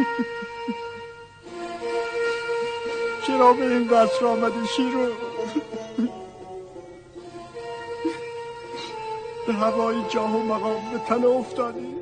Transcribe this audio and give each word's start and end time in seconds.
چرا 3.26 3.52
به 3.52 3.66
این 3.66 3.88
قصر 3.88 4.26
آمدی 4.26 4.66
شیرو؟ 4.76 5.06
به 9.46 9.52
هوای 9.52 9.96
جاه 10.08 10.36
و 10.36 10.42
مقام 10.42 10.90
به 10.92 10.98
تن 10.98 11.24
افتادی. 11.24 11.86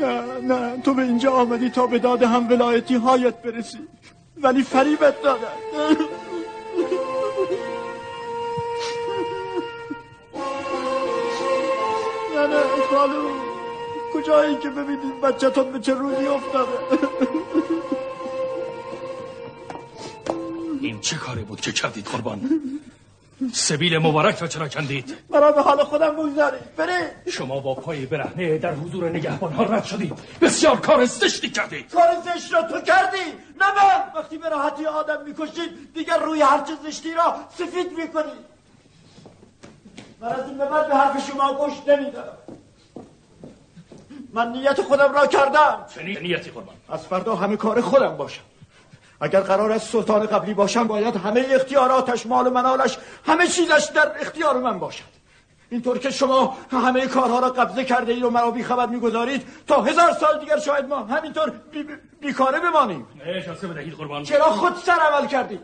نه 0.00 0.40
نه 0.40 0.82
تو 0.82 0.94
به 0.94 1.02
اینجا 1.02 1.32
آمدی 1.32 1.70
تا 1.70 1.86
به 1.86 1.98
داد 1.98 2.22
هم 2.22 2.48
ولایتی 2.48 2.94
هایت 2.94 3.42
برسی. 3.42 3.78
ولی 4.42 4.62
فریبت 4.62 5.22
دادن. 5.22 6.03
خالو 12.94 13.28
کجایی 14.14 14.56
که 14.56 14.70
ببینید 14.70 15.20
بچهتون 15.20 15.72
به 15.72 15.80
چه 15.80 15.94
روزی 15.94 16.26
افتاده؟ 16.26 16.70
این 20.80 21.00
چه 21.00 21.16
کاری 21.16 21.42
بود 21.42 21.60
که 21.60 21.72
کردید 21.72 22.06
قربان؟ 22.06 22.60
سبیل 23.52 23.98
مبارک 23.98 24.38
را 24.38 24.46
چرا 24.46 24.68
کندید؟ 24.68 25.16
مرا 25.30 25.52
به 25.52 25.62
حال 25.62 25.84
خودم 25.84 26.16
بگذارید. 26.16 26.76
بره. 26.76 27.14
شما 27.30 27.60
با 27.60 27.74
پای 27.74 28.06
برهنه 28.06 28.58
در 28.58 28.74
حضور 28.74 29.10
نگهبان 29.10 29.52
ها 29.52 29.62
رد 29.64 29.84
شدید. 29.84 30.12
بسیار 30.40 30.80
کار 30.80 31.04
زشتی 31.04 31.50
کردید. 31.50 31.90
کار 31.90 32.08
زشت 32.24 32.54
را 32.54 32.62
تو 32.62 32.80
کردی. 32.80 33.26
نه 33.60 33.68
من. 33.76 34.20
وقتی 34.20 34.38
به 34.38 34.48
راحتی 34.48 34.86
آدم 34.86 35.22
می‌کشید 35.26 35.94
دیگر 35.94 36.18
روی 36.18 36.42
هرچه 36.42 36.72
زشتی 36.86 37.14
را 37.14 37.36
سفید 37.58 37.92
می‌کنید. 37.98 38.44
من 40.20 40.28
از 40.28 40.48
این 40.48 40.58
به 40.58 40.66
بعد 40.66 40.88
به 40.88 40.94
حرف 40.94 41.30
شما 41.30 41.54
گوش 41.54 41.72
نمیدارم. 41.88 42.38
من 44.34 44.52
نیت 44.52 44.82
خودم 44.82 45.14
را 45.14 45.26
کردم. 45.26 45.86
چه 45.94 46.02
نیتی 46.02 46.50
قربان. 46.50 46.74
از 46.88 47.06
فردا 47.06 47.34
همه 47.34 47.56
کار 47.56 47.80
خودم 47.80 48.16
باشم. 48.16 48.42
اگر 49.20 49.40
قرار 49.40 49.72
است 49.72 49.92
سلطان 49.92 50.26
قبلی 50.26 50.54
باشم 50.54 50.86
باید 50.86 51.16
همه 51.16 51.46
اختیاراتش 51.50 52.26
مال 52.26 52.46
و 52.46 52.50
منالش 52.50 52.98
همه 53.26 53.46
چیزش 53.46 53.90
در 53.94 54.20
اختیار 54.20 54.60
من 54.60 54.78
باشد. 54.78 55.14
اینطور 55.70 55.98
که 55.98 56.10
شما 56.10 56.56
همه 56.70 57.06
کارها 57.06 57.38
را 57.38 57.50
قبضه 57.50 57.84
کرده 57.84 58.12
اید 58.12 58.24
و 58.24 58.30
مرا 58.30 58.50
بیخبر 58.50 58.86
می‌گذارید 58.86 59.46
تا 59.66 59.82
هزار 59.82 60.12
سال 60.12 60.40
دیگر 60.40 60.58
شاید 60.58 60.84
ما 60.84 60.96
همینطور 60.96 61.50
بی 61.50 61.86
بیکاره 62.20 62.60
بمانیم. 62.60 63.06
اجازه 63.26 63.68
بدهید 63.68 63.94
قربان. 63.94 64.22
چرا 64.22 64.50
خود 64.50 64.76
سر 64.76 64.98
عمل 64.98 65.26
کردید؟ 65.26 65.60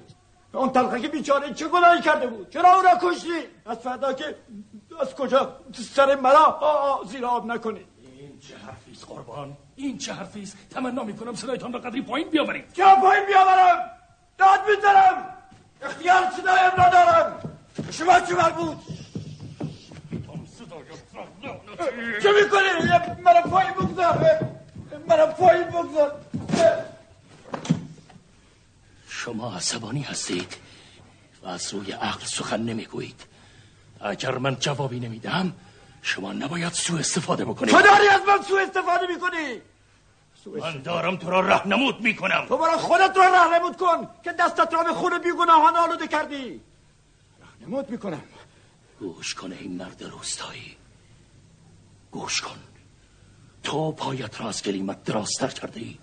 اون 0.55 0.71
تلخه 0.71 1.01
که 1.01 1.09
بیچاره 1.09 1.55
چه 1.55 1.69
گناهی 1.69 2.01
کرده 2.01 2.27
بود؟ 2.27 2.51
چرا 2.51 2.77
او 2.77 2.83
را 2.83 2.91
کشتی 3.03 3.39
از 3.67 3.79
فردا 3.79 4.13
که 4.13 4.37
از 5.01 5.15
کجا؟ 5.15 5.57
سر 5.97 6.15
مرا؟ 6.15 6.61
زیر 7.07 7.27
آب 7.27 7.47
نکنید. 7.47 7.90
چه 8.41 8.57
حرفیست 8.59 9.05
قربان؟ 9.07 9.57
این 9.77 9.99
چه 9.99 10.13
حرفیست 10.13 10.57
تمنا 10.71 11.05
می‌کنم 11.05 11.35
صدایتان 11.35 11.73
را 11.73 11.81
قدری 11.81 12.03
پایین 12.03 12.31
بیاورید. 12.31 12.73
چرا 12.73 12.97
پایین 12.97 13.27
بیاورم؟ 13.27 13.91
داد 14.39 14.61
می‌زنم. 14.69 15.25
اختیار 15.83 16.31
صدایم 16.37 16.71
را 16.79 16.91
دارم. 16.91 17.57
شما 17.91 18.21
چه 18.21 18.35
مربوط 18.35 18.79
چه 22.23 22.29
می‌کنی؟ 22.43 23.23
مرا 23.25 23.43
پایین 23.43 23.73
بگذار. 23.73 24.49
مرا 25.09 25.27
پایین 25.27 25.65
بگذار. 25.65 26.21
شما 29.09 29.57
عصبانی 29.57 30.03
هستید 30.03 30.57
و 31.43 31.49
از 31.49 31.75
روی 31.75 31.93
عقل 31.93 32.25
سخن 32.25 32.61
نمی‌گویید. 32.61 33.25
اگر 34.01 34.39
من 34.39 34.57
جوابی 34.57 35.01
نمیدم 35.01 35.53
شما 36.03 36.33
نباید 36.33 36.73
سو 36.73 36.97
استفاده 36.97 37.45
بکنید. 37.45 37.75
تو 37.75 37.83
داری 37.83 38.09
از 38.09 38.21
من 38.29 38.43
سو 38.43 38.55
استفاده 38.55 39.07
می‌کنی؟ 39.07 39.61
من 40.61 40.83
دارم 40.83 41.17
تو 41.17 41.31
را 41.31 41.41
رهنمود 41.41 42.01
می‌کنم. 42.01 42.47
تو 42.49 42.57
برای 42.57 42.79
خودت 42.79 43.17
را 43.17 43.25
رهنمود 43.25 43.77
کن 43.77 44.09
که 44.25 44.33
دستت 44.33 44.75
را 44.75 44.83
به 44.83 44.93
خون 44.93 45.19
بیگناهان 45.19 45.77
آلوده 45.77 46.09
کردی. 46.09 46.61
رهنمود 47.43 47.91
می‌کنم. 47.91 48.23
گوش 49.01 49.35
کن 49.35 49.53
این 49.53 49.77
مرد 49.77 50.03
روستایی. 50.03 50.77
گوش 52.11 52.41
کن. 52.41 52.59
تو 53.63 53.93
پایت 53.93 54.41
را 54.41 54.49
از 54.49 54.63
گلیمت 54.63 55.05
درازتر 55.05 55.49
کرده 55.49 55.81
ای 55.81 55.99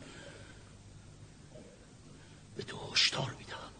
به 2.57 2.63
تو 2.63 2.77
هشدار 2.91 3.35
میدم 3.39 3.71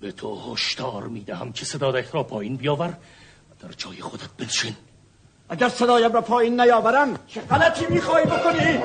به 0.00 0.12
تو 0.12 0.52
هشدار 0.52 1.08
می‌دهم 1.08 1.52
که 1.52 1.64
صدادت 1.64 2.14
را 2.14 2.22
پایین 2.22 2.56
بیاور 2.56 2.88
و 3.50 3.66
در 3.66 3.72
جای 3.72 4.00
خودت 4.00 4.30
بنشین. 4.38 4.76
اگر 5.50 5.68
صدایم 5.68 6.12
را 6.12 6.20
پایین 6.20 6.60
نیاورم 6.60 7.18
چه 7.26 7.40
غلطی 7.40 7.86
میخوایی 7.88 8.26
بکنی؟ 8.26 8.78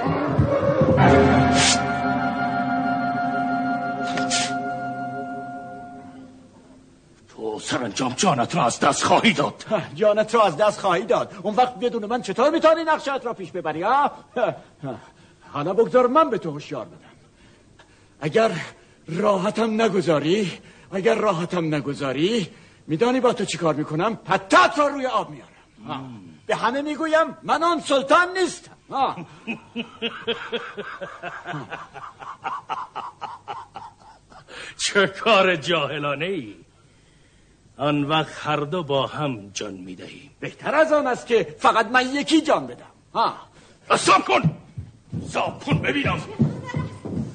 تو 7.35 7.59
سرانجام 7.59 8.13
جانت 8.17 8.55
را 8.55 8.65
از 8.65 8.79
دست 8.79 9.03
خواهی 9.03 9.33
داد. 9.33 9.65
جانت 9.95 10.35
را 10.35 10.43
از 10.43 10.57
دست 10.57 10.79
خواهی 10.79 11.03
داد. 11.05 11.33
اون 11.43 11.55
وقت 11.55 11.79
بدون 11.79 12.05
من 12.05 12.21
چطور 12.21 12.49
می‌تونی 12.49 12.83
نقشت 12.83 13.25
را 13.25 13.33
پیش 13.33 13.51
ببری 13.51 13.81
ها؟ 13.81 14.11
حالا 15.51 15.73
بگذار 15.73 16.07
من 16.07 16.29
به 16.29 16.37
تو 16.37 16.55
هشیار 16.57 16.85
بدم. 16.85 16.99
اگر 18.21 18.51
راحتم 19.07 19.81
نگذاری 19.81 20.51
اگر 20.91 21.15
راحتم 21.15 21.75
نگذاری 21.75 22.47
میدانی 22.87 23.19
با 23.19 23.33
تو 23.33 23.45
چیکار 23.45 23.73
می‌کنم؟ 23.73 24.15
پتت 24.15 24.79
را 24.79 24.87
روی 24.87 25.05
آب 25.05 25.29
میارم 25.29 25.49
به 26.45 26.55
همه 26.55 26.81
می‌گویم 26.81 27.37
من 27.43 27.63
آن 27.63 27.79
سلطان 27.81 28.37
نیستم 28.37 29.25
چه 34.77 35.07
کار 35.07 35.55
جاهلانه 35.55 36.25
ای؟ 36.25 36.55
آن 37.77 38.03
وقت 38.03 38.33
هر 38.47 38.57
دو 38.57 38.83
با 38.83 39.07
هم 39.07 39.49
جان 39.53 39.73
می‌دهیم. 39.73 40.31
بهتر 40.39 40.75
از 40.75 40.93
آن 40.93 41.07
است 41.07 41.27
که 41.27 41.55
فقط 41.59 41.85
من 41.85 42.15
یکی 42.15 42.41
جان 42.41 42.67
بدم. 42.67 42.85
ها 43.13 43.35
ساب 43.97 44.25
کن! 44.25 44.57
ساب 45.31 45.63
کن 45.63 45.79
ببینم. 45.81 46.21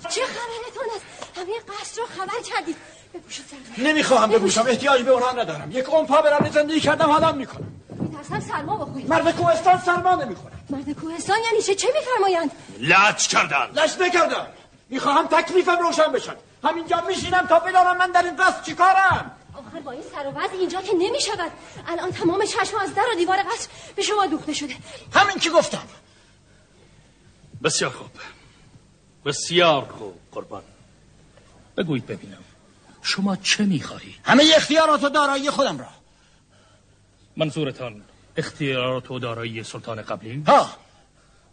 چه 0.09 0.21
خبرتون 0.21 0.85
است؟ 0.97 1.39
همه 1.39 1.53
قصر 1.69 2.01
رو 2.01 2.07
خبر 2.07 2.43
کردید. 2.45 2.77
نمی‌خواهم 3.79 4.31
بپوشم 4.31 4.65
احتیاجی 4.69 5.03
به 5.03 5.11
اونها 5.11 5.33
ندارم. 5.33 5.71
یک 5.73 5.89
اون 5.89 6.07
پا 6.07 6.23
برم 6.23 6.51
زندگی 6.51 6.81
کردم 6.81 7.11
حالا 7.11 7.33
می‌کنم. 7.33 7.73
میترسم 8.01 8.41
سرما 8.41 8.77
بخورید 8.77 9.09
مرد 9.09 9.37
کوهستان 9.37 9.79
سرما 9.79 10.15
نمی‌خوره. 10.15 10.55
مرد 10.71 10.91
کوهستان 10.91 11.37
یعنی 11.51 11.63
چه؟ 11.63 11.75
چه 11.75 11.89
میفرمایند؟ 11.99 12.51
لج 12.79 13.29
کردن. 13.29 13.71
لج 13.75 13.91
نکردم 14.01 14.47
می‌خواهم 14.89 15.27
تکلیفم 15.27 15.79
روشن 15.79 16.13
بشن 16.13 16.35
همینجا 16.65 17.05
میشینم 17.09 17.47
تا 17.47 17.59
بدانم 17.59 17.97
من 17.97 18.11
در 18.11 18.23
این 18.23 18.37
قصد 18.37 18.63
چیکارم 18.63 19.37
آخر 19.55 19.81
با 19.81 19.91
این 19.91 20.03
سر 20.13 20.27
و 20.27 20.31
وضع 20.31 20.55
اینجا 20.55 20.83
که 20.83 20.93
نمی‌شود. 20.93 21.53
الان 21.87 22.11
تمام 22.13 22.45
چشم 22.45 22.77
از 22.77 22.95
در 22.95 23.07
و 23.13 23.17
دیوار 23.17 23.39
قصر 23.43 23.69
به 23.97 24.03
شما 24.03 24.27
دوخته 24.27 24.53
شده. 24.53 24.75
همین 25.15 25.39
که 25.39 25.51
گفتم. 25.51 25.83
بسیار 27.65 27.91
خوب. 27.91 28.11
بسیار 29.25 29.85
خوب 29.99 30.15
قربان. 30.33 30.63
بگویید 31.77 32.07
ببینم. 32.07 32.45
شما 33.03 33.37
چه 33.37 33.65
می‌خواهید؟ 33.65 34.15
همه 34.25 34.45
اختیارات 34.57 35.05
و 35.05 35.09
دارایی 35.09 35.51
خودم 35.51 35.79
را. 35.79 35.87
منظورتان 37.37 38.03
اختیارات 38.37 39.11
و 39.11 39.19
دارایی 39.19 39.65
سلطان 39.65 40.03
قبلی؟ 40.03 40.43
ها. 40.47 40.71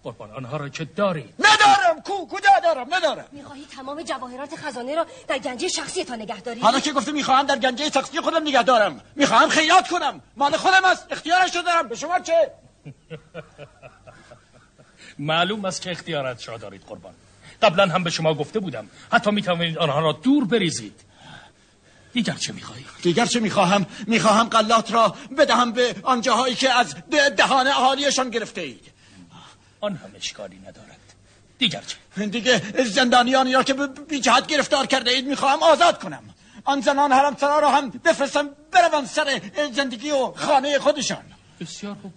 قربان 0.04 0.32
آنها 0.32 0.58
را 0.58 0.70
که 0.70 0.86
دارید 0.86 1.34
ندارم 1.40 2.02
کو 2.02 2.28
کجا 2.28 2.50
دارم؟ 2.64 2.94
ندارم. 2.94 3.26
می‌خواهی 3.32 3.66
تمام 3.76 4.02
جواهرات 4.02 4.56
خزانه 4.56 4.96
را 4.96 5.06
در 5.28 5.38
گنجه 5.38 5.68
شخصی 5.68 6.04
تا 6.04 6.16
نگه 6.16 6.42
داری؟ 6.42 6.60
حالا 6.60 6.80
که 6.80 6.94
گفته 6.94 7.12
می‌خواهم 7.12 7.46
در 7.46 7.58
گنجه 7.58 7.90
شخصی 7.90 8.22
خودم 8.22 8.42
نگه 8.42 8.64
دارم. 8.64 9.02
می‌خواهم 9.16 9.50
خیاط 9.50 9.88
کنم. 9.88 10.22
مال 10.38 10.58
خودم 10.58 10.86
است. 10.86 11.08
اختیارش 11.12 11.56
رو 11.56 11.62
دارم. 11.62 11.88
به 11.88 11.96
شما 11.96 12.20
چه؟ 12.20 12.34
معلوم 15.20 15.66
است 15.66 15.82
که 15.82 15.92
اختیارات 15.92 16.50
را 16.50 16.58
دارید 16.58 16.82
قربان. 16.88 17.14
قبلا 17.62 17.86
هم 17.86 18.04
به 18.04 18.10
شما 18.10 18.34
گفته 18.34 18.60
بودم. 18.60 18.88
حتی 19.12 19.32
می‌توانید 19.32 19.78
آنها 19.78 20.00
را 20.00 20.12
دور 20.12 20.46
بریزید. 20.46 21.02
دیگر 22.14 22.34
چه 22.34 22.54
می‌خواهی؟ 22.54 22.86
دیگر 23.02 23.26
چه 23.26 23.40
می‌خواهم؟ 23.40 23.86
می‌خواهم 24.08 24.48
قلات 24.48 24.92
را 24.92 25.16
بدهم 25.38 25.72
به 25.72 25.96
آنجاهایی 26.04 26.56
که 26.56 26.74
از 26.74 26.96
دهان 27.38 27.68
اهالیشان 27.68 28.30
گرفته 28.30 28.62
اید 28.62 28.92
آن 29.82 29.96
هم 29.96 30.12
اشکالی 30.16 30.58
ندارد. 30.58 31.00
دیگر 31.58 31.82
چه؟ 31.88 32.26
دیگه 32.26 32.62
زندانیانی 32.84 33.54
را 33.54 33.64
که 33.64 33.74
بی 34.10 34.20
جهت 34.20 34.48
گرفتار 34.48 34.86
کرده 34.86 35.12
اید 35.12 35.28
می‌خواهم 35.28 35.64
آزاد 35.64 36.00
کنم. 36.00 36.24
آن 36.64 36.82
زنان 36.82 37.12
حرم 37.12 37.38
سرا 37.40 37.60
را 37.60 37.70
هم 37.72 37.90
بفرستم 37.90 38.50
بروم 38.72 39.06
سر 39.06 39.42
زندگی 39.74 40.12
و 40.12 40.32
خانه 40.36 40.80
خودشان. 40.80 41.24
بسیار 41.60 41.96
خوب 42.02 42.14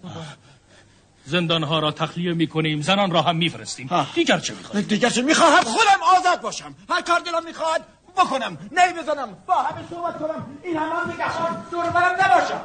زندان 1.25 1.63
ها 1.63 1.79
را 1.79 1.91
تخلیه 1.91 2.33
می 2.33 2.47
کنیم 2.47 2.81
زنان 2.81 3.11
را 3.11 3.21
هم 3.21 3.35
میفرستیم. 3.35 3.89
دیگر 4.15 4.39
چه 4.39 4.53
می‌خواهید 4.53 4.87
دیگر 4.87 5.09
چه 5.09 5.21
می‌خواهم؟ 5.21 5.63
خودم 5.63 6.03
آزاد 6.19 6.41
باشم. 6.41 6.75
هر 6.89 7.01
کار 7.01 7.19
دلم 7.19 7.45
می‌خواد 7.45 7.85
بکنم 8.17 8.57
نی 8.71 9.01
بزنم 9.01 9.37
با 9.45 9.53
همه 9.53 9.87
صحبت 9.89 10.19
کنم. 10.19 10.57
این 10.63 10.77
همان 10.77 11.11
نگهان 11.13 11.65
دور 11.71 11.89
برم 11.89 12.15
نباشم. 12.25 12.61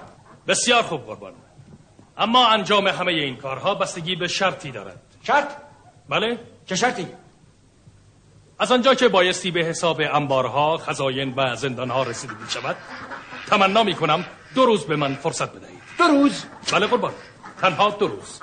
بسیار 0.48 0.82
خوب 0.82 1.06
قربان. 1.06 1.32
اما 2.18 2.48
انجام 2.48 2.86
همه 2.88 3.12
این 3.12 3.36
کارها 3.36 3.74
بستگی 3.74 4.16
به 4.16 4.28
شرطی 4.28 4.70
دارد. 4.70 5.00
شرط؟ 5.22 5.52
بله. 6.08 6.38
چه 6.66 6.76
شرطی؟ 6.76 7.08
از 8.58 8.72
آنجا 8.72 8.94
که 8.94 9.08
بایستی 9.08 9.50
به 9.50 9.60
حساب 9.60 10.00
انبارها، 10.00 10.76
خزاین 10.76 11.34
و 11.36 11.56
زندانها 11.56 12.02
رسیدگی 12.02 12.48
شود 12.48 12.76
تمنا 13.46 13.82
می 13.82 13.94
کنم 13.94 14.24
دو 14.54 14.66
روز 14.66 14.84
به 14.84 14.96
من 14.96 15.14
فرصت 15.14 15.52
بدهید. 15.52 15.80
دو 15.98 16.04
روز؟ 16.04 16.44
بله 16.72 16.86
قربان. 16.86 17.12
تنها 17.60 17.90
دو 17.90 18.06
روز. 18.06 18.40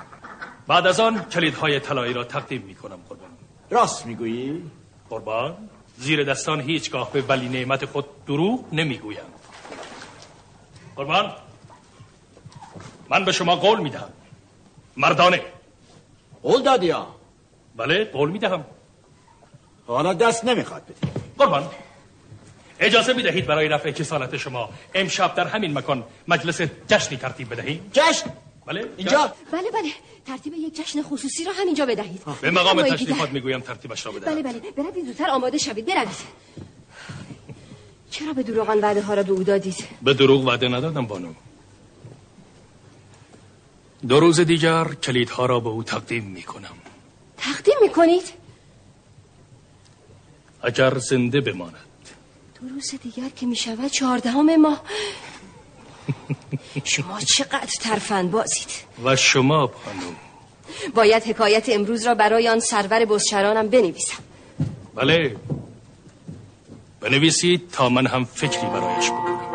بعد 0.66 0.86
از 0.86 1.00
آن 1.00 1.24
کلیدهای 1.24 1.80
طلایی 1.80 2.12
را 2.12 2.24
تقدیم 2.24 2.62
می 2.62 2.74
کنم 2.74 2.98
قربان. 3.08 3.30
راست 3.70 4.06
می‌گویی؟ 4.06 4.70
قربان. 5.10 5.68
زیر 5.98 6.24
دستان 6.24 6.60
هیچگاه 6.60 7.12
به 7.12 7.22
ولی 7.22 7.48
نعمت 7.48 7.84
خود 7.84 8.24
دروغ 8.26 8.64
نمی‌گویم. 8.72 9.24
قربان 10.96 11.32
من 13.10 13.24
به 13.24 13.32
شما 13.32 13.56
قول 13.56 13.80
می‌دهم. 13.80 14.08
مردانه. 14.96 15.40
قول 16.42 16.62
دادی 16.62 16.90
ها؟ 16.90 17.14
بله 17.76 18.04
قول 18.04 18.30
می‌دهم. 18.30 18.64
حالا 19.86 20.14
دست 20.14 20.44
نمی‌خواد 20.44 20.82
بدی. 20.82 21.12
قربان 21.38 21.70
اجازه 22.80 23.12
می‌دهید 23.12 23.46
برای 23.46 23.68
رفع 23.68 23.90
کسالت 23.90 24.36
شما 24.36 24.70
امشب 24.94 25.34
در 25.34 25.46
همین 25.46 25.78
مکان 25.78 26.04
مجلس 26.28 26.60
جشنی 26.88 27.18
ترتیب 27.18 27.52
بدهیم؟ 27.52 27.90
جشن؟ 27.92 28.30
بله؟ 28.66 28.88
اینجا. 28.96 29.32
بله 29.52 29.70
بله. 29.70 29.92
ترتیب 30.26 30.54
یک 30.54 30.74
جشن 30.74 31.02
خصوصی 31.02 31.44
را 31.44 31.52
همینجا 31.52 31.86
بدهید. 31.86 32.22
به 32.40 32.50
مقام 32.50 32.82
تشریفات. 32.82 33.30
می‌گویم 33.30 33.60
ترتیبش 33.60 34.06
را 34.06 34.12
بدهید 34.12 34.44
بله 34.46 34.60
بله. 34.60 34.70
بروید 34.70 35.06
زودتر 35.06 35.30
آماده 35.30 35.58
شوید. 35.58 35.86
بروید. 35.86 36.08
چرا 38.10 38.32
به 38.32 38.42
دروغان 38.42 38.80
وعده 38.80 39.02
ها 39.02 39.14
را 39.14 39.22
به 39.22 39.32
او 39.32 39.42
دادید؟ 39.42 39.88
به 40.02 40.14
دروغ 40.14 40.44
وعده 40.44 40.68
ندادم 40.68 41.06
بانو. 41.06 41.32
دو 44.08 44.20
روز 44.20 44.40
دیگر 44.40 44.84
کلیدها 44.84 45.46
را 45.46 45.60
به 45.60 45.68
او 45.68 45.82
تقدیم 45.82 46.24
می‌کنم. 46.24 46.76
تقدیم 47.36 47.74
می‌کنید؟ 47.82 48.32
اگر 50.62 50.98
زنده 50.98 51.40
بماند. 51.40 51.74
دو 52.60 52.68
روز 52.68 52.94
دیگر 53.02 53.28
که 53.28 53.46
می‌شود 53.46 53.90
چهاردهم 53.90 54.56
ماه. 54.56 54.82
شما 56.84 57.20
چقدر 57.20 57.74
ترفند 57.80 58.30
بازید. 58.30 58.68
و 59.04 59.16
شما 59.16 59.66
بانو 59.66 60.12
باید 60.94 61.22
حکایت 61.22 61.68
امروز 61.68 62.06
را 62.06 62.14
برای 62.14 62.48
آن 62.48 62.60
سرور 62.60 63.04
بزچرانم 63.04 63.68
بنویسم. 63.68 64.18
بله. 64.94 65.36
بنویسید 67.00 67.70
تا 67.72 67.88
من 67.88 68.06
هم 68.06 68.24
فکری 68.24 68.66
برایش 68.66 69.10
بکنم. 69.10 69.53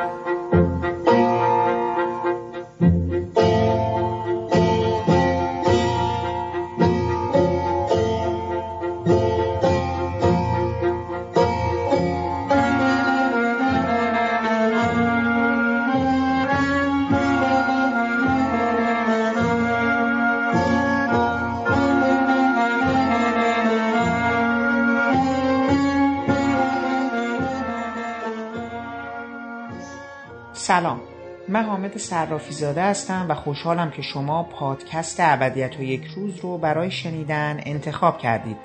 سلام. 30.69 31.00
من 31.48 31.63
حامد 31.63 31.98
صرافی 31.98 32.54
زاده 32.54 32.81
هستم 32.81 33.25
و 33.30 33.36
خوشحالم 33.36 33.92
که 33.92 34.01
شما 34.01 34.44
پادکست 34.44 35.18
ابدیت 35.19 35.80
و 35.80 35.83
یک 35.83 36.06
روز 36.16 36.39
رو 36.39 36.57
برای 36.57 36.92
شنیدن 36.92 37.60
انتخاب 37.66 38.18
کردید. 38.18 38.57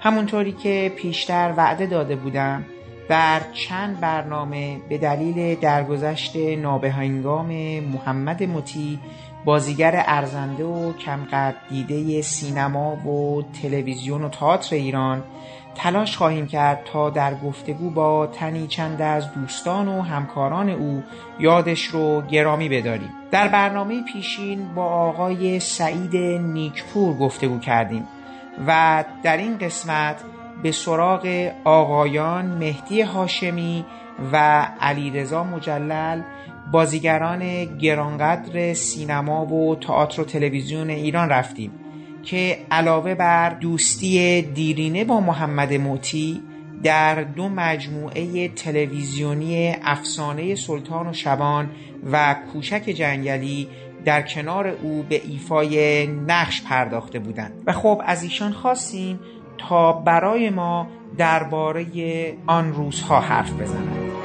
همونطوری 0.00 0.52
که 0.52 0.92
پیشتر 0.96 1.54
وعده 1.56 1.86
داده 1.86 2.16
بودم 2.16 2.64
در 3.08 3.40
چند 3.52 4.00
برنامه 4.00 4.80
به 4.88 4.98
دلیل 4.98 5.60
درگذشت 5.60 6.36
نابهنگام 6.36 7.80
محمد 7.80 8.42
مطی 8.42 8.98
بازیگر 9.44 10.04
ارزنده 10.06 10.64
و 10.64 10.92
کمقدر 10.92 11.56
دیده 11.70 12.22
سینما 12.22 12.96
و 12.96 13.42
تلویزیون 13.62 14.24
و 14.24 14.28
تئاتر 14.28 14.76
ایران 14.76 15.22
تلاش 15.74 16.16
خواهیم 16.16 16.46
کرد 16.46 16.84
تا 16.84 17.10
در 17.10 17.34
گفتگو 17.34 17.90
با 17.90 18.26
تنی 18.26 18.66
چند 18.66 19.02
از 19.02 19.34
دوستان 19.34 19.88
و 19.88 20.02
همکاران 20.02 20.68
او 20.70 21.02
یادش 21.38 21.84
رو 21.84 22.22
گرامی 22.22 22.68
بداریم. 22.68 23.10
در 23.30 23.48
برنامه 23.48 24.02
پیشین 24.02 24.74
با 24.74 24.84
آقای 24.84 25.60
سعید 25.60 26.16
نیکپور 26.40 27.16
گفتگو 27.18 27.58
کردیم 27.58 28.06
و 28.66 29.04
در 29.22 29.36
این 29.36 29.58
قسمت 29.58 30.16
به 30.62 30.72
سراغ 30.72 31.50
آقایان 31.64 32.46
مهدی 32.46 33.00
هاشمی 33.02 33.84
و 34.32 34.66
علیرضا 34.80 35.44
مجلل 35.44 36.22
بازیگران 36.72 37.64
گرانقدر 37.64 38.74
سینما 38.74 39.46
و 39.46 39.76
تئاتر 39.76 40.22
و 40.22 40.24
تلویزیون 40.24 40.90
ایران 40.90 41.28
رفتیم. 41.28 41.70
که 42.24 42.58
علاوه 42.70 43.14
بر 43.14 43.50
دوستی 43.50 44.42
دیرینه 44.42 45.04
با 45.04 45.20
محمد 45.20 45.74
موتی 45.74 46.42
در 46.82 47.22
دو 47.22 47.48
مجموعه 47.48 48.48
تلویزیونی 48.48 49.76
افسانه 49.82 50.54
سلطان 50.54 51.06
و 51.06 51.12
شبان 51.12 51.70
و 52.12 52.36
کوشک 52.52 52.82
جنگلی 52.82 53.68
در 54.04 54.22
کنار 54.22 54.66
او 54.66 55.02
به 55.08 55.20
ایفای 55.24 56.06
نقش 56.06 56.62
پرداخته 56.62 57.18
بودند. 57.18 57.62
و 57.66 57.72
خب 57.72 58.02
از 58.06 58.22
ایشان 58.22 58.52
خواستیم 58.52 59.20
تا 59.58 59.92
برای 59.92 60.50
ما 60.50 60.88
درباره 61.18 61.86
آن 62.46 62.72
روزها 62.72 63.20
حرف 63.20 63.52
بزنند. 63.52 64.23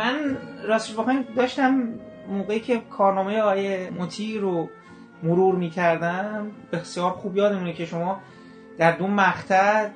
من 0.00 0.36
راستش 0.64 0.94
واقعا 0.94 1.24
داشتم 1.36 1.88
موقعی 2.28 2.60
که 2.60 2.82
کارنامه 2.90 3.38
آقای 3.40 3.90
موتی 3.90 4.38
رو 4.38 4.68
مرور 5.22 5.54
می‌کردم 5.54 6.50
بسیار 6.72 7.10
خوب 7.10 7.36
یادمونه 7.36 7.72
که 7.72 7.86
شما 7.86 8.20
در 8.78 8.92
دو 8.96 9.06
مقطع 9.06 9.88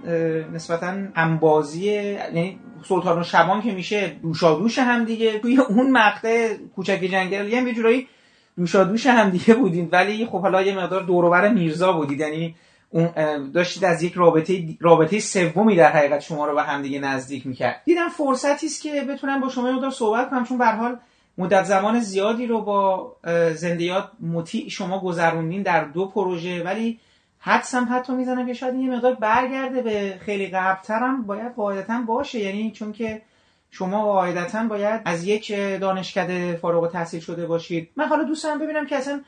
نسبتا 0.53 0.93
انبازی 1.17 1.85
یعنی 1.85 2.59
سلطان 2.89 3.21
و 3.21 3.25
شبان 3.25 3.63
که 3.63 3.73
میشه 3.73 4.17
دوشادوش 4.23 4.79
هم 4.79 5.05
دیگه. 5.05 5.39
توی 5.39 5.59
اون 5.59 5.91
مقطع 5.91 6.55
کوچک 6.77 7.01
جنگلی 7.13 7.57
هم 7.57 7.67
یه 7.67 7.75
جورایی 7.75 8.09
دوشادوش 8.57 9.07
هم 9.07 9.31
دیگه 9.31 9.55
بودین 9.55 9.89
ولی 9.93 10.27
خب 10.27 10.41
حالا 10.41 10.63
یه 10.63 10.77
مقدار 10.79 11.03
دوروبر 11.03 11.49
میرزا 11.49 11.93
بودید. 11.93 12.21
یعنی 12.21 12.55
اون 12.95 13.51
داشتید 13.51 13.85
از 13.85 14.03
یک 14.03 14.15
رابطه 14.15 14.77
رابطه 14.81 15.19
سومی 15.19 15.77
در 15.77 15.93
حقیقت 15.93 16.21
شما 16.21 16.47
رو 16.47 16.55
به 16.55 16.63
هم 16.63 16.83
دیگه 16.83 16.99
نزدیک 16.99 17.47
می‌کرد. 17.47 17.83
دیدم 17.85 18.09
فرصتی 18.09 18.67
است 18.67 18.83
که 18.83 19.01
بتونم 19.01 19.41
با 19.41 19.49
شما 19.49 19.73
مقدار 19.73 19.91
صحبت 19.91 20.31
کنم 20.31 20.45
چون 20.45 20.59
به 20.59 20.67
حال 20.67 20.99
مدت 21.39 21.65
زمان 21.65 22.01
زیادی 22.01 22.47
رو 22.47 22.61
با 22.61 23.17
زندیات 23.55 24.11
مطیع 24.21 24.69
شما 24.69 25.01
گذروندین 25.01 25.63
در 25.63 25.85
دو 25.85 26.07
پروژه 26.07 26.63
ولی 26.63 27.01
حدس 27.39 27.75
هم 27.75 27.89
حتی 27.91 28.13
می‌زنم 28.13 28.47
که 28.47 28.53
شاید 28.53 28.75
یه 28.75 28.91
مقدار 28.91 29.15
برگرده 29.15 29.83
به 29.83 30.19
خیلی 30.21 30.47
قبلترم 30.47 31.23
باید 31.23 31.55
قاعدتا 31.55 32.01
باشه. 32.07 32.39
یعنی 32.39 32.71
چون 32.71 32.93
که 32.93 33.23
شما 33.71 34.05
قاعدتا 34.05 34.65
باید 34.65 35.01
از 35.05 35.25
یک 35.25 35.53
دانشکده 35.81 36.57
فارغ 36.63 36.83
التحصیل 36.83 37.21
شده 37.21 37.47
باشید. 37.47 37.91
من 37.97 38.07
حالا 38.07 38.25
دوست 38.25 38.45
دارم 38.45 38.59
ببینم 38.59 38.87
که 38.87 38.97
اصلا 38.97 39.21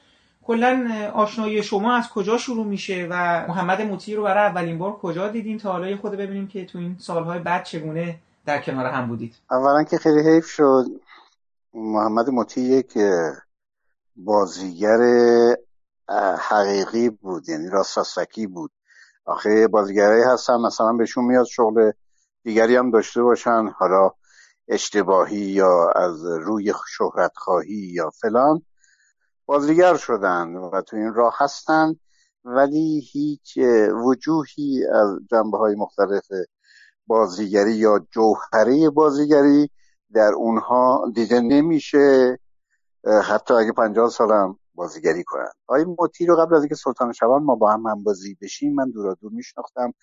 کلا 0.46 1.10
آشنایی 1.14 1.62
شما 1.62 1.96
از 1.96 2.08
کجا 2.08 2.38
شروع 2.38 2.66
میشه 2.66 3.08
و 3.10 3.46
محمد 3.48 3.82
مطیع 3.82 4.16
رو 4.16 4.22
برای 4.22 4.46
اولین 4.46 4.78
بار 4.78 4.92
کجا 4.92 5.28
دیدین 5.28 5.58
تا 5.58 5.72
حالا 5.72 5.96
خود 5.96 6.12
ببینیم 6.12 6.48
که 6.48 6.64
تو 6.64 6.78
این 6.78 6.96
سالهای 6.98 7.38
بعد 7.38 7.64
چگونه 7.64 8.18
در 8.46 8.62
کنار 8.62 8.86
هم 8.86 9.08
بودید؟ 9.08 9.34
اولا 9.50 9.84
که 9.84 9.98
خیلی 9.98 10.20
حیف 10.20 10.46
شد. 10.46 10.84
محمد 11.74 12.30
مطیع 12.30 12.64
یک 12.64 12.98
بازیگر 14.16 14.98
حقیقی 16.38 17.10
بود 17.10 17.48
یعنی 17.48 17.68
راستاسکی 17.68 18.46
بود. 18.46 18.70
آخه 19.24 19.68
بازیگرایی 19.68 20.22
هستن 20.22 20.56
مثلا 20.56 20.92
بهشون 20.92 21.24
میاد 21.24 21.46
شغل 21.46 21.92
دیگری 22.42 22.76
هم 22.76 22.90
داشته 22.90 23.22
باشن 23.22 23.68
حالا 23.78 24.10
اشتباهی 24.68 25.36
یا 25.36 25.90
از 25.90 26.24
روی 26.24 26.72
شهرت 26.98 27.32
خواهی 27.36 27.90
یا 27.94 28.10
فلان. 28.10 28.62
بازیگر 29.46 29.96
شدن 29.96 30.54
و 30.56 30.80
تو 30.80 30.96
این 30.96 31.14
راه 31.14 31.34
هستن 31.38 31.94
ولی 32.44 33.00
هیچ 33.12 33.58
وجوهی 34.04 34.86
از 34.86 35.18
جنبه 35.30 35.58
های 35.58 35.74
مختلف 35.74 36.24
بازیگری 37.06 37.72
یا 37.72 38.06
جوهره 38.10 38.90
بازیگری 38.90 39.70
در 40.12 40.32
اونها 40.32 41.10
دیده 41.14 41.40
نمیشه. 41.40 42.38
حتی 43.24 43.54
اگه 43.54 43.72
پنجاه 43.72 44.10
سالم 44.10 44.58
بازیگری 44.74 45.24
کنند 45.24 45.52
آقای 45.66 45.84
موتی 45.84 46.26
رو 46.26 46.36
قبل 46.36 46.54
از 46.54 46.62
اینکه 46.62 46.74
سلطان 46.74 47.12
شبان 47.12 47.42
ما 47.42 47.54
با 47.54 47.72
هم 47.72 47.86
هم 47.86 48.02
بازی 48.02 48.36
بشیم 48.42 48.74
من 48.74 48.90
دورا 48.90 49.14
دور 49.14 49.32
میشناختم. 49.32 49.94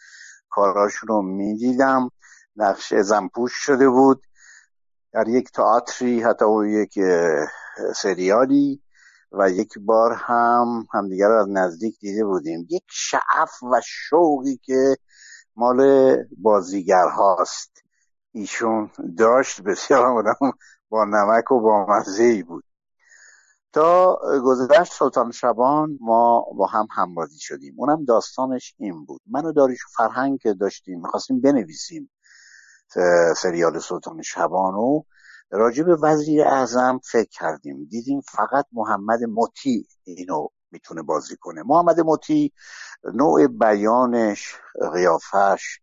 کاراشون 0.50 1.08
رو 1.08 1.22
می‌دیدم. 1.22 2.10
نقش 2.56 2.94
زنپوش 2.94 3.52
شده 3.54 3.90
بود. 3.90 4.24
در 5.14 5.28
یک 5.28 5.52
تئاتری 5.52 6.22
حتی 6.22 6.46
او 6.46 6.66
یک 6.66 7.00
سریالی. 7.96 8.82
و 9.34 9.50
یک 9.50 9.74
بار 9.80 10.13
هم 10.13 10.88
همدیگر 10.94 11.28
رو 11.28 11.42
از 11.42 11.50
نزدیک 11.50 12.00
دیده 12.00 12.25
بودیم. 12.25 12.68
یک 12.70 12.84
شعف 12.88 13.63
و 13.63 13.82
شوقی 13.86 14.58
که 14.63 14.98
مال 15.56 16.18
بازیگر 16.38 17.08
هاست. 17.08 17.84
ایشون 18.32 18.90
داشت 19.18 19.62
بسیار 19.62 20.06
آدم 20.06 20.52
با 20.90 21.06
نمک 21.06 21.52
و 21.52 21.60
با 21.60 21.86
مزه 21.90 22.44
بود. 22.44 22.63
تا 23.74 24.20
گذشت 24.44 24.94
سلطان 24.94 25.32
شبان 25.32 25.98
ما 26.02 26.46
با 26.58 26.66
هم 26.68 26.88
همبازی 26.92 27.40
شدیم. 27.40 27.74
اونم 27.78 28.06
داستانش 28.06 28.75
این 28.78 29.06
بود. 29.06 29.22
من 29.28 29.46
و 29.46 29.52
داریش 29.52 29.80
فرهنگ 29.98 30.40
داشتیم 30.60 31.02
می‌خواستیم 31.02 31.42
بنویسیم 31.42 32.12
سریال 33.38 33.80
سلطان 33.80 34.22
شبان 34.22 35.04
راجع 35.52 35.84
به 35.84 35.96
وزیر 35.96 36.44
اعظم 36.44 37.00
فکر 37.04 37.30
کردیم. 37.30 37.86
دیدیم 37.86 38.22
فقط 38.22 38.66
محمد 38.72 39.24
مطی 39.24 39.88
اینو 40.04 40.48
می‌تونه 40.72 41.02
بازی 41.02 41.38
کنه. 41.38 41.64
محمد 41.66 42.00
مطی 42.00 42.52
نوع 43.14 43.48
بیانش 43.48 44.56
قیافش 44.94 45.80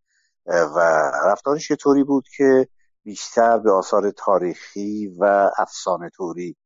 و 0.46 0.78
رفتارش 1.24 1.70
یه 1.70 1.76
طوری 1.76 2.04
بود 2.04 2.24
که 2.36 2.68
بیشتر 3.04 3.58
به 3.58 3.72
آثار 3.72 4.10
تاریخی 4.10 5.06
و 5.18 5.50
افسانه 5.58 6.10
توری 6.10 6.56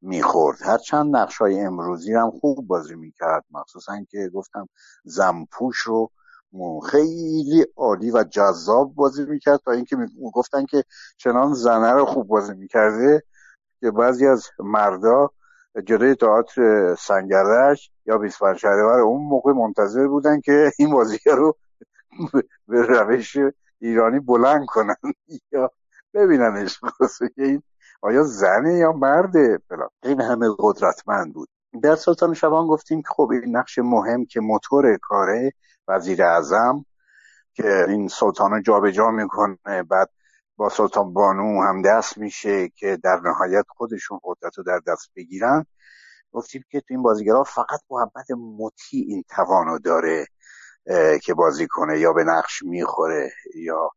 می‌خورد. 0.00 0.58
هرچند 0.62 1.16
نقش 1.16 1.38
های 1.38 1.60
امروزی 1.60 2.14
هم 2.14 2.30
خوب 2.30 2.66
بازی 2.66 2.94
می‌کرد. 2.94 3.44
مخصوصا 3.50 4.04
که 4.10 4.30
گفتم 4.34 4.68
زمپوش 5.04 5.76
رو 5.76 6.10
خیلی 6.90 7.66
عالی 7.76 8.10
و 8.10 8.24
جذاب 8.24 8.94
بازی 8.94 9.24
می‌کرد 9.24 9.60
تا 9.64 9.72
اینکه 9.72 9.96
گفتن 10.34 10.64
که 10.64 10.84
چنان 11.16 11.54
زنه 11.54 11.92
رو 11.92 12.04
خوب 12.04 12.26
بازی 12.26 12.54
می‌کرده 12.54 13.22
که 13.80 13.90
بعضی 13.90 14.26
از 14.26 14.46
مردا 14.58 15.30
جلوی 15.84 16.14
تئاتر 16.14 16.94
سنگرش 16.94 17.90
یا 18.06 18.18
25 18.18 18.56
شهریور 18.56 19.00
اون 19.00 19.22
موقع 19.22 19.52
منتظر 19.52 20.06
بودن 20.06 20.40
که 20.40 20.72
این 20.78 20.90
بازیگر 20.90 21.36
رو 21.36 21.56
به 22.68 22.82
روش 22.82 23.36
ایرانی 23.78 24.20
بلند 24.20 24.66
کنن 24.66 24.96
یا 25.52 25.70
ببیننش 26.14 26.80
این 27.36 27.62
آیا 28.02 28.22
زنه 28.22 28.74
یا 28.74 28.92
مرده 28.92 29.58
این 30.02 30.20
همه 30.20 30.48
قدرتمند 30.58 31.34
بود. 31.34 31.48
در 31.82 31.96
سلطان 31.96 32.34
شبان 32.34 32.66
گفتیم 32.66 33.02
که 33.02 33.08
خب 33.08 33.30
این 33.32 33.56
نقش 33.56 33.78
مهم 33.78 34.24
که 34.24 34.40
موتور 34.40 34.96
کاره 35.02 35.52
وزیر 35.88 36.22
اعظم 36.22 36.84
که 37.54 37.84
این 37.88 38.08
سلطان 38.08 38.62
جابجا 38.62 39.10
می‌کنه 39.10 39.82
بعد 39.90 40.10
با 40.56 40.68
سلطان 40.68 41.12
بانو 41.12 41.62
هم 41.62 41.82
دست 41.82 42.18
میشه 42.18 42.68
که 42.68 42.98
در 43.04 43.20
نهایت 43.24 43.64
خودشون 43.68 44.20
قدرت 44.24 44.58
رو 44.58 44.64
در 44.64 44.80
دست 44.86 45.10
بگیرن. 45.16 45.66
گفتیم 46.32 46.64
که 46.70 46.80
تو 46.80 46.86
این 46.90 47.02
بازیگرها 47.02 47.44
فقط 47.44 47.80
محمد 47.90 48.32
مطیع 48.58 49.04
این 49.08 49.24
توانو 49.28 49.78
داره 49.78 50.26
که 51.22 51.34
بازی 51.34 51.66
کنه 51.66 51.98
یا 51.98 52.12
به 52.12 52.24
نقش 52.24 52.62
می‌خوره 52.62 53.30
یا 53.54 53.90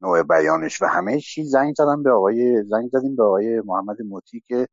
نوع 0.00 0.22
بیانش. 0.22 0.82
و 0.82 0.86
همه 0.86 1.20
چی 1.20 1.44
زنگ 1.44 1.74
زدم 1.78 2.02
به 2.02 2.10
آقای 2.10 2.64
زنگ 2.64 2.90
زدیم 2.92 3.16
به 3.16 3.22
آقای 3.24 3.60
محمد 3.60 4.02
موتی 4.02 4.44
که 4.48 4.68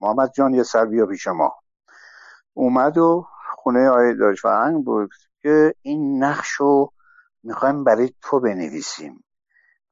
محمد 0.00 0.32
جان 0.32 0.54
یه 0.54 0.62
سر 0.62 0.84
بیا 0.84 1.06
پیش 1.06 1.26
ما. 1.26 1.54
اومد 2.54 2.98
و 2.98 3.26
خونه 3.56 3.88
آقای 3.88 4.14
داشت 4.14 4.42
فرهنگ 4.42 4.84
بود. 4.84 5.10
که 5.42 5.74
این 5.82 6.24
نقش 6.24 6.48
رو 6.48 6.92
می‌خوایم 7.42 7.84
برای 7.84 8.12
تو 8.22 8.40
بنویسیم. 8.40 9.24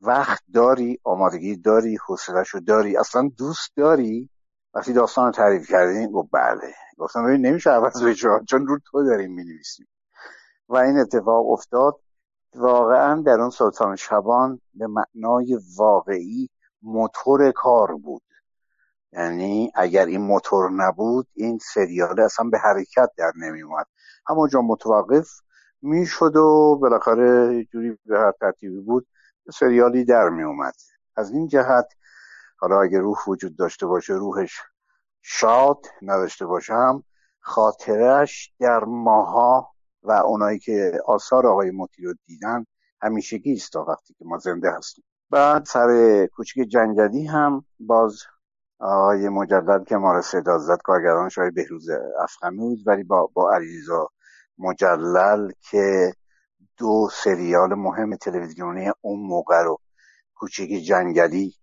وقت 0.00 0.43
داری 0.55 1.00
آمادگی 1.05 1.57
داری 1.57 1.97
حوصلهش 2.07 2.49
رو 2.49 2.61
داری. 2.61 2.97
اصلا 2.97 3.31
دوست 3.38 3.76
داری؟ 3.76 4.31
وقتی 4.75 4.93
داستان 4.93 5.26
رو 5.26 5.33
تعریف 5.33 5.71
کردیم 5.71 6.11
گفت 6.11 6.28
بله. 6.33 6.75
گفتم 6.99 7.26
ببین 7.26 7.47
نمیشه 7.47 7.71
عوض 7.71 8.02
بشه. 8.02 8.28
چون 8.49 8.67
رو 8.67 8.78
تو 8.90 9.05
داریم 9.05 9.33
می‌نویسیم. 9.35 9.87
و 10.69 10.76
این 10.76 10.99
اتفاق 10.99 11.50
افتاد. 11.50 12.00
واقعا 12.55 13.23
در 13.23 13.40
اون 13.40 13.50
سلطان 13.50 13.97
شبان 13.97 14.61
به 14.75 14.87
معنای 14.87 15.59
واقعی 15.76 16.50
موتور 16.83 17.52
کار 17.52 17.95
بود. 17.95 18.23
یعنی 19.12 19.72
اگر 19.74 20.06
این 20.06 20.20
موتور 20.20 20.70
نبود 20.70 21.26
این 21.34 21.58
سریال 21.58 22.20
اصلا 22.20 22.48
به 22.48 22.58
حرکت 22.58 23.10
در 23.16 23.32
نمی 23.36 23.62
اومد 23.62 23.86
همونجا 24.28 24.62
متوقف 24.62 25.28
می‌شد 25.82 26.36
و 26.36 26.78
بالاخره 26.80 27.64
جوری 27.64 27.98
به 28.06 28.18
هر 28.18 28.32
ترتیبی 28.40 28.80
بود 28.80 29.06
سریالی 29.54 30.04
در 30.04 30.28
می 30.28 30.42
اومد 30.42 30.74
از 31.16 31.30
این 31.30 31.48
جهت 31.48 31.88
حالا 32.56 32.82
اگر 32.82 32.98
روح 32.98 33.18
وجود 33.26 33.56
داشته 33.56 33.86
باشه 33.86 34.12
روحش 34.12 34.60
شاد 35.22 35.86
نداشته 36.02 36.46
باشه 36.46 36.74
هم 36.74 37.04
خاطرش 37.40 38.52
در 38.60 38.84
ماها 38.84 39.74
و 40.02 40.12
اونایی 40.12 40.58
که 40.58 41.00
آثار 41.06 41.46
آقای 41.46 41.70
موتی 41.70 42.02
رو 42.02 42.14
دیدن 42.26 42.64
همیشگی 43.02 43.52
است 43.52 43.72
تا 43.72 43.84
وقتی 43.84 44.14
که 44.14 44.24
ما 44.24 44.38
زنده 44.38 44.72
هستیم. 44.72 45.04
بعد 45.30 45.64
سر 45.64 46.26
کوچیک 46.26 46.68
جنگلی 46.68 47.26
هم 47.26 47.64
باز 47.80 48.22
آقای 48.80 49.28
مجدد 49.28 49.85
که 49.88 49.97
ما 49.97 50.12
رو 50.12 50.23
صدا 50.23 50.58
زد 50.58 50.78
کارگردان 50.85 51.28
شاید 51.28 51.54
بهروز 51.54 51.88
افخمی 52.23 52.58
بود 52.58 52.78
ولی 52.87 53.02
با, 53.02 53.30
با 53.35 53.52
علیزا 53.54 54.08
مجلل 54.58 55.52
که 55.70 56.14
دو 56.76 57.08
سریال 57.12 57.75
مهم 57.75 58.16
تلویزیونی 58.16 58.92
اون 59.00 59.20
موقع 59.20 59.62
رو 59.62 59.80
کوچیک 60.35 60.87
جنگلی 60.87 61.54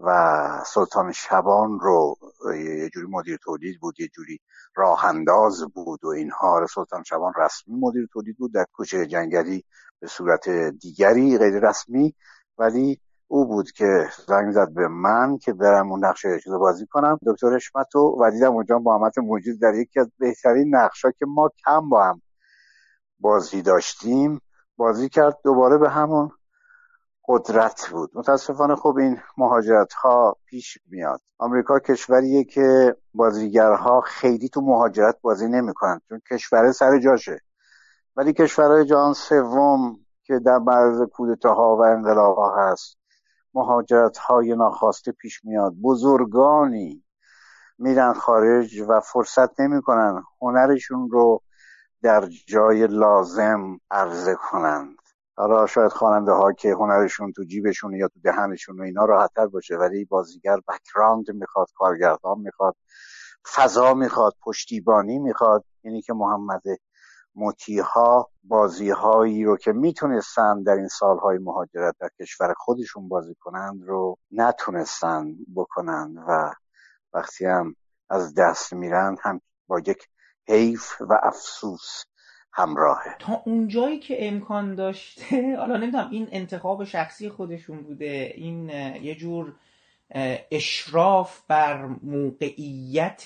و 0.00 0.64
سلطان 0.66 1.12
شبان 1.12 1.80
رو 1.80 2.16
یه 2.54 2.90
جوری 2.90 3.06
مدیر 3.10 3.38
تولید 3.44 3.80
بود 3.80 4.00
یه 4.00 4.08
جوری 4.08 4.40
راه 4.74 5.04
انداز 5.04 5.64
بود 5.74 6.04
و 6.04 6.08
اینها 6.08 6.58
رو 6.58 6.66
سلطان 6.66 7.02
شبان 7.02 7.32
رسمی 7.36 7.74
مدیر 7.80 8.08
تولید 8.12 8.36
بود 8.36 8.54
در 8.54 8.66
کوچه 8.72 9.06
جنگلی 9.06 9.64
به 10.00 10.06
صورت 10.06 10.48
دیگری 10.80 11.38
غیر 11.38 11.68
رسمی 11.68 12.14
ولی 12.58 13.00
او 13.32 13.46
بود 13.46 13.70
که 13.70 14.08
زنگ 14.26 14.52
زد 14.52 14.74
به 14.74 14.88
من 14.88 15.38
که 15.38 15.52
برم 15.52 15.92
اون 15.92 16.04
نقشه 16.04 16.38
رو 16.46 16.58
بازی 16.58 16.86
کنم. 16.86 17.18
دکتر 17.26 17.54
اشمتو 17.54 18.16
و 18.20 18.30
دیدم 18.30 18.52
اونجا 18.52 18.78
محمد 18.78 19.18
موجود 19.18 19.60
در 19.60 19.74
یکی 19.74 20.00
از 20.00 20.10
بهترین 20.18 20.74
نقشا 20.76 21.10
که 21.10 21.26
ما 21.28 21.50
کم 21.64 21.88
با 21.88 22.04
هم 22.04 22.22
بازی 23.18 23.62
داشتیم. 23.62 24.40
بازی 24.76 25.08
کرد 25.08 25.38
دوباره 25.44 25.78
به 25.78 25.90
همون 25.90 26.30
قدرت 27.28 27.88
بود. 27.92 28.10
متاسفانه 28.14 28.76
خب 28.76 28.96
این 28.98 29.20
مهاجرت 29.38 29.92
ها 29.92 30.36
پیش 30.46 30.78
میاد. 30.90 31.20
آمریکا 31.38 31.78
کشوریه 31.78 32.44
که 32.44 32.96
بازیگرها 33.14 34.00
خیلی 34.00 34.48
تو 34.48 34.60
مهاجرت 34.60 35.16
بازی 35.22 35.48
نمی‌کنن 35.48 36.00
چون 36.08 36.20
کشور 36.30 36.72
سر 36.72 36.98
جاشه. 36.98 37.40
ولی 38.16 38.32
کشورهای 38.32 38.84
جهان 38.84 39.12
سوم 39.12 39.96
که 40.24 40.38
در 40.38 40.58
معرض 40.58 41.02
کودتاها 41.02 41.76
و 41.76 41.80
انقلاب 41.80 42.36
ها 42.36 42.56
هست 42.58 43.01
مهاجرت 43.54 44.18
های 44.18 44.54
ناخواسته 44.54 45.12
پیش 45.12 45.44
میاد. 45.44 45.72
بزرگانی 45.82 47.04
میرن 47.78 48.12
خارج 48.12 48.80
و 48.88 49.00
فرصت 49.00 49.60
نمی‌کنن 49.60 50.22
هنرشون 50.40 51.10
رو 51.10 51.42
در 52.02 52.28
جای 52.46 52.86
لازم 52.86 53.80
عرضه 53.90 54.34
کنند. 54.34 54.96
حالا 55.36 55.66
شاید 55.66 55.92
خواننده 55.92 56.32
ها 56.32 56.52
که 56.52 56.72
هنرشون 56.72 57.32
تو 57.32 57.44
جیبشون 57.44 57.94
یا 57.94 58.08
تو 58.08 58.20
دهنشون 58.20 58.80
و 58.80 58.82
اینا 58.82 59.04
راحتتر 59.04 59.46
باشه 59.46 59.76
ولی 59.76 60.04
بازیگر 60.04 60.56
بکراند 60.68 61.30
می‌خواد 61.30 61.66
کارگردان 61.74 62.38
می‌خواد 62.38 62.76
فضا 63.54 63.94
می‌خواد 63.94 64.34
پشتیبانی 64.42 65.18
می‌خواد. 65.18 65.64
اینی 65.82 66.02
که 66.02 66.12
محمد 66.12 66.62
مطیها 67.34 68.30
بازی 68.44 68.90
هایی 68.90 69.44
رو 69.44 69.56
که 69.56 69.72
می‌تونستن 69.72 70.62
در 70.62 70.72
این 70.72 70.88
سالهای 70.88 71.38
مهاجرت 71.38 71.94
در 72.00 72.08
کشور 72.20 72.54
خودشون 72.56 73.08
بازی 73.08 73.34
کنند 73.34 73.82
رو 73.82 74.18
نتونستن 74.30 75.34
بکنند 75.56 76.16
و 76.28 76.52
وقتی 77.12 77.44
هم 77.44 77.76
از 78.10 78.34
دست 78.34 78.72
میرن 78.72 79.16
هم 79.22 79.40
با 79.66 79.78
یک 79.78 80.08
حیف 80.48 81.00
و 81.00 81.20
افسوس 81.22 82.04
همراهه. 82.52 83.16
تا 83.18 83.42
اونجایی 83.44 83.98
که 83.98 84.28
امکان 84.28 84.74
داشته 84.74 85.56
حالا 85.56 85.76
نمی‌دونم 85.76 86.08
این 86.10 86.28
انتخاب 86.32 86.84
شخصی 86.84 87.28
خودشون 87.28 87.82
بوده 87.82 88.32
این 88.36 88.68
یه 89.02 89.14
جور 89.14 89.54
اشراف 90.50 91.40
بر 91.48 91.86
موقعیت 92.02 93.24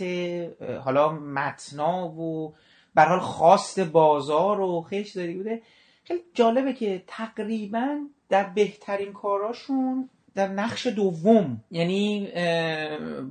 حالا 0.85 1.13
متنا 1.13 2.09
و 2.09 2.55
بر 2.97 3.09
حال 3.09 3.21
خواست 3.21 3.81
بازار 3.81 4.61
و 4.61 4.83
خیلی 4.83 5.11
داری 5.15 5.35
بوده. 5.35 5.63
خیلی 6.05 6.21
جالبه 6.35 6.73
که 6.73 7.03
تقریبا 7.07 7.99
در 8.29 8.45
بهترین 8.45 9.13
کاراشون 9.13 10.09
در 10.35 10.49
نقش 10.49 10.87
دوم 10.87 11.65
یعنی 11.71 12.29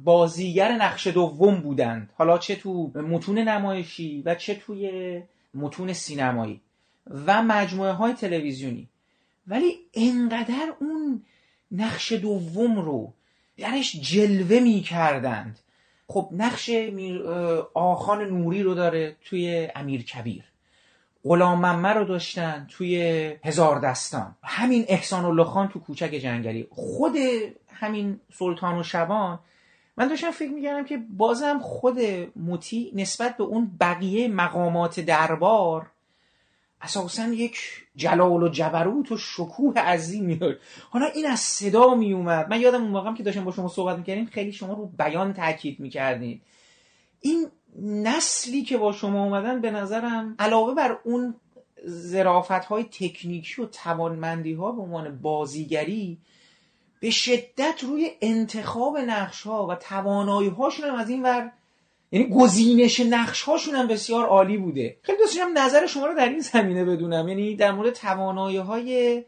بازیگر 0.04 0.72
نقش 0.72 1.08
دوم 1.08 1.56
بودند. 1.56 2.10
حالا 2.18 2.38
چه 2.38 2.56
تو 2.56 2.92
متون 2.96 3.38
نمایشی 3.38 4.22
و 4.26 4.36
چه 4.36 4.56
توی 4.56 5.22
متون 5.54 5.94
سینمایی 5.94 6.62
و 7.28 7.44
مجموعه 7.44 7.92
های 7.92 8.14
تلویزیونی. 8.14 8.90
ولی 9.48 9.78
انقدر 9.94 10.74
اون 10.80 11.24
نقش 11.72 12.12
دوم 12.12 12.80
رو 12.80 13.14
درش 13.58 13.96
جلوه 14.02 14.60
می 14.60 14.82
کردند 14.82 15.60
خب 16.08 16.30
نقش 16.32 16.70
آخان 17.74 18.22
نوری 18.22 18.64
رو 18.64 18.74
داره 18.74 19.16
توی 19.26 19.70
امیر 19.76 20.04
کبیر. 20.04 20.44
غلام 21.24 21.66
ممه 21.66 21.90
رو 21.90 22.06
داشتن 22.06 22.68
توی 22.70 23.02
هزار 23.44 23.80
دستان. 23.80 24.36
همین 24.44 24.86
احسان 24.88 25.26
الله 25.26 25.44
خان 25.44 25.68
تو 25.68 25.80
کوچک 25.80 26.12
جنگلی. 26.12 26.68
خود 26.72 27.16
همین 27.74 28.20
سلطان 28.34 28.80
و 28.80 28.84
شبان 28.84 29.40
من 29.98 30.08
داشتم 30.08 30.32
فکر 30.32 30.52
می‌کردم 30.52 30.86
که 30.86 30.98
بازم 31.18 31.60
خود 31.60 32.00
موتی 32.36 32.92
نسبت 32.96 33.38
به 33.38 33.44
اون 33.44 33.72
بقیه 33.80 34.28
مقامات 34.28 35.00
دربار 35.00 35.92
اساسا 36.86 37.28
یک 37.28 37.58
جلال 37.96 38.44
و 38.44 38.50
جبروت 38.50 39.12
و 39.12 39.18
شکوه 39.18 39.80
عظیمی 39.80 40.36
داشت 40.36 40.60
حالا 40.90 41.06
این 41.06 41.26
از 41.26 41.40
صدا 41.40 41.96
می 41.96 42.14
اومد 42.14 42.50
من 42.50 42.62
یادم 42.62 42.82
اون 42.82 42.92
موقعم 42.92 43.16
که 43.16 43.24
داشتم 43.24 43.44
با 43.44 43.52
شما 43.52 43.68
صحبت 43.68 43.98
می‌کردیم 43.98 44.26
خیلی 44.26 44.52
شما 44.52 44.74
رو 44.74 44.86
بیان 44.86 45.34
تاکید 45.34 45.80
می‌کردین 45.80 46.42
این 47.20 47.48
نسلی 47.82 48.64
که 48.64 48.78
با 48.78 48.92
شما 48.92 49.24
اومدن 49.24 49.62
به 49.62 49.72
نظرم 49.72 50.36
علاوه 50.40 50.74
بر 50.74 50.98
اون 51.04 51.36
زرافت 51.86 52.52
های 52.66 52.84
تکنیکی 52.84 53.62
و 53.62 53.66
توانمندی 53.66 54.54
ها 54.54 54.72
به 54.72 54.82
عنوان 54.82 55.22
بازیگری 55.22 56.18
به 57.00 57.10
شدت 57.10 57.84
روی 57.84 58.12
انتخاب 58.22 58.98
نقش 58.98 59.42
ها 59.42 59.68
و 59.68 59.76
توانایی 59.76 60.50
هاشون 60.50 60.90
هم 60.90 60.96
از 60.96 61.10
این 61.10 61.24
ور 61.24 61.52
یعنی 62.12 62.30
گزینش 62.30 63.00
نقش 63.00 63.42
هاشون 63.42 63.76
هم 63.76 63.88
بسیار 63.88 64.26
عالی 64.26 64.58
بوده. 64.58 64.98
خیلی 65.02 65.18
دوست 65.18 65.38
نظر 65.58 65.88
شما 65.88 66.06
رو 66.06 66.16
در 66.16 66.30
این 66.30 66.40
زمینه 66.40 66.86
بدونم. 66.86 67.28
یعنی 67.28 67.56
در 67.56 67.72
مورد 67.72 67.94
توانایی 67.94 68.58
های 68.58 69.24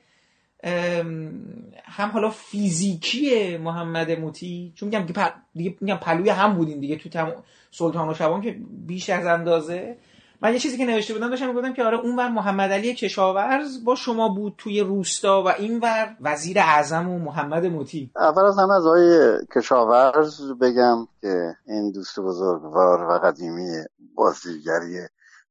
هم 1.84 2.10
حالا 2.14 2.30
فیزیکی 2.30 3.58
محمد 3.58 4.12
موتی 4.12 4.74
چون 4.76 4.90
میگم 4.90 5.34
دیگه 5.54 5.76
میگم 5.82 5.96
پلوی 5.96 6.30
هم 6.30 6.54
بودین 6.54 6.80
دیگه 6.80 6.96
تو 6.96 7.10
تم... 7.10 7.34
سلطان 7.72 8.10
و 8.10 8.14
شبان 8.14 8.42
که 8.42 8.58
بیش 8.88 9.10
از 9.10 9.26
اندازه. 9.26 9.98
من 10.42 10.54
یه 10.54 10.60
چیزی 10.60 10.78
که 10.78 10.86
نوشته 10.86 11.14
بودم 11.14 11.30
داشتم 11.30 11.48
می‌گفتم 11.48 11.74
که 11.74 11.84
آره 11.84 11.98
اونور 11.98 12.30
محمد 12.30 12.72
علی 12.72 12.94
کشاورز 12.94 13.84
با 13.84 13.96
شما 13.96 14.30
بود 14.30 14.56
توی 14.58 14.82
روستا 14.82 15.44
و 15.44 15.48
اینور 15.48 16.18
وزیر 16.22 16.60
اعظم 16.60 17.10
و 17.10 17.20
محمد 17.20 17.66
موتی. 17.66 18.12
اول 18.16 18.46
از 18.46 18.60
همه 18.60 18.74
از 18.74 18.86
آقای 18.86 19.38
کشاورز 19.56 20.52
بگم 20.62 21.08
که 21.22 21.56
این 21.68 21.92
دوست 21.92 22.20
بزرگوار 22.20 23.04
و 23.04 23.20
قدیمی 23.20 23.84
بازیگری 24.16 25.00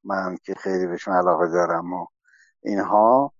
من 0.04 0.36
که 0.44 0.54
خیلی 0.54 0.86
بهشون 0.86 1.14
علاقه 1.14 1.48
دارم 1.48 1.92
و 1.92 2.06
اینها 2.62 3.32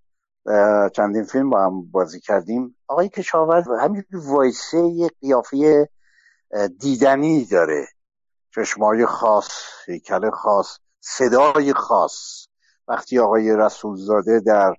چندین 0.96 1.24
فیلم 1.24 1.50
با 1.50 1.64
هم 1.64 1.90
بازی 1.90 2.20
کردیم. 2.20 2.76
آقای 2.88 3.08
کشاورز 3.08 3.64
همین 3.80 4.04
وایسه 4.12 4.78
یه 4.78 5.10
قیافه 5.20 5.88
دیدنی 6.80 7.44
داره. 7.44 7.86
چشمای 8.54 9.06
خاص 9.06 9.48
هیکل 9.86 10.30
خاص. 10.30 10.78
صدای 11.08 11.72
خاص. 11.72 12.46
وقتی 12.88 13.18
آقای 13.18 13.56
رسولزاده 13.56 14.40
در 14.40 14.74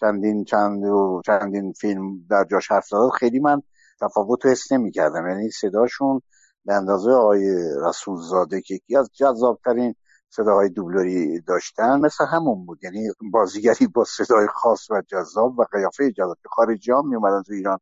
چندین 0.00 0.44
چند 0.44 0.84
و 0.84 1.22
چندین 1.26 1.72
فیلم 1.72 2.26
در 2.30 2.44
جاش 2.50 2.70
حرف 2.70 2.86
زد 2.86 2.96
خیلی 3.18 3.38
من 3.40 3.62
تفاوت 4.00 4.46
حس 4.46 4.72
نمی 4.72 4.90
کردم 4.90 5.28
یعنی 5.28 5.50
صداشون 5.50 6.22
به 6.64 6.74
اندازه 6.74 7.10
آقای 7.10 7.54
رسولزاده 7.88 8.60
که 8.60 8.74
یکی 8.74 8.96
از 8.96 9.10
جذابترین 9.14 9.94
صداهای 10.30 10.68
دوبلوری 10.68 11.40
داشتن 11.40 12.00
مثل 12.00 12.24
همون 12.26 12.66
بود. 12.66 12.84
یعنی 12.84 13.10
بازیگری 13.32 13.86
با 13.86 14.04
صدای 14.04 14.46
خاص 14.54 14.90
و 14.90 15.02
جذاب 15.08 15.58
و 15.58 15.64
قیافه 15.72 16.12
جذاب 16.12 16.36
که 16.42 16.48
خارجی 16.48 16.92
ها 16.92 17.02
می 17.02 17.16
اومدن 17.16 17.42
تو 17.42 17.52
ایران 17.52 17.78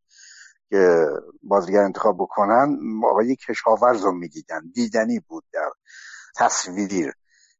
که 0.71 1.07
بازیگر 1.43 1.81
انتخاب 1.81 2.17
بکنن 2.17 2.79
آقای 3.05 3.37
کشاورز 3.37 4.05
رو 4.05 4.13
می‌دیدن. 4.13 4.61
دیدنی 4.75 5.21
بود 5.29 5.45
در 5.53 5.71
تصویر. 6.37 7.15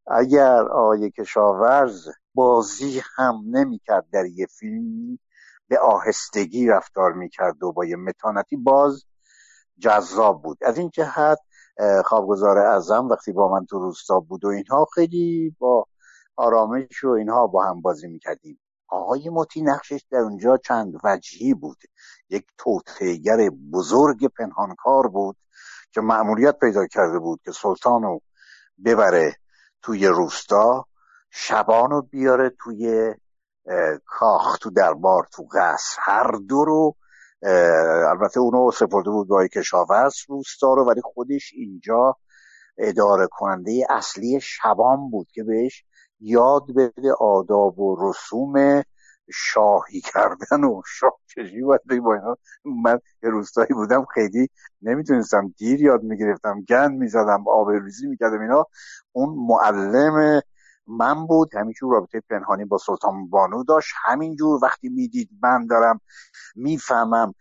اگر 0.07 0.63
آقای 0.63 1.11
کشاورز 1.11 2.09
بازی 2.35 3.03
هم 3.17 3.43
نمی‌کرد 3.51 4.07
در 4.13 4.27
یه 4.27 4.47
فیلمی 4.47 5.19
به 5.69 5.79
آهستگی 5.79 6.67
رفتار 6.67 7.13
می‌کرد 7.13 7.63
و 7.63 7.73
با 7.73 7.85
یه 7.85 7.97
متانتی 7.97 8.57
باز 8.57 9.05
جذاب 9.79 10.43
بود. 10.43 10.59
از 10.65 10.79
این 10.79 10.91
جهت 10.91 11.39
خوابگزار 12.05 12.59
اعظم 12.59 13.09
وقتی 13.09 13.33
با 13.33 13.49
من 13.53 13.67
تو 13.67 13.79
روستا 13.79 14.21
بود 14.21 14.45
و 14.45 14.49
اینها 14.49 14.85
خیلی 14.95 15.57
با 15.59 15.87
آرامش 16.37 17.05
و 17.05 17.09
اینها 17.09 17.47
با 17.47 17.65
هم 17.65 17.81
بازی 17.81 18.09
می‌کردیم. 18.09 18.61
آقای 18.89 19.29
موتی 19.29 19.63
نقشش 19.63 20.05
در 20.11 20.19
اونجا 20.19 20.57
چند 20.57 20.95
وجهی 21.05 21.55
بود. 21.55 21.79
یک 22.31 22.47
توتهگر 22.59 23.51
بزرگ 23.73 24.27
پنهانکار 24.39 25.09
بود 25.09 25.37
که 25.93 26.01
معمولیت 26.01 26.59
پیدا 26.59 26.87
کرده 26.87 27.19
بود 27.19 27.41
که 27.45 27.53
سلطان 27.53 28.03
رو 28.03 28.21
ببره 28.85 29.37
توی 29.83 30.07
روستا 30.07 30.87
شبانو 31.31 32.03
بیاره 32.03 32.53
توی 32.59 33.15
کاخ 34.07 34.59
تو 34.59 34.71
دربار 34.71 35.27
تو 35.33 35.49
قصر. 35.53 35.97
هر 35.99 36.31
دو 36.49 36.65
رو 36.65 36.97
البته 38.11 38.41
اونو 38.41 38.71
سپرده 38.71 39.11
بود 39.11 39.29
با 39.29 39.47
کشاورز 39.47 40.15
روستا 40.29 40.75
رو 40.75 40.85
ولی 40.85 41.01
خودش 41.05 41.53
اینجا 41.55 42.17
اداره 42.79 43.27
کننده 43.31 43.87
اصلی 43.91 44.41
شبان 44.43 45.11
بود 45.11 45.29
که 45.33 45.43
بهش 45.45 45.85
یاد 46.21 46.67
بده 46.77 47.13
آداب 47.21 47.79
و 47.79 47.97
رسوم 48.01 48.83
شاهی 49.35 50.01
کردن 50.01 50.65
و 50.65 50.83
شاه 50.87 51.13
چجوری 51.27 51.63
باید 51.63 51.81
با 52.05 52.15
اینا؟ 52.15 52.37
من 52.65 52.99
یه 53.23 53.31
روستایی 53.31 53.75
بودم 53.75 54.05
خیلی 54.15 54.49
نمی‌تونستم. 54.83 55.55
دیر 55.59 55.83
یاد 55.83 56.03
می‌گرفتم 56.03 56.61
گند 56.69 56.99
می‌زدم 56.99 57.45
آب 57.49 57.71
ریزی 57.71 58.07
می‌کردم 58.07 58.41
اینا. 58.41 58.67
اون 59.13 59.37
معلم 59.49 60.43
من 60.87 61.27
بود 61.27 61.55
همینجور 61.55 61.93
رابطه 61.93 62.23
پنهانی 62.31 62.65
با 62.65 62.79
سلطان 62.79 63.29
بانو 63.29 63.65
داشت. 63.65 63.95
همینجور 64.05 64.65
وقتی 64.65 64.89
می‌دید 64.89 65.31
من 65.43 65.67
دارم 65.67 66.01
می‌فهمم 66.55 67.35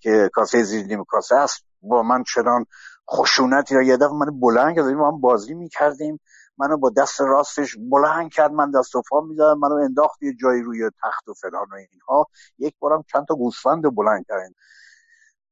که 0.00 0.30
کاسه 0.32 0.62
زیر 0.62 0.86
نیم 0.86 1.04
کاسه 1.04 1.36
است 1.36 1.64
با 1.82 2.02
من 2.02 2.22
چنان 2.22 2.66
خشونت 3.10 3.72
یا 3.72 3.82
یه 3.82 3.96
دفعه 3.96 4.12
من 4.12 4.40
بلند 4.40 4.76
کردیم 4.76 4.96
ما 4.96 5.10
هم 5.10 5.20
بازی 5.20 5.54
می‌کردیم. 5.54 6.20
منو 6.58 6.76
با 6.76 6.90
دست 6.90 7.20
راستش 7.20 7.76
بلند 7.90 8.30
کرد 8.30 8.52
من 8.52 8.70
دست 8.70 8.94
و 8.96 9.02
پا 9.10 9.20
می‌دادم 9.20 9.60
منو 9.60 9.74
انداخت 9.74 10.22
یه 10.22 10.34
جایی 10.34 10.62
روی 10.62 10.90
تخت 11.02 11.28
و 11.28 11.34
فلان 11.34 11.66
و 11.70 11.74
اینها. 11.74 12.26
یک 12.58 12.74
بارم 12.78 13.04
چند 13.12 13.26
تا 13.28 13.34
گوسفند 13.34 13.94
بلند 13.94 14.24
کردن 14.28 14.54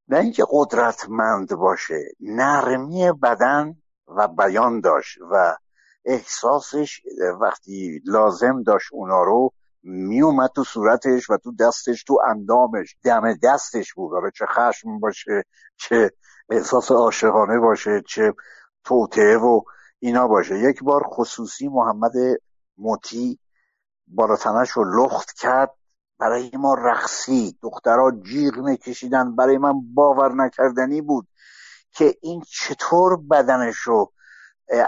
نه 0.09 0.19
اینکه 0.19 0.45
قدرتمند 0.51 1.55
باشه 1.55 2.05
نرمی 2.21 3.13
بدن 3.13 3.75
و 4.09 4.29
بیان 4.29 4.81
داشت 4.81 5.19
و 5.31 5.57
احساسش 6.05 7.01
وقتی 7.41 8.03
لازم 8.05 8.63
داشت 8.63 8.89
اونا 8.93 9.23
رو 9.23 9.53
میومد 9.83 10.51
تو 10.55 10.65
صورتش 10.65 11.31
و 11.31 11.37
تو 11.37 11.53
دستش 11.61 12.05
تو 12.05 12.19
اندامش. 12.27 12.97
دم 13.05 13.35
دستش 13.43 13.95
بود. 13.95 14.15
آره 14.15 14.31
چه 14.31 14.47
خشم 14.47 15.01
باشه 15.01 15.45
چه 15.77 16.11
احساس 16.51 16.91
عاشقانه 16.91 17.59
باشه 17.59 18.03
چه 18.09 18.35
توته 18.85 19.37
و 19.37 19.61
اینا 20.07 20.29
باشه. 20.29 20.59
یک 20.59 20.83
بار 20.83 21.03
خصوصی 21.07 21.69
محمد 21.69 22.13
موتی 22.79 23.39
بالاتنش 24.07 24.71
رو 24.71 25.05
لخت 25.05 25.33
کرد. 25.33 25.75
برای 26.19 26.51
ما 26.55 26.75
رقصی 26.75 27.59
دخترها 27.63 28.11
جیغ 28.11 28.59
میکشیدن. 28.59 29.37
برای 29.37 29.59
من 29.59 29.73
باور 29.95 30.35
نکردنی 30.35 31.01
بود 31.01 31.29
که 31.93 32.17
این 32.23 32.43
چطور 32.49 33.17
بدنش 33.17 33.77
رو 33.77 34.13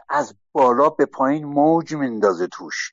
از 0.08 0.34
بالا 0.52 0.88
به 0.88 1.06
پایین 1.06 1.44
موج 1.44 1.94
میندازه 1.94 2.46
توش. 2.46 2.92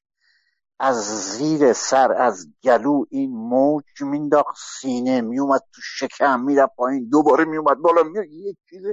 از 0.80 0.96
زیر 1.38 1.74
سر 1.74 2.12
از 2.12 2.48
گلو 2.64 3.06
این 3.10 3.32
موج 3.32 4.02
مینداخت. 4.02 4.58
سینه 4.82 5.22
میومد 5.22 5.62
تو 5.74 5.82
شکم 5.82 6.42
می‌رفت 6.42 6.76
پایین. 6.76 7.10
دوباره 7.10 7.46
میومد 7.46 7.78
بالا. 7.78 8.04
میاد 8.04 8.26
یک 8.26 8.58
چیز 8.70 8.84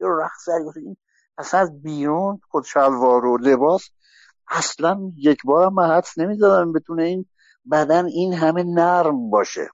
رقص. 0.00 0.48
این 0.76 0.96
اصلا 1.38 1.60
از 1.60 1.82
بیرون 1.82 2.40
خود 2.50 2.64
شلوار 2.64 3.24
و 3.24 3.36
لباس 3.36 3.90
اصلا 4.48 5.12
یک 5.16 5.38
بار 5.44 5.68
من 5.68 5.90
حدس 5.90 6.18
نمی‌زدم 6.18 6.72
بتونه 6.72 7.02
این 7.02 7.26
بدن 7.70 8.06
این 8.06 8.34
همه 8.34 8.62
نرم 8.62 9.30
باشه. 9.30 9.68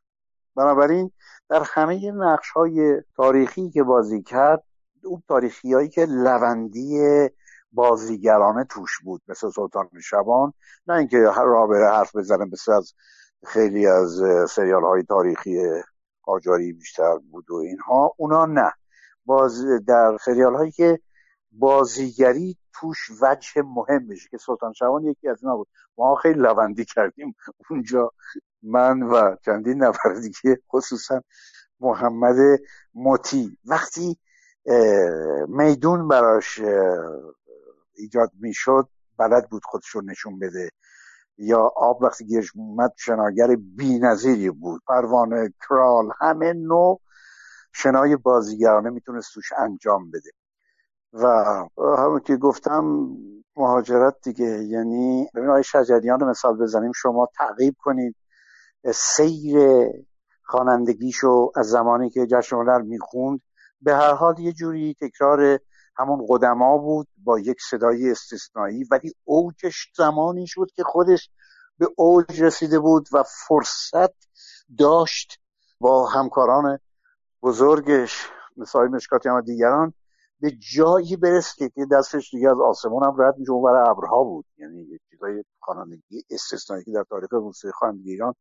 بنابراین 0.57 1.11
در 1.48 1.62
همه 1.66 2.11
نقش 2.11 2.50
های 2.50 3.03
تاریخی 3.16 3.70
که 3.70 3.83
بازی 3.83 4.22
کرد 4.22 4.64
اون 5.05 5.22
تاریخی 5.29 5.72
هایی 5.72 5.88
که 5.88 6.07
لوندی 6.07 6.98
بازیگرانه 7.72 8.64
توش 8.64 8.98
بود 9.05 9.22
مثل 9.29 9.50
سلطان 9.50 9.88
شبان 10.03 10.53
نه 10.87 10.94
اینکه 10.94 11.18
را 11.37 11.66
بره 11.66 11.90
حرف 11.90 12.16
بزنه 12.16 12.44
مثل 12.44 12.72
از 12.72 12.94
خیلی 13.46 13.87
از 13.87 14.22
سریال 14.50 14.83
های 14.83 15.03
تاریخی 15.03 15.59
قاجاری 16.22 16.72
بیشتر 16.72 17.18
بود 17.18 17.50
و 17.50 17.55
اینها 17.55 18.14
اونا 18.16 18.46
نه. 18.46 18.72
باز 19.24 19.64
در 19.87 20.16
سریال 20.24 20.55
هایی 20.55 20.72
که 20.72 21.00
بازیگری 21.59 22.57
توش 22.73 23.11
وجه 23.23 23.62
مهم 23.62 24.09
بشه 24.09 24.29
که 24.31 24.38
سلطان 24.38 24.73
شوان 24.73 25.05
یکی 25.05 25.29
از 25.29 25.43
اینا 25.43 25.57
بود. 25.57 25.69
ما 25.99 26.14
خیلی 26.14 26.40
لوندی 26.40 26.85
کردیم 26.85 27.35
اونجا 27.71 28.12
من 28.62 29.03
و 29.03 29.37
چندین 29.45 29.83
نفر 29.83 30.14
دیگه 30.14 30.62
خصوصا 30.73 31.23
محمد 31.81 32.37
مطی 32.95 33.59
وقتی 33.64 34.19
میدون 35.49 36.09
براش 36.09 36.61
ایجاد 37.95 38.31
می‌شد 38.40 38.88
بلد 39.19 39.49
بود 39.51 39.62
خودشو 39.64 40.01
نشون 40.01 40.38
بده. 40.38 40.71
یا 41.38 41.73
آب 41.77 42.03
وقتی 42.03 42.25
گیرش 42.27 42.53
اومد 42.55 42.93
شناگر 42.97 43.57
بی 43.57 44.51
بود. 44.51 44.83
پروانه 44.87 45.55
کرال 45.69 46.11
همه 46.21 46.53
نوع 46.53 47.01
شنای 47.73 48.17
بازیگرانه 48.17 48.90
می‌تونست 48.90 49.35
توش 49.35 49.53
انجام 49.59 50.11
بده. 50.11 50.31
و 51.14 51.27
همون 51.79 52.20
که 52.20 52.37
گفتم 52.37 53.09
مهاجرت 53.57 54.14
دیگه 54.22 54.64
یعنی 54.64 55.29
ببین 55.35 55.48
آقای 55.48 55.64
شجریان 55.64 56.24
مثال 56.24 56.57
بزنیم 56.57 56.92
شما 56.92 57.29
تعقیب 57.35 57.77
کنید 57.79 58.16
سیر 58.94 59.59
خوانندگیشو 60.42 61.53
از 61.57 61.70
زمانی 61.70 62.11
که 62.11 62.27
جشن 62.27 62.57
هنر 62.57 62.79
می‌خوند. 62.83 63.40
به 63.81 63.94
هر 63.94 64.12
حال 64.12 64.38
یه 64.38 64.53
جوری 64.53 64.96
تکرار 65.00 65.59
همون 65.96 66.27
قدما 66.29 66.79
بود 66.79 67.09
با 67.16 67.38
یک 67.38 67.57
صدای 67.70 68.11
استثنایی 68.11 68.85
ولی 68.90 69.14
اوجش 69.24 69.92
زمانی 69.96 70.46
شد 70.46 70.66
که 70.77 70.83
خودش 70.83 71.31
به 71.79 71.88
اوج 71.96 72.42
رسیده 72.42 72.79
بود 72.79 73.09
و 73.12 73.22
فرصت 73.22 74.14
داشت 74.79 75.40
با 75.81 76.07
همکاران 76.07 76.79
بزرگش 77.42 78.29
مثل 78.57 78.79
مشکاتی 78.79 79.29
هم 79.29 79.40
دیگران 79.40 79.94
به 80.40 80.51
جایی 80.75 81.16
برسه 81.16 81.68
که 81.68 81.87
دستش 81.92 82.31
دیگه 82.31 82.51
از 82.51 82.61
آسمان 82.61 83.05
هم 83.05 83.23
رد 83.23 83.38
میشه 83.38 83.53
اون 83.53 83.77
ابرها 83.77 84.25
بود. 84.25 84.44
یعنی 84.59 84.83
یک 84.83 85.01
چیزای 85.11 85.44
خوانندگی 85.61 86.25
استثنایی 86.31 86.85
که 86.85 86.92
در 86.92 87.05
تاریخ 87.11 87.33
موسیقی 87.33 87.73
خوانندگی 87.73 88.11
ایران 88.11 88.35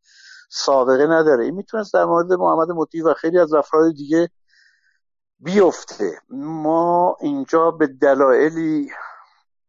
سابقه 0.49 1.07
نداره. 1.07 1.45
این 1.45 1.55
می‌تونست 1.55 1.93
در 1.93 2.05
مورد 2.05 2.33
محمد 2.33 2.71
مطیع 2.71 3.05
و 3.05 3.13
خیلی 3.13 3.39
از 3.39 3.53
افراد 3.53 3.93
دیگه 3.93 4.29
بیفته. 5.39 6.21
ما 6.29 7.17
اینجا 7.21 7.71
به 7.71 7.87
دلایلی 7.87 8.91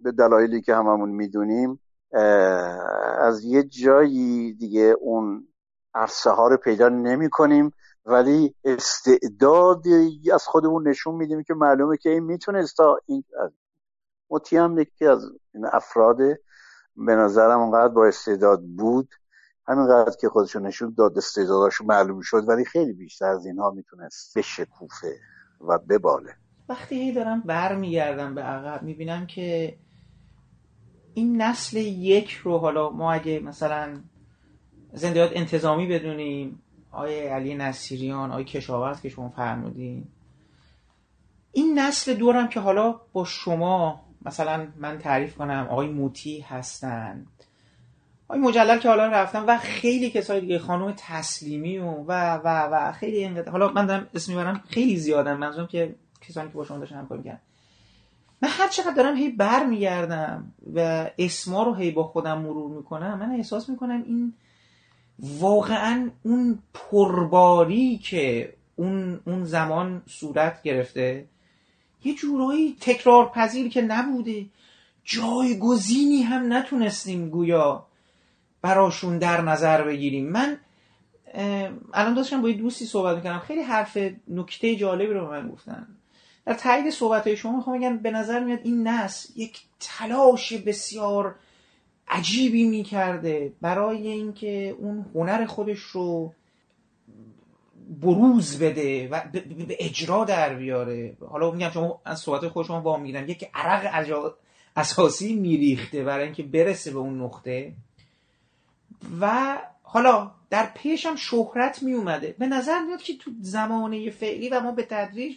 به 0.00 0.12
دلایلی 0.12 0.62
که 0.62 0.74
هممون 0.74 1.08
می‌دونیم 1.08 1.80
از 3.18 3.44
یه 3.44 3.62
جایی 3.62 4.52
دیگه 4.52 4.96
اون 5.00 5.48
عرصه 5.94 6.30
ها 6.30 6.48
رو 6.48 6.56
پیدا 6.56 6.88
نمی 6.88 7.30
کنیم 7.30 7.72
ولی 8.06 8.54
استعدادی 8.64 10.30
از 10.34 10.44
خودمون 10.44 10.88
نشون 10.88 11.14
میدیم 11.14 11.42
که 11.42 11.54
معلومه 11.54 11.96
که 11.96 12.10
این 12.10 12.22
می‌تونست 12.22 12.76
تا 12.76 12.98
این 13.06 13.24
مطیع 14.30 14.60
هم 14.60 14.78
یکی 14.78 15.06
از 15.06 15.30
این 15.54 15.66
افراد 15.72 16.16
به 16.96 17.16
نظرم 17.16 17.60
اونقدر 17.60 17.94
با 17.94 18.06
استعداد 18.06 18.62
بود. 18.62 19.08
همینقدر 19.66 20.16
که 20.20 20.28
خودشون 20.28 20.66
نشون 20.66 20.94
داد 20.98 21.18
استعداداش 21.18 21.80
معلوم 21.80 22.20
شد 22.20 22.48
ولی 22.48 22.64
خیلی 22.64 22.92
بیشتر 22.92 23.26
از 23.26 23.46
اینها 23.46 23.70
می‌تونست 23.70 24.38
بشکوفه 24.38 25.16
و 25.60 25.78
بباله. 25.78 26.34
وقتی 26.68 26.94
هی 26.94 27.12
دارم 27.12 27.40
برمیگردم 27.40 28.34
به 28.34 28.42
عقب 28.42 28.82
می‌بینم 28.82 29.26
که 29.26 29.78
این 31.14 31.42
نسل 31.42 31.76
یک 31.76 32.30
رو 32.32 32.58
حالا 32.58 32.90
ما 32.90 33.12
اگه 33.12 33.40
مثلا 33.40 34.00
زندیات 34.92 35.30
انتظامی 35.34 35.86
بدونیم 35.86 36.63
آیه 36.94 37.30
علی 37.30 37.54
نصیریان 37.54 38.32
آیه 38.32 38.44
کشاورز 38.44 39.00
که 39.00 39.08
شما 39.08 39.28
فرمودین. 39.28 40.04
این 41.52 41.78
نسل 41.78 42.14
دورم 42.14 42.48
که 42.48 42.60
حالا 42.60 43.00
با 43.12 43.24
شما 43.24 44.00
مثلا 44.22 44.66
من 44.76 44.98
تعریف 44.98 45.34
کنم 45.34 45.66
آقای 45.70 45.88
موتی 45.88 46.40
هستن. 46.40 47.26
آقای 48.28 48.40
مجلل 48.40 48.78
که 48.78 48.88
حالا 48.88 49.06
رفتم 49.06 49.44
و 49.48 49.58
خیلی 49.58 50.10
کسای 50.10 50.40
دیگه 50.40 50.58
خانم 50.58 50.94
تسلیمی 50.96 51.78
و 51.78 51.90
و 51.90 52.34
و, 52.34 52.68
و 52.72 52.92
خیلی 52.92 53.16
اینقدر 53.16 53.50
حالا 53.50 53.68
من 53.68 53.86
دارم 53.86 54.06
اسم 54.14 54.32
می‌برم 54.32 54.62
خیلی 54.68 54.96
زیادن 54.96 55.36
منظورم 55.36 55.66
که 55.66 55.94
کسانی 56.20 56.48
که 56.48 56.54
با 56.54 56.64
شما 56.64 56.78
داشتن 56.78 56.96
همکاری 56.96 57.22
کردن 57.22 57.40
من 58.42 58.48
هر 58.52 58.68
چقدر 58.68 58.94
دارم 58.94 59.16
هی 59.16 59.28
بر 59.28 59.66
میگردم 59.66 60.52
و 60.74 61.10
اسما 61.18 61.62
رو 61.62 61.74
هی 61.74 61.90
با 61.90 62.04
خودم 62.04 62.38
مرور 62.38 62.76
می‌کنم 62.76 63.18
من 63.18 63.30
احساس 63.30 63.68
می‌کنم 63.68 64.02
این 64.06 64.34
واقعا 65.18 66.10
اون 66.22 66.58
پرباری 66.74 67.98
که 67.98 68.54
اون, 68.76 69.20
اون 69.26 69.44
زمان 69.44 70.02
صورت 70.06 70.62
گرفته 70.62 71.26
یه 72.04 72.14
جورایی 72.14 72.76
تکرار 72.80 73.30
پذیر 73.30 73.68
که 73.68 73.82
نبوده. 73.82 74.46
جایگزینی 75.04 76.22
هم 76.22 76.52
نتونستیم 76.52 77.30
گویا 77.30 77.86
براشون 78.62 79.18
در 79.18 79.40
نظر 79.40 79.84
بگیریم. 79.84 80.28
من 80.28 80.56
الان 81.92 82.14
داشتم 82.14 82.42
با 82.42 82.48
یه 82.48 82.56
دوستی 82.56 82.84
صحبت 82.84 83.16
می‌کنم 83.16 83.38
خیلی 83.38 83.62
حرف 83.62 83.98
نکته 84.28 84.76
جالبی 84.76 85.12
رو 85.12 85.30
من 85.30 85.48
گفتن. 85.48 85.86
در 86.46 86.54
تایید 86.54 86.90
صحبت 86.90 87.26
های 87.26 87.36
شما 87.36 87.56
می‌خوام 87.56 87.78
بگم 87.78 87.98
به 87.98 88.10
نظر 88.10 88.44
میاد 88.44 88.60
این 88.62 88.88
نسل 88.88 89.28
یک 89.36 89.60
تلاش 89.80 90.52
بسیار 90.52 91.34
عجیبی 92.14 92.64
می‌کرده 92.64 93.52
برای 93.60 94.08
اینکه 94.08 94.76
اون 94.78 95.06
هنر 95.14 95.46
خودش 95.46 95.78
رو 95.78 96.32
بروز 98.00 98.58
بده 98.58 99.08
و 99.08 99.20
به 99.68 99.76
اجرا 99.80 100.24
در 100.24 100.54
بیاره. 100.54 101.16
حالا 101.30 101.50
میگم 101.50 101.70
شما 101.70 102.00
از 102.04 102.20
صحبت 102.20 102.48
خود 102.48 102.66
شما 102.66 102.80
با 102.80 102.96
می‌گیرم 102.96 103.28
یک 103.28 103.50
عرق 103.54 104.34
اساسی 104.76 105.34
میریخته 105.34 106.04
برای 106.04 106.24
اینکه 106.24 106.42
برسه 106.42 106.90
به 106.90 106.98
اون 106.98 107.20
نقطه. 107.22 107.72
و 109.20 109.58
حالا 109.82 110.30
در 110.50 110.70
پیش 110.74 111.06
هم 111.06 111.16
شهرت 111.16 111.82
می 111.82 111.92
اومده 111.92 112.34
به 112.38 112.46
نظر 112.46 112.80
میاد 112.80 113.02
که 113.02 113.16
تو 113.16 113.30
زمانه 113.40 114.10
فعلی 114.10 114.48
و 114.48 114.60
ما 114.60 114.72
به 114.72 114.82
تدریج 114.82 115.36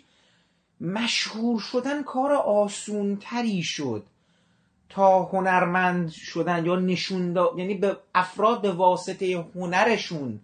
مشهور 0.82 1.60
شدن 1.60 2.04
کار 2.04 2.34
آسون 2.34 3.18
تری 3.22 3.64
شد. 3.64 4.04
تا 4.90 5.24
هنرمند 5.24 6.10
شدن 6.10 6.66
یا 6.66 6.76
نشون 6.76 7.38
یعنی 7.58 7.74
به 7.74 7.98
افراد 8.16 8.62
به 8.62 8.72
واسطه 8.72 9.46
هنرشون 9.56 10.40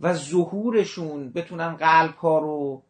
و 0.00 0.14
ظهورشون 0.14 1.32
بتونن 1.32 1.74
قلب 1.74 2.14
ها 2.14 2.38
رو 2.38 2.82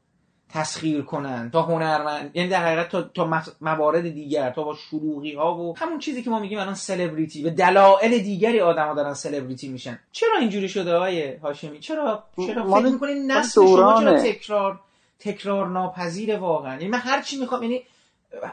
تسخیر 0.48 1.02
کنن 1.02 1.50
تا 1.52 1.62
هنرمند 1.62 2.30
یعنی 2.34 2.48
در 2.48 2.64
حقیقت 2.64 2.88
تا, 2.88 3.02
تا 3.02 3.42
موارد 3.60 4.10
دیگر 4.10 4.50
تا 4.50 4.62
با 4.62 4.74
شروعی 4.74 5.34
ها 5.34 5.58
و 5.58 5.78
همون 5.78 5.98
چیزی 5.98 6.22
که 6.22 6.30
ما 6.30 6.38
میگیم 6.38 6.58
الان 6.58 6.74
سلبریتی 6.74 7.42
به 7.42 7.50
دلایل 7.50 8.18
دیگری 8.18 8.60
آدما 8.60 8.94
دارن 8.94 9.14
سلبریتی 9.14 9.68
میشن. 9.68 9.98
چرا 10.12 10.38
اینجوری 10.40 10.68
شده 10.68 10.96
های 10.96 11.34
هاشمی؟ 11.34 11.78
چرا 11.78 12.24
چرا 12.36 12.74
فکر 12.74 12.92
می‌کنین 12.92 13.32
نسل 13.32 13.66
شما 13.66 14.00
چرا 14.00 14.18
تکرار 14.18 14.80
تکرار 15.18 15.68
ناپذیر 15.68 16.36
واقعا؟ 16.36 16.72
یعنی 16.72 16.88
من 16.88 16.98
هر 16.98 17.22
چی 17.22 17.40
می‌خوام 17.40 17.62
یعنی 17.62 17.82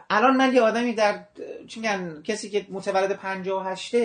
الان 0.10 0.38
من 0.38 0.54
یه 0.54 0.62
آدمی 0.62 0.94
در 0.94 1.24
چی 1.67 1.80
میگن 1.80 2.22
کسی 2.24 2.50
که 2.50 2.65
متولد 2.70 3.12
58 3.12 3.96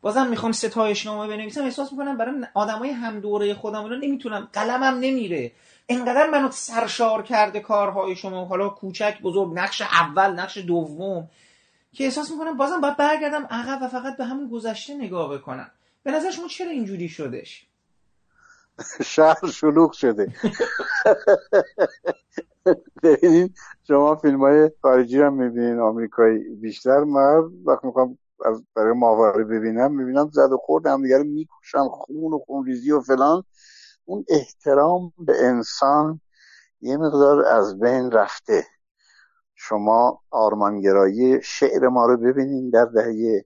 بازم 0.00 0.26
می‌خوام 0.26 0.52
ستایش 0.52 1.06
نامه 1.06 1.36
بنویسم 1.36 1.64
احساس 1.64 1.92
می‌کنم 1.92 2.16
برای 2.16 2.34
آدمای 2.54 2.90
هم 2.90 3.20
دوره 3.20 3.54
خودم 3.54 3.84
رو 3.84 3.96
نمی‌تونم 3.96 4.48
قلمم 4.52 4.98
نمیره. 5.00 5.52
انقدر 5.88 6.30
منو 6.30 6.50
سرشار 6.50 7.22
کرده 7.22 7.60
کارهای 7.60 8.16
شما 8.16 8.44
حالا 8.44 8.68
کوچک 8.68 9.20
بزرگ 9.22 9.52
نقش 9.54 9.82
اول 9.82 10.30
نقش 10.30 10.58
دوم 10.58 11.28
که 11.92 12.04
احساس 12.04 12.30
می‌کنم 12.30 12.56
بازم 12.56 12.80
باید 12.80 12.96
برگردم 12.96 13.46
عقب 13.50 13.82
و 13.82 13.88
فقط 13.88 14.16
به 14.16 14.24
همون 14.24 14.48
گذشته 14.48 14.94
نگاه 14.94 15.38
بکنم. 15.38 15.70
به 16.02 16.10
نظر 16.10 16.30
شما 16.30 16.48
چرا 16.48 16.70
اینجوری 16.70 17.08
شدش 17.08 17.66
شهر 19.14 19.50
شلوغ 19.52 19.92
شده. 19.92 20.32
ببینید 23.02 23.56
شما 23.86 24.14
فیلم 24.14 24.40
های 24.40 24.70
خارجی 24.82 25.20
هم 25.20 25.34
می‌بینین 25.34 25.80
آمریکایی 25.80 26.38
بیشتر. 26.38 27.04
من 27.04 27.50
وقتی 27.64 27.86
می‌خوام 27.86 28.18
از 28.44 28.64
برای 28.74 28.92
ماهواره 28.92 29.44
ببینم 29.44 29.94
می‌بینم 29.94 30.30
زد 30.32 30.52
و 30.52 30.56
خورد 30.56 30.86
همدیگه 30.86 31.18
رو 31.18 31.24
می‌کشن 31.24 31.88
خون 31.88 32.32
و 32.32 32.38
خونریزی 32.38 32.92
و 32.92 33.00
فلان. 33.00 33.44
اون 34.04 34.24
احترام 34.28 35.12
به 35.18 35.46
انسان 35.46 36.20
یه 36.80 36.96
مقدار 36.96 37.44
از 37.44 37.78
بین 37.78 38.10
رفته. 38.10 38.64
شما 39.54 40.20
آرمانگرایی 40.30 41.42
شعر 41.42 41.88
ما 41.88 42.06
رو 42.06 42.16
ببینین 42.16 42.70
در 42.70 42.84
دهه 42.84 43.44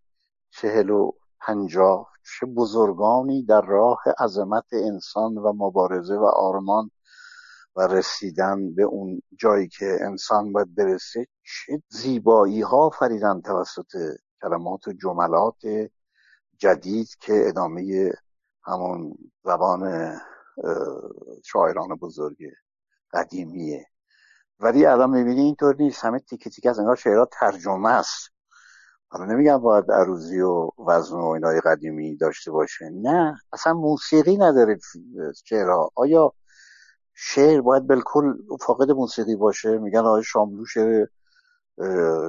چهل 0.50 0.90
و 0.90 1.12
پنجاه. 1.40 2.08
چه 2.40 2.46
بزرگانی 2.46 3.42
در 3.42 3.60
راه 3.60 4.02
عظمت 4.18 4.64
انسان 4.72 5.38
و 5.38 5.52
مبارزه 5.52 6.16
و 6.16 6.24
آرمان. 6.24 6.90
و 7.78 7.80
رسیدن 7.80 8.74
به 8.74 8.82
اون 8.82 9.22
جایی 9.38 9.68
که 9.68 9.98
انسان 10.00 10.52
باید 10.52 10.74
برسه 10.74 11.26
چه 11.42 11.82
زیبایی 11.88 12.60
ها 12.60 12.90
فریدن 12.90 13.40
توسط 13.40 14.16
کلمات 14.42 14.88
و 14.88 14.92
جملات 14.92 15.90
جدید 16.58 17.08
که 17.20 17.48
ادامه 17.48 18.12
همون 18.64 19.14
زبان 19.44 20.12
شاعران 21.44 21.88
بزرگ 21.88 22.36
قدیمیه. 23.12 23.86
ولی 24.60 24.86
الان 24.86 25.10
می‌بینی 25.10 25.40
اینطور 25.40 25.76
نیست. 25.78 26.04
همه 26.04 26.18
تیکه 26.18 26.50
تیکه 26.50 26.70
از 26.70 26.78
انگار 26.78 26.96
شعرها 26.96 27.28
ترجمه 27.32 27.88
است. 27.88 28.28
حالا 29.08 29.24
نمیگم 29.24 29.58
باید 29.58 29.92
عروضی 29.92 30.40
و 30.40 30.70
وزن 30.86 31.16
و 31.16 31.26
اینای 31.26 31.60
قدیمی 31.60 32.16
داشته 32.16 32.50
باشه. 32.50 32.90
نه 32.90 33.38
اصلا 33.52 33.74
موسیقی 33.74 34.36
نداره 34.36 34.78
شعرها. 35.44 35.90
آیا 35.94 36.32
شعر 37.20 37.60
باید 37.60 37.86
بالکل 37.86 38.34
فاقد 38.60 38.90
موسیقی 38.90 39.36
باشه. 39.36 39.78
میگن 39.78 39.98
آقای 39.98 40.22
شاملو 40.24 40.66
شعر 40.66 41.06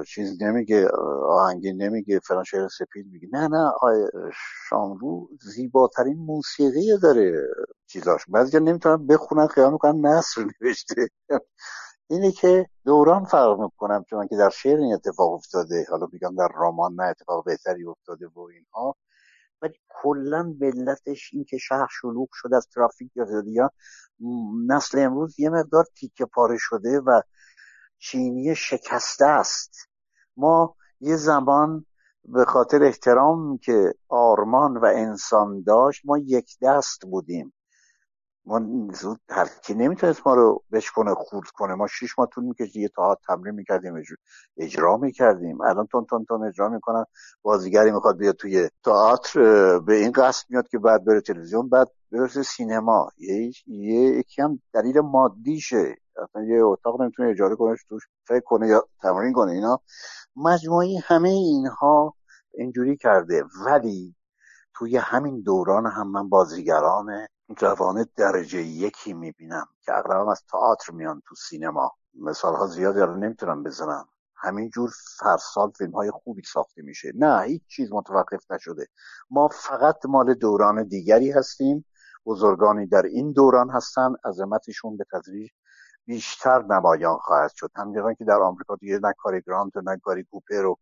چیز 0.08 0.42
نمیگه 0.42 0.88
آهنگین 1.28 1.82
نمیگه 1.82 2.18
فلان 2.18 2.44
شعر 2.44 2.68
سپید 2.68 3.06
میگه. 3.12 3.28
نه 3.32 3.48
نه 3.48 3.58
آقای 3.58 4.08
شاملو 4.68 5.26
زیباترین 5.54 6.16
موسیقی 6.18 6.98
داره 7.02 7.48
چیزاش. 7.86 8.20
بعضی 8.28 8.60
نمی‌تونن 8.60 9.06
بخونن 9.06 9.46
خیال 9.46 9.72
می‌کنن 9.72 10.06
نصر 10.06 10.44
نوشته. 10.62 11.08
اینه 12.10 12.32
که 12.32 12.66
دوران 12.84 13.24
فرق 13.24 13.60
می‌کنم 13.60 14.04
چون 14.10 14.28
که 14.28 14.36
در 14.36 14.50
شعر 14.50 14.78
این 14.78 14.94
اتفاق 14.94 15.32
افتاده. 15.32 15.86
حالا 15.90 16.08
میگم 16.12 16.34
در 16.36 16.48
رمان 16.56 16.94
نه 16.94 17.02
اتفاق 17.02 17.44
بهتری 17.44 17.86
افتاده 17.86 18.26
و 18.26 18.40
اینها. 18.40 18.96
ولی 19.62 19.78
کلا 19.88 20.42
ملتش 20.60 21.30
این 21.32 21.44
که 21.44 21.58
شهر 21.58 21.86
شلوغ 21.90 22.28
شده 22.32 22.56
از 22.56 22.68
ترافیک 22.68 23.12
یا 23.46 23.70
نسل 24.66 24.98
امروز 24.98 25.40
یه 25.40 25.50
مقدار 25.50 25.84
تیکه 25.96 26.26
پاره 26.26 26.56
شده 26.58 27.00
و 27.00 27.22
چینی 27.98 28.54
شکسته 28.54 29.26
است. 29.26 29.88
ما 30.36 30.76
یه 31.00 31.16
زمان 31.16 31.86
به 32.24 32.44
خاطر 32.44 32.82
احترام 32.82 33.58
که 33.58 33.94
آرمان 34.08 34.76
و 34.76 34.84
انسان 34.84 35.62
داشت 35.62 36.02
ما 36.04 36.18
یک 36.18 36.56
دست 36.62 37.06
بودیم. 37.06 37.52
ما 38.44 38.60
زود 38.92 39.20
هر 39.28 39.48
کی 39.62 39.74
نمی‌تونست 39.74 40.26
ما 40.26 40.34
رو 40.34 40.62
بشکنه 40.72 41.14
خورد 41.14 41.48
کنه. 41.48 41.74
ما 41.74 41.86
شیش 41.86 42.18
ماه 42.18 42.28
طول 42.28 42.44
می‌کشید 42.44 42.76
یه 42.76 42.88
تا 42.88 43.18
تمرین 43.26 43.54
می‌کردیم 43.54 43.94
اجرا 44.56 44.96
می‌کردیم. 44.96 45.60
الان 45.60 45.86
تون 45.86 46.04
تون 46.04 46.24
تون 46.24 46.46
اجرا 46.46 46.68
می‌کنن. 46.68 47.04
بازیگری 47.42 47.90
می‌خواد 47.90 48.18
بیاد 48.18 48.34
توی 48.34 48.68
تئاتر 48.84 49.78
به 49.78 49.94
این 49.94 50.12
قصد 50.12 50.46
میاد 50.50 50.68
که 50.68 50.78
بعد 50.78 51.04
بره 51.04 51.20
تلویزیون 51.20 51.68
بعد 51.68 51.88
برسه 52.12 52.42
سینما. 52.42 53.10
یه 53.18 53.52
یکی 54.18 54.42
هم 54.42 54.60
دلیل 54.72 55.00
مادیشه. 55.00 55.96
اصلا 56.22 56.42
یه 56.42 56.64
اتاق 56.64 57.02
نمی‌تونه 57.02 57.30
اجاره 57.30 57.56
کنه 57.56 57.76
توش 57.88 58.02
فکر 58.28 58.44
کنه 58.44 58.68
یا 58.68 58.88
تمرین 59.02 59.32
کنه 59.32 59.52
اینا. 59.52 59.80
مجموعی 60.36 60.96
همه 60.96 61.28
اینها 61.28 62.14
اینجوری 62.54 62.96
کرده. 62.96 63.44
ولی 63.66 64.14
توی 64.74 64.96
همین 64.96 65.42
دوران 65.42 65.86
هم 65.86 66.10
من 66.10 66.28
بازیگران 66.28 67.26
جوان 67.56 68.06
درجه 68.16 68.62
یکی 68.62 69.12
می‌بینم 69.12 69.66
که 69.84 69.98
اغلب 69.98 70.28
از 70.28 70.42
تئاتر 70.50 70.92
میان 70.92 71.22
تو 71.28 71.34
سینما. 71.34 71.92
مثال 72.14 72.54
ها 72.54 72.66
زیادی 72.66 73.00
رو 73.00 73.16
نمی‌تونم 73.16 73.62
بزنم. 73.62 74.08
همینجور 74.36 74.90
هر 75.22 75.36
سال 75.36 75.70
فیلم 75.70 75.90
های 75.90 76.10
خوبی 76.10 76.42
ساخته 76.42 76.82
میشه. 76.82 77.12
نه 77.14 77.42
هیچ 77.42 77.62
چیز 77.66 77.92
متوقف 77.92 78.50
نشده. 78.50 78.86
ما 79.30 79.48
فقط 79.48 80.06
مال 80.06 80.34
دوران 80.34 80.82
دیگری 80.88 81.30
هستیم. 81.30 81.84
بزرگانی 82.26 82.86
در 82.86 83.02
این 83.02 83.32
دوران 83.32 83.70
هستن. 83.70 84.14
عظمتشون 84.24 84.96
به 84.96 85.04
تدریج 85.12 85.50
بیشتر 86.06 86.62
نمایان 86.62 87.18
خواهد 87.18 87.50
شد. 87.54 87.70
همینجوری 87.76 88.14
که 88.14 88.24
در 88.24 88.40
آمریکا 88.40 88.76
دیگه 88.76 88.98
نه 89.02 89.12
کاری 89.18 89.42
گرانت 89.46 89.76
و 89.76 89.80
نه 89.80 89.96
کاری 90.02 90.24
کوپر 90.24 90.64
و 90.64 90.76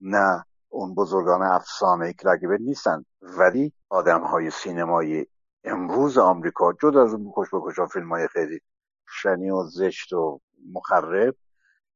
نه 0.00 0.44
اون 0.68 0.94
بزرگان 0.94 1.42
افسانه 1.42 2.12
کلگبه 2.12 2.58
نیستن. 2.58 3.04
ولی 3.22 3.72
آدم 3.88 4.20
های 4.20 4.50
سینمایی 4.50 5.26
امروز 5.64 6.18
آمریکا 6.18 6.72
جد 6.72 6.96
از 6.96 7.14
اون 7.14 7.32
کش 7.36 7.48
بکشا 7.52 7.86
فیلم 7.86 8.08
های 8.08 8.28
خیلی 8.28 8.60
شنی 9.08 9.50
و 9.50 9.64
زشت 9.64 10.12
و 10.12 10.40
مخرب 10.72 11.34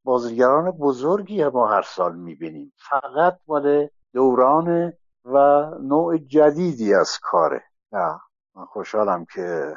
بازیگران 0.05 0.71
بزرگی 0.71 1.45
ما 1.45 1.69
هر 1.69 1.83
سال 1.83 2.17
می‌بینیم. 2.17 2.73
فقط 2.91 3.39
مال 3.47 3.89
دوران 4.13 4.93
و 5.25 5.65
نوع 5.81 6.19
جدیدی 6.19 6.95
از 6.95 7.19
کاره. 7.23 7.63
نه 7.93 8.21
من 8.55 8.65
خوشحالم 8.65 9.27
که 9.35 9.75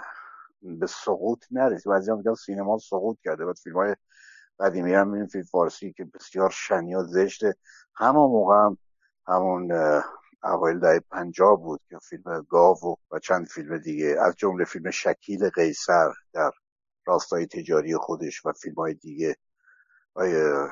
به 0.61 0.87
سقوط 0.87 1.45
نرسید 1.51 1.91
بعضی 1.91 2.11
میگن 2.11 2.33
سینما 2.33 2.77
سقوط 2.77 3.17
کرده. 3.23 3.45
بعد 3.45 3.55
فیلم 3.55 3.75
های 3.75 3.95
قدیمی 4.59 4.93
هم 4.93 5.13
این 5.13 5.25
فیلم 5.25 5.43
فارسی 5.43 5.93
که 5.93 6.05
بسیار 6.13 6.49
شنی 6.49 6.95
و 6.95 7.03
زشته. 7.03 7.55
همون 7.95 8.31
موقع 8.31 8.55
هم 8.55 8.77
همون 9.27 9.71
اوایل 10.43 10.79
دهه 10.79 10.99
پنجاه 10.99 11.57
بود 11.57 11.81
که 11.89 11.97
فیلم 11.97 12.45
گاو 12.49 12.97
و 13.11 13.19
چند 13.19 13.47
فیلم 13.47 13.77
دیگه 13.77 14.17
از 14.21 14.35
جمله 14.35 14.65
فیلم 14.65 14.91
شکیل 14.91 15.49
قیصر 15.49 16.13
در 16.33 16.51
راستای 17.05 17.45
تجاری 17.45 17.97
خودش 17.97 18.45
و 18.45 18.51
فیلم 18.51 18.75
های 18.75 18.93
دیگه 18.93 19.35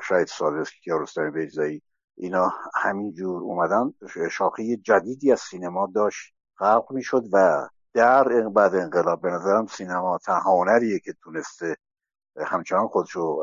شاید 0.02 0.26
سالس 0.26 0.70
که 0.82 0.92
رستم 0.94 1.30
بیزایی 1.30 1.82
اینا 2.16 2.52
همینجور 2.74 3.42
اومدن. 3.42 3.94
شاخه 4.30 4.76
جدیدی 4.76 5.32
از 5.32 5.40
سینما 5.40 5.92
داشت 5.94 6.34
خلق 6.54 6.86
می‌شد 6.90 7.24
و 7.32 7.68
در 7.94 8.48
بعد 8.48 8.74
انقلاب 8.74 9.22
به 9.22 9.30
نظرم 9.30 9.66
سینما 9.66 10.18
تنها 10.18 10.60
هنریه 10.60 10.98
که 10.98 11.14
تونسته 11.22 11.76
همچنان 12.36 12.88
خودشو 12.88 13.38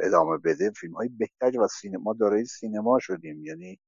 ادامه 0.00 0.38
بده. 0.38 0.70
فیلم 0.70 0.94
های 0.94 1.08
بهتری 1.08 1.58
و 1.58 1.68
سینما 1.68 2.12
دارای 2.12 2.44
سینما 2.44 2.98
شدیم. 2.98 3.44
یعنی 3.44 3.80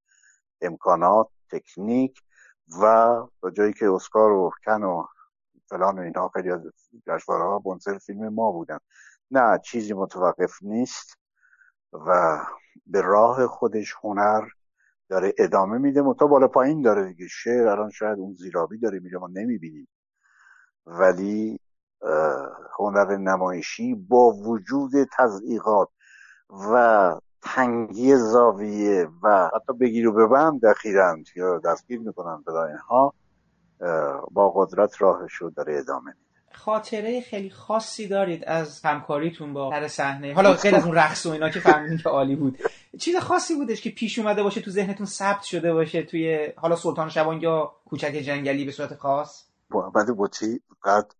امکانات 0.60 1.28
تکنیک 1.50 2.20
و 2.82 3.16
با 3.40 3.50
جایی 3.50 3.72
که 3.72 3.90
اسکار 3.90 4.30
و 4.30 4.50
کن 4.64 4.82
و 4.82 5.06
فلان 5.68 5.98
و 5.98 6.02
اینها 6.02 6.28
خیلی 6.28 6.50
از 6.50 6.60
جشنواره 7.06 7.44
ها 7.44 7.58
بنصر 7.58 7.98
فیلم 7.98 8.28
ما 8.28 8.52
بودن. 8.52 8.78
نه 9.30 9.58
چیزی 9.64 9.92
متوقف 9.92 10.62
نیست 10.62 11.18
و 11.92 12.38
به 12.86 13.00
راه 13.00 13.46
خودش 13.46 13.94
هنر 14.02 14.48
داره 15.08 15.34
ادامه 15.38 15.78
میده. 15.78 16.14
تا 16.18 16.26
بالا 16.26 16.48
پایین 16.48 16.82
داره 16.82 17.04
دیگه. 17.04 17.28
شعر 17.28 17.68
الان 17.68 17.90
شاید 17.90 18.18
اون 18.18 18.34
زیرابی 18.34 18.78
داره 18.78 18.98
میره 18.98 19.18
ما 19.18 19.26
نمی‌بینیم. 19.26 19.88
ولی 20.86 21.60
هنر 22.78 23.16
نمایشی 23.16 23.94
با 23.94 24.30
وجود 24.30 24.92
تضعیقات 25.18 25.88
و 26.50 27.20
تنگی 27.42 28.16
زاویه 28.16 29.08
و 29.22 29.50
حتی 29.54 29.72
بگیر 29.80 30.08
و 30.08 30.12
ببند 30.12 30.60
دخیرند 30.60 31.26
یا 31.36 31.58
دستگیر 31.58 32.00
می‌کنن 32.00 32.42
بلا 32.46 32.66
اینها 32.66 33.14
با 34.30 34.50
قدرت 34.56 35.02
راهش 35.02 35.34
رو 35.34 35.50
داره 35.50 35.78
ادامه 35.78 36.10
میده. 36.10 36.26
خاطره 36.52 37.20
خیلی 37.20 37.50
خاصی 37.50 38.08
دارید 38.08 38.44
از 38.44 38.80
همکاریتون 38.84 39.52
با 39.52 39.70
سر 39.70 39.88
صحنه. 39.88 40.34
حالا 40.34 40.52
غیر 40.52 40.76
از 40.76 40.84
اون 40.84 40.94
رقص 40.94 41.26
و 41.26 41.30
اینا 41.30 41.50
که 41.50 41.60
فهمیدین 41.60 41.98
که 41.98 42.08
عالی 42.08 42.36
بود. 42.36 42.58
چیز 42.98 43.16
خاصی 43.16 43.54
بودش 43.54 43.82
که 43.82 43.90
پیش 43.90 44.18
اومده 44.18 44.42
باشه 44.42 44.60
تو 44.60 44.70
ذهنتون 44.70 45.06
ثبت 45.06 45.42
شده 45.42 45.72
باشه 45.72 46.02
توی 46.02 46.52
حالا 46.56 46.76
سلطان 46.76 47.08
شبان 47.08 47.40
یا 47.40 47.72
کوچک 47.84 48.12
جنگلی 48.12 48.64
به 48.64 48.72
صورت 48.72 48.94
خاص؟ 48.94 49.44
بعد 49.94 50.16
بوتی 50.16 50.60
قد 50.82 51.12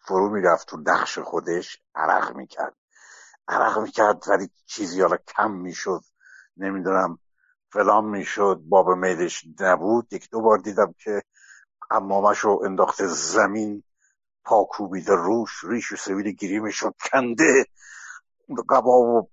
فرو 0.00 0.30
می‌رفت 0.30 0.68
تو 0.68 0.76
نقش 0.86 1.18
خودش 1.18 1.80
عرق 1.94 2.36
می‌کرد. 2.36 2.74
عرق 3.52 3.78
می‌کرد 3.78 4.24
ولی 4.28 4.50
چیزی 4.66 5.00
حالا 5.00 5.16
کم 5.16 5.50
می‌شد. 5.50 6.00
نمی‌دونم 6.56 7.18
فلان 7.72 8.04
می‌شد 8.04 8.62
باب 8.64 8.90
میلش 8.90 9.44
نبود. 9.60 10.12
یک 10.12 10.30
دو 10.30 10.40
بار 10.40 10.58
دیدم 10.58 10.94
که 10.98 11.22
امامش 11.90 12.38
رو 12.38 12.62
انداخته 12.64 13.06
زمین 13.06 13.82
پا 14.44 14.64
کوبیده 14.64 15.14
روش 15.14 15.64
ریش 15.64 15.92
و 15.92 15.96
سویل 15.96 16.30
گیریمشون 16.30 16.92
کنده 17.10 17.64
قبا 18.68 18.98
و 18.98 19.28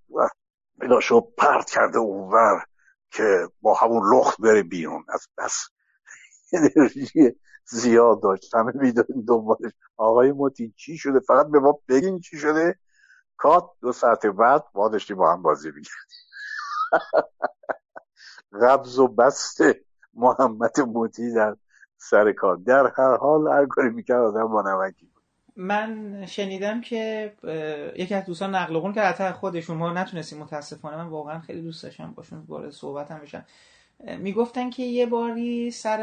رو 1.09 1.21
پرت 1.21 1.69
کرده 1.69 1.97
اونور 1.97 2.65
که 3.11 3.49
با 3.61 3.73
همون 3.73 4.15
لخت 4.15 4.41
بره 4.41 4.63
بیرون. 4.63 5.05
از 5.09 5.27
بس 5.37 5.67
انرژی 6.53 7.35
زیاد 7.65 8.23
داشت. 8.23 8.55
همه 8.55 8.71
می‌دونیم 8.75 9.25
دنبالش. 9.27 9.71
آقای 9.97 10.31
موتی 10.31 10.73
چی 10.77 10.97
شده؟ 10.97 11.19
فقط 11.19 11.47
به 11.47 11.59
ما 11.59 11.79
بگین 11.89 12.19
چی 12.19 12.37
شده؟ 12.37 12.79
کات 13.39 13.69
دو 13.81 13.91
ساعت 13.91 14.25
بعد 14.25 14.65
ما 14.75 14.89
داشتیم 14.89 15.17
با 15.17 15.33
هم 15.33 15.41
بازی 15.41 15.71
می‌کردیم. 15.71 16.19
قبض 18.61 18.99
و 18.99 19.07
بست 19.07 19.61
محمد 20.13 20.79
موتی 20.79 21.33
در 21.33 21.55
سر 21.97 22.31
کار. 22.31 22.55
در 22.55 22.91
هر 22.97 23.17
حال 23.17 23.47
هر 23.47 23.65
کاری 23.65 23.89
می‌کرد 23.89 24.21
آدم 24.21 24.47
با 24.47 24.61
نمکی 24.61 25.09
من 25.55 26.25
شنیدم 26.25 26.81
که 26.81 27.33
یکی 27.95 28.15
از 28.15 28.25
دوستان 28.25 28.55
نقل 28.55 28.79
قول 28.79 28.93
که 28.93 29.01
حتی 29.01 29.31
خودشون 29.31 29.77
ما 29.77 29.93
نتونستیم 29.93 30.39
متاسفانه 30.39 30.97
من 30.97 31.07
واقعا 31.07 31.39
خیلی 31.39 31.61
دوست 31.61 31.83
داشتم 31.83 32.11
باشون 32.11 32.43
وارد 32.47 32.71
صحبت 32.71 33.11
هم 33.11 33.19
بشم. 33.19 33.45
می‌گفتن 34.17 34.69
که 34.69 34.83
یه 34.83 35.05
باری 35.05 35.71
سر 35.71 36.01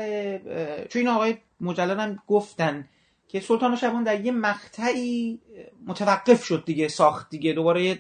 چون 0.89 1.01
این 1.01 1.09
آقای 1.09 1.39
مجلل 1.61 2.17
گفتن 2.27 2.89
که 3.29 3.41
سلطان 3.41 3.77
شبان 3.77 4.05
در 4.05 4.21
یه 4.21 4.33
مقطعی 4.33 5.41
متوقف 5.87 6.45
شد 6.45 6.63
دیگه 6.67 6.89
ساخت 6.89 7.31
دیگه. 7.31 7.53
دوباره 7.53 7.85
یه 7.85 7.99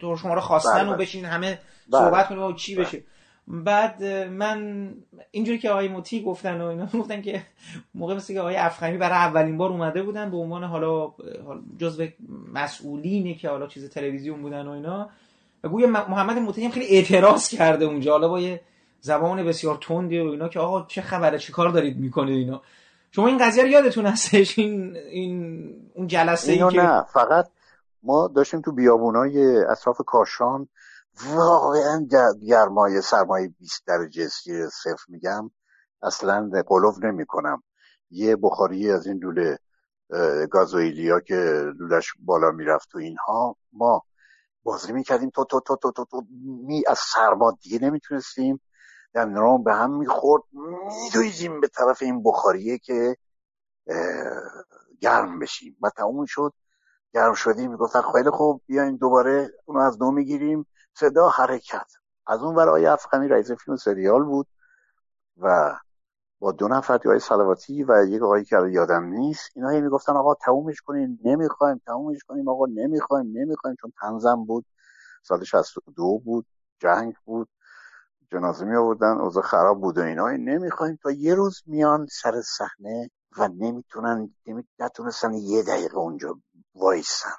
شما 0.00 0.34
رو 0.34 0.40
خواستن 0.40 0.70
و 0.70 0.74
بله، 0.74 0.84
بله. 0.84 0.96
بشین 0.96 1.24
همه 1.24 1.58
بله. 1.90 2.00
صحبت 2.00 2.28
کنیم 2.28 2.42
و 2.42 2.52
چی 2.52 2.74
بشه. 2.74 3.02
بعد 3.48 4.04
من 4.04 4.90
اینجوری 5.30 5.58
که 5.58 5.70
آقای 5.70 5.88
موتی 5.88 6.22
گفتن 6.22 6.60
و 6.60 6.64
اینا 6.64 6.86
گفتن 6.86 7.22
که 7.22 7.42
موقع 7.94 8.14
مثل 8.14 8.34
که 8.34 8.40
آقای 8.40 8.56
افخمی 8.56 8.96
برای 8.96 9.16
اولین 9.16 9.58
بار 9.58 9.70
اومده 9.70 10.02
بودن 10.02 10.30
به 10.30 10.36
عنوان 10.36 10.64
حالا 10.64 11.12
جزو 11.78 12.06
مسئولینی 12.52 13.34
که 13.34 13.48
حالا 13.48 13.66
چیز 13.66 13.90
تلویزیون 13.90 14.42
بودن 14.42 14.66
و 14.66 14.70
اینا. 14.70 15.10
و 15.64 15.68
گویا 15.68 15.86
محمد 15.86 16.38
موتی 16.38 16.64
هم 16.64 16.70
خیلی 16.70 16.86
اعتراض 16.86 17.48
کرده 17.48 17.84
اونجا. 17.84 18.12
حالا 18.12 18.28
با 18.28 18.40
یه 18.40 18.60
زبان 19.00 19.44
بسیار 19.44 19.78
تندی 19.80 20.18
و 20.18 20.30
اینا 20.30 20.48
که 20.48 20.60
آقا 20.60 20.86
چه 20.86 21.02
خبره 21.02 21.38
چی 21.38 21.52
کار 21.52 21.68
دارید 21.68 21.96
می‌کنید 21.96 22.36
اینا؟ 22.36 22.62
شما 23.10 23.26
این 23.26 23.38
قضیه 23.38 23.62
رو 23.62 23.68
یادتون 23.68 24.06
هستش؟ 24.06 24.58
این 24.58 24.96
این 24.96 25.90
اون 25.94 26.06
جلسه 26.06 26.52
ای 26.52 26.58
که 26.58 26.76
نه 26.76 27.02
فقط 27.02 27.48
ما 28.02 28.28
داشتیم 28.28 28.60
تو 28.60 28.72
بیابونای 28.72 29.56
اطراف 29.56 30.00
کاشان 30.06 30.68
واقعا 31.26 32.06
گرمای 32.42 33.00
سرمایه 33.00 33.48
20 33.58 33.86
درجه 33.86 34.28
صفر 34.68 35.04
میگم 35.08 35.50
اصلا 36.02 36.50
قلوف 36.66 37.04
نمی 37.04 37.26
کنم 37.26 37.62
یه 38.10 38.36
بخاری 38.36 38.90
از 38.90 39.06
این 39.06 39.18
لوله 39.18 39.58
گازوئیلی 40.50 41.10
ها 41.10 41.20
که 41.20 41.64
لولش 41.78 42.12
بالا 42.18 42.50
می‌رفت 42.50 42.88
تو 42.90 42.98
اینها 42.98 43.56
ما 43.72 44.02
بازی 44.62 44.92
می‌کردیم 44.92 45.30
تو 45.30 45.44
تو 45.44 45.60
تو 45.60 45.76
تو 45.76 45.92
تو, 45.92 46.04
تو 46.04 46.22
می 46.66 46.82
از 46.88 46.98
سرما 46.98 47.56
دیگه 47.62 47.78
نمی‌تونستیم. 47.78 48.60
دندرام 49.14 49.64
به 49.64 49.74
هم 49.74 49.98
می‌خورد. 49.98 50.42
میدویدیم 51.02 51.60
به 51.60 51.68
طرف 51.68 52.02
این 52.02 52.22
بخاریه 52.22 52.78
که 52.78 53.16
گرم 55.00 55.38
بشیم. 55.38 55.76
و 55.82 55.90
تموم 55.90 56.24
شد. 56.26 56.52
گرم 57.14 57.34
شدیم. 57.34 57.70
می‌گفتن 57.70 58.02
خیلی 58.12 58.30
خوب 58.30 58.62
بیاین 58.66 58.96
دوباره 58.96 59.50
اونو 59.64 59.80
از 59.80 60.02
نو 60.02 60.10
می‌گیریم. 60.10 60.66
صدا 60.94 61.28
حرکت. 61.28 61.86
از 62.26 62.42
اون 62.42 62.54
برای 62.54 62.86
افغانی 62.86 63.28
رئیس 63.28 63.50
فیلم 63.50 63.76
سریال 63.76 64.24
بود 64.24 64.46
و 65.36 65.76
با 66.40 66.52
دو 66.52 66.68
نفر 66.68 67.00
های 67.04 67.18
سلواتی 67.18 67.84
و 67.84 68.04
یک 68.08 68.22
آقایی 68.22 68.44
که 68.44 68.56
یادم 68.70 69.04
نیست 69.04 69.50
اینا 69.54 69.68
هی 69.68 69.80
می‌گفتن 69.80 70.12
آقا 70.16 70.34
تمومش 70.34 70.80
کنین. 70.80 71.18
نمی‌خوایم 71.24 71.80
تمومش 71.86 72.18
کنیم 72.28 72.48
آقا. 72.48 72.66
نمی‌خوایم 72.66 73.26
نمی‌خوایم. 73.38 73.76
چون 73.80 73.92
تنظم 74.00 74.44
بود. 74.44 74.64
سال 75.22 75.44
62 75.44 76.18
بود. 76.24 76.46
جنگ 76.78 77.14
بود. 77.24 77.48
جنازه 78.32 78.64
می 78.64 78.76
آوردن 78.76 79.18
اوضاع 79.20 79.42
خراب 79.42 79.80
بود 79.80 79.98
و 79.98 80.00
اینا. 80.00 80.30
نمی‌خوایم 80.30 80.98
تا 81.02 81.10
یه 81.10 81.34
روز 81.34 81.62
میان 81.66 82.06
سر 82.22 82.42
صحنه 82.58 83.10
و 83.38 83.48
نمی‌تونن 83.48 84.34
نتونستن 84.78 85.32
یه 85.34 85.62
دقیقه 85.62 85.96
اونجا 85.96 86.40
وایسن. 86.74 87.36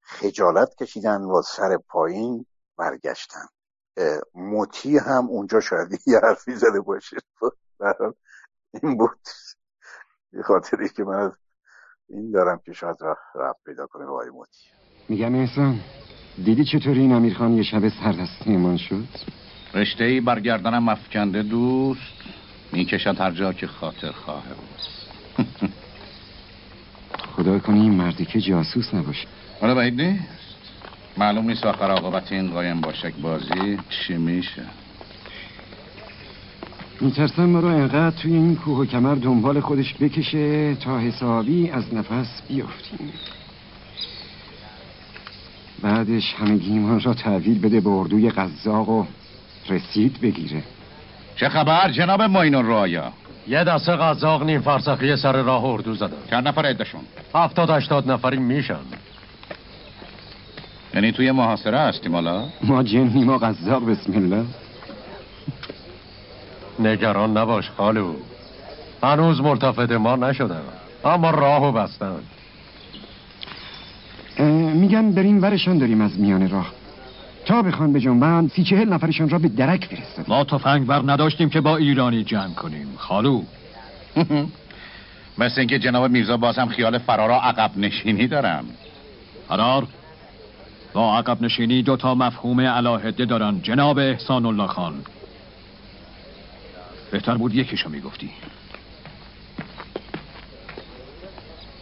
خجالت 0.00 0.74
کشیدن 0.74 1.22
و 1.22 1.42
سر 1.42 1.78
پایین 1.88 2.46
برگشتن. 2.78 3.46
موتی 4.34 4.98
هم 4.98 5.26
اونجا 5.28 5.60
شاید 5.60 6.00
یه 6.06 6.18
حرفی 6.22 6.54
زده 6.54 6.80
باشه. 6.80 7.16
این 8.82 8.96
بود. 8.96 9.20
یه 10.32 10.42
خاطری 10.42 10.88
که 10.88 11.04
من 11.04 11.32
این 12.08 12.30
دارم 12.30 12.60
که 12.64 12.72
شاید 12.72 12.96
رفت 13.34 13.64
پیدا 13.64 13.86
کنه 13.86 14.06
با 14.06 14.24
موتی. 14.32 14.68
میگم 15.08 15.34
احسان 15.34 15.80
دیدی 16.44 16.64
چطوری 16.64 17.00
این 17.00 17.12
امیرخان 17.12 17.52
یه 17.52 17.62
شب 17.62 17.88
سردستی 17.88 18.50
ایمان 18.50 18.76
شد؟ 18.76 19.43
رشته 19.74 20.04
ای 20.04 20.20
برگردنم 20.20 20.88
افکنده 20.88 21.42
دوست 21.42 22.00
می‌کشد 22.72 23.20
هر 23.20 23.30
جا 23.30 23.52
که 23.52 23.66
خاطر 23.66 24.12
خواهه 24.12 24.48
بود 24.48 25.46
خدا 27.36 27.58
کنی 27.58 27.80
این 27.80 27.94
مردی 27.94 28.24
که 28.24 28.40
جاسوس 28.40 28.94
نباشه. 28.94 29.26
حالا 29.60 29.74
باید 29.74 30.00
نیست. 30.00 30.28
معلوم 31.16 31.46
نیست 31.46 31.66
آخر 31.66 31.90
آقابت 31.90 32.32
این 32.32 32.50
قایم 32.50 32.80
باشک 32.80 33.14
بازی 33.14 33.78
چی 33.90 34.16
میشه. 34.16 34.62
میترسم 37.00 37.44
ما 37.44 37.60
رو 37.60 37.68
انقدر 37.68 38.10
توی 38.10 38.32
این 38.32 38.56
کوه 38.56 38.78
و 38.78 38.84
کمر 38.84 39.14
دنبال 39.14 39.60
خودش 39.60 39.94
بکشه 39.94 40.74
تا 40.74 40.98
حسابی 40.98 41.70
از 41.70 41.94
نفس 41.94 42.42
بیافتیم 42.48 43.12
بعدش 45.82 46.34
همه 46.34 46.78
ما 46.78 46.96
را 46.96 47.14
تحویل 47.14 47.60
بده 47.60 47.80
به 47.80 47.90
اردوی 47.90 48.30
قزاق 48.30 48.88
و 48.88 49.04
رسید 49.68 50.20
بگیره. 50.20 50.62
چه 51.36 51.48
خبر 51.48 51.90
جناب 51.90 52.22
ماینون 52.22 52.66
رایا 52.66 53.12
یه 53.48 53.64
دسته 53.64 53.96
قزاق 53.96 54.42
نیم 54.42 54.60
فرسخی 54.60 55.16
سر 55.16 55.42
راه 55.42 55.64
اردو 55.64 55.94
زدن 55.94 56.16
چند 56.30 56.48
نفر 56.48 56.66
عدشون 56.66 57.00
هفتاد 57.34 57.70
اشتاد 57.70 58.10
نفری 58.10 58.36
میشن. 58.36 58.76
یعنی 60.94 61.12
توی 61.12 61.30
محاصره 61.30 61.78
هستیم 61.78 62.14
حالا؟ 62.14 62.44
ما 62.62 62.82
جن 62.82 63.24
ما 63.24 63.38
قزاق 63.38 63.90
بسم 63.90 64.12
الله. 64.12 64.44
نگران 66.78 67.36
نباش 67.36 67.70
خالو. 67.70 68.14
هنوز 69.02 69.40
مرتفد 69.40 69.92
ما 69.92 70.16
نشدن 70.16 70.62
اما 71.04 71.30
راهو 71.30 71.72
بستن. 71.72 72.20
میگن 74.74 75.12
بریم 75.12 75.42
ورشان 75.42 75.78
داریم 75.78 76.00
از 76.00 76.20
میان 76.20 76.50
راه. 76.50 76.66
تا 77.44 77.62
بخوان 77.62 77.92
به 77.92 78.00
جنبند 78.00 78.50
سی 78.50 78.64
چهل 78.64 78.88
نفرشان 78.88 79.28
را 79.28 79.38
به 79.38 79.48
درک 79.48 79.84
فرستد 79.84 80.24
ما 80.28 80.44
تفنگ 80.44 80.86
بر 80.86 81.02
نداشتیم 81.06 81.50
که 81.50 81.60
با 81.60 81.76
ایرانی 81.76 82.24
جنگ 82.24 82.54
کنیم. 82.54 82.88
خالو. 82.96 83.42
مثل 85.38 85.60
اینکه 85.60 85.78
جناب 85.78 86.10
میرزا 86.10 86.36
باز 86.36 86.58
هم 86.58 86.68
خیال 86.68 86.98
فرارا 86.98 87.40
عقب 87.40 87.70
نشینی 87.76 88.26
دارم 88.26 88.64
قرار 89.48 89.86
با 90.92 91.18
عقب 91.18 91.42
نشینی 91.42 91.82
دو 91.82 91.96
تا 91.96 92.14
مفهوم 92.14 92.60
علاهده 92.60 93.24
دارن 93.24 93.60
جناب 93.62 93.98
احسان 93.98 94.46
الله 94.46 94.66
خان. 94.66 94.94
بهتر 97.10 97.34
بود 97.34 97.54
یکیشو 97.54 97.88
می‌گفتی. 97.88 98.30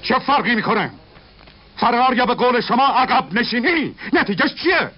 چه 0.02 0.18
فرقی 0.18 0.54
می‌کنه؟ 0.54 0.90
فرار 1.76 2.16
یا 2.16 2.26
به 2.26 2.34
قول 2.34 2.60
شما 2.60 2.86
عقب 2.86 3.24
نشینی؟ 3.32 3.94
نتیجهش 4.12 4.54
چیه؟ 4.54 4.90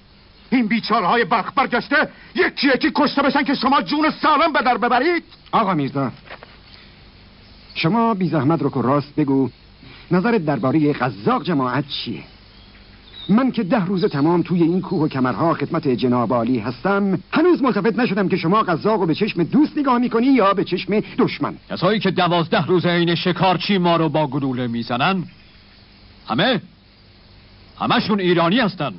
این 0.54 0.66
بیچارهای 0.66 1.24
برخ 1.24 1.52
برگشته 1.56 2.08
یکی 2.34 2.68
یکی 2.74 2.90
کشته 2.94 3.22
بشن 3.22 3.42
که 3.42 3.54
شما 3.54 3.82
جون 3.82 4.10
سالم 4.22 4.52
به 4.52 4.62
در 4.62 4.78
ببرید. 4.78 5.24
آقا 5.52 5.74
میرزا 5.74 6.12
شما 7.74 8.14
بی 8.14 8.28
زحمت 8.28 8.62
رو 8.62 8.70
که 8.70 8.82
راست 8.82 9.14
بگو 9.16 9.50
نظرت 10.10 10.44
درباره 10.44 10.92
قزاق 10.92 11.42
جماعت 11.42 11.84
چیه؟ 11.88 12.22
من 13.28 13.50
که 13.50 13.62
ده 13.62 13.84
روز 13.84 14.04
تمام 14.04 14.42
توی 14.42 14.62
این 14.62 14.80
کوه 14.80 15.02
و 15.02 15.08
کمرها 15.08 15.54
خدمت 15.54 15.88
جناب 15.88 16.32
عالی 16.32 16.58
هستم 16.58 17.18
هنوز 17.32 17.62
ملتفت 17.62 17.98
نشدم 17.98 18.28
که 18.28 18.36
شما 18.36 18.62
قزاق 18.62 19.00
رو 19.00 19.06
به 19.06 19.14
چشم 19.14 19.42
دوست 19.42 19.78
نگاه 19.78 19.98
می‌کنی 19.98 20.26
یا 20.26 20.54
به 20.54 20.64
چشم 20.64 21.00
دشمن. 21.18 21.54
کسایی 21.70 22.00
که 22.00 22.10
دوازده 22.10 22.66
روز 22.66 22.86
این 22.86 23.14
شکارچی 23.14 23.78
ما 23.78 23.96
رو 23.96 24.08
با 24.08 24.26
گلوله 24.26 24.66
می‌زنن 24.66 25.24
همه 26.28 26.60
همشون 27.80 28.20
ایرانی 28.20 28.60
هستن. 28.60 28.94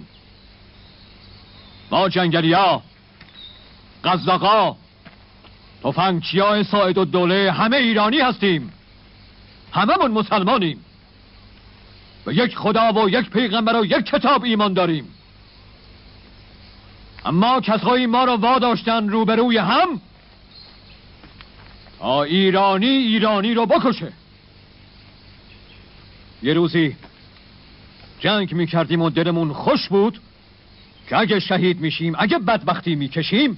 ما 1.91 2.09
جنگلیا 2.09 2.81
قزاقا 4.03 4.75
تفنگچیا 5.83 6.63
ساعد 6.63 6.97
و 6.97 7.05
دوله 7.05 7.51
همه 7.51 7.77
ایرانی 7.77 8.19
هستیم. 8.19 8.73
هممون 9.73 10.11
مسلمانیم. 10.11 10.85
و 12.25 12.31
یک 12.31 12.57
خدا 12.57 12.93
و 12.93 13.09
یک 13.09 13.29
پیغمبر 13.29 13.81
و 13.81 13.85
یک 13.85 14.05
کتاب 14.05 14.43
ایمان 14.43 14.73
داریم. 14.73 15.07
اما 17.25 17.61
کسایی 17.61 18.05
ما 18.05 18.23
را 18.23 18.37
واداشتن 18.37 19.09
روبروی 19.09 19.57
هم 19.57 20.01
تا 21.99 22.23
ایرانی 22.23 22.87
ایرانی 22.87 23.53
رو 23.53 23.65
بکشه. 23.65 24.11
یه 26.43 26.53
روزی 26.53 26.95
جنگ 28.19 28.53
می‌کردیم 28.53 29.01
و 29.01 29.09
دلمون 29.09 29.53
خوش 29.53 29.89
بود. 29.89 30.19
که 31.09 31.17
اگه 31.17 31.39
شهید 31.39 31.81
میشیم 31.81 32.15
اگه 32.19 32.39
بدبختی 32.39 32.95
می‌کشیم 32.95 33.57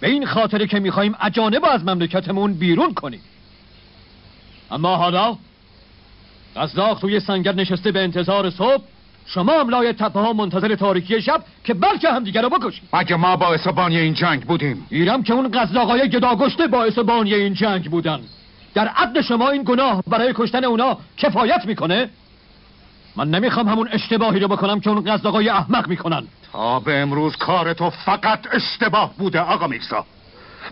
به 0.00 0.08
این 0.08 0.26
خاطره 0.26 0.66
که 0.66 0.80
می‌خوایم 0.80 1.14
اجانب 1.20 1.64
از 1.64 1.84
مملکتمون 1.84 2.54
بیرون 2.54 2.94
کنیم. 2.94 3.20
اما 4.70 4.96
حالا 4.96 5.36
قزاق 6.56 7.00
توی 7.00 7.20
سنگر 7.20 7.54
نشسته 7.54 7.92
به 7.92 8.02
انتظار 8.02 8.50
صبح 8.50 8.82
شما 9.26 9.60
هم 9.60 9.68
لای 9.68 9.92
تپه 9.92 10.20
ها 10.20 10.32
منتظر 10.32 10.74
تاریکی 10.74 11.22
شب 11.22 11.44
که 11.64 11.74
بلکه 11.74 12.08
هم 12.08 12.24
دیگر 12.24 12.42
رو 12.42 12.48
بکشیم 12.48 12.88
اگه 12.92 13.16
ما 13.16 13.36
باعث 13.36 13.66
بانی 13.66 13.98
این 13.98 14.14
جنگ 14.14 14.42
بودیم؟ 14.42 14.86
ایرم 14.90 15.22
که 15.22 15.32
اون 15.32 15.50
قزاقای 15.50 16.08
گداگشته 16.08 16.66
باعث 16.66 16.98
بانی 16.98 17.34
این 17.34 17.54
جنگ 17.54 17.90
بودن. 17.90 18.20
در 18.74 18.88
عدل 18.88 19.22
شما 19.22 19.50
این 19.50 19.62
گناه 19.62 20.02
برای 20.06 20.32
کشتن 20.36 20.64
اونا 20.64 20.98
کفایت 21.16 21.62
می‌کنه؟ 21.66 22.10
من 23.20 23.30
نمی‌خوام 23.30 23.68
همون 23.68 23.88
اشتباهی 23.92 24.40
رو 24.40 24.48
بکنم 24.48 24.80
که 24.80 24.90
اون 24.90 25.04
قزاقای 25.04 25.48
احمق 25.48 25.88
می‌کنن. 25.88 26.22
تا 26.52 26.80
به 26.80 26.98
امروز 26.98 27.36
کار 27.36 27.72
تو 27.72 27.90
فقط 27.90 28.38
اشتباه 28.52 29.14
بوده 29.18 29.40
آقا 29.40 29.66
میرزا. 29.66 30.04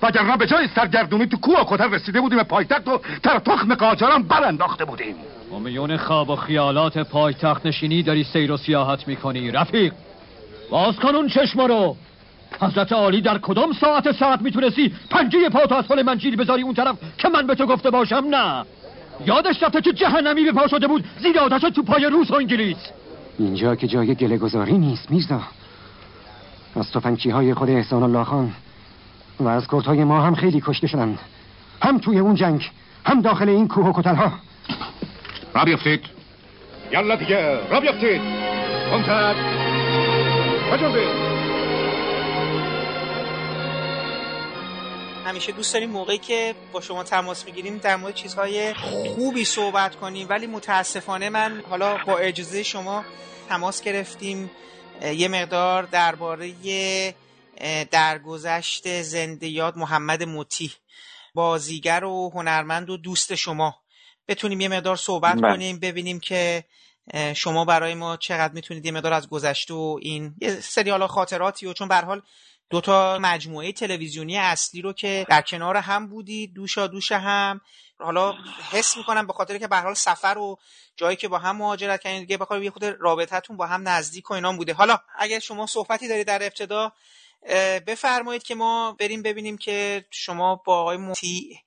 وگرنه 0.03 0.36
به 0.36 0.46
جای 0.46 0.68
سرگردونی 0.74 1.26
تو 1.26 1.36
کوه 1.36 1.64
کتر 1.66 1.88
رسیده 1.88 2.20
بودیم 2.20 2.42
پایتخت 2.42 2.88
و 2.88 3.01
تر 3.22 3.38
تخم 3.38 3.74
قاجران 3.74 4.22
برانداخته 4.22 4.84
بودیم. 4.84 5.14
با 5.51 5.59
میون 5.59 5.96
خواب 5.96 6.30
و 6.30 6.36
خیالات 6.36 6.99
پایتخت 6.99 7.66
نشینی 7.66 8.03
داری 8.03 8.24
سیر 8.24 8.53
و 8.53 8.57
سیاحت 8.57 9.09
می‌کنی 9.09 9.51
رفیق. 9.51 9.92
باز 10.70 10.96
کن 10.96 11.14
اون 11.14 11.28
چشم 11.28 11.61
رو. 11.61 11.96
حضرت 12.61 12.92
عالی 12.92 13.20
در 13.20 13.38
کدام 13.38 13.72
ساعت 13.72 14.12
ساعت 14.12 14.42
می‌تونستی 14.42 14.94
پنجه 15.11 15.49
پا 15.49 15.66
تو 15.66 15.74
از 15.74 15.86
حال 15.86 16.03
منجیل 16.03 16.36
بذاری 16.36 16.62
اون 16.62 16.74
طرف 16.74 16.96
که 17.18 17.28
من 17.28 17.46
به 17.46 17.55
تو 17.55 17.66
گفته 17.66 17.90
باشم؟ 17.90 18.24
نه. 18.30 18.64
یادش 19.27 19.62
رفته 19.62 19.81
که 19.81 19.93
جهنمی 19.93 20.45
به 20.45 20.53
پا 20.53 20.66
شده 20.66 20.87
بود. 20.87 21.05
زیر 21.19 21.39
آتش 21.39 21.61
تو 21.61 21.83
پای 21.83 22.05
روس 22.07 22.31
و 22.31 22.35
انگلیس. 22.35 22.77
اینجا 23.39 23.75
که 23.75 23.87
جای 23.87 24.14
گله 24.14 24.39
گذاری 24.39 24.79
نیست 24.79 25.11
میرزا. 25.11 25.41
از 26.77 26.93
تفنگچی 26.93 27.31
های 27.31 27.55
خود 27.55 27.71
احسان 27.71 28.03
الله 28.03 28.25
خان 28.25 28.53
و 29.41 29.49
از 29.49 29.66
های 29.66 30.05
ما 30.05 30.21
هم 30.21 30.35
خیلی 30.35 30.62
کشته 30.66 30.87
شدند. 30.87 31.19
هم 31.83 31.99
توی 31.99 32.19
اون 32.19 32.35
جنگ 32.35 32.71
هم 33.05 33.21
داخل 33.21 33.49
این 33.49 33.69
کوه 33.69 33.87
و 33.87 33.93
کتل 34.01 34.14
ها 34.14 34.33
را 35.55 35.64
بیفتید 35.64 36.01
یالا 36.93 37.16
دیگه 37.16 37.71
را 37.71 37.81
بیفتید 37.81 38.23
کنتر. 38.91 39.35
همیشه 45.29 45.53
دوست 45.53 45.74
داریم 45.74 45.91
موقعی 45.91 46.18
که 46.18 46.55
با 46.72 46.81
شما 46.81 47.05
تماس 47.05 47.45
می‌گیریم 47.45 47.79
در 47.79 47.97
مورد 47.97 48.14
چیزهای 48.14 48.74
خوبی 49.14 49.45
صحبت 49.45 49.97
کنیم 49.97 50.29
ولی 50.29 50.47
متاسفانه 50.47 51.29
من 51.31 51.62
حالا 51.70 51.99
با 52.07 52.18
اجازه 52.18 52.62
شما 52.62 53.05
تماس 53.49 53.83
گرفتیم 53.83 54.51
یه 55.03 55.29
مقدار 55.29 55.83
درباره 55.83 56.55
درگذشت 57.91 59.03
زنده 59.03 59.49
یاد 59.49 59.76
محمد 59.76 60.22
موتی 60.22 60.72
بازیگر 61.35 62.05
و 62.05 62.31
هنرمند 62.35 62.91
و 62.91 62.97
دوست 62.97 63.35
شما 63.35 63.76
بتونیم 64.29 64.61
یه 64.61 64.68
مقدار 64.68 64.97
صحبت 64.97 65.35
من. 65.35 65.41
بله. 65.41 65.53
کنیم 65.53 65.79
ببینیم 65.79 66.20
که 66.20 66.64
شما 67.35 67.64
برای 67.64 67.95
ما 67.95 68.16
چقدر 68.16 68.55
می‌تونید 68.55 68.87
یه 68.87 68.93
مقدار 68.93 69.12
از 69.12 69.29
گذشته 69.29 69.74
و 69.74 69.99
این 70.03 70.35
یه 70.41 70.61
سری 70.61 70.91
حالا 70.91 71.07
خاطراتی 71.07 71.66
و 71.66 71.72
چون 71.72 71.89
به 71.89 71.97
حال 71.97 72.22
دو 72.71 72.81
تا 72.81 73.19
مجموعه 73.19 73.73
تلویزیونی 73.73 74.39
اصلی 74.39 74.83
رو 74.83 74.93
که 74.93 75.27
در 75.29 75.43
کنار 75.43 75.77
هم 75.77 76.07
بودید 76.07 76.55
دوشا 76.55 76.87
دوش 76.87 77.12
هم. 77.12 77.61
حالا 77.99 78.35
حس 78.71 78.97
می‌کنم 78.97 79.27
به 79.27 79.33
خاطر 79.33 79.59
که 79.59 79.69
به 79.69 79.77
حال 79.77 79.95
سفر 79.95 80.39
و 80.39 80.57
جایی 80.97 81.16
که 81.16 81.29
با 81.29 81.39
هم 81.39 81.57
مهاجرت 81.57 82.01
کردین 82.01 82.21
دیگه 82.21 82.37
بخاطر 82.37 82.62
یه 82.62 82.71
خود 82.71 82.85
رابطتون 82.85 83.57
با 83.57 83.66
هم 83.66 83.89
نزدیک 83.89 84.31
و 84.31 84.35
اینا 84.35 84.53
بوده. 84.53 84.73
حالا 84.75 84.99
اگر 85.19 85.39
شما 85.39 85.66
صحبتی 85.66 86.09
دارید 86.09 86.27
در 86.27 86.43
ابتدا 86.43 86.93
بفرمایید 87.87 88.43
که 88.43 88.55
ما 88.55 88.97
بریم 89.01 89.23
ببینیم 89.23 89.59
که 89.59 90.05
شما 90.11 90.55
با 90.55 90.81
آقای 90.81 90.97
موتی 90.97 91.61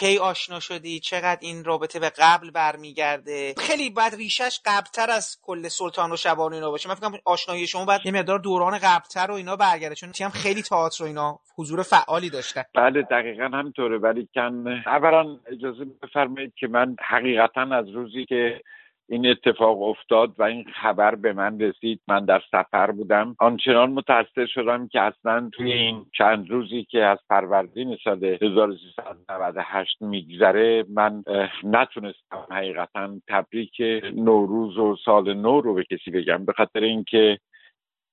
کی 0.00 0.18
آشنا 0.18 0.60
شدی؟ 0.60 1.00
چقدر 1.00 1.38
این 1.40 1.64
رابطه 1.64 2.00
به 2.00 2.10
قبل 2.18 2.50
برمیگرده؟ 2.50 3.54
خیلی 3.58 3.90
بعد 3.90 4.14
ریشش 4.14 4.60
قبلتر 4.66 5.10
از 5.10 5.38
کل 5.42 5.68
سلطان 5.68 6.12
و 6.12 6.16
شبان 6.16 6.52
اینا 6.52 6.70
باشه. 6.70 6.88
من 6.88 6.94
فکر 6.94 7.20
آشنایی 7.24 7.66
شما 7.66 7.84
بعد 7.84 8.00
یه 8.04 8.12
مقدار 8.12 8.38
دوران 8.38 8.78
قبلتر 8.78 9.30
و 9.30 9.34
اینا 9.34 9.56
برگرده. 9.56 9.94
چون 9.94 10.12
هم 10.20 10.30
خیلی 10.30 10.62
تئاتر 10.62 11.04
و 11.04 11.06
اینا 11.06 11.38
حضور 11.56 11.82
فعالی 11.82 12.30
داشتن 12.30 12.62
بله 12.74 13.02
دقیقا 13.02 13.44
همینطوره. 13.44 13.98
ولی 13.98 14.28
کن 14.34 14.82
اولا 14.86 15.36
اجازه 15.52 15.84
بفرمایید 16.02 16.52
که 16.56 16.66
من 16.66 16.96
حقیقتا 17.08 17.62
از 17.62 17.88
روزی 17.88 18.24
که 18.24 18.60
این 19.08 19.26
اتفاق 19.26 19.82
افتاد 19.82 20.34
و 20.38 20.42
این 20.42 20.64
خبر 20.82 21.14
به 21.14 21.32
من 21.32 21.60
رسید. 21.60 22.00
من 22.08 22.24
در 22.24 22.42
سفر 22.50 22.90
بودم. 22.90 23.36
آنچنان 23.38 23.90
متاثر 23.90 24.46
شدم 24.46 24.88
که 24.88 25.00
اصلا 25.00 25.50
توی 25.52 25.72
این 25.72 26.06
چند 26.18 26.50
روزی 26.50 26.84
که 26.84 27.04
از 27.04 27.18
فروردین 27.28 27.96
سال 28.04 28.24
1398 28.24 30.02
میگذره 30.02 30.84
من 30.88 31.24
نتونستم 31.64 32.46
حقیقتا 32.50 33.20
تبریک 33.28 33.80
نوروز 34.14 34.78
و 34.78 34.96
سال 35.04 35.34
نو 35.34 35.60
رو 35.60 35.74
به 35.74 35.84
کسی 35.84 36.10
بگم. 36.10 36.44
به 36.44 36.52
خاطر 36.52 36.80
اینکه 36.80 37.38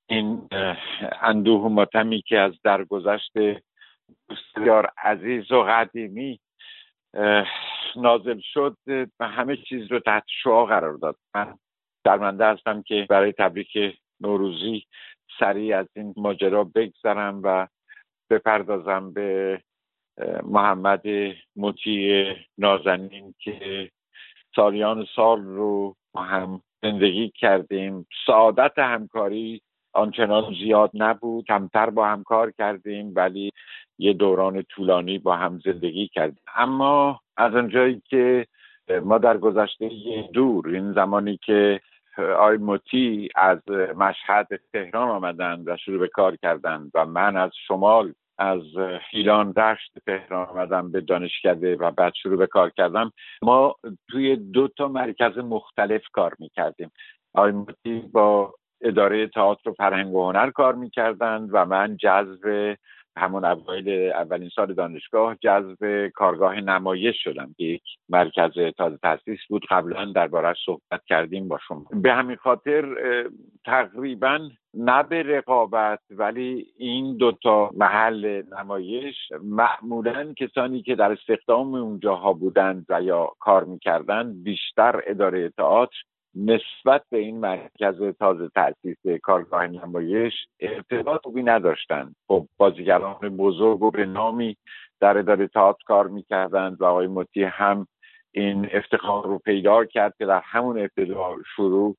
این 0.09 0.47
اندوه 1.21 1.61
و 1.61 1.69
ماتمی 1.69 2.21
که 2.21 2.39
از 2.39 2.53
درگذشت 2.63 3.31
بسیار 4.29 4.91
عزیز 4.97 5.51
و 5.51 5.63
قدیمی 5.63 6.39
نازل 7.95 8.39
شد 8.39 8.77
و 9.19 9.27
همه 9.27 9.57
چیز 9.57 9.91
رو 9.91 9.99
تحت 9.99 10.23
شعا 10.43 10.65
قرار 10.65 10.93
داد. 10.93 11.15
من 11.35 11.57
درمنده 12.03 12.45
هستم 12.45 12.81
که 12.81 13.07
برای 13.09 13.31
تبریک 13.31 13.97
نوروزی 14.19 14.85
سریع 15.39 15.77
از 15.77 15.87
این 15.95 16.13
ماجرا 16.17 16.63
بگذرم 16.63 17.41
و 17.43 17.67
بپردازم 18.29 19.13
به 19.13 19.61
محمد 20.43 21.03
مطیع 21.55 22.35
نازنین 22.57 23.33
که 23.39 23.91
سالیان 24.55 25.07
سال 25.15 25.43
رو 25.43 25.95
هم 26.15 26.61
زندگی 26.81 27.29
کردیم. 27.29 28.07
سعادت 28.25 28.79
همکاری 28.79 29.61
آنچنان 29.93 30.53
زیاد 30.63 30.91
نبود. 30.93 31.45
کمتر 31.45 31.89
با 31.89 32.07
هم 32.07 32.23
کار 32.23 32.51
کردیم 32.51 33.13
ولی 33.15 33.51
یه 33.97 34.13
دوران 34.13 34.61
طولانی 34.61 35.17
با 35.17 35.35
هم 35.35 35.59
زندگی 35.65 36.07
کردیم. 36.07 36.43
اما 36.55 37.19
از 37.37 37.55
اونجایی 37.55 38.01
که 38.05 38.47
ما 39.03 39.17
در 39.17 39.37
گذشته 39.37 39.89
دور 40.33 40.67
این 40.67 40.93
زمانی 40.93 41.37
که 41.37 41.81
آی 42.39 42.57
موتی 42.57 43.29
از 43.35 43.69
مشهد 43.97 44.47
تهران 44.73 45.09
آمدند 45.09 45.67
و 45.67 45.77
شروع 45.77 45.99
به 45.99 46.07
کار 46.07 46.35
کردند 46.35 46.91
و 46.93 47.05
من 47.05 47.37
از 47.37 47.51
شمال 47.67 48.13
از 48.37 48.61
ایران 49.11 49.51
دشت 49.51 49.91
تهران 50.05 50.47
آمدم 50.47 50.91
به 50.91 51.01
دانشکده 51.01 51.75
و 51.75 51.91
بعد 51.91 52.13
شروع 52.13 52.37
به 52.37 52.47
کار 52.47 52.69
کردم. 52.69 53.11
ما 53.41 53.75
توی 54.09 54.35
دو 54.35 54.67
تا 54.67 54.87
مرکز 54.87 55.37
مختلف 55.37 56.01
کار 56.13 56.35
می‌کردیم. 56.39 56.91
آی 57.33 57.51
موتی 57.51 57.99
با 58.13 58.53
اداره 58.81 59.27
تئاتر 59.27 59.69
و 59.69 59.73
فرهنگ 59.73 60.13
و 60.13 60.25
هنر 60.25 60.49
کار 60.51 60.75
می‌کردند 60.75 61.49
و 61.51 61.65
من 61.65 61.97
جذب 61.97 62.75
همون 63.17 63.45
اوایل 63.45 64.11
اولین 64.11 64.49
سال 64.49 64.73
دانشگاه 64.73 65.35
جذب 65.41 66.07
کارگاه 66.07 66.61
نمایش 66.61 67.23
شدم 67.23 67.55
که 67.57 67.63
یک 67.63 67.83
مرکز 68.09 68.51
تازه 68.77 68.97
تاسیس 68.97 69.39
بود. 69.49 69.65
قبلا 69.69 70.05
دربارهش 70.15 70.57
صحبت 70.65 71.05
کردیم 71.05 71.47
با 71.47 71.59
شما. 71.67 71.85
به 71.93 72.13
همین 72.13 72.35
خاطر 72.35 72.85
تقریبا 73.65 74.49
نه 74.73 75.03
به 75.03 75.23
رقابت 75.23 75.99
ولی 76.09 76.65
این 76.77 77.17
دوتا 77.17 77.71
محل 77.77 78.43
نمایش 78.59 79.15
معمولا 79.43 80.33
کسانی 80.33 80.81
که 80.81 80.95
در 80.95 81.11
استخدام 81.11 81.75
اونجاها 81.75 82.33
بودند 82.33 82.85
و 82.89 83.01
یا 83.01 83.29
کار 83.39 83.63
می‌کردند 83.63 84.43
بیشتر 84.43 85.01
اداره 85.07 85.49
تئاتر 85.49 85.97
نسبت 86.35 87.03
به 87.09 87.17
این 87.17 87.39
مرکز 87.39 88.03
تازه 88.19 88.49
تاسیس 88.55 89.19
کارگاه 89.23 89.67
نمایش 89.67 90.33
ارتباط 90.59 91.21
خوبی 91.23 91.43
نداشتند 91.43 92.15
خب 92.27 92.47
بازیگران 92.57 93.37
بزرگ 93.37 93.81
و 93.81 93.91
به 93.91 94.05
نامی 94.05 94.57
در 94.99 95.17
اداره 95.17 95.47
تئاتر 95.47 95.83
کار 95.85 96.07
می‌کردند 96.07 96.81
و 96.81 96.85
آقای 96.85 97.07
مطیع 97.07 97.47
هم 97.51 97.87
این 98.31 98.69
افتخار 98.71 99.25
رو 99.25 99.39
پیدا 99.39 99.85
کرد 99.85 100.13
که 100.17 100.25
در 100.25 100.41
همون 100.45 100.79
ابتدا 100.79 101.35
شروع 101.55 101.97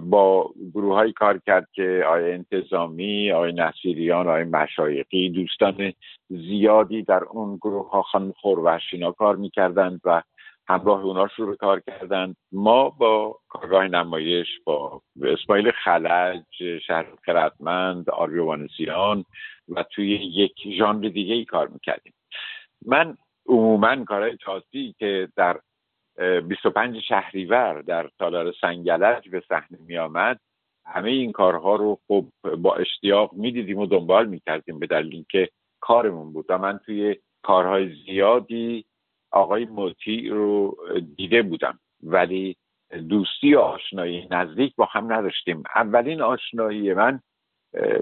با 0.00 0.50
گروه 0.74 0.94
های 0.94 1.12
کار 1.12 1.38
کرد 1.46 1.68
که 1.72 2.04
آقای 2.06 2.32
انتظامی، 2.32 3.32
آقای 3.32 3.52
نصیریان، 3.52 4.28
آقای 4.28 4.44
مشایقی 4.44 5.30
دوستان 5.30 5.92
زیادی 6.28 7.02
در 7.02 7.24
اون 7.24 7.56
گروه 7.56 7.90
ها 7.90 8.02
خانم 8.02 8.32
خوروشینا 8.32 9.12
کار 9.12 9.36
می‌کردند 9.36 10.00
و 10.04 10.22
همراه 10.68 11.04
اونا 11.04 11.28
شروع 11.28 11.56
کار 11.56 11.80
کردن. 11.80 12.34
ما 12.52 12.90
با 12.90 13.38
کارگاه 13.48 13.88
نمایش 13.88 14.46
با 14.64 15.02
اسماعیل 15.22 15.70
خلج 15.70 16.44
شهر 16.86 17.06
خردمند 17.24 18.10
آریوانسیان 18.10 19.24
و 19.68 19.82
توی 19.82 20.14
یک 20.14 20.52
ژانر 20.78 21.08
دیگه 21.08 21.34
ای 21.34 21.44
کار 21.44 21.68
می‌کردیم. 21.68 22.12
من 22.86 23.16
عموما 23.46 24.04
کارهای 24.04 24.36
تاسی 24.36 24.94
که 24.98 25.28
در 25.36 25.60
25 26.48 27.00
شهریور 27.00 27.82
در 27.82 28.10
تالار 28.18 28.52
سنگلج 28.60 29.28
به 29.28 29.42
صحنه 29.48 29.78
می 29.86 29.98
آمد 29.98 30.40
همه 30.86 31.10
این 31.10 31.32
کارها 31.32 31.76
رو 31.76 31.98
خب 32.08 32.26
با 32.58 32.74
اشتیاق 32.74 33.32
می‌دیدیم 33.32 33.78
و 33.78 33.86
دنبال 33.86 34.26
می‌کردیم 34.26 34.78
به 34.78 34.86
دلیل 34.86 35.14
اینکه 35.14 35.48
کارمون 35.80 36.32
بود. 36.32 36.46
و 36.48 36.58
من 36.58 36.80
توی 36.86 37.16
کارهای 37.42 37.94
زیادی 38.06 38.84
آقای 39.34 39.64
موتی 39.64 40.28
رو 40.28 40.76
دیده 41.16 41.42
بودم 41.42 41.78
ولی 42.02 42.56
دوستی 43.08 43.54
و 43.54 43.58
آشنایی 43.58 44.28
نزدیک 44.30 44.76
با 44.76 44.84
هم 44.84 45.12
نداشتیم. 45.12 45.62
اولین 45.76 46.22
آشنایی 46.22 46.94
من 46.94 47.20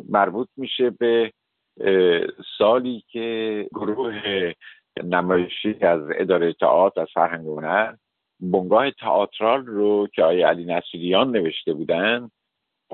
مربوط 0.08 0.48
میشه 0.56 0.90
به 0.90 1.32
سالی 2.58 3.04
که 3.08 3.68
گروه 3.74 4.52
نمایشی 5.04 5.74
از 5.80 6.00
اداره 6.14 6.52
تئاتر 6.52 7.00
از 7.00 7.08
فرهنگ 7.14 7.46
هنر 7.46 7.94
بنگاه 8.40 8.90
تئاترال 8.90 9.66
رو 9.66 10.08
که 10.14 10.22
آقای 10.22 10.42
علی 10.42 10.64
نصیریان 10.64 11.30
نوشته 11.30 11.72
بودن 11.72 12.30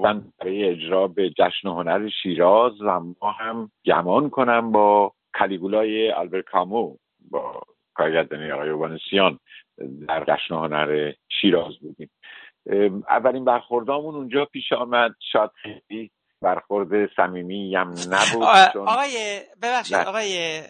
من 0.02 0.24
برای 0.38 0.64
اجرا 0.64 1.08
به 1.08 1.30
جشن 1.30 1.68
هنر 1.68 2.08
شیراز 2.22 2.80
و 2.80 3.00
ما 3.00 3.30
هم 3.30 3.70
گمان 3.86 4.30
کنم 4.30 4.72
با 4.72 5.12
کلیگولای 5.38 6.12
آلبر 6.12 6.42
کامو 6.42 6.96
با 7.30 7.62
کارگردانی 7.98 8.52
آقای 8.52 8.70
اوبانسیان 8.70 9.38
در 10.08 10.24
جشن 10.24 10.54
هنر 10.54 11.12
شیراز 11.40 11.72
بودیم. 11.80 12.10
اولین 13.08 13.44
برخوردامون 13.44 14.14
اونجا 14.14 14.44
پیش 14.44 14.72
آمد. 14.72 15.10
شاید 15.32 15.50
خیلی 15.62 16.10
برخورد 16.42 17.10
صمیمی 17.16 17.76
هم 17.76 17.94
نبود 18.10 18.42
آقای 18.76 19.40
ببخشید 19.62 19.96
آقای 19.96 20.60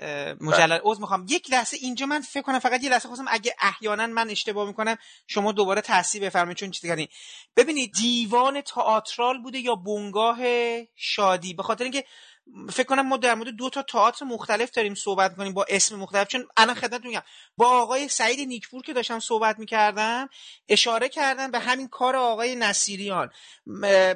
مجلل 0.41 0.79
عذر 0.83 1.01
می‌خوام. 1.01 1.27
یک 1.29 1.53
لحظه 1.53 1.77
اینجا 1.81 2.07
من 2.07 2.21
فکر 2.21 2.43
کنم 2.43 2.59
فقط 2.59 2.85
یه 2.85 2.91
لحظه 2.91 3.09
خواستم 3.09 3.25
اگه 3.29 3.53
احیانا 3.61 4.07
من 4.07 4.31
اشتباه 4.31 4.67
می‌کنم 4.67 4.97
شما 5.27 5.53
دوباره 5.53 5.81
تحصیل 5.81 6.27
بفرمایید 6.27 6.57
چون 6.57 6.71
چیزی 6.71 6.89
کردین 6.89 7.09
ببینید 7.57 7.93
دیوان 8.01 8.61
تئاترال 8.61 9.43
بوده 9.43 9.59
یا 9.59 9.75
بنگاه 9.75 10.39
شادی؟ 10.97 11.55
به 11.55 11.63
خاطر 11.63 11.85
اینکه 11.85 12.05
فکر 12.73 12.87
کنم 12.87 13.07
ما 13.07 13.17
در 13.17 13.35
مورد 13.35 13.51
دو 13.51 13.71
تا 13.71 13.83
تئاتر 13.83 14.25
مختلف 14.25 14.71
داریم 14.71 14.95
صحبت 14.95 15.37
کنیم 15.37 15.55
با 15.55 15.67
اسم 15.69 15.97
مختلف 15.97 16.29
چون 16.29 16.49
الان 16.57 16.75
خدمت 16.75 17.05
میگم 17.05 17.23
با 17.57 17.67
آقای 17.67 18.09
سعید 18.09 18.49
نیکپور 18.49 18.83
که 18.83 18.93
داشتم 18.93 19.19
صحبت 19.19 19.59
می‌کردم 19.59 20.29
اشاره 20.69 21.09
کردن 21.09 21.51
به 21.51 21.59
همین 21.59 21.89
کار 21.89 22.17
آقای 22.17 22.57
نصیریان. 22.57 23.31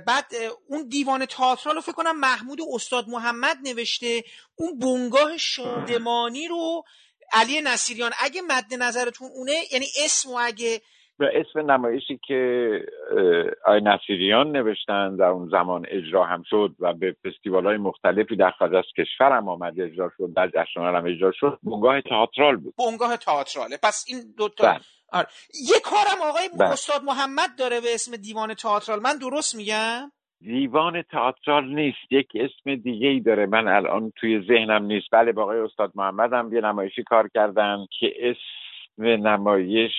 بعد 0.07 0.27
اون 0.69 0.89
دیوان 0.89 1.27
تئاترال 1.27 1.75
رو 1.75 1.81
فکر 1.81 1.93
کنم 1.93 2.21
محمود 2.21 2.59
استاد 2.75 3.09
محمد 3.09 3.59
نوشته 3.63 4.25
اون 4.55 4.79
بنگاه 4.79 5.37
شادمانی 5.37 6.49
رو 6.49 6.85
علی 7.33 7.61
نصیریان. 7.61 8.13
اگه 8.19 8.43
مد 8.43 8.75
نظرتون 8.75 9.31
اونه 9.35 9.55
یعنی 9.73 9.87
اسم 10.05 10.31
و 10.31 10.39
اگه 10.43 10.83
به 11.19 11.31
اسم 11.41 11.71
نمایشی 11.71 12.21
که 12.27 12.71
آی 13.65 13.81
نصیریان 13.81 14.57
نوشتن 14.57 15.17
در 15.17 15.25
اون 15.25 15.49
زمان 15.49 15.87
اجرا 15.89 16.25
هم 16.25 16.43
شد 16.51 16.75
و 16.81 16.93
به 16.95 17.17
فستیوال 17.25 17.67
های 17.67 17.77
مختلفی 17.77 18.37
در 18.37 18.51
خارج 18.51 18.75
از 18.75 18.85
کشور 18.99 19.37
هم 19.37 19.49
آمد 19.49 19.81
اجرا 19.81 20.11
شد 20.17 20.33
در 20.37 20.49
جشنواره 20.49 20.99
هم 20.99 21.07
اجرا 21.07 21.33
شد 21.35 21.59
بنگاه 21.63 22.01
تئاترال 22.01 22.57
بود. 22.57 22.75
بنگاه 22.79 23.17
تئاتراله. 23.17 23.79
پس 23.83 24.05
این 24.09 24.19
دوتا 24.39 24.65
بله. 24.65 24.81
آره. 25.13 25.27
یه 25.69 25.81
کارم 25.85 26.29
آقای 26.29 26.49
بله. 26.59 26.69
استاد 26.69 27.03
محمد 27.03 27.59
داره 27.59 27.81
به 27.81 27.95
اسم 27.95 28.17
دیوان 28.17 28.55
تئاترال. 28.55 29.01
من 29.01 29.19
درست 29.19 29.57
میگم؟ 29.57 30.13
دیوان 30.41 31.03
تئاترال 31.03 31.75
نیست. 31.75 31.99
یک 32.11 32.29
اسم 32.35 32.75
دیگه 32.77 33.09
ای 33.09 33.21
داره. 33.21 33.47
من 33.47 33.69
الان 33.69 34.13
توی 34.17 34.45
ذهنم 34.49 34.85
نیست. 34.85 35.07
بله 35.13 35.33
با 35.33 35.43
آقای 35.43 35.59
استاد 35.59 35.93
محمد 35.95 36.33
هم 36.33 36.53
یه 36.53 36.61
نمایشی 36.61 37.03
کار 37.03 37.29
کردن 37.35 37.87
که 38.01 38.13
اسم 38.21 39.03
نمایش 39.05 39.93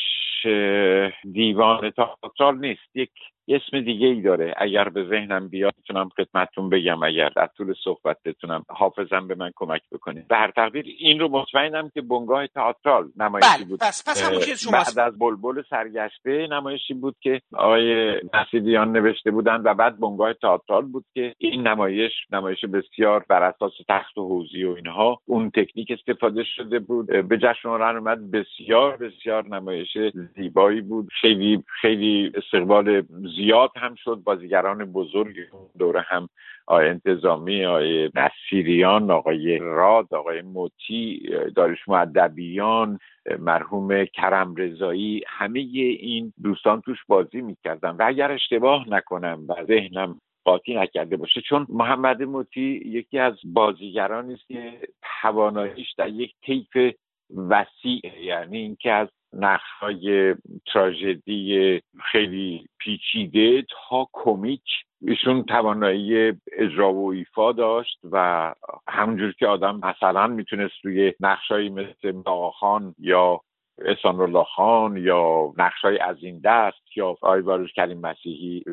دیوان 1.32 1.92
تئاترال 1.92 2.58
نیست. 2.58 2.96
یک 2.96 3.12
اسم 3.48 3.82
دیگه 3.82 4.08
ای 4.08 4.22
داره. 4.22 4.54
اگر 4.58 4.90
به 4.90 5.04
ذهنم 5.04 5.48
بیاد 5.48 5.74
می‌تونم 5.78 6.10
خدمتتون 6.10 6.70
بگم. 6.70 7.04
اگر 7.04 7.30
در 7.36 7.50
طول 7.58 7.74
صحبت 7.84 8.18
بتونم 8.26 8.66
حافظم 8.70 9.28
به 9.28 9.36
من 9.36 9.52
کمک 9.56 9.82
بکنه. 9.92 10.26
به 10.30 10.36
هر 10.36 10.52
تقدیر 10.52 10.86
این 10.98 11.20
رو 11.20 11.28
مطمئنم 11.28 11.92
که 11.94 12.02
بنگاه 12.02 12.48
تئاترال 12.48 13.10
نمایشی 13.18 13.48
بله، 13.58 13.66
بود. 13.66 13.80
پس 13.80 14.04
پس 14.08 14.96
بعد 14.98 15.08
از 15.08 15.20
بلبل 15.20 15.62
سرگشته 15.70 16.48
نمایشی 16.48 16.94
بود 16.94 17.16
که 17.22 17.42
آقای 17.54 18.16
نصیریان 18.34 18.92
نوشته 18.92 19.32
بودن 19.32 19.62
و 19.66 19.74
بعد 19.74 20.00
بنگاه 20.00 20.34
تئاترال 20.34 20.86
بود 20.86 21.06
که 21.14 21.36
این 21.38 21.68
نمایش 21.68 22.12
نمایش 22.32 22.66
بسیار 22.66 23.26
بر 23.30 23.44
اساس 23.44 23.74
تخت 23.90 24.18
و 24.18 24.28
حوزی 24.28 24.64
و 24.64 24.76
اینها 24.76 25.20
اون 25.26 25.50
تکنیک 25.50 25.92
استفاده 25.92 26.44
شده 26.44 26.80
بود. 26.80 27.28
به 27.28 27.38
جشن 27.38 27.70
اومد. 27.70 28.32
بسیار 28.32 28.98
بسیار 28.98 29.48
نمایش 29.48 29.98
زیبایی 30.36 30.82
بود. 30.82 31.10
خیلی 31.22 31.64
خیلی 31.82 32.32
استقبال 32.36 33.04
زیاد 33.36 33.72
هم 33.76 33.96
شد. 33.96 34.22
بازیگران 34.24 34.86
بزرگ 34.86 35.36
دوره 35.80 36.02
هم 36.02 36.30
آقای 36.68 36.90
انتظامی 36.90 37.66
آقای 37.66 38.12
نصیریان 38.16 39.12
آقای 39.12 39.58
راد 39.58 40.14
آقای 40.14 40.42
موتی 40.42 41.30
دارش 41.56 41.88
معدبیان 41.88 43.00
مرحوم 43.40 44.06
کرم 44.06 44.56
رضایی 44.56 45.24
همه 45.28 45.60
این 45.60 46.34
دوستان 46.44 46.82
توش 46.82 46.98
بازی 47.08 47.42
می‌کردن. 47.42 47.90
و 47.90 48.04
اگر 48.06 48.32
اشتباه 48.32 48.90
نکنم 48.90 49.46
و 49.50 49.66
ذهنم 49.68 50.20
قاطی 50.46 50.76
نکرده 50.76 51.18
باشه 51.18 51.42
چون 51.42 51.68
محمد 51.70 52.24
موتی 52.24 52.82
یکی 52.86 53.20
از 53.20 53.34
بازیگرانی 53.46 54.34
است 54.34 54.48
که 54.48 54.74
تواناییش 55.22 55.94
در 55.98 56.10
یک 56.10 56.34
طیف 56.46 56.96
وسیع 57.38 58.24
یعنی 58.24 58.58
اینکه 58.58 58.92
از 58.92 59.08
نقشهای 59.34 60.36
تراژدی 60.74 61.82
خیلی 62.12 62.66
پیچیده 62.80 63.62
تا 63.62 64.08
کمیک. 64.14 64.64
ایشون 65.02 65.44
توانایی 65.44 66.34
اجرا 66.58 66.94
و 66.94 67.12
ایفا 67.12 67.52
داشت 67.52 68.00
و 68.12 68.56
همونجور 68.88 69.32
که 69.32 69.48
آدم 69.48 69.80
مثلا 69.84 70.28
می‌تونست 70.28 70.74
روی 70.84 71.14
نقشهایی 71.20 71.70
مثل 71.70 72.22
خان 72.60 72.96
یا 73.00 73.42
احسان 73.86 74.20
الله 74.20 74.44
خان 74.44 74.98
یا 74.98 75.54
نقشای 75.58 75.98
از 75.98 76.18
این 76.22 76.42
دست 76.44 76.98
یا 76.98 77.16
آی 77.22 77.42
باروش 77.42 77.74
کریم 77.74 78.00
مسیحی 78.00 78.64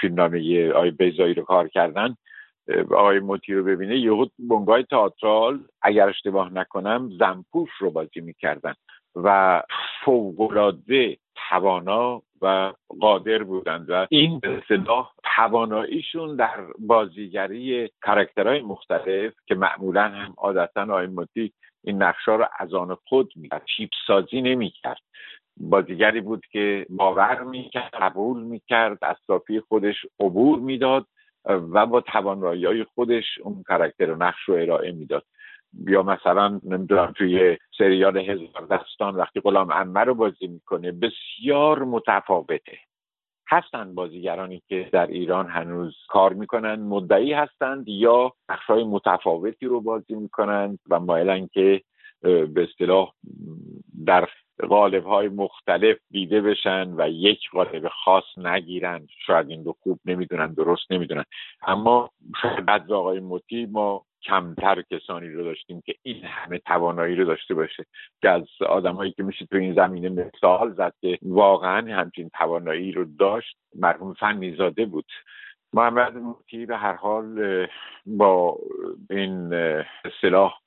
فیلمنامه 0.00 0.70
آی 0.72 0.90
بیزایی 0.90 1.34
رو 1.34 1.42
کار 1.42 1.68
کردن 1.68 2.16
آقای 2.90 3.20
موتی 3.20 3.54
رو 3.54 3.64
ببینه 3.64 3.98
یهود 3.98 4.32
بنگاه 4.38 4.82
تئاترال 4.82 5.60
اگر 5.82 6.08
اشتباه 6.08 6.54
نکنم 6.54 7.10
زنپوش 7.18 7.70
رو 7.78 7.90
بازی 7.90 8.20
می‌کردن. 8.20 8.74
و 9.16 9.62
فوقالعاده 10.04 11.16
توانا 11.50 12.22
و 12.42 12.72
قادر 13.00 13.42
بودند 13.42 13.90
و 13.90 14.06
این 14.10 14.38
به 14.38 14.62
اصطلاح 14.68 15.12
تواناییشون 15.36 16.36
در 16.36 16.66
بازیگری 16.78 17.90
character 18.06 18.50
های 18.50 18.60
مختلف 18.60 19.32
که 19.46 19.54
معمولا 19.54 20.08
هم 20.08 20.34
عادتا 20.36 20.94
آقای 20.94 21.19
مطیع 21.19 21.52
این 21.84 22.02
نقشا 22.02 22.36
رو 22.36 22.46
از 22.58 22.74
آن 22.74 22.94
خود 22.94 23.32
می‌کرد 23.36 23.64
تیپ 23.76 23.90
سازی 24.06 24.42
نمی‌کرد. 24.42 25.00
بازیگری 25.56 26.20
بود 26.20 26.46
که 26.52 26.86
باور 26.90 27.42
می‌کرد 27.42 27.94
قبول 28.00 28.42
می‌کرد 28.42 28.98
از 29.02 29.16
صافی 29.26 29.60
خودش 29.60 29.96
عبور 30.20 30.58
می‌داد 30.58 31.06
و 31.44 31.86
با 31.86 32.00
توانایی 32.00 32.84
خودش 32.84 33.24
اون 33.42 33.64
character 33.68 34.10
و 34.10 34.16
نقش 34.16 34.40
رو 34.46 34.54
ارائه 34.54 34.92
می‌داد. 34.92 35.24
یا 35.86 36.02
مثلا 36.02 36.60
نمی‌دونم 36.64 37.12
توی 37.16 37.58
سریال 37.78 38.16
هزار 38.16 38.66
دستان 38.70 39.16
وقتی 39.16 39.40
غلام 39.40 39.70
امه 39.72 40.00
رو 40.00 40.14
بازی 40.14 40.46
می‌کنه 40.46 40.92
بسیار 40.92 41.84
متفاوته. 41.84 42.78
هستند 43.48 43.94
بازیگرانی 43.94 44.62
که 44.68 44.88
در 44.92 45.06
ایران 45.06 45.46
هنوز 45.46 45.96
کار 46.08 46.32
می‌کنن 46.32 46.74
مدعی 46.74 47.32
هستند 47.32 47.88
یا 47.88 48.32
نقشهای 48.48 48.84
متفاوتی 48.84 49.66
رو 49.66 49.80
بازی 49.80 50.14
می‌کنند 50.14 50.78
و 50.90 51.00
مایلن 51.00 51.46
که 51.46 51.82
به 52.22 52.68
اصطلاح 52.70 53.12
در 54.06 54.28
قالب 54.68 55.04
های 55.06 55.28
مختلف 55.28 55.96
دیده 56.10 56.40
بشن 56.40 56.94
و 56.96 57.08
یک 57.08 57.38
قالب 57.52 57.88
خاص 57.88 58.24
نگیرن. 58.36 59.06
شاید 59.26 59.50
این 59.50 59.64
رو 59.64 59.76
خوب 59.82 60.00
نمی‌دونن 60.04 60.52
درست 60.52 60.92
نمی‌دونن. 60.92 61.24
اما 61.62 62.10
شاید 62.42 62.66
بعد 62.66 62.92
آقای 62.92 63.20
موتی 63.20 63.66
ما 63.66 64.04
کمتر 64.24 64.82
کسانی 64.82 65.28
رو 65.28 65.44
داشتیم 65.44 65.82
که 65.86 65.94
این 66.02 66.24
همه 66.24 66.58
توانایی 66.58 67.16
رو 67.16 67.24
داشته 67.24 67.54
باشه 67.54 67.84
که 68.22 68.30
از 68.30 68.42
آدمایی 68.68 69.12
که 69.12 69.22
میشه 69.22 69.46
تو 69.46 69.56
این 69.56 69.74
زمینه 69.74 70.08
مثال 70.08 70.74
زد 70.74 70.94
که 71.00 71.18
واقعا 71.22 71.96
همچین 71.96 72.30
توانایی 72.38 72.92
رو 72.92 73.04
داشت 73.18 73.56
مرحوم 73.74 74.14
فنیزاده 74.14 74.86
بود. 74.86 75.06
محمد 75.72 76.16
موتی 76.16 76.66
به 76.66 76.76
هر 76.76 76.94
حال 76.94 77.66
با 78.06 78.58
این 79.10 79.54
اصطلاح 80.04 80.62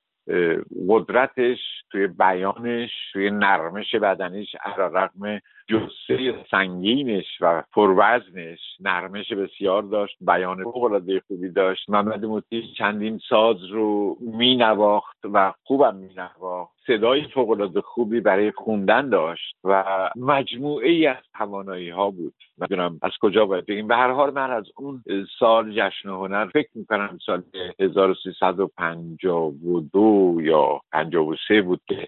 قدرتش 0.89 1.59
توی 1.91 2.07
بیانش 2.07 2.91
توی 3.13 3.31
نرمش 3.31 3.95
بدنش 3.95 4.55
علا 4.63 4.87
رقم 4.87 5.39
جسه 5.67 6.45
سنگینش 6.51 7.25
و 7.41 7.63
پروزنش 7.73 8.59
نرمش 8.79 9.33
بسیار 9.33 9.83
داشت 9.83 10.17
بیان 10.21 10.63
فوقالعاده 10.63 11.21
خوبی 11.27 11.49
داشت. 11.49 11.89
محمد 11.89 12.25
موتی 12.25 12.73
چندین 12.77 13.19
ساز 13.29 13.65
رو 13.65 14.17
می 14.21 14.55
نواخت 14.55 15.17
و 15.33 15.53
خوبم 15.63 15.95
می 15.95 16.09
نواخت 16.17 16.75
صدای 16.87 17.27
فوقالعاده 17.33 17.81
خوبی 17.81 18.19
برای 18.19 18.51
خوندن 18.51 19.09
داشت 19.09 19.55
و 19.63 19.83
مجموعه 20.15 20.89
ای 20.89 21.07
از 21.07 21.23
توانایی 21.37 21.89
ها 21.89 22.09
بود. 22.09 22.33
ندونم 22.57 22.99
از 23.01 23.11
کجا 23.21 23.45
باید 23.45 23.65
بگیم. 23.65 23.87
به 23.87 23.95
هر 23.95 24.11
حال 24.11 24.33
من 24.33 24.51
از 24.51 24.65
اون 24.77 25.03
سال 25.39 25.71
جشن 25.71 26.09
هنر 26.09 26.45
فکر 26.45 26.69
می‌کنم 26.75 27.17
سال 27.25 27.43
1352 27.79 30.37
یا 30.41 30.81
53 30.91 31.61
بود 31.61 31.81
که 31.87 32.07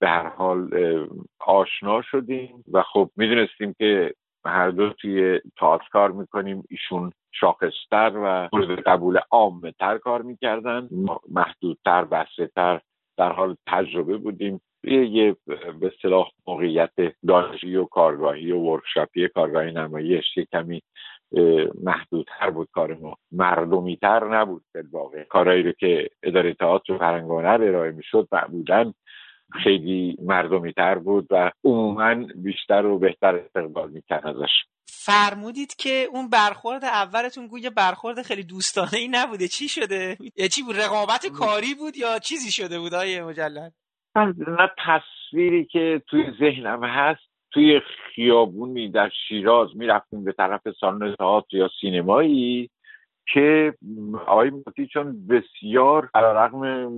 به 0.00 0.08
هر 0.08 0.28
حال 0.28 0.70
آشنا 1.40 2.02
شدیم 2.02 2.64
و 2.72 2.82
خب 2.82 3.10
می‌دونستیم 3.16 3.74
که 3.78 4.14
هر 4.44 4.70
دو 4.70 4.90
توی 4.90 5.40
تئاتر 5.58 5.88
کار 5.92 6.12
می‌کنیم 6.12 6.62
ایشون 6.70 7.12
شاخصتر 7.32 8.12
و 8.16 8.48
مورد 8.52 8.80
قبول 8.80 9.18
عامتر 9.30 9.98
کار 9.98 10.22
می‌کردن. 10.22 10.88
محدودتر 11.30 12.04
بسته 12.04 12.50
در 13.16 13.32
حال 13.32 13.56
تجربه 13.66 14.16
بودیم. 14.16 14.60
یه 14.84 15.36
به 15.80 15.86
اصطلاح 15.86 16.30
موقعیت 16.46 16.90
دانشی 17.26 17.76
و 17.76 17.84
کارگاهی 17.84 18.52
و 18.52 18.58
ورکشاپی 18.58 19.28
کارگاهی 19.28 19.72
نمایش 19.72 20.36
یه 20.36 20.44
کمی 20.52 20.82
محدودتر 21.82 22.50
بود. 22.50 22.68
کار 22.72 22.94
ما 22.94 23.16
مردمیتر 23.32 24.24
نبود. 24.24 24.62
به 24.72 24.84
واقع 24.92 25.24
کارهایی 25.24 25.62
رو 25.62 25.72
که 25.72 26.08
اداره 26.22 26.54
تئاتر 26.54 26.92
و 26.92 26.98
فرهنگ 26.98 27.30
ارائه 27.30 27.90
می‌شد 27.90 28.28
معمولا 28.32 28.92
خیلی 29.64 30.16
مردمی 30.22 30.72
تر 30.72 30.98
بود 30.98 31.26
و 31.30 31.50
عموما 31.64 32.14
بیشتر 32.34 32.86
و 32.86 32.98
بهتر 32.98 33.36
استقبال 33.36 33.90
می‌کرد 33.90 34.26
ازش. 34.26 34.50
فرمودید 34.86 35.74
که 35.76 36.06
اون 36.12 36.30
برخورد 36.30 36.84
اولتون 36.84 37.46
گویا 37.46 37.70
برخورد 37.76 38.22
خیلی 38.22 38.44
دوستانه 38.44 38.96
ای 38.96 39.08
نبوده. 39.08 39.48
چی 39.48 39.68
شده؟ 39.68 40.16
یا 40.36 40.48
چی 40.48 40.62
بود؟ 40.62 40.76
رقابت 40.76 41.26
کاری 41.26 41.74
بود 41.74 41.96
یا 41.96 42.18
چیزی 42.18 42.50
شده 42.50 42.78
بود 42.78 42.94
آیه 42.94 43.22
مجلل؟ 43.22 43.70
نه 44.16 44.70
تصویری 44.86 45.64
که 45.64 46.02
توی 46.06 46.24
ذهنم 46.40 46.84
هست 46.84 47.30
توی 47.52 47.80
خیابونی 48.14 48.90
در 48.90 49.10
شیراز 49.28 49.68
می‌رفتیم 49.74 50.24
به 50.24 50.32
طرف 50.32 50.60
سالن 50.80 51.14
تئاتر 51.16 51.56
یا 51.56 51.70
سینمایی. 51.80 52.70
که 53.34 53.74
آقای 54.26 54.50
موتی 54.50 54.86
چون 54.86 55.26
بسیار 55.26 56.10
رقم 56.14 56.90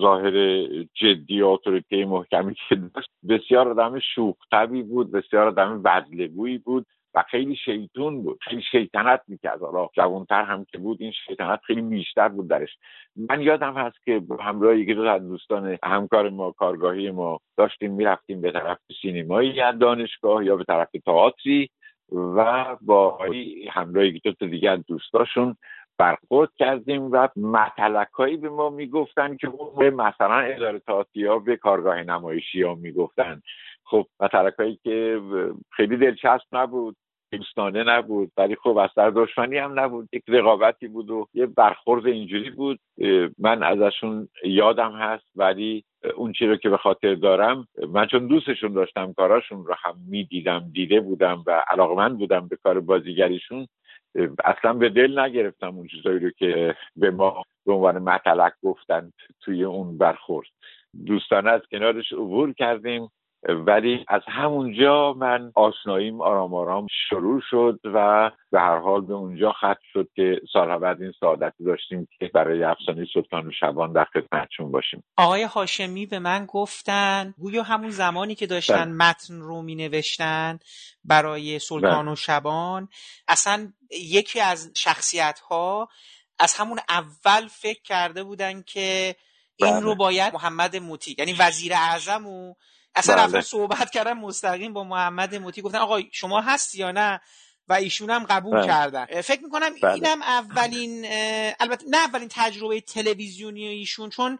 ظاهر 0.00 0.64
جدی 0.94 1.42
و 1.42 1.46
اتوریته 1.46 2.04
محکمی 2.04 2.54
که 2.68 2.74
داشت 2.74 3.10
بسیار 3.28 3.68
آدم 3.68 3.98
شوختبی 3.98 4.82
بود 4.82 5.12
بسیار 5.12 5.46
آدم 5.48 5.82
بدلگویی 5.82 6.58
بود 6.58 6.86
و 7.14 7.24
خیلی 7.30 7.56
شیطون 7.56 8.22
بود 8.22 8.38
خیلی 8.42 8.62
شیطنت 8.70 9.20
می‌کرد. 9.28 9.60
حالا 9.60 9.88
جوانتر 9.92 10.42
هم 10.42 10.64
که 10.64 10.78
بود 10.78 11.00
این 11.00 11.12
شیطنت 11.26 11.60
خیلی 11.66 11.82
بیشتر 11.82 12.28
بود 12.28 12.48
درش. 12.48 12.76
من 13.16 13.40
یادم 13.40 13.74
هست 13.74 14.04
که 14.04 14.22
همراه 14.40 14.76
یکی 14.76 14.94
دو 14.94 15.02
از 15.02 15.22
دوستان 15.22 15.78
همکار 15.82 16.30
ما 16.30 16.50
کارگاهی 16.50 17.10
ما 17.10 17.40
داشتیم 17.56 17.92
می‌رفتیم 17.92 18.40
به 18.40 18.52
طرف 18.52 18.78
سینمایی 19.02 19.50
یا 19.50 19.72
دانشگاه 19.72 20.44
یا 20.44 20.56
به 20.56 20.64
طرف 20.64 20.88
تئاتری. 21.06 21.70
و 22.12 22.76
با 22.80 23.18
همراه 23.70 24.06
یکی 24.06 24.20
دو 24.24 24.32
تا 24.32 24.46
دیگه 24.46 24.76
دوستاشون 24.76 25.56
برخورد 25.98 26.50
کردیم 26.58 27.02
و 27.02 27.28
مطلقایی 27.36 28.36
به 28.36 28.48
ما 28.48 28.70
می‌گفتن 28.70 29.36
که 29.36 29.48
مثلا 29.78 30.40
اداره 30.40 30.78
تاعتی 30.78 31.26
ها 31.26 31.38
به 31.38 31.56
کارگاه 31.56 32.02
نمایشی 32.02 32.62
ها 32.62 32.74
می‌گفتن. 32.74 33.42
خب 33.84 34.06
مطلقایی 34.20 34.80
که 34.84 35.20
خیلی 35.70 35.96
دلچسب 35.96 36.46
نبود. 36.52 36.96
دوستانه 37.32 37.84
نبود 37.84 38.32
ولی 38.36 38.54
خب 38.54 38.76
از 38.76 38.90
در 38.96 39.10
دشمنی 39.10 39.58
هم 39.58 39.80
نبود. 39.80 40.08
یک 40.12 40.22
رقابتی 40.28 40.88
بود 40.88 41.10
و 41.10 41.28
یه 41.34 41.46
برخورد 41.46 42.06
اینجوری 42.06 42.50
بود. 42.50 42.78
من 43.38 43.62
ازشون 43.62 44.28
یادم 44.44 44.92
هست 44.92 45.24
ولی 45.36 45.84
اون 46.16 46.32
چی 46.32 46.46
رو 46.46 46.56
که 46.56 46.68
به 46.68 46.76
خاطر 46.76 47.14
دارم 47.14 47.68
من 47.88 48.06
چون 48.06 48.26
دوستشون 48.26 48.72
داشتم 48.72 49.12
کاراشون 49.12 49.66
رو 49.66 49.74
هم 49.78 49.94
می‌دیدم 50.08 50.70
دیده 50.72 51.00
بودم 51.00 51.44
و 51.46 51.64
علاقمند 51.68 52.18
بودم 52.18 52.48
به 52.48 52.56
کار 52.56 52.80
بازیگریشون. 52.80 53.66
اصلا 54.44 54.72
به 54.72 54.88
دل 54.88 55.18
نگرفتم 55.18 55.76
اون 55.76 55.86
چیزایی 55.86 56.18
رو 56.18 56.30
که 56.30 56.76
به 56.96 57.10
ما 57.10 57.44
به 57.66 57.72
عنوان 57.72 57.98
مطلق 57.98 58.52
گفتن 58.62 59.12
توی 59.40 59.64
اون 59.64 59.98
برخورد. 59.98 60.48
دوستانه 61.06 61.50
از 61.50 61.60
کنارش 61.70 62.12
عبور 62.12 62.52
کردیم. 62.52 63.08
ولی 63.48 64.04
از 64.08 64.22
همونجا 64.28 65.12
من 65.12 65.52
آشناییم 65.54 66.20
آرام 66.20 66.54
آرام 66.54 66.86
شروع 67.08 67.40
شد 67.50 67.80
و 67.84 68.30
به 68.52 68.60
هر 68.60 68.78
حال 68.78 69.00
به 69.00 69.14
اونجا 69.14 69.52
ختم 69.52 69.80
شد 69.92 70.08
که 70.14 70.40
سالها 70.52 70.78
بعد 70.78 71.02
این 71.02 71.12
سعادتی 71.20 71.64
داشتیم 71.64 72.08
که 72.18 72.30
برای 72.34 72.64
افسانه 72.64 73.06
سلطان 73.14 73.46
و 73.46 73.50
شبان 73.60 73.92
در 73.92 74.04
خدمتشون 74.04 74.72
باشیم 74.72 75.04
آقای 75.16 75.42
هاشمی 75.42 76.06
به 76.06 76.18
من 76.18 76.46
گفتن 76.46 77.34
گویا 77.38 77.62
همون 77.62 77.90
زمانی 77.90 78.34
که 78.34 78.46
داشتن 78.46 78.84
بله. 78.84 79.10
متن 79.10 79.40
رو 79.40 79.62
می 79.62 79.74
نوشتن 79.74 80.58
برای 81.04 81.58
سلطان 81.58 82.04
و 82.08 82.10
بله. 82.10 82.14
شبان 82.14 82.88
اصلا 83.28 83.72
یکی 83.90 84.40
از 84.40 84.72
شخصیت 84.76 85.40
ها 85.50 85.88
از 86.38 86.54
همون 86.58 86.78
اول 86.88 87.48
فکر 87.48 87.82
کرده 87.82 88.24
بودن 88.24 88.62
که 88.62 89.16
این 89.56 89.82
رو 89.82 89.88
بله. 89.88 89.98
باید 89.98 90.34
محمد 90.34 90.76
موتی 90.76 91.14
یعنی 91.18 91.32
وزیر 91.38 91.72
اعظم 91.74 92.26
و 92.26 92.54
اصلا 92.94 93.14
بله. 93.14 93.24
رفتن 93.24 93.40
صحبت 93.40 93.90
کردن 93.90 94.12
مستقیم 94.12 94.72
با 94.72 94.84
محمد 94.84 95.34
موتی 95.34 95.62
گفتن 95.62 95.78
آقا 95.78 96.00
شما 96.12 96.40
هستی 96.40 96.78
یا 96.78 96.92
نه 96.92 97.20
و 97.68 97.72
ایشون 97.72 98.10
هم 98.10 98.24
قبول 98.24 98.56
بله. 98.56 98.66
کردن 98.66 99.20
فکر 99.20 99.42
می‌کنم 99.42 99.70
بله. 99.82 99.94
اینم 99.94 100.22
اولین 100.22 101.06
البته 101.60 101.84
نه 101.88 101.96
اولین 101.96 102.28
تجربه 102.30 102.80
تلویزیونی 102.80 103.66
ایشون 103.66 104.10
چون 104.10 104.38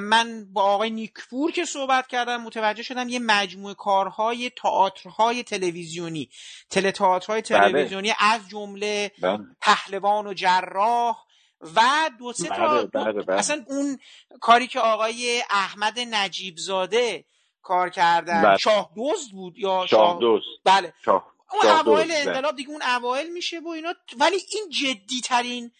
من 0.00 0.52
با 0.52 0.62
آقای 0.62 0.90
نیکپور 0.90 1.50
که 1.50 1.64
صحبت 1.64 2.06
کردم 2.06 2.42
متوجه 2.42 2.82
شدم 2.82 3.08
یه 3.08 3.18
مجموعه 3.18 3.74
کارهای 3.74 4.50
تئاترهای 4.50 5.42
تلویزیونی 5.42 6.30
تله 6.70 6.92
تئاترهای 6.92 7.42
بله. 7.42 7.58
تلویزیونی 7.58 8.12
از 8.18 8.48
جمله 8.48 9.12
پهلوان 9.60 10.26
و 10.26 10.34
جراح 10.34 11.16
و 11.60 11.80
دو 12.18 12.32
سه 12.32 12.48
تا 12.48 12.88
اصلا 13.28 13.64
اون 13.68 13.98
کاری 14.40 14.66
که 14.66 14.80
آقای 14.80 15.42
احمد 15.50 15.98
نجیب 16.10 16.56
زاده 16.56 17.24
کار 17.62 17.90
کردن 17.90 18.42
بله. 18.42 18.56
شاه 18.56 18.90
دوست 18.96 19.30
بود 19.32 19.58
یا 19.58 19.86
شاه, 19.86 20.20
بله 20.64 20.92
شاه. 21.04 21.32
اون 21.52 21.72
اوایل 21.72 22.08
بله. 22.08 22.18
انقلاب 22.18 22.56
دیگه 22.56 22.70
اون 22.70 22.82
اوایل 22.82 23.32
میشه 23.32 23.60
و 23.60 23.68
اینا 23.68 23.94
ولی 24.18 24.36
این 24.52 24.68
جدی 24.70 25.20
ترین 25.24 25.70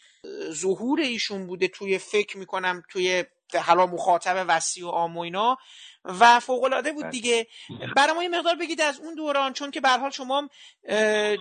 ظهور 0.50 1.00
ایشون 1.00 1.46
بوده 1.46 1.68
توی 1.68 1.98
فکر 1.98 2.38
می‌کنم 2.38 2.82
توی 2.88 3.24
حالا 3.58 3.86
مخاطب 3.86 4.44
وسیع 4.48 4.86
و 4.86 4.88
عام 4.88 5.16
و 5.16 5.20
اینا 5.20 5.58
و 6.04 6.40
فوق 6.40 6.64
العاده 6.64 6.92
بود 6.92 7.02
بله. 7.02 7.10
دیگه 7.10 7.46
برای 7.96 8.14
ما 8.14 8.22
یه 8.22 8.28
مقدار 8.28 8.54
بگید 8.54 8.80
از 8.80 9.00
اون 9.00 9.14
دوران 9.14 9.52
چون 9.52 9.70
که 9.70 9.80
به 9.80 9.88
حال 9.88 10.10
شما 10.10 10.48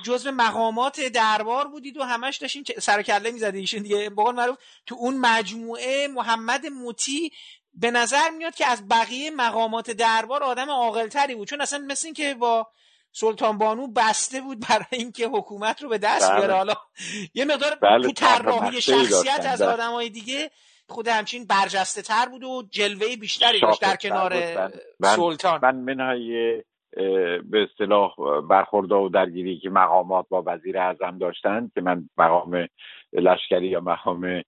جزء 0.06 0.32
مقامات 0.32 1.02
دربار 1.02 1.68
بودید 1.68 1.98
و 1.98 2.04
همش 2.04 2.38
داشتین 2.38 2.64
سر 2.80 3.02
کله 3.02 3.32
می‌زدید 3.32 3.60
ایشون 3.62 3.84
دیگه 3.84 4.10
بقول 4.10 4.36
معروف 4.36 4.58
تو 4.86 4.96
اون 4.96 5.18
مجموعه 5.18 6.08
محمد 6.08 6.66
موتی 6.66 7.32
به 7.74 7.92
نظر 7.92 8.30
میاد 8.38 8.56
که 8.56 8.68
از 8.68 8.88
بقیه 8.88 9.32
مقامات 9.32 9.92
دربار 9.92 10.44
آدم 10.44 10.70
عاقلتری 10.70 11.36
بود 11.36 11.48
چون 11.48 11.62
اصلا 11.62 11.80
مثل 11.80 12.08
این 12.08 12.14
که 12.14 12.34
با 12.34 12.68
سلطان 13.12 13.58
بانو 13.58 13.88
بسته 13.88 14.42
بود 14.42 14.66
برای 14.70 14.86
اینکه 14.92 15.28
حکومت 15.28 15.84
رو 15.84 15.90
به 15.90 15.98
دست 15.98 16.30
بله. 16.30 16.38
بیاره 16.38 16.54
حالا 16.54 16.74
یه 17.34 17.46
مقدار 17.46 17.76
بله. 17.82 18.04
تو 18.04 18.12
طراحی 18.12 18.82
شخصیت 18.82 19.46
از 19.46 19.62
بله. 19.62 19.72
آدمای 19.72 20.10
دیگه 20.10 20.50
خود 20.88 21.08
همچین 21.08 21.46
برجسته 21.46 22.02
تر 22.02 22.26
بود 22.30 22.44
و 22.44 22.64
جلوه 22.72 23.16
بیشتری 23.16 23.60
داشت 23.60 23.82
در 23.82 23.96
کنار 23.96 24.30
بله. 24.30 24.72
سلطان 25.16 25.60
من 25.64 25.76
منهای 25.76 26.64
به 27.44 27.68
اصطلاح 27.72 28.12
برخورده 28.50 28.96
و 28.96 29.10
درگیری 29.10 29.60
که 29.60 29.70
مقامات 29.70 30.26
با 30.30 30.44
وزیر 30.46 30.78
اعظم 30.78 31.18
داشتن 31.18 31.72
که 31.74 31.82
من 31.82 32.10
مقام 32.18 32.68
لشکری 33.14 33.68
یا 33.68 33.80
مقام 33.80 34.42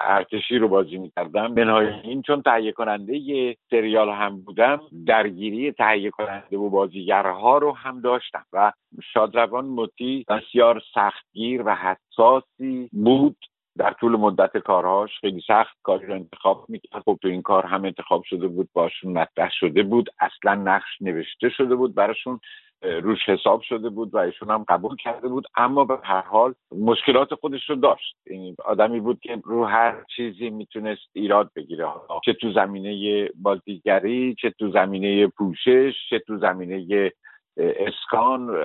ارتشی 0.00 0.58
رو 0.58 0.68
بازی 0.68 0.98
می‌کردم. 0.98 1.52
منهای 1.52 1.86
این 1.86 2.22
چون 2.22 2.42
تهیه 2.42 2.72
کننده 2.72 3.16
یه 3.16 3.56
سریال 3.70 4.08
هم 4.08 4.40
بودم 4.40 4.80
درگیری 5.06 5.72
تهیه 5.72 6.10
کننده 6.10 6.56
و 6.56 6.70
بازیگرها 6.70 7.58
رو 7.58 7.72
هم 7.72 8.00
داشتم 8.00 8.44
و 8.52 8.72
شادروان 9.12 9.64
مطی 9.64 10.24
بسیار 10.28 10.82
سختگیر 10.94 11.62
و 11.66 11.74
حساسی 11.74 12.88
بود. 12.92 13.36
در 13.78 13.92
طول 13.92 14.12
مدت 14.12 14.58
کارهاش 14.58 15.10
خیلی 15.20 15.42
سخت 15.46 15.76
کاری 15.82 16.06
رو 16.06 16.14
انتخاب 16.14 16.64
می‌کرد. 16.68 17.02
خب 17.02 17.18
تو 17.22 17.28
این 17.28 17.42
کار 17.42 17.66
هم 17.66 17.84
انتخاب 17.84 18.22
شده 18.24 18.48
بود 18.48 18.68
باشون 18.72 19.12
مطرح 19.12 19.50
شده 19.52 19.82
بود. 19.82 20.10
اصلا 20.20 20.54
نقش 20.54 21.00
نوشته 21.00 21.48
شده 21.48 21.74
بود 21.74 21.94
براشون. 21.94 22.40
روش 22.82 23.28
حساب 23.28 23.62
شده 23.62 23.90
بود 23.90 24.14
و 24.14 24.18
ایشون 24.18 24.50
هم 24.50 24.64
قبول 24.68 24.96
کرده 24.96 25.28
بود 25.28 25.46
اما 25.56 25.84
به 25.84 25.98
هر 26.02 26.20
حال 26.20 26.54
مشکلات 26.78 27.34
خودش 27.34 27.70
رو 27.70 27.76
داشت. 27.76 28.16
این 28.26 28.56
آدمی 28.64 29.00
بود 29.00 29.20
که 29.20 29.40
رو 29.44 29.64
هر 29.64 30.04
چیزی 30.16 30.50
می‌تونست 30.50 31.02
ایراد 31.12 31.50
بگیره. 31.56 31.86
چه 32.24 32.32
تو 32.32 32.52
زمینه 32.52 33.28
بازیگری 33.34 34.34
چه 34.34 34.50
تو 34.50 34.70
زمینه 34.70 35.26
پوشش 35.26 35.94
چه 36.10 36.18
تو 36.18 36.38
زمینه 36.38 37.12
اسکان 37.56 38.56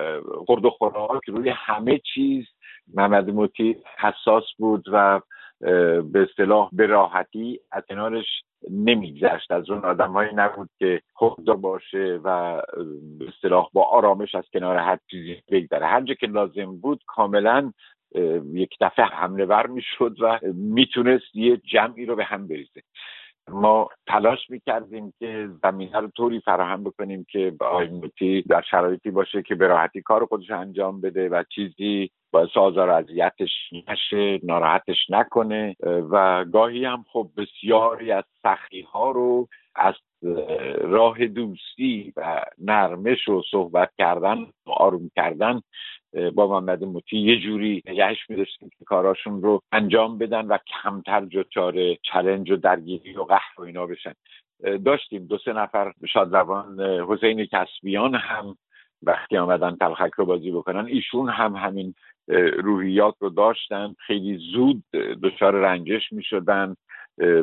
خورد 0.46 0.64
و 0.64 0.70
خوراک 0.70 1.22
روی 1.28 1.48
همه 1.48 2.00
چیز 2.14 2.44
محمد 2.94 3.30
موتی 3.30 3.76
حساس 3.98 4.44
بود 4.58 4.84
و 4.92 5.20
به 6.02 6.26
اصطلاح 6.30 6.68
به 6.72 6.86
راحتی 6.86 7.60
از 7.72 7.82
کنارش 7.88 8.26
نمیگذشت. 8.70 9.50
از 9.50 9.70
اون 9.70 9.84
آدمهایی 9.84 10.30
نبود 10.34 10.68
که 10.78 11.02
خدا 11.14 11.54
باشه 11.54 12.20
و 12.24 12.62
به 13.18 13.32
با 13.72 13.82
آرامش 13.82 14.34
از 14.34 14.44
کنار 14.52 14.76
هر 14.76 14.98
چیزی 15.10 15.42
بگذره. 15.50 15.86
هر 15.86 16.00
که 16.14 16.26
لازم 16.26 16.76
بود 16.76 17.04
کاملا 17.06 17.72
یک 18.52 18.76
دفعه 18.80 19.04
حمله 19.04 19.44
ور 19.44 19.66
می‌شد 19.66 20.16
و 20.20 20.38
می‌تونست 20.54 21.36
یه 21.36 21.56
جمعی 21.56 22.06
رو 22.06 22.16
به 22.16 22.24
هم 22.24 22.48
بریزه. 22.48 22.82
ما 23.50 23.88
تلاش 24.06 24.50
می‌کردیم 24.50 25.12
که 25.18 25.48
زمینه 25.62 26.00
رو 26.00 26.08
طوری 26.08 26.40
فراهم 26.40 26.84
بکنیم 26.84 27.26
که 27.30 27.52
آقای 27.60 27.88
موتی 27.88 28.42
در 28.42 28.62
شرایطی 28.70 29.10
باشه 29.10 29.42
که 29.42 29.54
به 29.54 29.66
راحتی 29.66 30.02
کار 30.02 30.26
خودش 30.26 30.50
انجام 30.50 31.00
بده 31.00 31.28
و 31.28 31.42
چیزی 31.54 32.10
باعث 32.30 32.56
آزار 32.56 32.90
اذیتش 32.90 33.50
نشه 33.88 34.40
ناراحتش 34.42 35.10
نکنه. 35.10 35.76
و 36.10 36.44
گاهی 36.44 36.84
هم 36.84 37.04
خب 37.12 37.30
بسیاری 37.36 38.12
از 38.12 38.24
سخی 38.42 38.80
ها 38.80 39.10
رو 39.10 39.48
از 39.74 39.94
راه 40.80 41.26
دوستی 41.26 42.12
و 42.16 42.42
نرمش 42.58 43.28
و 43.28 43.42
صحبت 43.50 43.90
کردن 43.98 44.38
و 44.66 44.70
آروم 44.70 45.10
کردن 45.16 45.60
با 46.34 46.46
محمد 46.48 46.84
موتی 46.84 47.18
یه 47.18 47.40
جوری 47.40 47.82
نگهش 47.86 48.30
میداشتیم 48.30 48.68
که 48.78 48.84
کاراشون 48.84 49.42
رو 49.42 49.60
انجام 49.72 50.18
بدن 50.18 50.46
و 50.46 50.58
کمتر 50.82 51.24
جوچار 51.24 51.74
چلنج 51.94 52.50
و 52.50 52.56
درگیری 52.56 53.16
و 53.16 53.22
قهر 53.22 53.54
و 53.58 53.62
اینا 53.62 53.86
بشن. 53.86 54.12
داشتیم 54.84 55.26
دو 55.26 55.38
سه 55.38 55.52
نفر 55.52 55.92
شادروان 56.12 56.80
حسین 56.80 57.44
کسبیان 57.44 58.14
هم 58.14 58.56
وقتی 59.02 59.36
آمدن 59.36 59.76
تلخک 59.76 60.10
رو 60.16 60.24
بازی 60.24 60.50
بکنن 60.50 60.86
ایشون 60.86 61.28
هم 61.28 61.56
همین 61.56 61.94
روحیات 62.58 63.14
رو 63.20 63.30
داشتن. 63.30 63.94
خیلی 64.06 64.38
زود 64.52 64.82
دچار 65.22 65.54
رنجش 65.54 66.12
می 66.12 66.22
شدن 66.22 66.76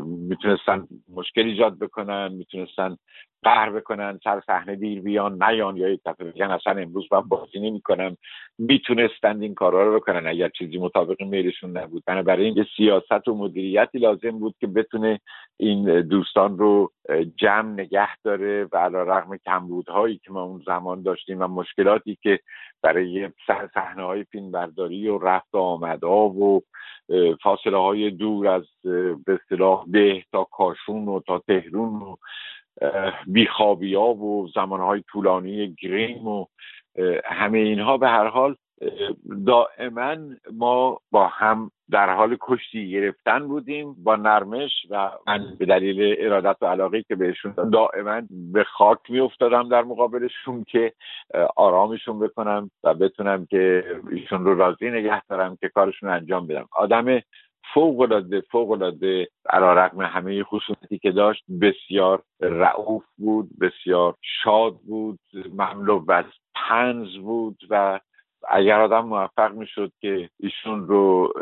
می‌تونستن 0.06 0.88
مشکل 1.14 1.42
ایجاد 1.42 1.80
بکنن 1.80 2.32
می‌تونستن 2.32 2.98
قهر 3.44 3.70
بکنن 3.70 4.20
سر 4.24 4.42
صحنه 4.48 4.76
دیر 4.76 5.02
بیان 5.02 5.44
نیان 5.44 5.78
یا 5.78 5.90
یک 5.90 6.02
دفعه 6.06 6.32
بگن 6.32 6.52
اصلا 6.52 6.82
امروز 6.82 7.08
من 7.12 7.22
بازی 7.22 7.60
نمی‌کنم. 7.60 8.18
می‌تونستند 8.58 9.42
این 9.42 9.54
کارها 9.54 9.84
رو 9.84 10.00
بکنن. 10.00 10.28
اگر 10.28 10.50
چیزی 10.50 10.78
مطابق 10.78 11.22
میلشون 11.22 11.78
نبود. 11.78 12.04
بنابراین 12.06 12.58
یه 12.58 12.66
سیاست 12.78 13.28
و 13.28 13.36
مدیریتی 13.36 14.00
لازم 14.00 14.32
بود 14.32 14.56
که 14.60 14.68
بتونه 14.68 15.20
این 15.58 16.02
دوستان 16.02 16.58
رو 16.58 16.92
جمع 17.36 17.70
نگه 17.70 18.18
داره 18.24 18.68
و 18.72 18.78
علا 18.78 19.04
رغم 19.04 19.38
کمبودهایی 19.38 20.22
که 20.24 20.32
ما 20.32 20.44
اون 20.44 20.64
زمان 20.66 21.02
داشتیم 21.02 21.42
و 21.42 21.48
مشکلاتی 21.48 22.18
که 22.22 22.40
برای 22.82 23.30
صحنه 23.74 24.04
های 24.04 24.24
فیلم 24.24 24.52
برداری 24.52 25.08
و 25.08 25.18
رفت 25.18 25.56
آمدها 25.56 26.30
و 26.30 26.62
فاصله 27.44 27.78
های 27.78 28.12
دور 28.12 28.48
از 28.48 28.64
به 29.26 29.40
اصطلاح 29.42 29.86
ده 29.94 30.24
تا 30.32 30.44
کاشون 30.44 31.08
و 31.08 31.20
تا 31.20 31.40
تهرون 31.40 32.02
و 32.02 32.16
بیخوابی 33.28 33.96
ها 33.96 34.14
و 34.14 34.48
زمانهای 34.56 35.04
طولانی 35.12 35.76
گریم 35.82 36.28
و 36.28 36.46
همه 37.26 37.58
اینها 37.58 37.98
به 37.98 38.08
هر 38.08 38.28
حال 38.28 38.56
دائما 39.48 40.16
ما 40.54 41.00
با 41.12 41.28
هم 41.28 41.72
در 41.92 42.16
حال 42.16 42.38
کشتی 42.42 42.92
گرفتن 42.92 43.48
بودیم 43.48 43.96
با 44.04 44.16
نرمش 44.16 44.72
و 44.90 45.12
من 45.28 45.56
به 45.60 45.66
دلیل 45.66 46.16
ارادت 46.20 46.58
و 46.62 46.66
علاقه 46.66 47.04
که 47.04 47.16
بهشون 47.16 47.54
دائما 47.74 48.22
به 48.30 48.64
خاک 48.64 49.00
می 49.10 49.20
افتادم 49.20 49.70
در 49.70 49.84
مقابلشون 49.84 50.64
که 50.68 50.94
آرامشون 51.56 52.20
بکنم 52.20 52.72
و 52.84 52.94
بتونم 52.94 53.46
که 53.46 53.84
ایشون 54.12 54.46
رو 54.46 54.56
راضی 54.56 54.90
نگه 54.90 55.22
دارم 55.30 55.56
که 55.56 55.70
کارشون 55.70 56.10
انجام 56.10 56.48
بدم. 56.48 56.68
آدم 56.72 57.22
فوق 57.74 58.00
العاده 58.00 58.42
فوق 58.42 58.72
العاده 58.72 59.28
رقم 59.54 60.02
همه 60.02 60.44
خصوصیتی 60.44 61.00
که 61.00 61.12
داشت 61.12 61.44
بسیار 61.62 62.24
رعوف 62.42 63.04
بود 63.18 63.50
بسیار 63.62 64.16
شاد 64.44 64.78
بود 64.78 65.20
مملو 65.54 66.12
از 66.12 66.26
پنز 66.56 67.18
بود 67.18 67.58
و 67.70 68.00
اگر 68.50 68.80
آدم 68.80 69.06
موفق 69.06 69.54
می‌شد 69.54 69.92
که 70.02 70.30
ایشون 70.40 70.88
رو 70.88 71.34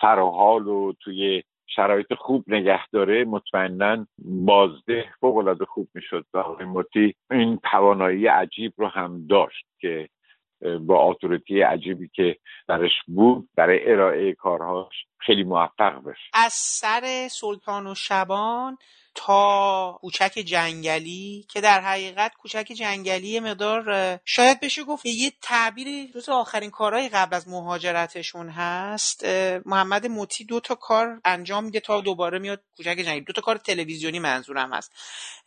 سر 0.00 0.18
و 0.18 0.30
حال 0.30 0.66
و 0.66 0.92
توی 1.00 1.42
شرایط 1.66 2.14
خوب 2.14 2.44
نگه 2.48 2.88
داره 2.88 3.24
مطمئنا 3.24 4.06
بازده 4.24 5.04
فوق 5.20 5.36
العاده 5.36 5.64
خوب 5.64 5.88
می‌شد. 5.94 6.24
و 6.34 6.38
آقای 6.38 7.14
این 7.30 7.58
توانایی 7.70 8.26
عجیب 8.26 8.72
رو 8.76 8.86
هم 8.86 9.26
داشت 9.26 9.66
که 9.80 10.08
با 10.80 11.02
اتوریتی 11.02 11.60
عجیبی 11.60 12.10
که 12.14 12.36
درش 12.68 12.92
بود 13.06 13.48
برای 13.54 13.92
ارائه 13.92 14.34
کارهاش 14.34 14.94
خیلی 15.18 15.44
موفق 15.44 16.02
بشه. 16.02 16.30
از 16.32 16.52
سر 16.52 17.28
سلطان 17.30 17.86
و 17.86 17.94
شبان 17.94 18.78
تا 19.20 19.98
کوچک 20.00 20.32
جنگلی 20.46 21.46
که 21.48 21.60
در 21.60 21.80
حقیقت 21.80 22.32
کوچک 22.34 22.72
جنگلی 22.76 23.40
مقدار 23.40 24.18
شاید 24.24 24.60
بشه 24.60 24.84
گفت 24.84 25.06
یه 25.06 25.32
تعبیر 25.42 26.10
جز 26.14 26.28
آخرین 26.28 26.70
کارهای 26.70 27.08
قبل 27.08 27.36
از 27.36 27.48
مهاجرتشون 27.48 28.48
هست 28.48 29.24
محمد 29.66 30.06
موتی 30.06 30.44
دو 30.44 30.60
تا 30.60 30.74
کار 30.74 31.20
انجام 31.24 31.64
میده 31.64 31.80
تا 31.80 32.00
دوباره 32.00 32.38
میاد 32.38 32.62
کوچک 32.76 32.96
جنگلی 32.96 33.20
دو 33.20 33.32
تا 33.32 33.42
کار 33.42 33.56
تلویزیونی 33.56 34.18
منظورم 34.18 34.74
هست 34.74 34.92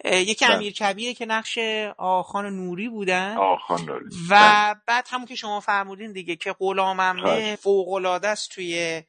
یکی 0.05 0.45
بله. 0.45 0.55
امیر 0.55 0.73
کبیره 0.73 1.13
که 1.13 1.25
نقش 1.25 1.57
آخان 1.97 2.45
نوری 2.45 2.89
بودن 2.89 3.37
آخان 3.37 3.81
نوری 3.85 4.05
و 4.29 4.35
بله. 4.35 4.75
بعد 4.87 5.07
همون 5.09 5.25
که 5.25 5.35
شما 5.35 5.59
فرمودین 5.59 6.11
دیگه 6.11 6.35
که 6.35 6.55
غلاممه 6.59 7.23
بله. 7.23 7.55
فوق 7.55 7.89
العاده 7.89 8.27
است 8.27 8.49
توی 8.51 9.03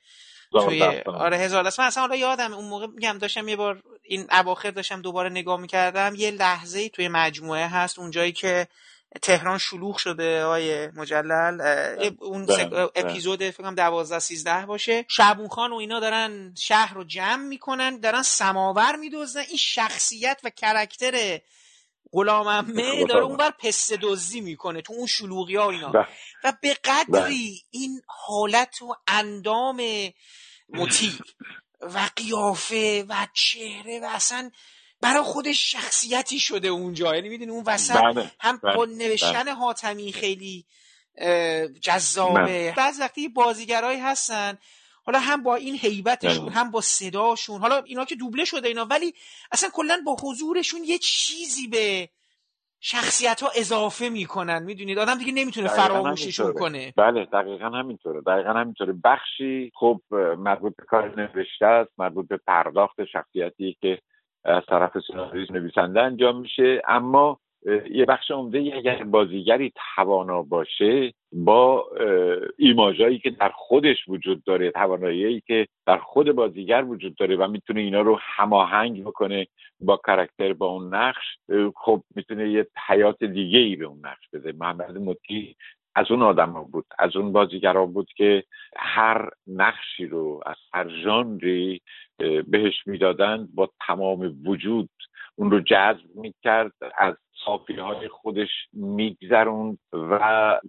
توی 0.53 0.83
آره 1.07 1.37
هزار 1.37 1.65
دست 1.65 1.81
من 1.81 1.87
اصلا 1.87 2.01
حالا 2.01 2.17
یادم 2.17 2.53
اون 2.55 2.65
موقع 2.65 2.87
میگم 2.87 3.19
داشتم 3.19 3.49
یه 3.49 3.57
بار 3.57 3.83
این 4.03 4.27
اواخر 4.31 4.71
داشتم 4.71 5.03
دوباره 5.03 5.29
نگاه 5.29 5.61
می‌کردم 5.61 6.15
یه 6.17 6.31
لحظه 6.31 6.79
ای 6.79 6.89
توی 6.89 7.09
مجموعه 7.09 7.67
هست 7.67 7.99
اونجایی 7.99 8.33
که 8.33 8.69
تهران 9.23 9.59
شلوغ 9.59 9.97
شده 9.97 10.45
های 10.45 10.87
مجلل 10.87 11.61
اون 12.21 12.47
بله، 12.47 12.65
بله. 12.65 12.89
اپیزود 12.95 13.39
فکر 13.39 13.63
کنم 13.63 13.75
12 13.75 14.19
13 14.19 14.67
باشه. 14.67 15.05
شعبون 15.09 15.49
خان 15.49 15.73
و 15.73 15.77
اینا 15.77 16.01
دارن 16.01 16.55
شهر 16.59 16.95
رو 16.95 17.05
جمع 17.05 17.45
می‌کنن 17.45 18.01
دارن 18.01 18.23
سماور 18.23 18.97
میدوزن 18.97 19.41
این 19.41 19.57
شخصیت 19.57 20.41
و 20.45 20.51
کرکتر 20.51 21.41
غلام 22.13 22.73
داره 23.09 23.23
اونور 23.23 23.51
پسته 23.51 23.99
دزدی 24.03 24.41
می‌کنه 24.41 24.83
تو 24.83 24.93
اون 24.93 25.07
شلوغی 25.07 25.57
ها 25.57 25.71
اینا. 25.71 25.89
بله. 25.89 26.07
و 26.45 26.53
به 26.63 26.77
قدری 26.85 27.63
این 27.71 28.01
حالت 28.07 28.83
و 28.83 28.95
اندام 29.09 29.83
مطیع 30.73 31.13
و 31.81 32.11
قیافه 32.17 33.05
و 33.09 33.27
چهره 33.35 34.01
و 34.01 34.05
اصلا 34.05 34.51
برای 35.01 35.23
خودش 35.23 35.73
شخصیتی 35.73 36.41
شده 36.41 36.69
اونجا. 36.69 37.15
یعنی 37.15 37.29
می‌دونی 37.29 37.51
اون 37.51 37.65
وسط 37.67 37.97
بله، 37.97 38.31
هم 38.41 38.57
بله، 38.57 38.77
با 38.77 38.85
نوشتن 38.85 39.43
بله. 39.43 39.53
حاتمی 39.53 40.13
خیلی 40.13 40.67
جذابه. 41.81 42.75
بعض 42.77 43.01
وقتی 43.01 43.29
بازیگرایی 43.29 44.01
هستن 44.01 44.59
حالا 45.05 45.19
هم 45.19 45.43
با 45.43 45.55
این 45.55 45.77
حیبتشون 45.77 46.53
هم 46.53 46.71
با 46.71 46.81
صداشون 46.81 47.61
حالا 47.61 47.83
اینا 47.83 48.05
که 48.05 48.15
دوبله 48.15 48.45
شده 48.45 48.69
اینا 48.69 48.85
ولی 48.85 49.15
اصلا 49.53 49.71
کلا 49.73 50.03
با 50.07 50.17
حضورشون 50.23 50.85
یه 50.85 50.99
چیزی 50.99 51.67
به 51.67 52.09
شخصیت 52.85 53.43
ها 53.43 53.49
اضافه 53.57 54.09
می‌کنن 54.09 54.63
می‌دونید؟ 54.63 54.99
آدم 54.99 55.19
دیگه 55.19 55.33
نمی‌تونه 55.33 55.69
فراموششون 55.69 56.53
کنه 56.53 56.93
بله 56.97 57.25
دقیقا 57.25 57.69
همینطوره. 57.69 58.21
دقیقا 58.21 58.53
همینطوره. 58.53 58.95
بخشی 59.05 59.73
خب 59.75 60.01
مربوط 60.39 60.77
به 60.77 60.85
کار 60.85 61.21
نوشته 61.21 61.67
است 61.67 61.91
مربوط 61.99 62.29
به 62.29 62.41
پرداخت 62.47 63.05
شخصیتی 63.05 63.77
که 63.81 63.99
از 64.45 64.63
طرف 64.69 64.93
سناریست 65.07 65.51
نویسنده 65.51 66.01
انجام 66.01 66.41
میشه. 66.41 66.83
اما 66.89 67.39
یه 67.91 68.05
بخش 68.05 68.31
عمده 68.31 68.73
اگر 68.77 69.05
بازیگری 69.05 69.73
توانا 69.97 70.43
باشه 70.43 71.13
با 71.33 71.87
ایماجایی 72.59 73.19
که 73.19 73.31
در 73.31 73.49
خودش 73.55 74.09
وجود 74.09 74.45
داره 74.45 74.71
توانایی 74.71 75.41
که 75.41 75.67
در 75.87 75.99
خود 75.99 76.33
بازیگر 76.33 76.85
وجود 76.85 77.15
داره 77.17 77.37
و 77.37 77.49
می‌تونه 77.49 77.81
اینا 77.81 78.01
رو 78.01 78.19
هماهنگ 78.23 79.05
بکنه 79.05 79.47
با 79.81 80.01
کرکتر 80.07 80.53
با 80.53 80.67
اون 80.67 80.95
نقش 80.95 81.25
خب 81.77 82.03
می‌تونه 82.15 82.51
یه 82.51 82.67
حیات 82.89 83.25
دیگه 83.25 83.59
ای 83.59 83.77
به 83.77 83.85
اون 83.85 84.01
نقش 84.07 84.29
بده. 84.33 84.53
محمد 84.53 84.99
مطی 84.99 85.57
از 85.95 86.11
اون 86.11 86.23
آدم 86.23 86.51
ها 86.51 86.65
بود 86.65 86.85
از 86.99 87.17
اون 87.17 87.33
بازیگرا 87.33 87.87
بود 87.87 88.09
که 88.17 88.45
هر 88.77 89.31
نقشی 89.47 90.07
رو 90.07 90.41
از 90.47 90.57
هر 90.73 90.89
ژانری 90.89 91.81
بهش 92.47 92.87
می‌دادن 92.87 93.49
با 93.55 93.71
تمام 93.87 94.35
وجود 94.45 94.91
اون 95.37 95.51
رو 95.51 95.61
جذب 95.61 96.15
می‌کرد 96.15 96.73
از 96.99 97.15
صافی 97.45 97.75
های 97.75 98.09
خودش 98.09 98.51
میگذروند 98.73 99.79
و 99.93 100.19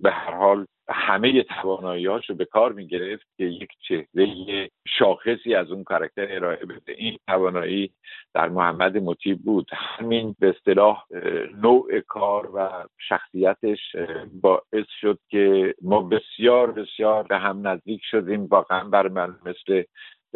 به 0.02 0.12
هر 0.12 0.34
حال 0.34 0.66
همه 0.90 1.44
تواناییهاش 1.44 2.30
رو 2.30 2.36
به 2.36 2.46
کار 2.46 2.72
می‌گرفت 2.72 3.26
که 3.38 3.44
یک 3.44 3.70
چهره 3.88 4.70
شاخصی 4.88 5.56
از 5.56 5.72
اون 5.72 5.84
کارکتر 5.84 6.36
ارائه 6.36 6.66
بده. 6.66 6.94
این 6.98 7.18
توانایی 7.28 7.94
در 8.34 8.50
محمد 8.50 8.98
مطیب 8.98 9.40
بود. 9.42 9.68
همین 9.74 10.36
به 10.40 10.50
اصطلاح 10.50 11.06
نوع 11.62 12.00
کار 12.00 12.56
و 12.56 12.70
شخصیتش 13.10 13.96
باعث 14.42 14.88
شد 15.02 15.20
که 15.30 15.76
ما 15.82 16.02
بسیار 16.02 16.72
بسیار 16.72 17.24
به 17.24 17.38
هم 17.38 17.68
نزدیک 17.68 18.02
شدیم. 18.04 18.46
واقعا 18.46 18.90
بر 18.90 19.08
من 19.08 19.36
مثل 19.46 19.84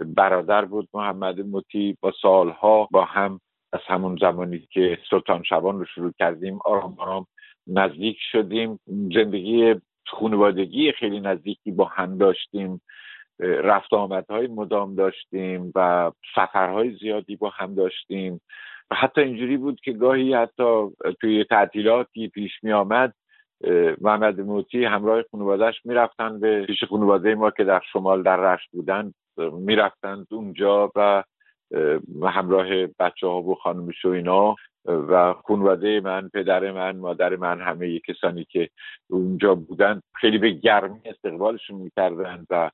برادر 0.06 0.66
بود 0.66 0.90
محمد 0.94 1.40
مطیب 1.40 1.98
با 2.02 2.14
سالها 2.22 2.88
با 2.92 3.06
هم 3.06 3.40
از 3.74 3.80
همون 3.88 4.18
زمانی 4.22 4.60
که 4.60 4.98
سلطان 5.10 5.44
شبان 5.44 5.80
رو 5.80 5.86
شروع 5.86 6.12
کردیم 6.20 6.60
آرام 6.66 6.96
آرام 7.00 7.28
نزدیک 7.68 8.18
شدیم. 8.32 8.80
زندگی 9.14 9.76
خانوادگی 10.08 10.92
خیلی 10.92 11.20
نزدیکی 11.20 11.72
با 11.72 11.86
هم 11.86 12.18
داشتیم. 12.18 12.82
رفت 13.40 13.94
آمدهای 13.94 14.48
مدام 14.48 14.96
داشتیم 14.96 15.72
و 15.76 16.12
سفرهای 16.36 16.98
زیادی 17.02 17.36
با 17.36 17.50
هم 17.50 17.76
داشتیم. 17.76 18.42
و 18.92 18.96
حتی 18.96 19.22
اینجوری 19.22 19.58
بود 19.58 19.80
که 19.80 19.92
گاهی 19.92 20.34
حتی 20.34 20.88
توی 21.22 21.44
تعطیلاتی 21.44 22.28
پیش 22.28 22.52
می 22.64 22.72
آمد 22.72 23.14
محمد 24.02 24.42
موتی 24.42 24.86
همراه 24.86 25.24
خانوادهش 25.32 25.82
می‌رفتن 25.86 26.40
به 26.40 26.66
پیش 26.66 26.84
خانواده 26.84 27.36
ما 27.36 27.52
که 27.52 27.64
در 27.64 27.82
شمال 27.94 28.24
در 28.24 28.38
رشت 28.38 28.70
بودن 28.72 29.14
می‌رفتند 29.38 30.28
اونجا 30.32 30.92
و 30.96 31.24
همراه 32.24 32.86
بچه 32.86 33.28
ها 33.28 33.42
و 33.42 33.56
خانمش 33.56 34.06
و 34.06 34.10
اینا. 34.10 34.56
و 34.88 35.34
خانواده 35.34 36.00
من 36.00 36.30
پدر 36.34 36.72
من 36.72 36.98
مادر 36.98 37.36
من 37.36 37.62
همه 37.62 38.00
کسانی 38.00 38.46
که 38.50 38.70
اونجا 39.10 39.56
بودن 39.56 40.02
خیلی 40.16 40.38
به 40.38 40.50
گرمی 40.50 41.00
استقبالشون 41.06 41.82
می‌کردن 41.82 42.46
و 42.50 42.70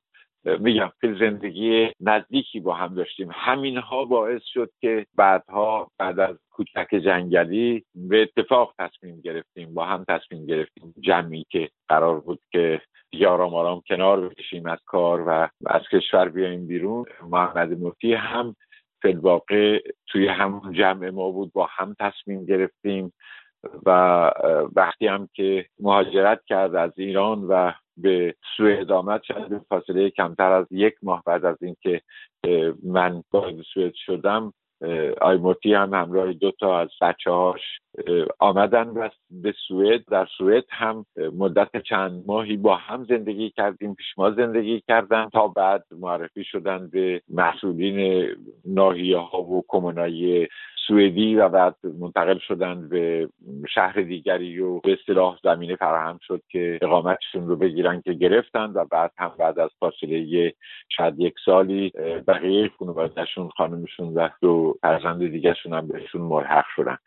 میگم 0.60 0.90
که 1.00 1.14
زندگی 1.20 1.90
نزدیکی 2.00 2.60
با 2.60 2.74
هم 2.74 2.94
داشتیم. 2.94 3.28
همینها 3.32 4.04
باعث 4.04 4.42
شد 4.44 4.70
که 4.80 5.06
بعدها 5.16 5.90
بعد 5.98 6.20
از 6.20 6.36
کوچک 6.50 6.88
جنگلی 6.90 7.84
به 7.94 8.22
اتفاق 8.22 8.74
تصمیم 8.78 9.20
گرفتیم 9.20 9.74
با 9.74 9.84
هم 9.84 10.04
تصمیم 10.08 10.46
گرفتیم 10.46 10.94
جمعی 11.00 11.46
که 11.50 11.68
قرار 11.88 12.20
بود 12.20 12.40
که 12.52 12.80
دیگه 13.10 13.28
آرام 13.28 13.80
کنار 13.88 14.28
بکشیم 14.28 14.66
از 14.66 14.78
کار 14.86 15.24
و 15.28 15.48
از 15.66 15.82
کشور 15.92 16.28
بیاییم 16.28 16.66
بیرون. 16.66 17.04
محمد 17.30 17.72
مفتی 17.72 18.14
هم 18.14 18.56
واقع 19.12 19.78
توی 20.06 20.28
همون 20.28 20.72
جمع 20.72 21.10
ما 21.10 21.30
بود 21.30 21.52
با 21.52 21.68
هم 21.70 21.96
تصمیم 22.00 22.44
گرفتیم 22.44 23.12
و 23.86 23.90
وقتی 24.76 25.06
هم 25.06 25.28
که 25.34 25.66
مهاجرت 25.80 26.40
کرد 26.46 26.74
از 26.74 26.90
ایران 26.96 27.44
و 27.44 27.72
به 27.96 28.34
سوئد 28.56 28.92
آمد 28.92 29.20
به 29.50 29.60
فاصله 29.68 30.10
کمتر 30.10 30.52
از 30.52 30.66
یک 30.70 30.94
ماه 31.02 31.22
بعد 31.26 31.44
از 31.44 31.56
اینکه 31.62 32.00
من 32.84 33.22
وارد 33.32 33.62
سوئد 33.74 33.94
شدم 33.94 34.52
آیموتی 35.20 35.74
هم 35.74 35.94
همراه 35.94 36.32
دو 36.32 36.50
تا 36.60 36.80
از 36.80 36.88
بچه 37.00 37.30
هاش 37.30 37.60
آمدن 38.38 38.88
و 38.88 39.08
به 39.30 39.54
سوئد. 39.68 40.04
در 40.10 40.26
سوئد 40.38 40.64
هم 40.70 41.06
مدت 41.16 41.82
چند 41.82 42.24
ماهی 42.26 42.56
با 42.56 42.76
هم 42.76 43.04
زندگی 43.04 43.50
کردیم 43.50 43.94
پیش 43.94 44.06
ما 44.18 44.30
زندگی 44.30 44.82
کردن. 44.88 45.28
تا 45.28 45.48
بعد 45.48 45.84
معرفی 46.00 46.44
شدن 46.44 46.88
به 46.92 47.22
مسئولین 47.28 48.28
ناحیه 48.64 49.18
ها 49.18 49.42
و 49.42 49.64
کمونایی 49.68 50.48
سوئدی 50.86 51.36
و 51.36 51.48
بعد 51.48 51.76
منتقل 52.00 52.38
شدن 52.38 52.88
به 52.88 53.28
شهر 53.74 54.00
دیگری 54.00 54.60
و 54.60 54.80
به 54.80 54.92
اصطلاح 54.92 55.38
زمینه 55.44 55.76
فراهم 55.76 56.18
شد 56.22 56.42
که 56.48 56.78
اقامتشون 56.82 57.48
رو 57.48 57.56
بگیرن 57.56 58.00
که 58.00 58.12
گرفتن 58.12 58.72
و 58.74 58.84
بعد 58.84 59.12
هم 59.18 59.32
بعد 59.38 59.58
از 59.58 59.70
فاصله 59.80 60.54
شاید 60.88 61.20
یک 61.20 61.34
سالی 61.44 61.92
بقیه 62.28 62.70
خانوادهشون 62.78 63.48
خانمشون 63.48 64.14
و 64.14 64.28
دو 64.40 64.74
فرزند 64.82 65.30
دیگرشون 65.30 65.74
هم 65.74 65.88
بهشون 65.88 66.20
ملحق 66.20 66.64
شدن. 66.76 66.98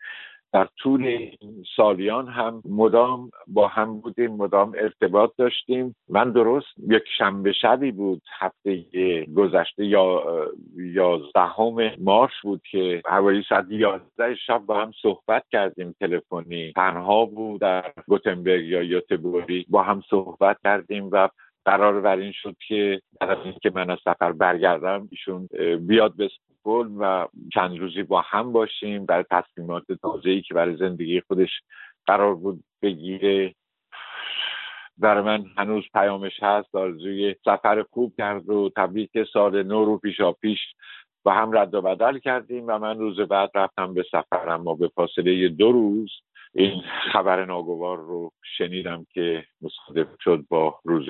در 0.52 0.68
طول 0.78 1.30
سالیان 1.76 2.28
هم 2.28 2.62
مدام 2.64 3.30
با 3.46 3.68
هم 3.68 4.00
بودیم 4.00 4.30
مدام 4.30 4.72
ارتباط 4.78 5.30
داشتیم. 5.38 5.96
من 6.08 6.32
درست 6.32 6.66
یک 6.88 7.02
شنبه 7.18 7.52
شبی 7.52 7.92
بود 7.92 8.22
هفته 8.38 8.84
گذشته 9.36 9.86
یا 9.86 10.22
یازدهم 10.76 11.90
مارس 11.98 12.32
بود 12.42 12.60
که 12.70 13.02
حوالی 13.06 13.44
ساعت 13.48 13.66
یازده 13.70 14.34
شب 14.46 14.58
با 14.58 14.80
هم 14.80 14.92
صحبت 15.02 15.44
کردیم 15.52 15.94
تلفنی. 16.00 16.72
تنها 16.72 17.24
بود 17.24 17.60
در 17.60 17.92
گوتنبرگ 18.06 18.64
یا 18.64 18.82
یوتبوری 18.82 19.66
با 19.68 19.82
هم 19.82 20.02
صحبت 20.10 20.56
کردیم 20.64 21.08
و 21.12 21.28
قرار 21.68 22.00
بر 22.00 22.16
این 22.16 22.32
شد 22.32 22.56
که 22.68 23.00
بعد 23.20 23.30
از 23.30 23.38
اینکه 23.44 23.72
من 23.74 23.90
از 23.90 23.98
سفر 24.04 24.32
برگردم 24.32 25.08
ایشون 25.10 25.48
بیاد 25.86 26.16
به 26.16 26.30
و 27.00 27.28
چند 27.54 27.78
روزی 27.78 28.02
با 28.02 28.20
هم 28.20 28.52
باشیم 28.52 29.06
برای 29.06 29.24
تصمیمات 29.30 29.84
ای 30.24 30.42
که 30.42 30.54
برای 30.54 30.76
زندگی 30.76 31.20
خودش 31.20 31.50
قرار 32.06 32.34
بود 32.34 32.64
بگیره. 32.82 33.54
برای 34.98 35.22
من 35.22 35.44
هنوز 35.56 35.84
پیامش 35.92 36.42
هست 36.42 36.74
آرزوی 36.74 37.34
سفر 37.44 37.84
خوب 37.90 38.14
کرد 38.18 38.50
و 38.50 38.70
تبریک 38.76 39.10
سال 39.32 39.62
نو 39.62 39.84
رو 39.84 39.98
پیشا 39.98 40.32
پیش 40.32 40.60
و 41.24 41.30
هم 41.30 41.58
رد 41.58 41.74
و 41.74 41.82
بدل 41.82 42.18
کردیم 42.18 42.64
و 42.66 42.78
من 42.78 42.98
روز 42.98 43.20
بعد 43.20 43.50
رفتم 43.54 43.94
به 43.94 44.04
سفر 44.12 44.48
اما 44.48 44.74
به 44.74 44.88
فاصله 44.88 45.48
دو 45.48 45.72
روز 45.72 46.10
این 46.54 46.82
خبر 47.12 47.44
ناگوار 47.44 47.98
رو 47.98 48.32
شنیدم 48.58 49.06
که 49.10 49.44
مصادف 49.60 50.08
شد 50.20 50.44
با 50.48 50.80
روز 50.84 51.06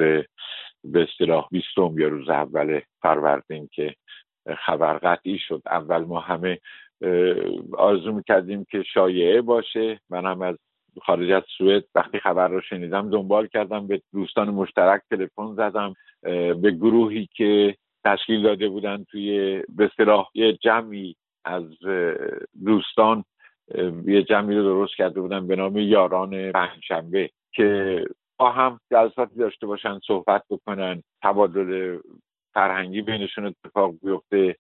به 0.84 1.03
اصطلاح 1.03 1.49
بیستم 1.51 1.99
یا 1.99 2.09
روز 2.09 2.28
اول 2.28 2.80
فروردین 3.03 3.68
که 3.72 3.95
خبر 4.59 4.99
قطعی 4.99 5.39
شد. 5.39 5.62
اول 5.66 6.05
ما 6.05 6.20
همه 6.20 6.59
آرزو 7.72 8.12
می‌کردیم 8.12 8.64
که 8.70 8.82
شایعه 8.82 9.41
باشه. 9.41 10.01
من 10.11 10.26
هم 10.26 10.43
از 10.43 10.57
خارج 11.03 11.30
از 11.30 11.43
سوئد 11.59 11.84
وقتی 11.95 12.18
خبر 12.18 12.49
رو 12.49 12.61
شنیدم 12.61 13.11
دنبال 13.11 13.47
کردم. 13.47 13.86
به 13.86 14.03
دوستان 14.12 14.51
مشترک 14.51 15.03
تلفن 15.11 15.55
زدم. 15.55 15.95
به 16.62 16.70
گروهی 16.70 17.28
که 17.32 17.76
تشکیل 18.05 18.43
داده 18.43 18.68
بودن 18.68 19.05
توی 19.05 19.62
به 19.68 19.84
اصطلاح 19.84 20.28
یه 20.34 20.53
جمعی 20.53 21.16
از 21.45 21.64
دوستان 22.64 23.24
یه 24.07 24.23
جمعی 24.23 24.57
رو 24.57 24.62
درست 24.62 24.97
کرده 24.97 25.21
بودن 25.21 25.47
به 25.47 25.57
نام 25.57 25.77
یاران 25.77 26.53
پنجشنبه 26.53 27.31
که 27.53 28.05
با 28.39 28.51
هم 28.51 28.81
جلساتی 28.91 29.35
داشته 29.35 29.66
باشن 29.66 29.99
صحبت 30.07 30.43
بکنن 30.51 31.03
تبادل 31.23 31.99
فرهنگی 32.55 33.03
بینشون 33.03 33.47
اتفاق 33.47 33.95
بیفته 34.03 34.57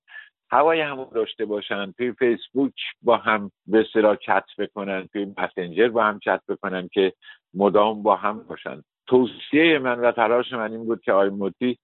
هوای 0.50 0.80
هم 0.80 1.04
داشته 1.04 1.44
باشن 1.44 1.92
توی 1.92 2.12
فیسبوک 2.12 2.74
با 3.02 3.16
هم 3.16 3.50
به 3.66 3.80
اصطلاح 3.80 4.16
چت 4.16 4.44
بکنن 4.58 5.08
توی 5.12 5.34
مسنجر 5.38 5.88
با 5.88 6.04
هم 6.04 6.18
چت 6.18 6.40
بکنن 6.48 6.88
که 6.92 7.12
مدام 7.54 8.02
با 8.02 8.16
هم 8.16 8.42
باشن. 8.42 8.82
توصیه 9.08 9.78
من 9.78 10.00
و 10.00 10.12
تلاش 10.12 10.52
من 10.52 10.72
این 10.72 10.84
بود 10.84 11.00
که 11.00 11.12
آی 11.12 11.28
موتی 11.28 11.78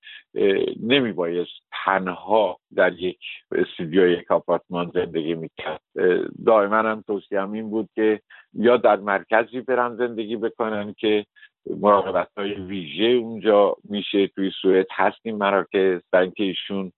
بایست 1.16 1.50
تنها 1.84 2.58
در 2.76 2.92
یک 2.92 3.18
استودیو 3.52 4.08
یک 4.08 4.30
آپارتمان 4.30 4.90
زندگی 4.94 5.34
می‌کرد. 5.34 5.80
دائما 6.46 6.76
هم 6.76 7.04
توصیه 7.06 7.40
هم 7.40 7.52
این 7.52 7.70
بود 7.70 7.88
که 7.94 8.20
یا 8.54 8.76
در 8.76 8.96
مرکزی 8.96 9.60
برن 9.60 9.96
زندگی 9.96 10.36
بکنن 10.36 10.94
که 10.98 11.26
مراقبت 11.80 12.28
های 12.36 12.54
ویژه 12.54 13.04
اونجا 13.04 13.76
میشه. 13.90 14.26
توی 14.26 14.50
سوئد 14.62 14.86
هستیم 14.92 15.36
مراکز 15.36 16.00
در 16.12 16.20
اینکه 16.20 16.44
ایشون 16.44 16.92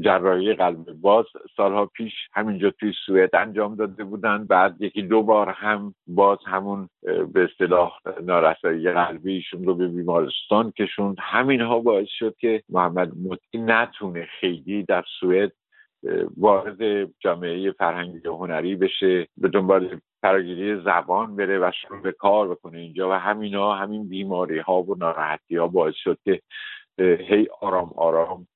جراحی 0.00 0.54
قلب 0.54 0.92
باز 0.92 1.24
سالها 1.56 1.86
پیش 1.86 2.12
همینجا 2.32 2.70
توی 2.70 2.92
سوئد 3.06 3.36
انجام 3.36 3.74
داده 3.74 4.04
بودن. 4.04 4.44
بعد 4.44 4.76
یکی 4.82 5.02
دو 5.02 5.22
بار 5.22 5.48
هم 5.48 5.94
باز 6.06 6.38
همون 6.46 6.88
به 7.32 7.44
اصطلاح 7.44 7.98
نارسایی 8.22 8.92
قلبی 8.92 9.44
رو 9.64 9.74
به 9.74 9.88
بیمارستان 9.88 10.70
کشوند. 10.70 11.16
همینها 11.20 11.80
باعث 11.80 12.08
شد 12.08 12.34
که 12.38 12.62
محمد 12.68 13.12
مطی 13.16 13.58
نتونه 13.58 14.28
خیلی 14.40 14.82
در 14.82 15.04
سوئد 15.20 15.52
وارد 16.36 17.10
جامعه 17.20 17.70
فرهنگی 17.72 18.28
و 18.28 18.34
هنری 18.34 18.76
بشه 18.76 19.28
به 19.36 19.48
دنبال 19.48 20.00
فراگیری 20.22 20.76
زبان 20.76 21.36
بره 21.36 21.58
و 21.58 21.70
شروع 21.82 22.02
به 22.02 22.12
کار 22.12 22.48
بکنه 22.48 22.78
اینجا. 22.78 23.10
و 23.10 23.12
همینا 23.12 23.74
همین 23.74 24.08
بیماری 24.08 24.58
ها 24.58 24.82
و 24.82 24.94
ناراحتی 24.98 25.56
ها 25.56 25.68
باعث 25.68 25.94
شد 25.94 26.18
که 26.24 26.40
هی 26.98 27.48
آرام 27.60 27.92
آرام 27.96 28.46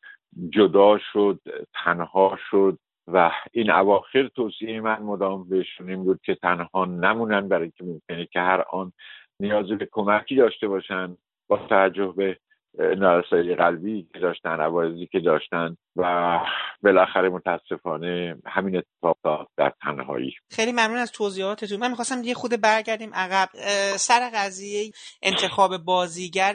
جدا 0.50 0.98
شد 1.12 1.40
تنها 1.84 2.38
شد 2.50 2.78
و 3.06 3.30
این 3.52 3.70
اواخر 3.70 4.28
توصیه 4.28 4.80
من 4.80 5.02
مدام 5.02 5.48
بهشون 5.48 5.88
این 5.88 6.04
بود 6.04 6.20
که 6.24 6.34
تنها 6.34 6.84
نمونن 6.84 7.48
برای 7.48 7.70
که 7.70 7.84
ممکنه 7.84 8.26
که 8.26 8.40
هر 8.40 8.64
آن 8.70 8.92
نیاز 9.40 9.66
به 9.66 9.88
کمکی 9.92 10.36
داشته 10.36 10.68
باشن 10.68 11.16
با 11.48 11.56
توجه 11.56 12.14
به 12.16 12.38
نارسایی 12.78 13.54
قلبی 13.54 14.08
که 14.12 14.18
داشتن 14.18 14.60
عوارضی 14.60 15.08
که 15.12 15.20
داشتن 15.20 15.76
و 15.96 16.38
بالاخره 16.82 17.28
متاسفانه 17.28 18.36
همین 18.46 18.76
اتفاق 18.76 19.48
در 19.56 19.72
تنهایی. 19.82 20.34
خیلی 20.50 20.72
ممنون 20.72 20.96
از 20.96 21.12
توضیحاتتون. 21.12 21.78
من 21.78 21.90
می‌خواستم 21.90 22.22
یه 22.24 22.34
خود 22.34 22.60
برگردیم 22.60 23.14
عقب. 23.14 23.48
سر 23.96 24.30
قضیه 24.34 24.92
انتخاب 25.22 25.76
بازیگر 25.76 26.54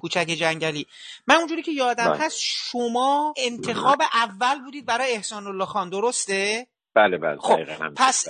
کوچک 0.00 0.26
جنگلی. 0.26 0.86
من 1.26 1.34
اونجوری 1.34 1.62
که 1.62 1.72
یادم 1.72 2.08
بله. 2.08 2.24
هست 2.24 2.38
شما 2.40 3.34
انتخاب 3.36 3.98
اول 4.14 4.64
بودید 4.64 4.86
برای 4.86 5.12
احسان 5.12 5.46
الله 5.46 5.64
خان 5.64 5.90
درسته؟ 5.90 6.66
بله 6.94 7.18
بله. 7.18 7.36
خب 7.38 7.64
پس. 7.96 8.28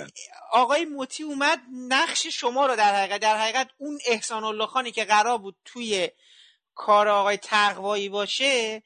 آقای 0.51 0.85
موتی 0.85 1.23
اومد 1.23 1.59
نقش 1.89 2.27
شما 2.27 2.65
رو 2.65 2.75
در 2.75 2.95
حقیقت 2.95 3.21
در 3.21 3.37
حقیقت 3.37 3.67
اون 3.77 3.97
احسان 4.07 4.43
الله 4.43 4.65
خانی 4.65 4.91
که 4.91 5.03
قرار 5.03 5.37
بود 5.37 5.55
توی 5.65 6.09
کار 6.75 7.07
آقای 7.07 7.37
تقوایی 7.37 8.09
باشه 8.09 8.83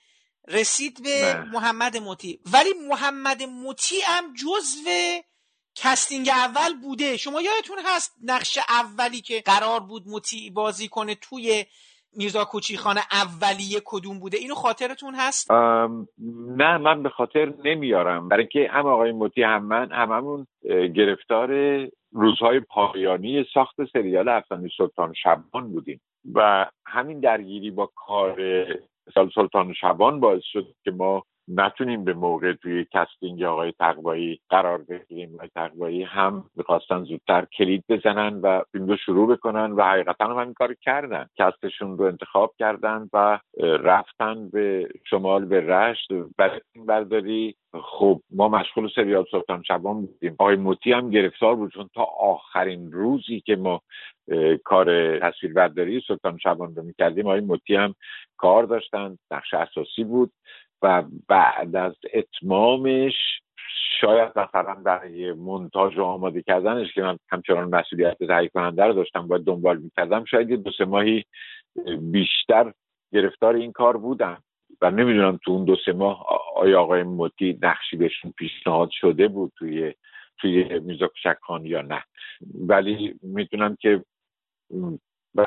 رسید 0.48 1.04
به 1.04 1.34
نه. 1.36 1.52
محمد 1.52 1.98
موتی. 1.98 2.40
ولی 2.54 2.70
محمد 2.90 3.44
موتی 3.44 3.96
هم 4.06 4.34
جزو 4.34 4.90
کستینگ 5.76 6.30
اول 6.30 6.82
بوده. 6.82 7.18
شما 7.18 7.42
یادتون 7.42 7.78
هست 7.86 8.16
نقش 8.24 8.60
اولی 8.70 9.22
که 9.22 9.42
قرار 9.46 9.80
بود 9.80 10.08
موتی 10.08 10.50
بازی 10.50 10.88
کنه 10.88 11.16
توی 11.16 11.66
میرزا 12.14 12.46
کوچیخانه 12.46 13.02
اولیه 13.12 13.82
کدوم 13.86 14.20
بوده؟ 14.20 14.38
اینو 14.38 14.56
خاطرتون 14.56 15.16
هست؟ 15.16 15.52
نه 16.58 16.78
من 16.78 17.04
به 17.04 17.10
خاطر 17.10 17.54
نمیارم. 17.66 18.28
برای 18.30 18.48
اینکه 18.54 18.72
هم 18.74 18.86
آقای 18.86 19.12
موتی 19.12 19.44
هم 19.44 19.66
من 19.66 19.92
هممون 19.92 20.48
گرفتار 20.96 21.50
روزهای 22.12 22.60
پایانی 22.60 23.46
ساخت 23.54 23.76
سریال 23.94 24.30
افسانه 24.30 24.70
سلطان 24.78 25.14
شبان 25.24 25.72
بودیم. 25.72 26.02
و 26.34 26.66
همین 26.86 27.20
درگیری 27.20 27.72
با 27.72 27.92
کار 27.96 28.66
سلطان 29.36 29.74
شبان 29.74 30.20
باعث 30.20 30.44
شد 30.44 30.76
که 30.84 30.92
ما 30.92 31.24
نتونیم 31.50 32.04
به 32.04 32.14
موقع 32.14 32.54
توی 32.54 32.86
casting 32.94 33.44
آقای 33.44 33.72
تقوایی 33.80 34.40
قرار 34.50 34.78
بگیریم. 34.78 35.36
آقای 35.36 35.50
تقوایی 35.56 36.04
هم 36.04 36.44
می‌خواستن 36.56 37.04
زودتر 37.04 37.46
کلید 37.46 37.84
بزنن 37.90 38.40
و 38.42 38.62
فیلم 38.72 38.88
رو 38.88 38.98
شروع 38.98 39.36
بکنن 39.36 39.72
و 39.72 39.84
حقیقتا 39.84 40.26
هم 40.26 40.38
این 40.38 40.54
کار 40.54 40.74
کردن. 40.74 41.28
cast 41.38 41.68
شون 41.68 41.98
رو 41.98 42.06
انتخاب 42.06 42.54
کردن 42.60 43.10
و 43.14 43.40
رفتن 43.64 44.50
به 44.50 44.90
شمال 45.10 45.46
به 45.46 45.62
رشت. 45.62 46.08
برای 46.38 46.62
فیلم 46.76 46.86
برداری 46.86 47.56
خب 47.84 48.22
ما 48.32 48.48
مشغول 48.48 48.90
سریال 48.96 49.26
سلطان 49.32 49.64
شبان 49.64 50.02
بودیم. 50.06 50.36
آقای 50.40 50.56
مطیع 50.56 50.92
هم 50.92 51.10
گرفتار 51.10 51.56
بود 51.56 51.72
چون 51.72 51.90
تا 51.94 52.04
آخرین 52.04 52.92
روزی 52.92 53.40
که 53.40 53.56
ما 53.56 53.82
کار 54.64 55.20
تصویربرداری 55.20 56.04
سلطان 56.08 56.38
شبان 56.38 56.76
رو 56.76 56.84
می‌کردیم 56.84 57.26
آقای 57.26 57.42
مطیع 57.42 57.76
هم 57.76 57.96
کار 58.38 58.64
داشتن. 58.64 59.18
نقش 59.32 59.54
اساسی 59.54 60.04
بود. 60.04 60.32
و 60.82 61.04
بعد 61.28 61.76
از 61.76 61.94
اتمامش 62.14 63.14
شاید 64.02 64.40
مثلا 64.40 64.74
برای 64.74 65.34
منتاج 65.34 65.98
و 65.98 66.04
آماده 66.04 66.42
کردنش 66.42 66.94
که 66.94 67.02
من 67.02 67.18
همچنان 67.30 67.76
مسئولیت 67.76 68.18
تهیه 68.18 68.50
کننده 68.50 68.84
رو 68.84 68.94
داشتم 68.94 69.28
باید 69.28 69.44
دنبال 69.44 69.78
می‌کردم 69.78 70.26
شاید 70.26 70.50
یه 70.50 70.58
دو 70.58 70.72
سه 70.78 70.86
ماهی 70.86 71.26
بیشتر 72.02 72.74
گرفتار 73.14 73.56
این 73.56 73.72
کار 73.72 73.98
بودم 73.98 74.44
و 74.82 74.92
نمی‌دونم 74.92 75.40
تو 75.46 75.52
اون 75.52 75.66
دو 75.66 75.76
سه 75.86 75.94
ماه 75.94 76.26
آیا 76.56 76.82
آقای 76.82 77.04
موتی 77.04 77.60
نقشی 77.62 77.98
بهشون 77.98 78.34
پیشنهاد 78.38 78.90
شده 78.92 79.28
بود 79.28 79.52
توی 79.56 79.94
توی 80.38 80.80
میرزا 80.80 81.08
کشک 81.08 81.38
یا 81.64 81.82
نه. 81.82 82.04
ولی 82.68 83.20
می‌دونم 83.22 83.76
که 83.76 84.04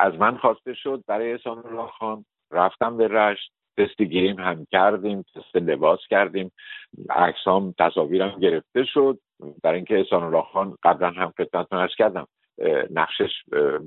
از 0.00 0.14
من 0.14 0.36
خواسته 0.36 0.74
شد 0.74 1.04
برای 1.06 1.32
احسان 1.32 1.66
الله 1.66 1.86
خان 1.86 2.24
رفتم 2.50 2.96
به 2.96 3.08
رشت 3.08 3.52
تست 3.76 4.02
گیریم 4.02 4.38
هم 4.38 4.66
کردیم 4.72 5.22
تست 5.34 5.56
لباس 5.56 6.00
کردیم. 6.10 6.52
عکسام 7.10 7.74
تصاویرم 7.78 8.38
گرفته 8.40 8.84
شد. 8.84 9.18
برای 9.62 9.76
اینکه 9.76 9.98
احسان 9.98 10.22
الله 10.22 10.42
خان 10.42 10.76
قبلا 10.82 11.10
هم 11.10 11.32
خدمتتون 11.36 11.78
ارز 11.78 11.94
کردم 11.98 12.26
نقشش 12.90 13.30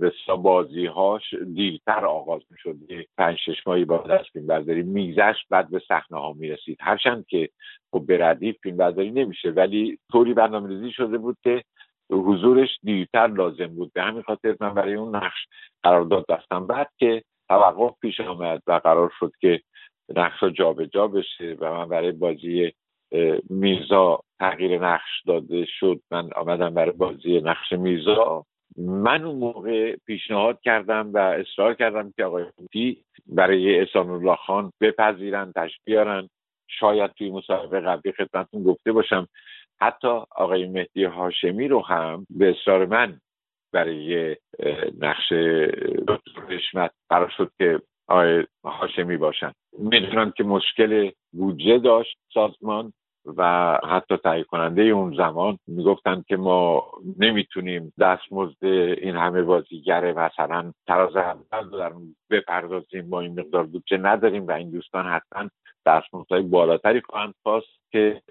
بسیار 0.02 0.38
بازی 0.38 0.86
هاش 0.86 1.34
دیرتر 1.54 2.06
آغاز 2.06 2.42
می 2.52 2.58
شد 2.58 2.76
پنج 3.18 3.38
شش 3.38 3.68
ماهی 3.68 3.86
بعد 3.86 4.12
از 4.12 4.26
فیلم 4.34 4.48
برداری 4.48 4.84
میگذشت 4.84 5.46
بعد 5.50 5.70
به 5.70 5.82
صحنه 5.88 6.20
ها 6.20 6.34
می 6.34 6.50
رسید 6.50 6.78
هرچند 6.82 7.26
که 7.28 7.50
خب 7.92 8.06
به 8.08 8.26
ردیف 8.26 8.56
فیلم 8.64 8.78
برداری 8.78 9.12
نمیشه 9.12 9.50
ولی 9.50 10.00
طوری 10.12 10.34
برنامه 10.34 10.70
ریزی 10.70 10.92
شده 10.92 11.18
بود 11.18 11.38
که 11.44 11.64
حضورش 12.12 12.80
دیرتر 12.84 13.28
لازم 13.28 13.68
بود. 13.68 13.92
به 13.94 14.04
همین 14.04 14.22
خاطر 14.22 14.56
من 14.60 14.74
برای 14.74 14.94
اون 14.94 15.16
نقش 15.16 15.48
قرارداد 15.84 16.26
بستم 16.30 16.68
بعد 16.68 16.90
که 16.98 17.24
توقف 17.50 17.96
پیش 18.02 18.20
آمد 18.20 18.62
و 18.68 18.74
قرار 18.84 19.12
شد 19.20 19.32
که 19.42 19.62
نقش 20.16 20.40
ها 20.40 20.50
جابجا 20.50 21.08
بشه 21.08 21.56
و 21.60 21.74
من 21.74 21.90
برای 21.90 22.12
بازی 22.12 22.74
میرزا 23.50 24.20
تغییر 24.40 24.80
نقش 24.80 25.22
داده 25.28 25.66
شد. 25.66 26.02
من 26.12 26.30
آمدم 26.36 26.74
برای 26.74 26.92
بازی 26.92 27.42
نقش 27.42 27.72
میرزا. 27.72 28.46
من 28.78 29.24
اون 29.24 29.36
موقع 29.36 29.96
پیشنهاد 29.96 30.62
کردم 30.62 31.12
و 31.14 31.18
اصرار 31.18 31.74
کردم 31.74 32.14
که 32.18 32.24
آقای 32.26 32.46
موتی 32.60 33.04
برای 33.28 33.80
احسان 33.80 34.10
الله 34.10 34.36
خان 34.36 34.72
بپذیرن 34.82 35.52
تشبیه 35.56 35.80
بیارن. 35.86 36.30
شاید 36.68 37.12
توی 37.12 37.32
مصاحبه 37.32 37.80
قبلی 37.80 38.12
خدمتتون 38.12 38.64
گفته 38.64 38.92
باشم. 38.92 39.28
حتی 39.82 40.08
آقای 40.36 40.68
مهدی 40.68 41.04
هاشمی 41.04 41.68
رو 41.68 41.86
هم 41.86 42.28
به 42.30 42.50
اصرار 42.50 42.86
من 42.86 43.20
برای 43.72 44.36
نقش 45.00 45.34
دکتر 46.08 46.42
رشمت 46.50 46.92
قرار 47.10 47.34
شد 47.38 47.52
که 47.58 47.80
آقای 48.08 48.44
هاشمی 48.64 49.18
باشن. 49.18 49.52
می‌دونم 49.80 50.32
که 50.32 50.44
مشکل 50.44 51.12
بودجه 51.34 51.80
داشت 51.80 52.18
سازمان 52.34 52.94
و 53.38 53.74
حتی 53.90 54.18
تهیه 54.18 54.44
کننده 54.44 54.82
اون 54.82 55.16
زمان. 55.18 55.58
می‌گفتن 55.68 56.24
که 56.28 56.38
ما 56.38 56.84
نمی‌تونیم 57.20 57.94
دستمزد 58.00 58.66
این 58.98 59.16
همه 59.16 59.42
بازیگر 59.42 60.14
مثلا 60.14 60.72
تراز 60.88 61.16
اول 61.16 61.92
بپردازیم 62.30 63.10
با 63.10 63.22
این 63.22 63.40
مقدار 63.40 63.64
بودجه 63.64 63.98
نداریم 63.98 64.48
و 64.48 64.52
این 64.52 64.72
دوستان 64.72 65.06
حتما 65.06 65.50
دستمزدهای 65.86 66.42
بالاتری 66.42 67.02
خواهند 67.02 67.34
خواست 67.44 67.80
که 67.92 68.22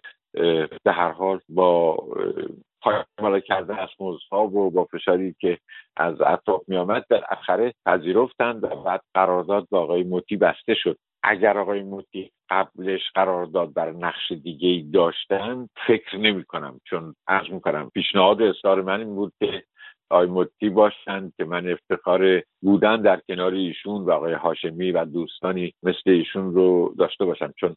به 0.85 0.93
هر 0.93 1.11
حال 1.11 1.41
با 1.49 1.97
پایمالا 2.85 3.41
کردن 3.41 3.79
از 3.79 3.89
ها 4.31 4.47
و 4.47 4.71
با 4.71 4.85
فشاری 4.85 5.35
که 5.41 5.59
از 5.97 6.21
اطراف 6.21 6.63
در 7.11 7.25
اخره 7.31 7.75
پذیرفتند 7.87 8.65
و 8.65 8.69
بعد 8.69 9.01
قرارداد 9.15 9.67
با 9.71 9.81
آقای 9.81 10.03
موتی 10.03 10.37
بسته 10.37 10.75
شد. 10.75 10.99
اگر 11.23 11.59
آقای 11.59 11.83
موتی 11.83 12.31
قبلش 12.51 13.01
قرارداد 13.15 13.75
بر 13.75 13.91
نقش 13.91 14.33
دیگه 14.33 14.69
ای 14.69 14.83
داشتن 14.83 15.69
فکر 15.87 16.17
نمی 16.17 16.45
کنم 16.45 16.81
چون 16.85 17.15
عرض 17.29 17.51
می 17.51 17.61
کنم 17.61 17.91
پیشنهاد 17.95 18.43
اصرار 18.43 18.83
من 18.83 19.01
این 19.01 19.15
بود 19.15 19.33
که 19.39 19.65
آقای 20.15 20.27
مدتی 20.27 20.71
باشند 20.71 21.33
که 21.37 21.45
من 21.45 21.69
افتخار 21.69 22.43
بودن 22.63 23.03
در 23.03 23.21
کنار 23.29 23.53
ایشون 23.53 24.05
و 24.05 24.11
آقای 24.11 24.33
هاشمی 24.33 24.93
و 24.93 25.05
دوستانی 25.05 25.75
مثل 25.83 26.11
ایشون 26.11 26.55
رو 26.55 26.95
داشته 26.99 27.25
باشم. 27.25 27.53
چون 27.57 27.77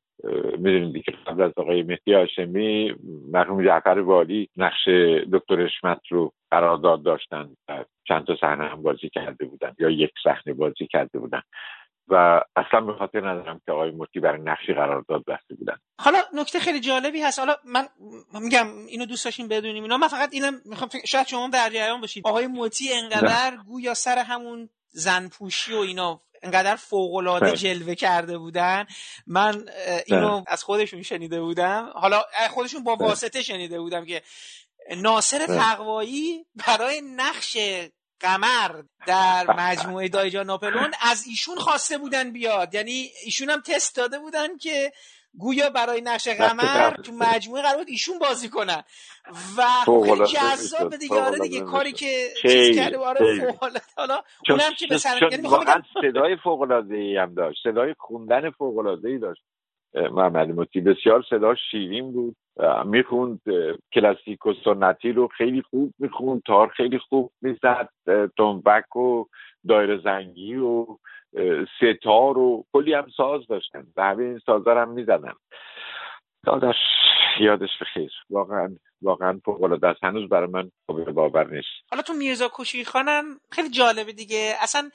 می‌دونید 0.57 1.03
که 1.03 1.11
قبل 1.11 1.41
از 1.41 1.51
آقای 1.57 1.83
مهدی 1.83 2.13
هاشمی 2.13 2.95
مرحوم 3.31 3.65
جعفر 3.65 3.99
والی 3.99 4.49
نقش 4.57 4.87
دکتر 5.33 5.61
اشمت 5.61 6.01
رو 6.09 6.31
قرارداد 6.51 7.03
داشتن 7.03 7.49
چند 8.07 8.25
تا 8.25 8.35
صحنه 8.41 8.63
هم 8.63 8.81
بازی 8.81 9.09
کرده 9.09 9.45
بودن 9.45 9.73
یا 9.79 9.89
یک 9.89 10.11
صحنه 10.23 10.53
بازی 10.53 10.87
کرده 10.87 11.19
بودن. 11.19 11.41
و 12.09 12.41
اصلا 12.55 12.81
به 12.81 12.93
خاطر 12.93 13.19
ندارم 13.19 13.61
که 13.65 13.71
آقای 13.71 13.91
موتی 13.91 14.19
برای 14.19 14.41
نقشی 14.41 14.73
قرارداد 14.73 15.25
بسته 15.27 15.55
بودن. 15.55 15.77
حالا 15.99 16.23
نکته 16.33 16.59
خیلی 16.59 16.79
جالبی 16.79 17.21
هست. 17.21 17.39
حالا 17.39 17.55
من 17.65 17.87
میگم 18.41 18.67
اینو 18.85 19.05
دوست 19.05 19.25
داشتیم 19.25 19.47
بدونیم 19.47 19.83
اینا. 19.83 19.97
من 19.97 20.07
فقط 20.07 20.29
اینم 20.31 20.61
می‌خوام 20.65 20.89
شاید 21.05 21.27
شما 21.27 21.49
در 21.49 21.69
جریان 21.69 22.01
باشید. 22.01 22.27
آقای 22.27 22.47
موتی 22.47 22.93
انقدر 22.93 23.57
گویا 23.67 23.93
سر 23.93 24.17
همون 24.17 24.69
زن 24.89 25.29
پوشی 25.29 25.73
و 25.73 25.77
اینا 25.77 26.21
انقدر 26.41 26.75
فوق 26.75 27.15
العاده 27.15 27.45
بله. 27.45 27.55
جلوه 27.55 27.95
کرده 27.95 28.37
بودن. 28.37 28.85
من 29.27 29.65
اینو 30.05 30.31
بله. 30.31 30.43
از 30.47 30.63
خودشون 30.63 31.01
شنیده 31.01 31.41
بودم. 31.41 31.89
حالا 31.93 32.23
خودشون 32.49 32.83
با 32.83 32.95
بله. 32.95 33.07
واسطه 33.07 33.41
شنیده 33.41 33.79
بودم 33.79 34.05
که 34.05 34.21
ناصر 34.97 35.45
تقوایی 35.45 36.45
برای 36.67 37.01
نقش 37.15 37.57
قمر 38.19 38.81
در 39.07 39.45
مجموعه 39.59 40.07
دایجا 40.07 40.43
ناپلون 40.43 40.91
از 41.01 41.25
ایشون 41.27 41.55
خواسته 41.55 41.97
بودن 41.97 42.31
بیاد. 42.31 42.73
یعنی 42.75 43.09
ایشون 43.25 43.49
هم 43.49 43.61
تست 43.61 43.95
داده 43.95 44.19
بودن 44.19 44.57
که 44.57 44.91
گویا 45.37 45.69
برای 45.69 46.01
نقش 46.01 46.27
قمر 46.27 46.95
تو 46.95 47.11
مجموعه 47.11 47.61
قرار 47.61 47.77
بود 47.77 47.89
ایشون 47.89 48.19
بازی 48.19 48.49
کنن. 48.49 48.83
و 49.57 49.63
خیلی 49.85 50.25
جذاب 50.25 50.95
دیگه. 50.95 51.21
آره 51.21 51.39
دیگه 51.39 51.61
کاری 51.61 51.91
که 51.91 52.27
چیز 52.41 52.75
کرده 52.75 52.97
آره 52.97 53.57
حالا 53.97 54.21
اونم 54.49 54.73
که 54.77 54.87
به 54.87 54.97
سر 54.97 55.29
یعنی 55.31 55.49
صدای 56.01 56.35
فوق 56.43 56.61
العاده 56.61 56.95
ای 56.95 57.17
هم 57.17 57.33
داشت. 57.33 57.59
صدای 57.63 57.95
خوندن 57.99 58.49
فوق 58.51 58.77
العاده 58.77 59.09
ای 59.09 59.17
داشت. 59.19 59.41
محمد 59.93 60.49
موتی 60.49 60.81
بسیار 60.81 61.23
صدا 61.29 61.55
شیرین 61.55 62.11
بود. 62.11 62.35
می‌خوند 62.85 63.41
کلاسیک 63.93 64.45
و 64.45 64.53
سنتی 64.63 65.11
رو 65.11 65.27
خیلی 65.27 65.61
خوب 65.61 65.93
می‌خوند 65.99 66.41
تار 66.47 66.67
خیلی 66.67 66.99
خوب 66.99 67.31
می‌زد 67.41 67.89
تنبک 68.37 68.95
و 68.95 69.25
دایر 69.67 69.97
زنگی 69.97 70.55
و 70.55 70.85
ستار 71.77 72.37
و 72.37 72.65
کلی 72.73 72.93
هم 72.93 73.07
ساز 73.17 73.47
داشتن 73.47 73.87
و 73.97 74.03
همه 74.03 74.23
این 74.23 74.39
سازا 74.45 74.81
هم 74.81 74.89
می‌زدن. 74.89 75.33
دادش 76.45 76.75
یادش 77.39 77.69
بخیر 77.81 78.11
واقعا 78.29 78.75
واقعا 79.01 79.39
فوق 79.45 79.63
العاده 79.63 79.95
هنوز 80.03 80.29
برای 80.29 80.49
من 80.49 80.71
قابل 80.87 81.11
باور 81.11 81.47
نیست. 81.55 81.67
حالا 81.91 82.01
تو 82.01 82.13
میرزا 82.13 82.47
کوشی 82.47 82.83
خانم 82.83 83.23
خیلی 83.51 83.69
جالبه 83.69 84.11
دیگه. 84.13 84.53
اصلا 84.61 84.89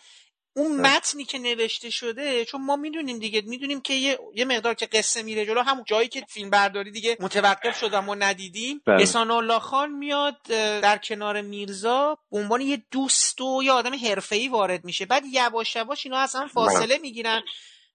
اون 0.56 0.80
متنی 0.80 1.24
که 1.24 1.38
نوشته 1.38 1.90
شده 1.90 2.44
چون 2.44 2.64
ما 2.64 2.76
می‌دونیم 2.76 3.18
دیگه 3.18 3.42
می‌دونیم 3.46 3.80
که 3.80 3.94
یه, 3.94 4.18
یه 4.34 4.44
مقدار 4.44 4.74
که 4.74 4.86
قصه 4.86 5.22
میره 5.22 5.46
جلو 5.46 5.62
همون 5.62 5.84
جایی 5.86 6.08
که 6.08 6.24
فیلم 6.28 6.50
برداری 6.50 6.90
دیگه 6.90 7.16
متوقف 7.20 7.78
شد 7.78 7.94
ما 7.94 8.14
ندیدیم. 8.14 8.82
بله. 8.86 9.00
احسان 9.00 9.30
الله 9.30 9.58
خان 9.58 9.90
میاد 9.92 10.36
در 10.82 10.98
کنار 10.98 11.40
میرزا 11.40 12.18
به 12.30 12.38
عنوان 12.38 12.60
یه 12.60 12.82
دوست 12.90 13.40
و 13.40 13.62
یه 13.64 13.72
آدم 13.72 13.94
حرفه‌ای 13.94 14.48
وارد 14.48 14.84
میشه. 14.84 15.06
بعد 15.06 15.22
یواش 15.32 15.76
یواش 15.76 16.06
اینا 16.06 16.18
اصلا 16.18 16.46
فاصله 16.46 16.86
بله. 16.86 16.98
می‌گیرن 16.98 17.42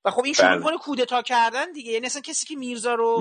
و 0.06 0.12
خب 0.12 0.24
این 0.24 0.34
شروع 0.34 0.50
بله. 0.50 0.58
می‌کنه 0.58 0.78
کودتا 0.78 1.22
کردن 1.22 1.72
دیگه. 1.72 1.92
یعنی 1.92 2.06
اصلا 2.06 2.22
کسی 2.22 2.46
که 2.46 2.56
میرزا 2.56 2.96
رو 2.96 3.20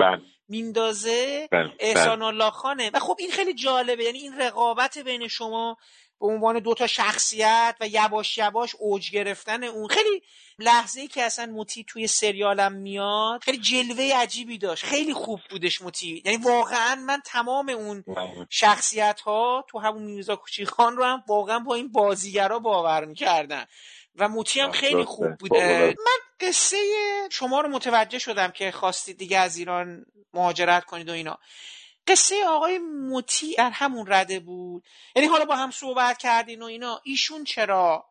میندازه 0.49 1.49
احسان 1.79 2.21
الله 2.21 2.51
خانه. 2.51 2.91
و 2.93 2.99
خب 2.99 3.15
این 3.19 3.31
خیلی 3.31 3.53
جالبه. 3.53 4.03
یعنی 4.03 4.19
این 4.19 4.39
رقابت 4.39 4.97
بین 4.97 5.27
شما 5.27 5.77
به 6.19 6.27
عنوان 6.27 6.59
دو 6.59 6.73
تا 6.73 6.87
شخصیت 6.87 7.75
و 7.81 7.87
یواش 7.87 8.37
یواش 8.37 8.75
اوج 8.79 9.11
گرفتن 9.11 9.63
اون 9.63 9.87
خیلی 9.87 10.21
لحظه 10.59 11.01
ای 11.01 11.07
که 11.07 11.23
اصلا 11.23 11.45
موتی 11.45 11.83
توی 11.83 12.07
سریالم 12.07 12.73
میاد 12.73 13.43
خیلی 13.43 13.57
جلوه 13.57 14.13
عجیبی 14.15 14.57
داشت. 14.57 14.85
خیلی 14.85 15.13
خوب 15.13 15.39
بودش 15.49 15.81
موتی. 15.81 16.21
یعنی 16.25 16.37
واقعا 16.37 16.95
من 16.95 17.21
تمام 17.25 17.69
اون 17.69 18.03
شخصیت 18.49 19.19
ها 19.19 19.65
تو 19.69 19.79
همون 19.79 20.03
میرزا 20.03 20.35
کوچی 20.35 20.65
خان 20.65 20.97
رو 20.97 21.03
هم 21.03 21.23
واقعا 21.27 21.59
با 21.59 21.75
این 21.75 21.91
بازیگرا 21.91 22.59
باور 22.59 23.05
می‌کردن 23.05 23.65
و 24.15 24.27
موتی 24.27 24.59
هم 24.59 24.71
خیلی 24.71 25.03
خوب 25.03 25.37
بوده. 25.37 25.85
من 25.87 26.47
قصه 26.47 26.77
شما 27.31 27.61
رو 27.61 27.69
متوجه 27.69 28.19
شدم 28.19 28.51
که 28.51 28.71
خواستید 28.71 29.17
دیگه 29.17 29.37
از 29.37 29.57
ایران 29.57 30.05
مهاجرت 30.33 30.85
کنید 30.85 31.09
و 31.09 31.11
اینا. 31.11 31.37
قصه 32.07 32.35
آقای 32.47 32.77
موتی 32.77 33.55
در 33.55 33.69
همون 33.69 34.05
رده 34.07 34.39
بود. 34.39 34.83
یعنی 35.15 35.27
حالا 35.27 35.45
با 35.45 35.55
هم 35.55 35.71
صحبت 35.71 36.17
کردین 36.17 36.61
و 36.61 36.65
اینا. 36.65 37.01
ایشون 37.03 37.43
چرا؟ 37.43 38.05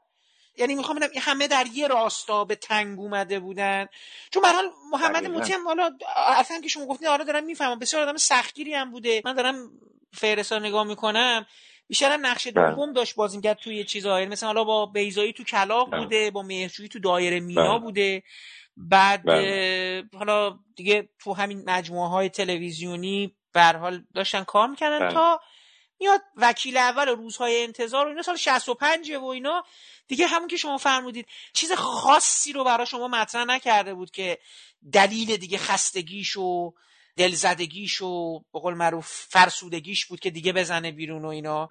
یعنی 0.59 0.74
می‌خوام 0.74 0.99
بگم 0.99 1.09
همه 1.20 1.49
در 1.49 1.66
یه 1.72 1.86
راستا 1.88 2.44
به 2.44 2.55
تنگ 2.55 2.99
اومده 2.99 3.40
بودن. 3.40 3.86
چون 4.30 4.42
به 4.42 4.49
حال 4.49 4.70
محمد 4.92 5.26
موتی 5.26 5.53
هم 5.53 5.64
حالا 5.68 5.90
اصلا 6.16 6.61
که 6.61 6.68
شما 6.68 6.86
گفتین 6.86 7.09
آره 7.09 7.24
دارم 7.24 7.44
می‌فهمم. 7.44 7.78
بسیار 7.78 8.03
آدم 8.03 8.16
سختگیری 8.16 8.74
هم 8.74 8.90
بوده. 8.90 9.22
من 9.24 9.34
دارم 9.34 9.70
فهرستا 10.14 10.59
نگاه 10.59 10.84
می‌کنم. 10.84 11.47
بیشتر 11.88 12.12
هم 12.12 12.26
نقش 12.26 12.49
بله. 12.49 12.70
دوم 12.70 12.92
داشت 12.92 13.14
بازی 13.14 13.40
کرد 13.40 13.59
توی 13.59 13.84
چیزایی 13.84 14.22
یعنی 14.22 14.32
مثلا 14.32 14.47
حالا 14.49 14.64
با 14.64 14.86
بیزایی 14.86 15.32
تو 15.32 15.44
کلاق 15.44 15.90
بله. 15.90 16.01
بوده 16.01 16.30
با 16.30 16.42
مهرجویی 16.42 16.88
تو 16.88 16.99
دایره 16.99 17.40
مینا 17.40 17.78
بله. 17.78 17.78
بوده. 17.78 18.22
بعد 18.76 19.28
حالا 20.14 20.59
دیگه 20.76 21.09
تو 21.18 21.34
همین 21.34 21.70
مجموعه 21.70 22.09
های 22.09 22.28
تلویزیونی 22.28 23.36
به 23.57 23.78
حال 23.78 24.02
داشتن 24.14 24.44
کار 24.44 24.68
می‌کردن 24.68 25.09
تا 25.09 25.40
میاد 26.00 26.20
وکیل 26.36 26.76
اول 26.76 27.09
روزهای 27.09 27.62
انتظار 27.62 28.07
و 28.07 28.09
اینا 28.09 28.22
سال 28.22 28.36
65 28.36 29.12
و 29.12 29.24
اینا. 29.24 29.64
دیگه 30.09 30.26
همون 30.26 30.48
که 30.48 30.57
شما 30.57 30.76
فرمودید 30.76 31.26
چیز 31.52 31.72
خاصی 31.72 32.52
رو 32.52 32.64
برای 32.64 32.86
شما 32.86 33.09
مطرح 33.09 33.44
نکرده 33.44 33.94
بود 33.94 34.11
که 34.11 34.38
دلیل 34.92 35.36
دیگه 35.36 35.59
خستگیش 35.59 36.36
و 36.36 36.72
دلزدگیش 37.16 38.02
و 38.02 38.38
به 38.52 38.61
قول 38.61 38.74
معروف 38.74 39.07
فرسودگیش 39.07 40.07
بود 40.07 40.20
که 40.20 40.30
دیگه 40.30 40.52
بزنه 40.52 40.92
بیرون 40.92 41.24
و 41.24 41.28
اینا. 41.28 41.68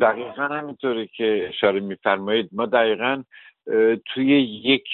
دقیقا 0.00 0.42
همینطوری 0.42 1.10
که 1.16 1.48
اشاره 1.48 1.80
میفرمایید. 1.80 2.48
ما 2.52 2.66
دقیقا 2.66 3.22
توی 4.04 4.42
یک 4.42 4.88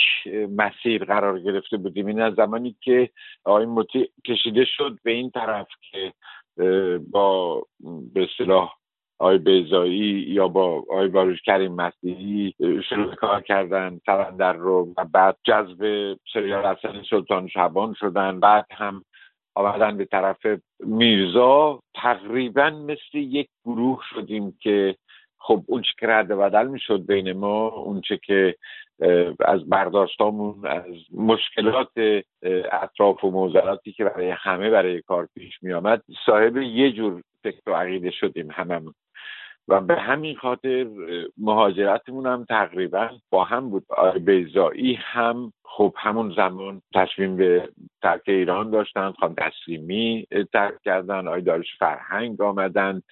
مسیر 0.56 1.04
قرار 1.04 1.40
گرفته 1.40 1.76
بودیم. 1.76 2.06
این 2.06 2.20
از 2.20 2.34
زمانی 2.34 2.76
که 2.80 3.10
آقای 3.44 3.66
موتی 3.66 4.08
کشیده 4.26 4.64
شد 4.64 4.98
به 5.02 5.10
این 5.10 5.30
طرف 5.30 5.68
که 5.90 6.12
با 7.10 7.62
به 8.14 8.22
اصطلاح 8.22 8.74
آقای 9.18 9.38
بیزایی 9.38 10.24
یا 10.28 10.48
با 10.48 10.64
آقای 10.64 11.08
باروش 11.08 11.42
کریم 11.42 11.74
مسیحی 11.74 12.54
شروع 12.88 13.14
کار 13.14 13.40
کردن 13.40 14.00
سرندر 14.06 14.52
رو 14.52 14.94
و 14.96 15.04
بعد 15.04 15.36
جذب 15.44 16.14
سریال 16.32 16.66
حسن 16.66 17.02
سلطان 17.10 17.48
شبان 17.48 17.94
شدن. 17.94 18.40
بعد 18.40 18.66
هم 18.70 19.04
آمدن 19.54 19.96
به 19.96 20.04
طرف 20.04 20.46
میرزا. 20.80 21.80
تقریبا 21.94 22.70
مثل 22.70 23.18
یک 23.18 23.48
گروه 23.64 24.02
شدیم 24.14 24.58
که 24.60 24.96
خب 25.46 25.62
اون 25.66 25.82
که 26.00 26.06
رد 26.06 26.28
بدل 26.28 26.66
می‌شد 26.66 27.06
بین 27.06 27.32
ما 27.32 27.68
اون 27.68 28.00
چه 28.00 28.16
که 28.16 28.56
از 29.40 29.68
برداشتامون 29.68 30.66
از 30.66 30.84
مشکلات 31.14 31.88
اطراف 32.72 33.24
و 33.24 33.30
موزلاتی 33.30 33.92
که 33.92 34.04
برای 34.04 34.30
همه 34.30 34.70
برای 34.70 35.02
کار 35.02 35.28
پیش 35.34 35.62
می 35.62 35.72
آمد 35.72 36.02
صاحب 36.26 36.56
یه 36.56 36.92
جور 36.92 37.22
فکر 37.42 37.70
و 37.70 37.74
عقیده 37.74 38.10
شدیم 38.10 38.50
هممون. 38.50 38.94
و 39.68 39.80
به 39.80 39.96
همین 39.96 40.36
خاطر 40.36 40.86
مهاجرتمون 41.38 42.26
هم 42.26 42.44
تقریبا 42.44 43.10
با 43.30 43.44
هم 43.44 43.70
بود. 43.70 43.86
بیزایی 44.24 44.94
هم 44.94 45.52
خب 45.64 45.94
همون 45.96 46.34
زمان 46.36 46.82
تصمیم 46.94 47.36
به 47.36 47.68
ترک 48.02 48.22
ایران 48.26 48.70
داشتن 48.70 49.12
خان 49.12 49.34
تسلیمی 49.34 50.26
ترک 50.52 50.74
کردن 50.84 51.28
آقای 51.28 51.42
دارش 51.42 51.76
فرهنگ 51.78 52.40
آمدن. 52.40 53.02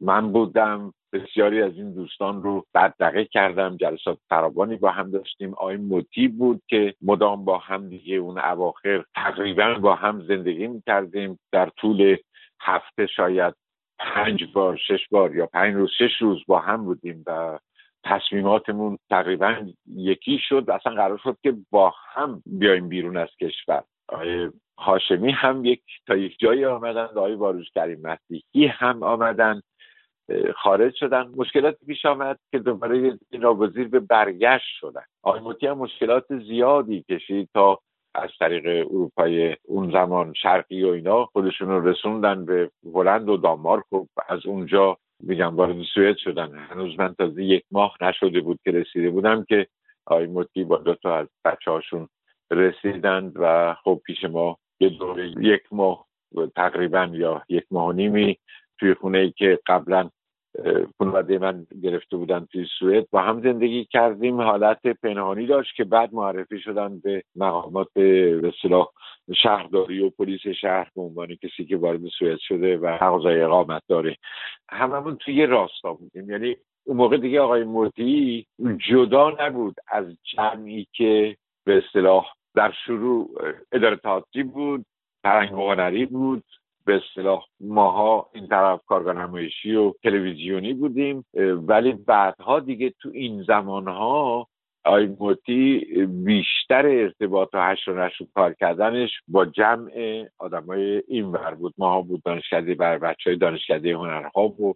من 0.00 0.32
بودم 0.32 0.92
بسیاری 1.12 1.62
از 1.62 1.72
این 1.72 1.94
دوستان 1.94 2.42
رو 2.42 2.66
بددقه 2.74 3.24
کردم 3.24 3.76
جلسات 3.76 4.18
فراوانی 4.28 4.76
با 4.76 4.90
هم 4.90 5.10
داشتیم. 5.10 5.54
آقای 5.54 5.76
موتی 5.76 6.28
بود 6.28 6.62
که 6.68 6.94
مدام 7.02 7.44
با 7.44 7.58
هم 7.58 7.88
دیگه 7.88 8.16
اون 8.16 8.38
اواخر 8.38 9.04
تقریبا 9.14 9.74
با 9.74 9.94
هم 9.94 10.22
زندگی 10.22 10.66
می‌کردیم. 10.66 11.38
در 11.52 11.68
طول 11.68 12.16
هفته 12.60 13.06
شاید 13.06 13.54
پنج 13.98 14.44
بار 14.52 14.76
شش 14.76 15.08
بار 15.10 15.36
یا 15.36 15.46
پنج 15.46 15.74
روز 15.74 15.90
شش 15.98 16.16
روز 16.20 16.42
با 16.46 16.58
هم 16.58 16.84
بودیم 16.84 17.24
و 17.26 17.58
تصمیماتمون 18.04 18.98
تقریبا 19.10 19.56
یکی 19.86 20.38
شد. 20.48 20.70
اصلا 20.70 20.94
قرار 20.94 21.18
شد 21.18 21.36
که 21.42 21.54
با 21.70 21.94
هم 22.14 22.42
بیایم 22.46 22.88
بیرون 22.88 23.16
از 23.16 23.28
کشور. 23.40 23.82
آقای 24.08 24.50
هاشمی 24.78 25.32
هم 25.32 25.64
یک 25.64 25.82
تا 26.06 26.16
یک 26.16 26.36
جایی 26.38 26.64
آمدن 26.64 27.04
آقای 27.04 27.34
واروش 27.34 27.70
کریم 27.74 28.00
مسیحی 28.00 28.66
هم 28.66 29.02
آمدن. 29.02 29.60
خارج 30.56 30.94
شدن. 30.94 31.32
مشکلات 31.36 31.76
پیش 31.86 32.06
آمد 32.06 32.38
که 32.52 32.58
دوباره 32.58 33.18
ناگزیر 33.32 33.88
به 33.88 34.00
برگشت 34.00 34.76
شدن. 34.80 35.02
آقای 35.22 35.40
موتی 35.40 35.66
هم 35.66 35.78
مشکلات 35.78 36.24
زیادی 36.38 37.04
کشید 37.10 37.48
تا 37.54 37.78
از 38.14 38.30
طریق 38.40 38.66
اروپای 38.66 39.56
اون 39.62 39.92
زمان 39.92 40.32
شرقی 40.32 40.84
و 40.84 40.88
اینا 40.88 41.24
خودشون 41.24 41.68
رو 41.68 41.88
رسوندن 41.88 42.44
به 42.44 42.70
هلند 42.94 43.28
و 43.28 43.36
دانمارک 43.36 43.92
و 43.92 44.04
از 44.28 44.46
اونجا 44.46 44.98
میگم 45.20 45.56
وارد 45.56 45.82
سوئد 45.94 46.16
شدن. 46.16 46.54
هنوز 46.54 46.98
من 46.98 47.14
تازه 47.14 47.44
یک 47.44 47.64
ماه 47.70 47.96
نشده 48.00 48.40
بود 48.40 48.58
که 48.64 48.70
رسیده 48.70 49.10
بودم 49.10 49.44
که 49.44 49.66
آقای 50.06 50.26
موتی 50.26 50.64
با 50.64 50.76
دو 50.76 50.94
تا 50.94 51.16
از 51.16 51.26
بچه 51.44 51.70
هاشون 51.70 52.08
رسیدند 52.50 53.32
و 53.36 53.74
خب 53.84 54.00
پیش 54.04 54.24
ما 54.24 54.58
یه 54.80 54.88
دوره 54.88 55.28
یک 55.28 55.62
ماه 55.72 56.06
تقریبا 56.56 57.08
یا 57.12 57.42
یک 57.48 57.64
ماه 57.70 57.88
و 57.88 57.92
نیمی 57.92 58.38
توی 58.84 58.94
خونه 58.94 59.18
ای 59.18 59.30
که 59.30 59.58
قبلا 59.66 60.10
خانواده 60.98 61.38
من 61.38 61.66
گرفته 61.82 62.16
بودن 62.16 62.46
توی 62.52 62.66
سوئد. 62.78 63.10
با 63.10 63.20
هم 63.20 63.42
زندگی 63.42 63.84
کردیم. 63.84 64.40
حالت 64.40 64.86
پنهانی 64.86 65.46
داشت 65.46 65.74
که 65.76 65.84
بعد 65.84 66.14
معرفی 66.14 66.58
شدن 66.58 66.98
به 66.98 67.22
مقامات 67.36 67.88
به 67.94 68.52
شهرداری 69.34 70.00
و 70.00 70.10
پلیس 70.10 70.40
شهر 70.60 70.90
به 70.96 71.02
عنوان 71.02 71.34
کسی 71.34 71.64
که 71.64 71.76
وارد 71.76 72.00
سوئد 72.18 72.38
شده 72.38 72.76
و 72.76 72.98
تقاضای 72.98 73.40
اقامت 73.40 73.82
داره. 73.88 74.16
هممون 74.70 75.16
توی 75.16 75.46
راستا 75.46 75.94
بودیم. 75.94 76.30
یعنی 76.30 76.56
اون 76.86 76.96
موقع 76.96 77.16
دیگه 77.16 77.40
آقای 77.40 77.64
موتی 77.64 78.46
جدا 78.90 79.36
نبود 79.40 79.74
از 79.88 80.16
جمعی 80.22 80.86
که 80.92 81.36
به 81.66 81.78
اصطلاح 81.78 82.26
در 82.54 82.72
شروع 82.86 83.30
اداره 83.72 83.96
تاعتی 83.96 84.42
بود 84.42 84.84
فرنگ 85.22 85.50
هنری 85.50 86.06
بود. 86.06 86.44
به 86.86 86.94
اصطلاح 86.96 87.44
ماها 87.60 88.30
این 88.34 88.46
طرف 88.46 88.80
کارگاه 88.86 89.14
نمایشی 89.14 89.74
و 89.74 89.92
تلویزیونی 90.02 90.74
بودیم 90.74 91.24
ولی 91.68 91.92
بعدها 91.92 92.60
دیگه 92.60 92.94
تو 93.00 93.10
این 93.14 93.42
زمانها 93.42 94.48
آی 94.84 95.06
موتی 95.06 95.78
بیشتر 96.24 96.86
ارتباط 96.86 97.48
و 97.52 97.70
هشت 97.70 97.88
و 97.88 97.94
نشو 97.94 98.26
کار 98.34 98.54
کردنش 98.54 99.10
با 99.28 99.44
جمع 99.44 100.24
آدمای 100.38 101.02
این 101.08 101.24
ور 101.24 101.54
بود. 101.54 101.74
ماها 101.78 102.02
بود 102.02 102.22
دانشکده 102.22 102.74
بر 102.74 102.98
بچه 102.98 103.30
های 103.30 103.36
دانشکده 103.36 103.94
هنرها 103.94 104.42
و 104.42 104.74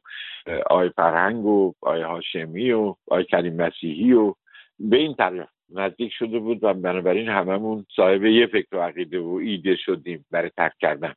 آی 0.71 0.89
فرهنگ 0.89 1.45
و 1.45 1.73
آی 1.81 2.03
هاشمی 2.03 2.73
و 2.73 2.95
آی 3.11 3.25
کریم 3.25 3.57
مسیحی 3.57 4.13
و 4.13 4.35
به 4.79 4.97
این 4.97 5.15
طرف 5.15 5.49
نزدیک 5.71 6.13
شده 6.13 6.39
بود 6.39 6.65
و 6.65 6.75
بنابراین 6.75 7.29
هممون 7.29 7.87
صاحب 7.97 8.25
یه 8.25 8.47
فکر 8.47 8.77
و 8.77 8.81
عقیده 8.81 9.21
و 9.21 9.41
ایده 9.43 9.77
شدیم 9.77 10.27
برای 10.31 10.51
ترک 10.57 10.73
کردن. 10.81 11.15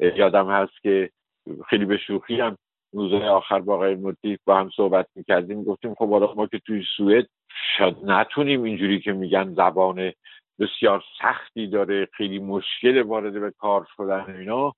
یادم 0.00 0.50
هست 0.50 0.82
که 0.82 1.10
خیلی 1.68 1.84
به 1.84 1.96
شوخی 1.96 2.40
هم 2.40 2.56
روزهای 2.92 3.28
آخر 3.28 3.60
با 3.60 3.74
آقای 3.74 3.94
مدی 3.94 4.38
با 4.44 4.56
هم 4.56 4.70
صحبت 4.76 5.06
می‌کردیم. 5.14 5.64
گفتیم 5.64 5.94
خب 5.94 6.10
حالا 6.10 6.34
ما 6.34 6.46
که 6.46 6.58
توی 6.58 6.84
سوئد 6.96 7.26
شاید 7.78 7.96
نتونیم 8.04 8.62
اینجوری 8.62 9.00
که 9.00 9.12
میگن 9.12 9.54
زبان 9.54 10.12
بسیار 10.58 11.04
سختی 11.22 11.66
داره 11.66 12.08
خیلی 12.12 12.38
مشکل 12.38 13.02
وارد 13.02 13.40
به 13.40 13.50
کار 13.58 13.86
شدن 13.96 14.36
اینا. 14.38 14.72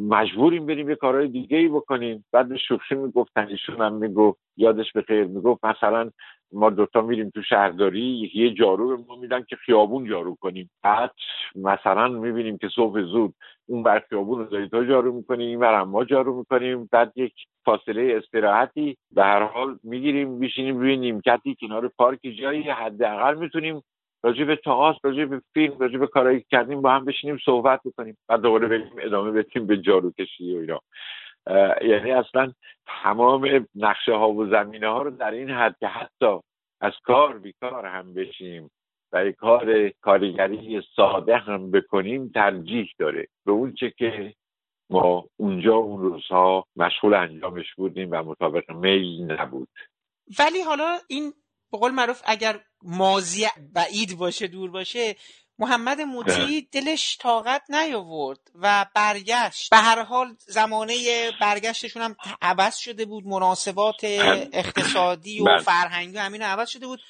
مجبوریم 0.00 0.66
بریم 0.66 0.88
یه 0.88 0.94
کارهای 0.94 1.28
دیگه 1.28 1.58
ای 1.58 1.68
بکنیم. 1.68 2.24
بعد 2.32 2.48
به 2.48 2.58
شوخی 2.58 2.94
می‌گفتن 2.94 3.46
ایشون 3.48 3.80
هم 3.80 3.94
می‌گفت 3.94 4.38
یادش 4.56 4.92
به 4.92 5.02
خیر 5.02 5.24
می‌گفت 5.24 5.64
مثلا 5.64 6.10
ما 6.52 6.70
دوتا 6.70 7.02
میریم 7.02 7.30
تو 7.30 7.42
شهرداری 7.42 8.30
یه 8.34 8.54
جارو 8.54 8.96
به 8.96 9.04
ما 9.08 9.16
میدن 9.16 9.42
که 9.48 9.56
خیابون 9.56 10.08
جارو 10.08 10.36
کنیم. 10.40 10.70
بعد 10.82 11.10
مثلا 11.54 12.08
می‌بینیم 12.08 12.58
که 12.58 12.68
صبح 12.68 13.02
زود 13.02 13.34
اون 13.66 13.82
بر 13.82 14.02
خیابون 14.08 14.38
رو 14.38 14.66
تو 14.66 14.84
جارو 14.84 15.12
می‌کنیم 15.12 15.48
این 15.48 15.60
بر 15.60 15.84
ما 15.84 16.04
جارو 16.04 16.38
می‌کنیم. 16.38 16.88
بعد 16.92 17.12
یک 17.16 17.32
فاصله 17.64 18.14
استراحتی 18.16 18.96
به 19.10 19.22
هر 19.24 19.42
حال 19.42 19.78
می‌گیریم 19.82 20.28
میشینیم 20.28 20.78
روی 20.78 20.96
نیمکتی 20.96 21.56
کنار 21.60 21.88
پارک 21.88 22.20
جایی 22.40 22.62
حداقل 22.62 23.38
می‌تونیم 23.38 23.82
راجع 24.22 24.44
به 24.44 24.56
تئاتر 24.56 24.98
راجع 25.02 25.24
به 25.24 25.42
فیلم 25.54 25.78
راجع 25.78 25.98
به 25.98 26.06
کارهایی 26.06 26.44
کردیم 26.50 26.82
با 26.82 26.90
هم 26.90 27.04
بشینیم 27.04 27.38
صحبت 27.44 27.80
بکنیم. 27.84 28.16
بعد 28.28 28.40
دوباره 28.40 28.68
بریم 28.68 28.92
ادامه 28.98 29.30
بدیم 29.30 29.66
به 29.66 29.76
جارو 29.76 30.10
کشی 30.10 30.56
و 30.56 30.60
اینا. 30.60 30.80
یعنی 31.82 32.12
اصلا 32.12 32.52
تمام 33.02 33.66
نقشه 33.74 34.12
ها 34.12 34.30
و 34.30 34.46
زمینه 34.46 34.88
ها 34.88 35.02
رو 35.02 35.10
در 35.10 35.30
این 35.30 35.50
حد 35.50 35.76
که 35.80 35.86
حتی 35.86 36.40
از 36.80 36.92
کار 37.04 37.38
بیکار 37.38 37.86
هم 37.86 38.14
بشیم 38.14 38.70
و 39.12 39.32
کار 39.32 39.88
کارگری 39.88 40.82
ساده 40.96 41.36
هم 41.36 41.70
بکنیم 41.70 42.28
ترجیح 42.28 42.90
داره. 42.98 43.26
به 43.46 43.52
اون 43.52 43.72
چه 43.72 43.90
که 43.90 44.34
ما 44.90 45.24
اونجا 45.36 45.74
اون 45.74 46.00
روزها 46.00 46.64
مشغول 46.76 47.14
انجامش 47.14 47.74
بودیم 47.74 48.08
و 48.10 48.22
مطابق 48.22 48.70
میل 48.70 49.32
نبود. 49.32 49.68
ولی 50.38 50.60
حالا 50.60 50.98
این 51.08 51.32
به 51.72 51.78
قول 51.78 51.92
معروف 51.92 52.22
اگر 52.24 52.60
مازی 52.82 53.48
بعید 53.74 54.18
باشه 54.18 54.46
دور 54.46 54.70
باشه 54.70 55.16
محمد 55.58 56.00
موتی 56.00 56.68
دلش 56.72 57.18
طاقت 57.20 57.62
نیاورد 57.70 58.40
و 58.54 58.86
برگشت. 58.94 59.70
به 59.70 59.76
هر 59.76 60.02
حال 60.02 60.36
زمانه 60.38 61.30
برگشتشون 61.40 62.02
هم 62.02 62.16
عوض 62.42 62.76
شده 62.76 63.04
بود 63.04 63.26
مناسبات 63.26 64.00
اقتصادی 64.52 65.40
و 65.40 65.44
بله. 65.44 65.58
فرهنگی 65.58 66.16
و 66.16 66.20
همین 66.20 66.42
عوض 66.42 66.68
شده 66.68 66.86
بود. 66.86 67.00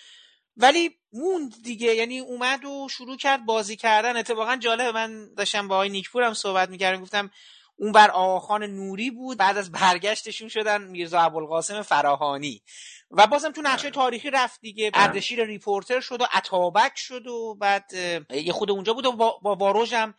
ولی 0.56 0.90
موند 1.12 1.62
دیگه 1.62 1.94
یعنی 1.94 2.18
اومد 2.18 2.64
و 2.64 2.88
شروع 2.90 3.16
کرد 3.16 3.46
بازی 3.46 3.76
کردن. 3.76 4.16
اتفاقا 4.16 4.56
جالب 4.56 4.94
من 4.94 5.34
داشتم 5.34 5.68
با 5.68 5.74
آقای 5.74 5.88
نیکپور 5.88 6.22
هم 6.22 6.34
صحبت 6.34 6.68
می‌کردم 6.68 7.02
گفتم 7.02 7.30
اون 7.76 7.92
بر 7.92 8.10
آقاخان 8.10 8.62
نوری 8.62 9.10
بود 9.10 9.38
بعد 9.38 9.56
از 9.56 9.72
برگشتشون 9.72 10.48
شدن 10.48 10.82
میرزا 10.82 11.20
ابوالقاسم 11.20 11.82
فراهانی. 11.82 12.62
و 13.10 13.26
بازم 13.26 13.50
تو 13.50 13.62
نقشه 13.62 13.90
تاریخی 13.90 14.30
رفت 14.30 14.60
دیگه. 14.60 14.90
اردشیر 14.94 15.44
ریپورتر 15.44 16.00
شد 16.00 16.20
و 16.20 16.26
اتابک 16.36 16.92
شد 16.96 17.26
و 17.26 17.54
بعد 17.54 17.92
یه 18.30 18.52
خود 18.52 18.70
اونجا 18.70 18.92
بود 18.92 19.06
و 19.06 19.12
با, 19.12 19.40
واروژ 19.42 19.92
هم 19.92 20.14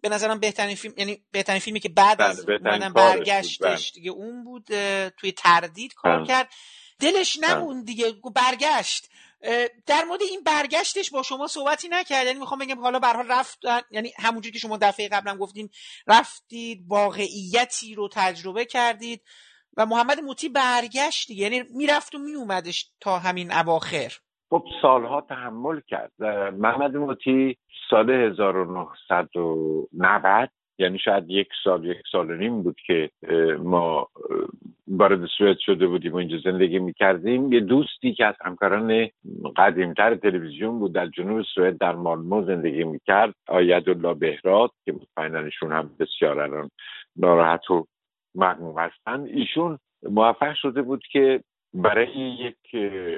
به 0.00 0.08
نظرم 0.08 0.38
بهترین 0.38 0.76
فیلم 0.76 0.94
یعنی 0.96 1.22
بهترین 1.30 1.60
فیلمی 1.60 1.80
که 1.80 1.88
بعد 1.88 2.18
بله، 2.18 2.28
از 2.28 2.48
اومدن 2.48 2.92
کارش 2.92 2.92
بود، 2.92 2.94
برگشتش 2.94 3.60
بله. 3.60 3.94
دیگه 3.94 4.10
اون 4.10 4.44
بود 4.44 4.64
توی 5.08 5.32
تردید 5.32 5.94
کار 5.94 6.16
بله. 6.16 6.26
کرد. 6.26 6.48
دلش 7.00 7.38
نموند 7.38 7.86
دیگه 7.86 8.14
برگشت. 8.34 9.08
در 9.86 10.04
مورد 10.04 10.22
این 10.22 10.42
برگشتش 10.42 11.10
با 11.10 11.22
شما 11.22 11.46
صحبتی 11.46 11.88
نکرد. 11.88 12.26
یعنی 12.26 12.38
می‌خوام 12.38 12.60
بگم 12.60 12.80
حالا 12.80 12.98
به 12.98 13.06
حال 13.06 13.28
رفت 13.28 13.58
یعنی 13.90 14.12
همونجوری 14.18 14.52
که 14.52 14.58
شما 14.58 14.76
دفعه 14.76 15.08
قبلم 15.08 15.36
گفتین 15.36 15.70
رفتید 16.06 16.84
واقعیتی 16.88 17.94
رو 17.94 18.08
تجربه 18.12 18.64
کردید. 18.64 19.22
و 19.76 19.86
محمد 19.86 20.20
موتی 20.20 20.48
برگشت 20.48 21.28
دیگه. 21.28 21.42
یعنی 21.42 21.62
می‌رفت 21.76 22.14
و 22.14 22.18
میومدش 22.18 22.90
تا 23.00 23.18
همین 23.18 23.52
اواخر. 23.52 24.12
خب 24.50 24.64
سالها 24.82 25.20
تحمل 25.20 25.80
کرد. 25.88 26.12
محمد 26.58 26.96
موتی 26.96 27.56
سال 27.90 28.10
1990 28.10 30.50
یعنی 30.78 30.98
شاید 30.98 31.30
یک 31.30 31.48
سال 31.64 31.84
یک 31.84 31.98
سال 32.12 32.30
و 32.30 32.34
نیم 32.34 32.62
بود 32.62 32.76
که 32.86 33.10
ما 33.58 34.08
وارد 34.88 35.26
سوئد 35.38 35.56
شده 35.58 35.86
بودیم 35.86 36.12
و 36.12 36.16
اینجا 36.16 36.36
زندگی 36.44 36.78
می‌کردیم. 36.78 37.52
یه 37.52 37.60
دوستی 37.60 38.14
که 38.14 38.26
از 38.26 38.34
همکاران 38.44 39.08
قدیمتر 39.56 40.16
تلویزیون 40.16 40.78
بود 40.78 40.94
در 40.94 41.06
جنوب 41.06 41.42
سوئد 41.54 41.78
در 41.78 41.92
مالمو 41.92 42.44
زندگی 42.44 42.84
می‌کرد 42.84 43.34
آیدالله 43.48 44.14
بهراد 44.14 44.70
که 44.84 44.92
مطمئنا 44.92 45.50
هم 45.62 45.90
بسیار 45.98 46.40
الان 46.40 46.70
ناراحت 47.16 47.70
و 47.70 47.86
مغموم 48.34 48.78
هستن. 48.78 49.24
ایشون 49.24 49.78
موفق 50.02 50.54
شده 50.54 50.82
بود 50.82 51.02
که 51.12 51.42
برای 51.74 52.18
یک 52.18 52.56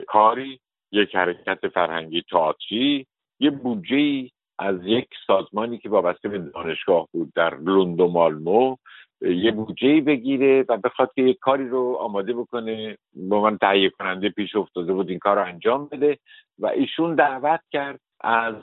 کاری 0.06 0.60
یک 0.93 1.16
حرکت 1.16 1.68
فرهنگی 1.68 2.22
تئاتری 2.30 3.06
یه 3.40 3.51
بودجه 3.51 4.28
از 4.59 4.76
یک 4.84 5.09
سازمانی 5.26 5.78
که 5.78 5.89
وابسته 5.89 6.28
به 6.28 6.39
دانشگاه 6.39 7.09
بود 7.12 7.32
در 7.34 7.59
لوند 7.59 8.01
و 8.01 8.09
مالمو 8.09 8.76
یه 9.20 9.52
بودجه 9.52 10.01
بگیره 10.01 10.64
و 10.68 10.76
بخواد 10.76 11.10
که 11.14 11.22
یک 11.22 11.39
کاری 11.40 11.68
رو 11.68 11.97
آماده 12.01 12.32
بکنه. 12.32 12.97
با 13.14 13.40
من 13.40 13.59
تهیه 13.59 13.90
کننده 13.90 14.28
پیش 14.28 14.56
افتاده 14.56 14.93
بود 14.93 15.10
این 15.10 15.18
کار 15.18 15.36
رو 15.36 15.44
انجام 15.44 15.89
بده 15.89 16.18
و 16.59 16.66
ایشون 16.66 17.14
دعوت 17.14 17.60
کرد 17.70 18.01
از 18.20 18.55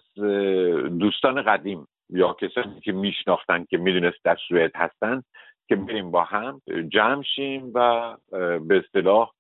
دوستان 1.00 1.42
قدیم 1.42 1.88
یا 2.10 2.34
کسانی 2.34 2.80
که 2.80 2.92
میشناختن 2.92 3.66
که 3.70 3.78
می‌دونست 3.78 4.18
در 4.24 4.38
سوئد 4.48 4.72
هستن 4.76 5.24
که 5.70 5.76
بریم 5.76 6.12
با 6.12 6.24
هم 6.24 6.62
جمع 6.90 7.24
شیم 7.24 7.72
و 7.74 8.16
به 8.60 8.78
اصطلاح 8.78 9.32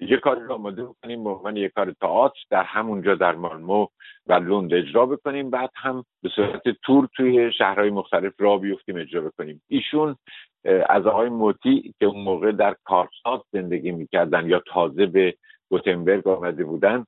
یه 0.00 0.16
کاری 0.16 0.40
رو 0.40 0.52
آماده 0.52 0.84
بکنیم 0.84 1.24
به 1.24 1.30
عنوان 1.30 1.56
یک 1.56 1.72
کار 1.72 1.92
تئاتر 2.00 2.40
در 2.50 2.62
همونجا 2.62 3.14
در 3.14 3.34
مالمو 3.34 3.86
و 4.26 4.32
لوند 4.32 4.74
اجرا 4.74 5.06
بکنیم. 5.06 5.50
بعد 5.50 5.70
هم 5.76 6.04
به 6.22 6.28
صورت 6.28 6.62
تور 6.82 7.08
توی 7.16 7.52
شهرهای 7.52 7.90
مختلف 7.90 8.32
را 8.38 8.58
بیفتیم 8.58 8.96
اجرا 8.96 9.20
بکنیم. 9.20 9.62
ایشون 9.68 10.16
از 10.88 11.06
آقای 11.06 11.28
موتی 11.28 11.94
که 12.00 12.06
اون 12.06 12.24
موقع 12.24 12.52
در 12.52 12.76
کارسات 12.84 13.42
زندگی 13.52 13.90
می‌کردن 13.90 14.46
یا 14.46 14.62
تازه 14.66 15.06
به 15.06 15.34
گوتنبرگ 15.70 16.28
آمده 16.28 16.64
بودن 16.64 17.04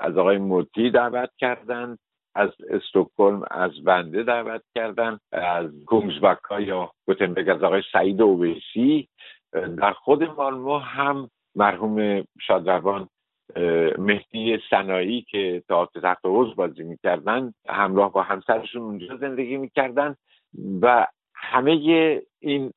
از 0.00 0.18
آقای 0.18 0.38
موتی 0.38 0.90
دعوت 0.90 1.30
کردند 1.38 1.98
از 2.34 2.50
استکهلم 2.70 3.42
از 3.50 3.84
بنده 3.84 4.22
دعوت 4.22 4.62
کردن 4.74 5.18
از 5.32 5.70
کومزبکا 5.86 6.60
یا 6.60 6.92
گوتنبرگ 7.06 7.48
از 7.48 7.62
آقای 7.62 7.82
سعید 7.92 8.22
اویسی. 8.22 9.08
در 9.52 9.92
خود 9.92 10.22
مالمو 10.22 10.78
هم 10.78 11.30
مرحوم 11.54 12.24
شادروان 12.40 13.08
مهدی 13.98 14.58
سنایی 14.70 15.22
که 15.22 15.62
تئاتر 15.68 16.00
تحت 16.00 16.18
حوض 16.24 16.54
بازی 16.54 16.82
می‌کردن 16.82 17.52
همراه 17.68 18.12
با 18.12 18.22
همسرشون 18.22 18.82
اونجا 18.82 19.16
زندگی 19.16 19.56
می‌کردن 19.56 20.16
و 20.82 21.06
همه 21.34 21.70
این 22.40 22.72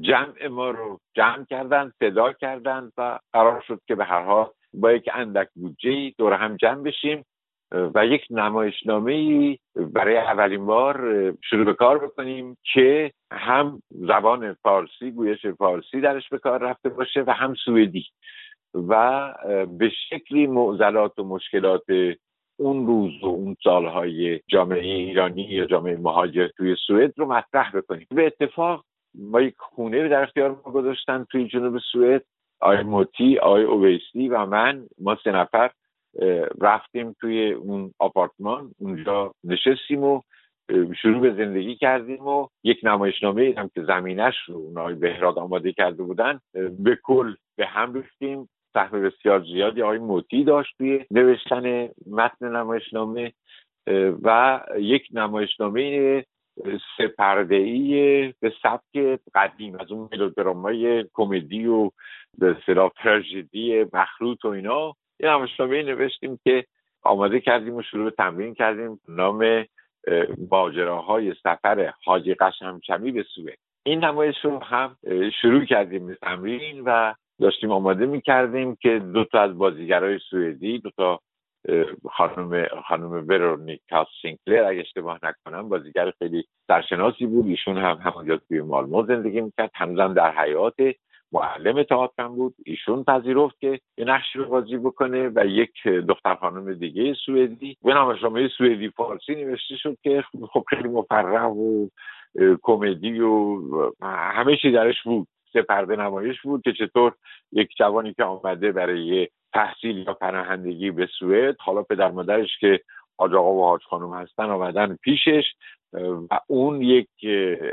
جمع 0.00 0.46
ما 0.46 0.70
رو 0.70 1.00
جمع 1.14 1.44
کردن 1.44 1.92
صدا 1.98 2.32
کردن 2.32 2.92
و 2.98 3.18
قرار 3.32 3.64
شد 3.66 3.80
که 3.86 3.94
به 3.94 4.04
هر 4.04 4.22
حال 4.22 4.50
با 4.72 4.92
یک 4.92 5.10
اندک 5.14 5.48
بودجه 5.54 6.10
دور 6.18 6.32
هم 6.32 6.56
جمع 6.56 6.82
بشیم. 6.82 7.24
و 7.72 8.06
یک 8.06 8.26
نمایشنامه 8.30 9.58
برای 9.76 10.16
اولین 10.16 10.66
بار 10.66 11.34
شروع 11.50 11.64
به 11.64 11.74
کار 11.74 11.98
بکنیم 11.98 12.56
که 12.72 13.12
هم 13.32 13.82
زبان 13.90 14.56
فارسی 14.62 15.10
گویش 15.10 15.46
فارسی 15.46 16.00
درش 16.00 16.28
به 16.28 16.38
کار 16.38 16.62
رفته 16.62 16.88
باشه 16.88 17.24
و 17.26 17.30
هم 17.30 17.54
سوئدی. 17.54 18.04
و 18.74 19.34
به 19.78 19.90
شکلی 20.08 20.46
معضلات 20.46 21.18
و 21.18 21.24
مشکلات 21.24 21.84
اون 22.56 22.86
روز 22.86 23.12
و 23.22 23.26
اون 23.26 23.56
سالهای 23.64 24.40
جامعه 24.48 24.94
ایرانی 24.94 25.42
یا 25.42 25.64
جامعه 25.64 25.96
مهاجر 25.96 26.48
توی 26.56 26.76
سوئد 26.86 27.12
رو 27.16 27.26
مطرح 27.26 27.76
بکنیم. 27.76 28.06
به 28.10 28.26
اتفاق 28.26 28.84
ما 29.14 29.40
یک 29.40 29.54
خونه 29.58 30.08
در 30.08 30.22
اختیار 30.22 30.50
ما 30.50 30.72
گذاشتن 30.72 31.26
توی 31.30 31.48
جنوب 31.48 31.78
سوئد 31.92 32.24
آقای 32.60 32.82
موتی 32.82 33.38
آقای 33.38 33.64
اویسی 33.64 34.28
و 34.28 34.46
من 34.46 34.86
ما 35.00 35.16
سه 35.24 35.32
نفر. 35.32 35.70
رفتیم 36.60 37.16
توی 37.20 37.52
اون 37.52 37.92
آپارتمان 37.98 38.70
اونجا 38.78 39.32
نشستیم 39.44 40.04
و 40.04 40.20
شروع 41.02 41.20
به 41.20 41.44
زندگی 41.44 41.76
کردیم 41.76 42.26
و 42.26 42.48
یک 42.64 42.80
نمایشنامه 42.82 43.54
هم 43.56 43.70
که 43.74 43.82
زمینش 43.82 44.34
رو 44.46 44.54
اون 44.54 44.78
آقای 44.78 44.94
بهراد 44.94 45.38
آماده 45.38 45.72
کرده 45.72 46.02
بودن 46.02 46.40
به 46.78 46.98
کل 47.02 47.34
به 47.56 47.66
هم 47.66 47.94
ریختیم. 47.94 48.48
سهم 48.74 49.02
بسیار 49.02 49.44
زیادی 49.44 49.82
آقای 49.82 49.98
موتی 49.98 50.44
داشت 50.44 50.74
توی 50.78 51.04
نوشتن 51.10 51.88
متن 52.10 52.56
نمایشنامه 52.56 53.32
و 54.22 54.60
یک 54.78 55.08
نمایشنامه 55.12 56.24
سه 56.96 57.08
پرده‌ای 57.18 58.34
به 58.40 58.52
سبک 58.62 59.20
قدیم 59.34 59.74
از 59.80 59.92
اون 59.92 60.08
ملودرامای 60.12 61.04
کمدی 61.14 61.66
و 61.66 61.90
به 62.38 62.56
اصطلاح 62.58 62.90
تراژدی 62.96 63.86
مخلوط 63.92 64.44
و 64.44 64.48
اینا. 64.48 64.94
یه 65.20 65.28
نمایشنامه 65.28 65.82
نوشتیم 65.82 66.38
که 66.44 66.64
آماده 67.02 67.40
کردیم 67.40 67.74
و 67.74 67.82
شروع 67.82 68.10
تمرین 68.10 68.54
کردیم. 68.54 69.00
نام 69.08 69.64
اه، 70.06 70.26
ماجراهای 70.50 71.34
سفر 71.34 71.92
حاجی 72.04 72.34
قشمچمی 72.34 73.12
به 73.12 73.22
سوئد. 73.34 73.58
این 73.82 74.04
نمایش 74.04 74.36
رو 74.42 74.58
هم 74.58 74.96
شروع 75.42 75.64
کردیم 75.64 76.06
به 76.06 76.14
تمرین 76.14 76.82
و 76.84 77.14
داشتیم 77.40 77.72
آماده 77.72 78.06
می‌کردیم 78.06 78.76
که 78.76 78.98
دو 78.98 79.24
تا 79.24 79.40
از 79.40 79.58
بازیگرای 79.58 80.18
سوئدی 80.30 80.78
دو 80.78 80.90
تا 80.90 81.20
خانم 82.10 82.66
خانم 82.88 83.10
ورونیکا 83.28 84.06
سینکلر 84.22 84.64
اگه 84.64 84.80
اشتباه 84.80 85.20
نکنم 85.22 85.68
بازیگر 85.68 86.12
خیلی 86.18 86.44
سرشناسی 86.66 87.26
بود. 87.26 87.46
ایشون 87.46 87.78
هم 87.78 87.96
همونجا 87.96 88.36
توی 88.36 88.60
مالمو 88.60 89.06
زندگی 89.06 89.40
می‌کرد. 89.40 89.70
هنوزم 89.74 90.14
در 90.14 90.30
حیات 90.30 90.74
معلم 91.32 91.84
هم 92.18 92.28
بود. 92.28 92.54
ایشون 92.66 93.04
پذیرفت 93.04 93.60
که 93.60 93.80
یه 93.98 94.04
نقشی 94.04 94.38
رو 94.38 94.44
بازی 94.44 94.76
بکنه 94.76 95.30
و 95.34 95.46
یک 95.46 95.88
دختر 96.08 96.34
خانم 96.34 96.74
دیگه 96.74 97.14
سوئدی. 97.26 97.76
به 97.84 97.94
نمایشنامه 97.94 98.48
سوئدی 98.48 98.88
فارسی 98.88 99.34
نوشته 99.34 99.76
شد 99.76 99.96
که 100.02 100.24
خب 100.52 100.64
خیلی 100.68 100.88
مفرح 100.88 101.44
و 101.44 101.88
کمدی 102.62 103.20
و 103.20 103.60
همه 104.02 104.56
چی 104.56 104.72
درش 104.72 105.02
بود. 105.02 105.28
سه 105.52 105.62
پرده 105.62 105.96
نمایش 105.96 106.40
بود 106.42 106.62
که 106.62 106.72
چطور 106.72 107.14
یک 107.52 107.68
جوانی 107.78 108.14
که 108.14 108.24
آمده 108.24 108.72
برای 108.72 109.28
تحصیل 109.52 109.96
یا 109.96 110.14
پناهندگی 110.14 110.90
به 110.90 111.08
سوئد 111.18 111.56
حالا 111.58 111.82
پدر 111.82 112.10
مادرش 112.10 112.58
که 112.60 112.80
حاج 113.18 113.34
آقا 113.34 113.52
و 113.52 113.64
حاج 113.64 113.82
خانم 113.82 114.12
هستن 114.14 114.44
آمدن 114.44 114.96
پیشش 115.02 115.44
و 115.92 116.40
اون 116.46 116.82
یک 116.82 117.08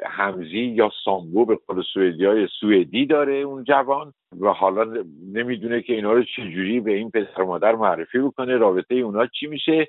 همزی 0.06 0.60
یا 0.60 0.92
سامبو 1.06 1.46
به 1.46 1.60
قول 1.68 1.84
سوئدی 1.94 2.26
های 2.26 2.48
سوئدی 2.60 3.06
داره 3.06 3.34
اون 3.34 3.64
جوان 3.64 4.14
و 4.40 4.50
حالا 4.50 5.04
نمی‌دونه 5.34 5.82
که 5.82 5.94
اینا 5.94 6.14
رو 6.14 6.24
چجوری 6.24 6.80
به 6.80 6.94
این 6.94 7.12
پسر 7.12 7.44
مادر 7.44 7.76
معرفی 7.76 8.20
بکنه 8.20 8.58
رابطه 8.58 8.96
اونا 8.96 9.28
چی 9.28 9.48
میشه؟ 9.48 9.88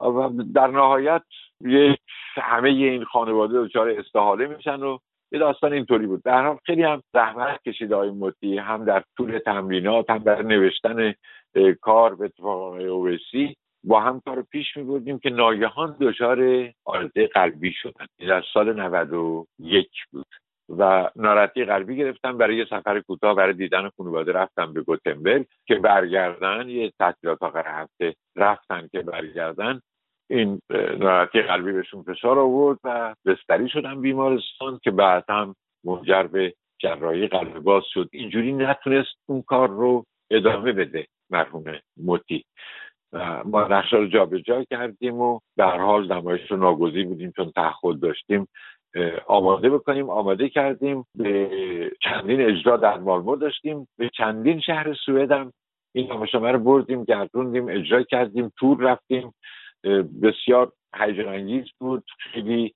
و 0.00 0.30
در 0.54 0.66
نهایت 0.66 1.22
همه 2.34 2.68
این 2.68 3.04
خانواده 3.04 3.62
دچار 3.62 3.90
استحاله 3.90 4.46
میشن 4.46 4.82
و 4.82 4.98
یه 5.32 5.38
داستان 5.38 5.72
اینطوری 5.72 6.06
بود. 6.06 6.22
در 6.22 6.46
حال 6.46 6.58
خیلی 6.64 6.82
هم 6.82 7.02
زحمت 7.12 7.62
کشید 7.62 7.92
آقای 7.92 8.10
موتی 8.10 8.58
هم 8.58 8.84
در 8.84 9.04
طول 9.16 9.38
تمرینات 9.38 10.10
هم 10.10 10.18
در 10.18 10.42
نوشتن 10.42 11.14
کار 11.80 12.14
به 12.14 12.24
اتفاق 12.24 12.72
اویسی. 12.72 13.56
با 13.88 14.00
هم 14.00 14.20
کار 14.20 14.42
پیش 14.42 14.76
میبردیم 14.76 15.18
که 15.18 15.30
ناگهان 15.30 15.96
دچار 16.00 16.70
آرزه 16.84 17.26
قلبی 17.26 17.72
شدن. 17.72 18.06
در 18.18 18.44
سال 18.54 18.80
91 18.80 19.88
بود 20.12 20.26
و 20.78 21.10
ناراحتی 21.16 21.64
قلبی 21.64 21.96
گرفتم. 21.96 22.38
برای 22.38 22.56
یه 22.56 22.64
سفر 22.64 23.00
کوتاه 23.00 23.34
برای 23.34 23.52
دیدن 23.52 23.90
خانواده 23.96 24.32
رفتم 24.32 24.72
به 24.72 24.82
گوتنبرگ 24.82 25.46
که 25.66 25.74
برگردن 25.74 26.68
یه 26.68 26.92
تعطیلات 26.98 27.42
آخر 27.42 27.64
هفته 27.66 28.14
رفتن 28.36 28.88
که 28.92 29.02
برگردن. 29.02 29.80
این 30.30 30.60
ناراحتی 30.98 31.42
قلبی 31.42 31.72
بهشون 31.72 32.02
فشار 32.02 32.38
آورد 32.38 32.78
و 32.84 33.14
بستری 33.26 33.68
شدم 33.68 34.00
بیمارستان 34.00 34.80
که 34.82 34.90
بعد 34.90 35.24
هم 35.28 35.54
منجر 35.84 36.22
به 36.22 36.54
جراحی 36.78 37.26
قلب 37.26 37.58
باز 37.58 37.82
شد. 37.92 38.08
اینجوری 38.12 38.52
نتونست 38.52 39.14
اون 39.26 39.42
کار 39.42 39.68
رو 39.68 40.04
ادامه 40.30 40.72
بده 40.72 41.06
مرحوم 41.30 41.64
موتی 41.96 42.44
ما 43.44 43.68
نقشه 43.68 43.96
رو 43.96 44.06
جابجا 44.06 44.64
کردیم 44.64 45.20
و 45.20 45.40
در 45.56 45.78
حال 45.78 46.12
نمایش 46.12 46.50
رو 46.50 46.56
ناگزیر 46.56 47.06
بودیم 47.06 47.32
چون 47.36 47.50
تعهد 47.50 48.00
داشتیم 48.00 48.48
آماده 49.26 49.70
بکنیم. 49.70 50.10
آماده 50.10 50.48
کردیم 50.48 51.04
به 51.14 51.50
چندین 52.02 52.40
اجرا 52.40 52.76
در 52.76 52.98
مالمو 52.98 53.36
داشتیم. 53.36 53.88
به 53.98 54.10
چندین 54.14 54.60
شهر 54.60 54.94
سوئد 54.94 55.32
هم 55.32 55.52
این 55.94 56.12
نمایشنامه 56.12 56.52
رو 56.52 56.58
بردیم 56.58 57.04
گردوندیم 57.04 57.68
اجرا 57.68 58.02
کردیم 58.02 58.52
تور 58.58 58.80
رفتیم. 58.80 59.34
بسیار 60.22 60.72
هیجان 60.96 61.28
انگیز 61.28 61.64
بود. 61.80 62.04
خیلی 62.18 62.74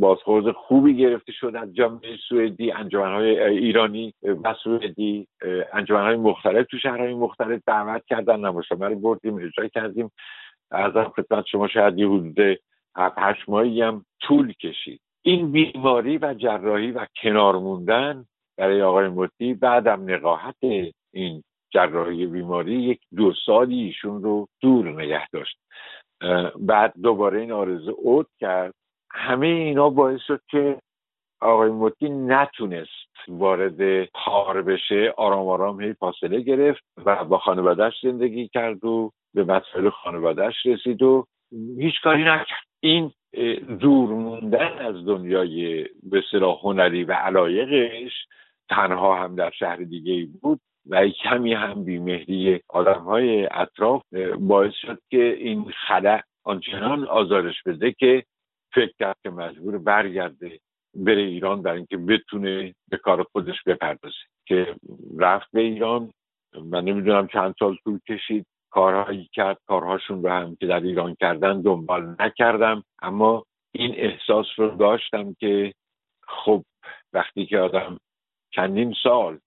بازخورد 0.00 0.52
خوبی 0.52 0.96
گرفته 0.96 1.32
شد 1.32 1.52
از 1.56 1.74
جامعه 1.74 2.16
سوئدی 2.28 2.72
انجمنهای 2.72 3.42
ایرانی 3.42 4.14
و 4.22 4.54
سوئدی. 4.62 5.26
انجمنهای 5.72 6.16
مختلف 6.16 6.66
تو 6.66 6.78
شهرهای 6.78 7.14
مختلف 7.14 7.60
دعوت 7.66 8.04
کردن 8.06 8.40
نمایشنامه 8.40 8.88
رو 8.88 8.94
بردیم 8.94 9.34
اجرا 9.34 9.68
کردیم. 9.68 10.10
از 10.70 10.92
خدمت 10.92 11.46
شما 11.46 11.68
شاید 11.68 11.98
یه 11.98 12.08
حدود 12.08 12.58
هشت 12.96 13.48
ماهی 13.48 13.82
هم 13.82 14.04
طول 14.20 14.52
کشید. 14.52 15.00
این 15.22 15.52
بیماری 15.52 16.18
و 16.18 16.34
جراحی 16.34 16.90
و 16.90 17.06
کنار 17.22 17.58
موندن 17.58 18.24
برای 18.56 18.82
آقای 18.82 19.08
مطی 19.08 19.54
بعدم 19.54 20.10
نقاهت 20.10 20.56
این 21.12 21.42
جراحی 21.70 22.26
بیماری 22.26 22.82
یک 22.82 23.00
دو 23.16 23.32
سالی 23.46 23.80
ایشون 23.80 24.22
رو 24.22 24.48
دور 24.60 25.02
نگه 25.02 25.28
داشت. 25.28 25.58
بعد 26.60 26.94
دوباره 27.02 27.40
این 27.40 27.52
آرزو 27.52 27.94
اوت 27.98 28.26
کرد. 28.40 28.74
همه 29.10 29.46
اینا 29.46 29.90
باعث 29.90 30.20
شد 30.26 30.40
که 30.50 30.78
آقای 31.40 31.70
موتی 31.70 32.08
نتونست 32.08 33.28
وارد 33.28 34.04
کار 34.04 34.62
بشه. 34.62 35.14
آرام 35.16 35.48
آرام 35.48 35.80
هی 35.80 35.92
فاصله 35.92 36.40
گرفت 36.40 36.84
و 37.06 37.24
با 37.24 37.38
خانوادهش 37.38 37.94
زندگی 38.02 38.48
کرد 38.48 38.84
و 38.84 39.10
به 39.34 39.44
مسائل 39.44 39.90
خانوادهش 39.90 40.66
رسید 40.66 41.02
و 41.02 41.26
هیچ 41.78 41.94
کاری 42.02 42.22
نکرد. 42.24 42.64
این 42.80 43.12
دور 43.80 44.10
موندن 44.10 44.78
از 44.78 45.06
دنیای 45.06 45.86
به 46.02 46.22
هنری 46.62 47.04
و 47.04 47.12
علایقش 47.12 48.12
تنها 48.68 49.22
هم 49.22 49.34
در 49.34 49.50
شهر 49.50 49.76
دیگه 49.76 50.28
بود. 50.42 50.60
و 50.88 51.08
کمی 51.08 51.54
هم 51.54 51.84
بیمهری 51.84 52.60
آدم 52.68 53.00
های 53.00 53.48
اطراف 53.50 54.02
باعث 54.38 54.72
شد 54.74 54.98
که 55.10 55.22
این 55.22 55.72
خلع 55.86 56.20
آنچنان 56.44 57.04
آزارش 57.04 57.62
بده 57.66 57.92
که 57.92 58.24
فکر 58.74 58.92
کرد 58.98 59.16
که 59.22 59.30
مجبور 59.30 59.78
برگرده 59.78 60.58
بره 60.94 61.22
ایران 61.22 61.62
برای 61.62 61.76
اینکه 61.76 61.96
بتونه 61.96 62.74
به 62.88 62.96
کار 62.96 63.22
خودش 63.32 63.62
بپردازه. 63.66 64.14
که 64.46 64.76
رفت 65.18 65.46
به 65.52 65.60
ایران 65.60 66.12
من 66.64 66.84
نمی‌دونم 66.84 67.26
چند 67.26 67.54
سال 67.58 67.76
طول 67.84 67.98
کشید 68.08 68.46
کارهایی 68.70 69.28
کرد 69.32 69.58
کارهاشون 69.66 70.22
رو 70.22 70.30
هم 70.30 70.56
که 70.56 70.66
در 70.66 70.80
ایران 70.80 71.16
کردن 71.20 71.60
دنبال 71.60 72.16
نکردم. 72.18 72.84
اما 73.02 73.44
این 73.72 73.94
احساس 73.96 74.46
رو 74.56 74.76
داشتم 74.76 75.34
که 75.40 75.72
خب 76.28 76.64
وقتی 77.12 77.46
که 77.46 77.58
آدم 77.58 77.98
چندین 78.54 78.94
سال 79.02 79.38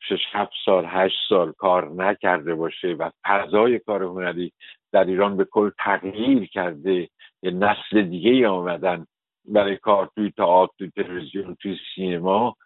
شش 0.00 0.20
هفت 0.32 0.52
سال 0.64 0.84
هشت 0.88 1.16
سال 1.28 1.52
کار 1.52 1.90
نکرده 1.90 2.54
باشه 2.54 2.88
و 2.88 3.10
فضای 3.26 3.78
کار 3.78 4.02
هنری 4.02 4.52
در 4.92 5.04
ایران 5.04 5.36
به 5.36 5.44
کل 5.44 5.70
تغییر 5.78 6.46
کرده 6.46 7.08
یه 7.42 7.50
نسل 7.50 8.02
دیگه 8.02 8.48
آمدن 8.48 9.06
برای 9.44 9.76
کار 9.76 10.10
توی 10.14 10.30
تئاتر 10.30 10.72
توی 10.78 10.90
تلویزیون 10.96 11.56
توی 11.62 11.76
سینما. 11.94 12.56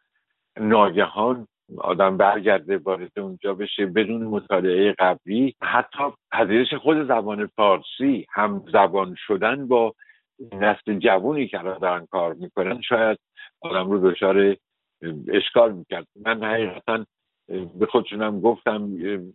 ناگهان 0.60 1.46
آدم 1.78 2.16
برگرده 2.16 2.78
وارد 2.78 3.18
اونجا 3.18 3.54
بشه 3.54 3.86
بدون 3.86 4.22
مطالعه 4.22 4.94
قبلی. 4.98 5.54
حتی 5.62 6.04
پذیرش 6.32 6.74
خود 6.74 7.08
زبان 7.08 7.46
فارسی 7.46 8.26
هم 8.30 8.64
زبان 8.72 9.14
شدن 9.18 9.68
با 9.68 9.94
نسل 10.52 10.98
جوونی 10.98 11.48
که 11.48 11.58
الان 11.58 11.78
دارن 11.78 12.06
کار 12.06 12.34
می‌کنن 12.34 12.80
شاید 12.80 13.18
آدم 13.60 13.90
رو 13.90 14.10
دچار 14.10 14.56
اشکال 15.28 15.72
می‌کرد. 15.72 16.06
من 16.26 16.44
حقیقتا 16.44 17.06
به 17.78 17.86
خودشونم 17.90 18.40
گفتم 18.40 18.88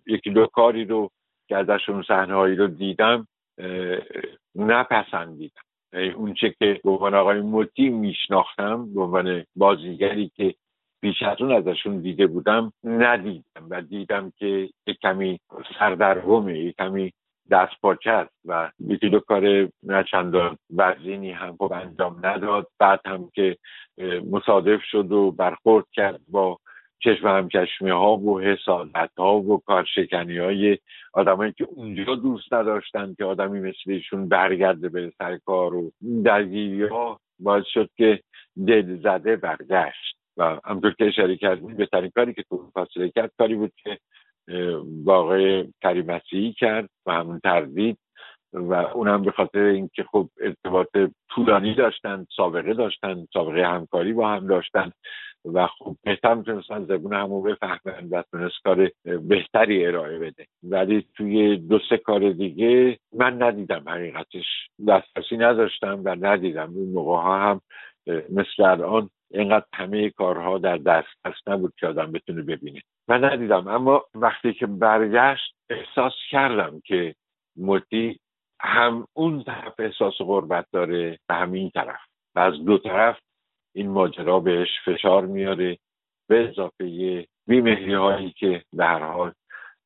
یکی 0.08 0.30
دو 0.30 0.46
کاری 0.46 0.86
رو 0.86 1.10
که 1.48 1.58
ازشون 1.58 2.04
صحنه 2.08 2.34
هایی 2.34 2.56
رو 2.56 2.68
دیدم 2.68 3.28
نپسندیدم. 4.56 5.62
اون 6.16 6.34
چه 6.34 6.56
که 6.60 6.82
به 6.84 6.90
عنوان 6.90 7.14
آقای 7.14 7.42
موتی 7.42 7.90
میشناختم 7.90 8.94
به 8.94 9.02
عنوان 9.02 9.44
بازیگری 9.56 10.32
که 10.36 10.56
بیش 11.02 11.22
از 11.22 11.42
اون 11.42 11.52
ازشون 11.52 12.00
دیده 12.00 12.28
بودم 12.28 12.74
ندیدم 12.84 13.68
و 13.70 13.82
دیدم 13.82 14.32
که 14.38 14.70
یک 14.88 14.98
کمی 15.02 15.40
سردرگمه 15.80 16.60
یک 16.60 16.76
کمی 16.76 17.14
دست 17.52 17.82
پاچه 17.82 18.12
است 18.12 18.34
و 18.46 18.72
یکی 18.80 19.10
دو 19.10 19.20
کار 19.20 19.70
نچندان 19.84 20.58
وزینی 20.76 21.32
هم 21.32 21.56
خوب 21.56 21.74
انجام 21.74 22.20
نداد. 22.24 22.68
بعد 22.80 23.02
هم 23.06 23.30
که 23.34 23.58
مصادف 24.32 24.84
شد 24.84 25.12
و 25.12 25.32
برخورد 25.32 25.86
کرد 25.94 26.20
با 26.28 26.60
چشم 27.00 27.28
همچشمی 27.28 27.90
ها 27.90 28.18
و 28.18 28.42
حسادت 28.42 29.10
ها 29.18 29.36
و 29.36 29.62
کارشکنی 29.66 30.38
های 30.38 30.78
آدمایی 31.14 31.52
که 31.52 31.68
اونجا 31.70 32.16
دوست 32.16 32.54
نداشتن 32.54 33.14
که 33.18 33.26
آدمی 33.26 33.60
مثل 33.60 33.92
ایشون 33.92 34.30
برگرده 34.30 34.90
به 34.90 35.14
سر 35.18 35.38
کار 35.38 35.76
و 35.76 35.92
درگیری 36.24 36.84
ها 36.84 37.20
باعث 37.40 37.66
شد 37.66 37.90
که 37.98 38.20
دل 38.68 38.96
زده 38.96 39.36
برگشت. 39.36 40.18
و 40.38 40.60
همطور 40.66 40.92
که 40.92 41.06
اشاره 41.06 41.38
کردیم 41.38 41.76
بهترین 41.76 42.12
کاری 42.16 42.34
که 42.34 42.44
تو 42.44 42.72
فاصله 42.74 43.10
کرد 43.10 43.32
کاری 43.38 43.56
بود 43.56 43.72
که 43.84 43.98
واقع 45.06 45.66
کریمسی 45.82 46.56
کرد 46.58 46.90
و 47.06 47.12
همون 47.12 47.40
تردید 47.40 47.98
و 48.54 48.74
اونم 48.74 49.22
به 49.22 49.32
خاطر 49.32 49.60
اینکه 49.60 50.04
خب 50.04 50.30
ارتباط 50.42 50.88
طولانی 51.30 51.76
داشتن 51.76 52.26
سابقه 52.36 52.74
داشتن 52.74 53.28
سابقه 53.34 53.68
همکاری 53.68 54.14
با 54.14 54.30
هم 54.30 54.48
داشتن 54.48 54.92
و 55.46 55.68
خب 55.68 55.96
بهتر 56.04 56.34
می‌تونستن 56.34 56.86
زبون 56.86 57.14
همون 57.14 57.44
بفهمن 57.44 58.10
و 58.12 58.24
تونست 58.32 58.56
کار 58.64 58.92
بهتری 59.04 59.86
ارائه 59.86 60.20
بده. 60.20 60.46
ولی 60.64 61.08
توی 61.16 61.58
دو 61.58 61.80
سه 61.90 61.98
کار 61.98 62.30
دیگه 62.30 63.00
من 63.14 63.42
ندیدم 63.44 63.84
حقیقتش. 63.88 64.46
دسترسی 64.88 65.38
نداشتم 65.38 66.02
و 66.04 66.16
ندیدم. 66.20 66.74
اون 66.76 66.90
موقع 66.90 67.16
ها 67.16 67.50
هم 67.50 67.62
مثل 68.08 68.64
الان 68.64 69.10
اینقدر 69.32 69.66
همه 69.74 70.10
کارها 70.10 70.58
در 70.58 70.78
دسترس 70.78 71.48
نبود 71.48 71.74
که 71.80 71.88
آدم 71.88 72.12
بتونه 72.12 72.42
ببینه. 72.42 72.82
من 73.08 73.24
ندیدم 73.26 73.68
اما 73.68 74.06
وقتی 74.16 74.54
که 74.54 74.68
برگشت 74.68 75.56
احساس 75.70 76.14
کردم 76.32 76.82
که 76.86 77.16
مدی 77.58 78.20
هم 78.62 79.08
اون 79.14 79.44
طرف 79.44 79.74
احساس 79.80 80.14
غربت 80.20 80.66
داره 80.72 81.20
و 81.30 81.34
هم 81.34 81.52
این 81.52 81.70
طرف. 81.70 82.00
و 82.36 82.40
از 82.40 82.54
دو 82.66 82.78
طرف 82.78 83.20
این 83.76 83.90
ماجرا 83.90 84.40
بهش 84.40 84.70
فشار 84.86 85.26
میاره 85.26 85.78
به 86.30 86.50
اضافه 86.50 87.28
بیمهری 87.48 87.94
هایی 87.94 88.32
که 88.32 88.64
به 88.74 88.86
هر 88.86 89.12
حال 89.12 89.34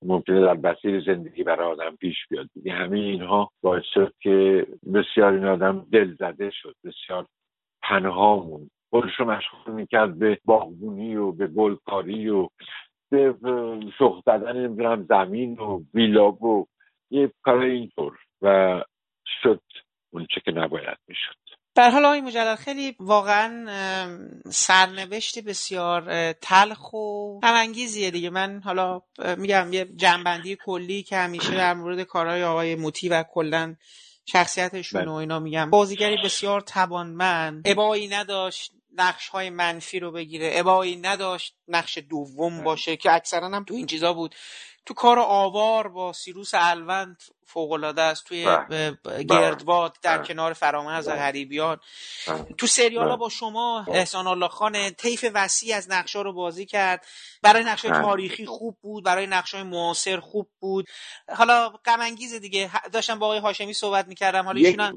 ممکنه 0.05 0.41
در 0.41 0.53
بسیر 0.53 1.01
زندگی 1.01 1.43
برای 1.43 1.71
آدم 1.71 1.95
پیش 1.95 2.27
بیاد. 2.29 2.49
دیگه 2.53 2.73
همه 2.73 2.99
اینها 2.99 3.51
باعث 3.61 3.83
شد 3.93 4.13
که 4.19 4.67
بسیار 4.93 5.33
این 5.33 5.45
آدم 5.45 5.87
دل 5.91 6.15
زده 6.15 6.49
شد 6.51 6.75
بسیار 6.85 7.25
تنها 7.83 8.35
موند. 8.35 8.69
خودش 8.89 9.19
رو 9.19 9.25
مشغول 9.25 9.73
می‌کرد 9.73 10.19
به 10.19 10.39
باغبونی 10.45 11.15
و 11.15 11.31
به 11.31 11.47
گلکاری 11.47 12.29
و 12.29 12.47
به 13.11 13.35
شخ 13.99 14.21
زدن 14.25 14.57
نمی‌دونم 14.57 15.05
زمین 15.09 15.59
و 15.59 15.83
ویلا 15.93 16.31
و 16.31 16.67
یه 17.11 17.31
کار 17.43 17.61
اینطور 17.61 18.17
و 18.41 18.79
شد 19.43 19.61
اون 20.13 20.27
چه 20.35 20.41
که 20.45 20.51
نباید 20.51 20.97
می‌شد. 21.07 21.35
در 21.75 21.89
حال 21.89 22.05
آقای 22.05 22.21
مجلل 22.21 22.55
خیلی 22.55 22.95
واقعا 22.99 23.65
سرنوشت 24.45 25.43
بسیار 25.43 26.33
تلخ 26.33 26.93
و 26.93 27.39
غمانگیزیه 27.39 28.11
دیگه. 28.11 28.29
من 28.29 28.61
حالا 28.65 29.01
میگم 29.37 29.73
یه 29.73 29.85
جنبندی 29.85 30.57
کلی 30.65 31.03
که 31.03 31.17
همیشه 31.17 31.55
در 31.55 31.73
مورد 31.73 32.03
کارهای 32.03 32.43
آقای 32.43 32.75
موتی 32.75 33.09
و 33.09 33.23
کلا 33.23 33.75
شخصیتشون 34.25 35.07
و 35.07 35.13
اینا 35.13 35.39
میگم. 35.39 35.69
بازیگری 35.69 36.17
بسیار 36.23 36.61
توانمند 36.61 37.63
ابایی 37.65 38.07
نداشت 38.07 38.71
نقش 38.93 39.27
های 39.27 39.49
منفی 39.49 39.99
رو 39.99 40.11
بگیره. 40.11 40.51
ابایی 40.53 40.95
نداشت 40.95 41.55
نقش 41.67 41.97
دوم 41.97 42.63
باشه 42.63 42.97
که 42.97 43.13
اکثرا 43.13 43.47
هم 43.49 43.63
تو 43.63 43.73
این 43.73 43.85
چیزا 43.85 44.13
بود. 44.13 44.35
تو 44.85 44.93
کار 44.93 45.19
آوار 45.19 45.87
با 45.87 46.13
سیروس 46.13 46.51
الوند 46.53 47.17
فوقالعاده 47.45 48.01
است 48.01 48.25
توی 48.25 48.45
بله. 48.45 49.23
گردباد 49.23 49.95
در 50.03 50.17
بله. 50.17 50.27
کنار 50.27 50.53
فرامرز 50.53 51.09
بله. 51.09 51.17
غریبیان 51.19 51.77
بله. 52.27 52.43
تو 52.57 52.67
سریال 52.67 53.03
ها 53.03 53.09
بله. 53.09 53.17
با 53.17 53.29
شما 53.29 53.85
احسان 53.87 54.27
الله 54.27 54.47
خان 54.47 54.89
طیف 54.89 55.25
وسیع 55.33 55.75
از 55.75 55.91
نقشا 55.91 56.21
رو 56.21 56.33
بازی 56.33 56.65
کرد 56.65 57.05
برای 57.43 57.63
نقش 57.63 57.85
بله. 57.85 58.01
تاریخی 58.01 58.45
خوب 58.45 58.77
بود 58.81 59.05
برای 59.05 59.27
نقش 59.27 59.55
معاصر 59.55 60.19
خوب 60.19 60.47
بود 60.59 60.85
حالا 61.37 61.69
غم 61.69 62.01
انگیزه 62.01 62.39
دیگه 62.39 62.69
داشتم 62.93 63.19
با 63.19 63.25
آقای 63.25 63.39
هاشمی 63.39 63.73
صحبت 63.73 64.07
می‌کردم 64.07 64.43
حالا 64.45 64.59
ایشون 64.59 64.79
هم- 64.79 64.95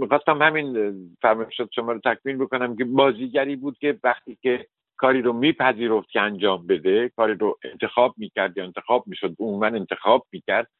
می‌خواستم 0.00 0.42
همین 0.42 0.94
فرمایشات 1.22 1.68
شما 1.74 1.92
رو 1.92 2.00
تکمیل 2.04 2.36
بکنم 2.36 2.76
که 2.76 2.84
بازیگری 2.84 3.56
بود 3.56 3.78
که 3.80 3.98
وقتی 4.04 4.38
که 4.42 4.66
کاری 5.04 5.22
رو 5.22 5.32
میپذیرفت 5.32 6.08
که 6.08 6.20
انجام 6.20 6.66
بده 6.66 7.08
کاری 7.08 7.34
رو 7.34 7.58
انتخاب 7.64 8.14
می‌کرد 8.16 8.58
یا 8.58 8.64
انتخاب 8.64 9.04
می‌شد 9.06 9.34
عموما 9.40 9.66
انتخاب 9.66 10.26
می‌کرد. 10.32 10.70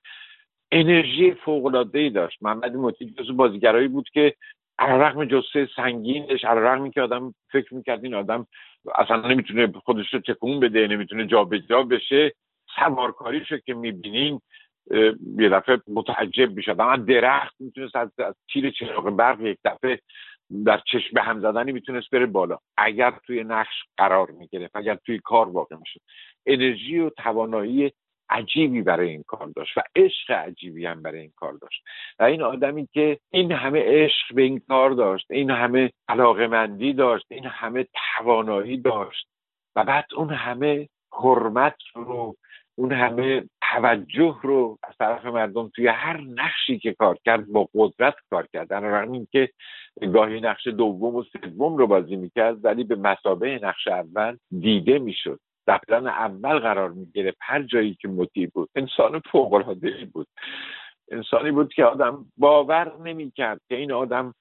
انرژی 0.72 1.34
فوق 1.34 1.86
ای 1.94 2.10
داشت. 2.10 2.38
محمد 2.42 2.76
مطیع 2.76 3.10
جزو 3.18 3.34
بازیگرایی 3.34 3.88
بود 3.88 4.08
که 4.12 4.34
علیرغم 4.78 5.24
جسه 5.24 5.68
سنگینش 5.76 6.44
علیرغم 6.44 6.90
که 6.90 7.02
آدم 7.02 7.34
فکر 7.52 7.74
می‌کرد 7.74 8.04
این 8.04 8.14
آدم 8.14 8.46
اصلا 8.94 9.28
نمی‌تونه 9.28 9.72
خودش 9.84 10.14
رو 10.14 10.20
تکون 10.20 10.60
بده 10.60 10.86
نمی‌تونه 10.86 11.26
جابجا 11.26 11.82
بشه. 11.82 12.32
سوارکاریش 12.76 13.52
رو 13.52 13.58
که 13.58 13.74
می‌بینین 13.74 14.40
یه 15.38 15.48
دفعه 15.48 15.80
متعجب 15.88 16.56
می‌شد 16.56 16.80
اما 16.80 16.96
درخت 16.96 17.54
می‌تونست 17.60 17.96
از, 17.96 18.08
از 18.18 18.34
تیر 18.52 18.70
چراغ 18.70 19.10
برق 19.10 19.40
یک 19.40 19.58
دفعه 19.64 20.00
در 20.66 20.80
چشم 20.86 21.10
به 21.12 21.22
هم 21.22 21.40
زدنی 21.40 21.72
می‌تونست 21.72 22.10
بره 22.10 22.26
بالا. 22.26 22.58
اگر 22.76 23.14
توی 23.26 23.44
نقش 23.44 23.84
قرار 23.96 24.30
می‌گرفت 24.30 24.76
اگر 24.76 24.94
توی 24.94 25.18
کار 25.18 25.48
واقع 25.48 25.76
می‌شد. 25.76 26.00
انرژی 26.46 26.98
و 26.98 27.10
توانایی 27.10 27.92
عجیبی 28.28 28.82
برای 28.82 29.08
این 29.10 29.22
کار 29.26 29.52
داشت 29.56 29.78
و 29.78 29.82
عشق 29.96 30.30
عجیبی 30.30 30.86
هم 30.86 31.02
برای 31.02 31.20
این 31.20 31.32
کار 31.36 31.52
داشت. 31.52 31.82
و 32.18 32.22
این 32.22 32.42
آدمی 32.42 32.88
که 32.92 33.18
این 33.30 33.52
همه 33.52 33.82
عشق 33.84 34.34
به 34.34 34.42
این 34.42 34.62
کار 34.68 34.90
داشت 34.90 35.30
این 35.30 35.50
همه 35.50 35.92
علاقمندی 36.08 36.92
داشت 36.92 37.26
این 37.30 37.46
همه 37.46 37.86
توانایی 38.16 38.76
داشت 38.76 39.28
و 39.76 39.84
بعد 39.84 40.06
اون 40.16 40.30
همه 40.30 40.88
حرمت 41.12 41.76
رو 41.94 42.36
اون 42.74 42.92
همه 42.92 43.44
توجه 43.74 44.36
رو 44.42 44.78
از 44.82 44.94
طرف 44.98 45.24
مردم 45.24 45.68
توی 45.68 45.86
هر 45.86 46.20
نقشی 46.20 46.78
که 46.78 46.92
کار 46.92 47.18
کرد 47.24 47.46
با 47.46 47.68
قدرت 47.74 48.14
کار 48.30 48.46
کرد. 48.52 48.68
در 48.68 49.02
اینکه 49.02 49.50
گاهی 50.12 50.40
نقش 50.40 50.66
دوم 50.66 51.14
و 51.14 51.22
سوم 51.22 51.76
رو 51.76 51.86
بازی 51.86 52.16
می‌کرد 52.16 52.64
ولی 52.64 52.84
به 52.84 52.96
مسابه 52.96 53.60
نقش 53.62 53.88
اول 53.88 54.36
دیده 54.60 54.98
می‌شد. 54.98 55.40
در 55.66 55.80
پلان 55.88 56.06
اول 56.06 56.58
قرار 56.58 56.90
می‌گرفت. 56.90 57.38
هر 57.40 57.62
جایی 57.62 57.94
که 57.94 58.08
مطیع 58.08 58.50
بود. 58.54 58.68
انسان 58.74 59.20
فوقالعاده 59.30 60.08
بود. 60.12 60.26
انسانی 61.10 61.50
بود 61.50 61.72
که 61.72 61.84
آدم 61.84 62.26
باور 62.36 62.98
نمی‌کرد 62.98 63.60
که 63.68 63.76
این 63.76 63.92
آدم 63.92 64.34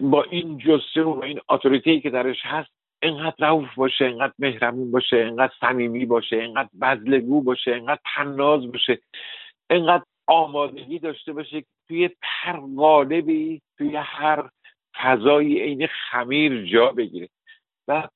با 0.00 0.22
این 0.22 0.58
جسه 0.58 1.02
و 1.02 1.14
با 1.14 1.22
این 1.22 1.40
اتوریتی 1.48 2.00
که 2.00 2.10
درش 2.10 2.38
هست 2.42 2.83
اینقدر 3.04 3.34
رعوف 3.38 3.74
باشه 3.74 4.04
اینقدر 4.04 4.32
مهربون 4.38 4.90
باشه 4.90 5.16
اینقدر 5.16 5.52
صمیمی 5.60 6.06
باشه 6.06 6.36
اینقدر 6.36 6.68
بذلگو 6.80 7.42
باشه 7.42 7.74
اینقدر 7.74 8.00
تناز 8.14 8.72
باشه 8.72 8.98
اینقدر 9.70 10.04
آمادگی 10.26 10.98
داشته 10.98 11.32
باشه 11.32 11.64
توی 11.88 12.10
هر 12.22 12.60
قالبی 12.76 13.62
توی 13.78 13.96
هر 13.96 14.50
فضایی 15.02 15.60
عین 15.60 15.86
خمیر 15.86 16.64
جا 16.64 16.92
بگیره. 16.92 17.28
و 17.88 18.08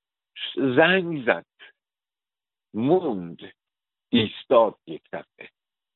زنگ 0.56 1.24
زد. 1.27 1.47
موند. 2.74 3.39
ایستاد 4.09 4.74
یک 4.86 5.02
دفعه. 5.12 5.48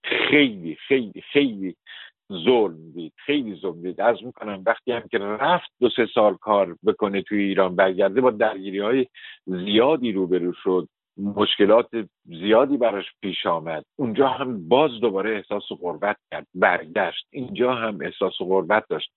خیلی 0.04 0.74
خیلی 0.74 1.20
خیلی 1.20 1.76
ظلم 2.44 2.92
دید. 2.94 3.12
خیلی 3.16 3.54
ظلم 3.54 3.82
دید. 3.82 4.00
از 4.00 4.16
می‌کنم 4.24 4.62
وقتی 4.66 4.92
هم 4.92 5.02
که 5.10 5.18
رفت 5.18 5.70
دو 5.80 5.88
سه 5.96 6.06
سال 6.14 6.36
کار 6.36 6.76
بکنه 6.86 7.22
توی 7.22 7.42
ایران 7.42 7.76
برگرده 7.76 8.20
با 8.20 8.30
درگیری 8.30 8.78
های 8.78 9.06
زیادی 9.46 10.12
روبرو 10.12 10.52
شد. 10.52 10.88
مشکلات 11.16 11.88
زیادی 12.24 12.76
براش 12.76 13.04
پیش 13.20 13.46
آمد. 13.46 13.84
اونجا 13.96 14.28
هم 14.28 14.68
باز 14.68 14.90
دوباره 15.00 15.36
احساس 15.36 15.62
غربت 15.80 16.16
کرد. 16.30 16.46
برگشت. 16.54 17.26
اینجا 17.30 17.74
هم 17.74 17.98
احساس 18.00 18.34
غربت 18.38 18.84
داشت. 18.88 19.12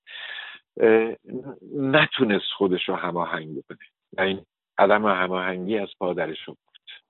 نتونست 1.75 2.51
خودش 2.57 2.89
رو 2.89 2.95
هماهنگ 2.95 3.57
بکنه. 3.57 3.77
و 4.17 4.21
این 4.21 4.41
عدم 4.77 5.05
هماهنگی 5.05 5.77
از 5.77 5.89
پادرش 5.99 6.43
رو 6.47 6.55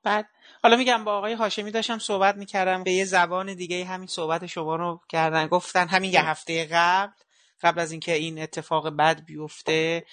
بعد 0.05 0.29
حالا 0.63 0.75
میگم 0.77 1.03
با 1.03 1.17
آقای 1.17 1.33
هاشمی 1.33 1.71
داشتم 1.71 1.99
صحبت 1.99 2.35
می‌کردم 2.35 2.83
به 2.83 2.91
یه 2.91 3.05
زبان 3.05 3.53
دیگه 3.53 3.85
همین 3.85 4.07
صحبت 4.07 4.45
شما 4.45 4.75
رو 4.75 5.01
کردن. 5.09 5.47
گفتن 5.47 5.87
همین 5.87 6.13
یه 6.13 6.21
هفته 6.29 6.65
قبل 6.71 7.13
قبل 7.63 7.79
از 7.79 7.91
اینکه 7.91 8.13
این 8.13 8.41
اتفاق 8.41 8.89
بد 8.89 9.25
بیفته 9.25 10.05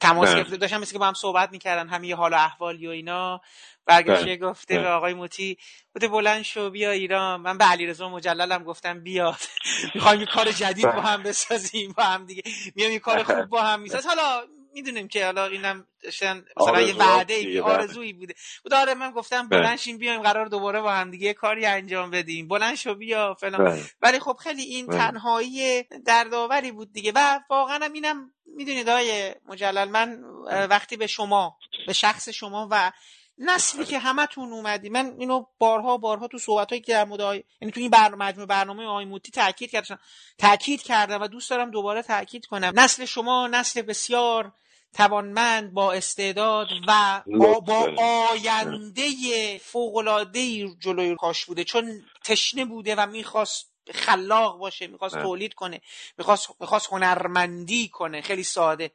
تماس 0.00 0.34
گرفته. 0.34 0.56
داشتم 0.56 0.80
مثل 0.80 0.92
که 0.92 0.98
با 0.98 1.06
هم 1.06 1.14
صحبت 1.14 1.52
می‌کردن 1.52 1.88
همین 1.88 2.10
یه 2.10 2.16
حال 2.16 2.32
و 2.32 2.36
احوالی 2.36 2.86
و 2.86 2.90
اینا. 2.90 3.40
برگشته 3.86 4.36
گفته 4.36 4.78
به 4.78 4.88
آقای 4.88 5.14
موتی 5.14 5.58
بوده 5.94 6.08
بلند 6.08 6.42
شو 6.42 6.70
بیا 6.70 6.90
ایران. 6.90 7.40
من 7.40 7.58
به 7.58 7.64
علیرضا 7.64 8.08
مجللم 8.08 8.64
گفتم 8.64 9.00
بیاد 9.00 9.36
می‌خوایم 9.94 10.20
یه 10.20 10.26
کار 10.26 10.52
جدید 10.52 10.86
با 10.86 11.00
هم 11.02 11.22
بسازیم 11.22 11.92
با 11.92 12.02
هم 12.02 12.26
دیگه. 12.26 12.42
میام 12.74 12.92
یه 12.92 12.98
کار 12.98 13.22
خوب 13.22 13.44
با 13.46 13.62
هم 13.62 13.80
میساز 13.80 14.06
حالا 14.06 14.42
می‌دونیم 14.74 15.08
که 15.08 15.24
حالا 15.24 15.46
اینم 15.46 15.86
داشتن 16.02 16.44
مثلا 16.56 16.80
یه 16.80 16.94
وعده 16.94 17.34
ای 17.34 17.60
آرزویی 17.60 18.12
بوده. 18.12 18.34
بود 18.62 18.74
آره 18.74 18.94
من 18.94 19.10
گفتم 19.10 19.48
بلند 19.48 19.78
شین 19.78 19.98
بیایم 19.98 20.22
قرار 20.22 20.46
دوباره 20.46 20.80
با 20.80 20.92
هم 20.92 21.10
دیگه 21.10 21.34
کاری 21.34 21.66
انجام 21.66 22.10
بدیم. 22.10 22.48
بلند 22.48 22.74
شو 22.74 22.94
بیا 22.94 23.34
فلان. 23.34 23.80
ولی 24.02 24.18
خب 24.18 24.36
خیلی 24.42 24.62
این 24.62 24.86
تنهایی 24.86 25.82
دردآوری 25.82 26.72
بود 26.72 26.92
دیگه. 26.92 27.12
و 27.14 27.40
واقعا 27.50 27.90
اینم 27.94 28.30
می‌دونید 28.46 28.88
آقای 28.88 29.34
مجلل 29.46 29.88
من 29.88 30.22
وقتی 30.70 30.96
به 30.96 31.06
شما 31.06 31.56
به 31.86 31.92
شخص 31.92 32.28
شما 32.28 32.68
و 32.70 32.92
نسلی 33.38 33.84
که 33.84 33.98
همتون 33.98 34.52
اومدی 34.52 34.88
من 34.88 35.14
اینو 35.18 35.46
بارها 35.58 35.96
بارها 35.96 36.28
تو 36.28 36.38
صحبتایی 36.38 36.80
که 36.80 36.92
در 36.92 37.04
مورد 37.04 37.44
یعنی 37.60 37.72
تو 37.72 37.80
این 37.80 37.90
برنامه 37.90 38.24
مجموعه 38.24 38.46
برنامه 38.46 38.84
آقای 38.84 39.04
موتی 39.04 39.32
تاکید 39.32 39.70
کردم 39.70 39.98
تاکید 40.38 40.82
کردم 40.82 41.22
و 41.22 41.26
دوست 41.26 41.50
دارم 41.50 41.70
دوباره 41.70 42.02
تاکید 42.02 42.46
کنم. 42.46 42.72
نسل 42.76 43.04
شما 43.04 43.46
نسل 43.46 43.82
بسیار 43.82 44.52
توانمند 44.94 45.72
با 45.72 45.92
استعداد 45.92 46.68
و 46.88 47.22
با, 47.26 47.60
با 47.60 47.92
آینده 48.30 49.58
فوق‌العاده‌ای 49.58 50.76
جلوی 50.80 51.16
کاش 51.16 51.44
بوده. 51.44 51.64
چون 51.64 52.02
تشنه 52.24 52.64
بوده 52.64 52.94
و 52.94 53.06
می‌خواست 53.06 53.70
خلاق 53.94 54.58
باشه 54.58 54.86
می‌خواست 54.86 55.18
تولید 55.18 55.54
کنه 55.54 55.80
می‌خواست 56.18 56.48
می‌خواست 56.60 56.86
هنرمندی 56.86 57.88
کنه. 57.88 58.20
خیلی 58.20 58.42
ساده. 58.42 58.90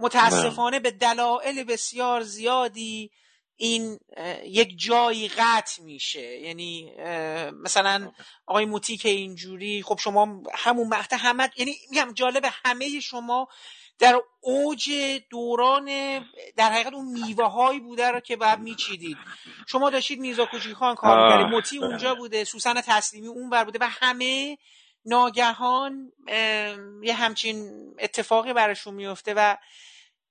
متاسفانه 0.00 0.80
به 0.80 0.90
دلایل 0.90 1.64
بسیار 1.64 2.22
زیادی 2.22 3.10
این 3.56 3.98
یک 4.44 4.78
جایی 4.78 5.28
قطع 5.28 5.82
میشه. 5.82 6.40
یعنی 6.40 6.92
مثلا 7.52 8.12
آقای 8.46 8.64
موتی 8.64 8.96
که 8.96 9.08
اینجوری 9.08 9.82
خب 9.82 9.98
شما 9.98 10.42
همون 10.54 10.88
مقطع 10.88 11.16
همه 11.16 11.50
یعنی 11.56 11.76
میگم 11.90 12.12
جالب 12.14 12.42
همه 12.64 13.00
شما 13.00 13.48
در 13.98 14.20
اوج 14.40 14.90
دوران 15.30 15.84
در 16.56 16.72
حقیقت 16.72 16.92
اون 16.92 17.06
میوه 17.06 17.44
هایی 17.44 17.80
بوده 17.80 18.10
رو 18.10 18.20
که 18.20 18.36
بعد 18.36 18.60
میچیدید. 18.60 19.16
شما 19.66 19.90
داشتید 19.90 20.20
میرزا 20.20 20.46
کوچیک 20.46 20.72
خان 20.72 20.94
کار 20.94 21.24
می‌کردید. 21.24 21.46
موتی 21.46 21.78
اونجا 21.78 22.14
بوده 22.14 22.44
سوسن 22.44 22.80
تسلیمی 22.80 23.26
اون 23.26 23.50
بر 23.50 23.64
بوده 23.64 23.78
و 23.82 23.88
همه 23.90 24.58
ناگهان 25.04 26.12
یه 27.02 27.14
همچین 27.14 27.70
اتفاقی 27.98 28.52
براشون 28.52 28.94
میفته 28.94 29.34
و 29.36 29.56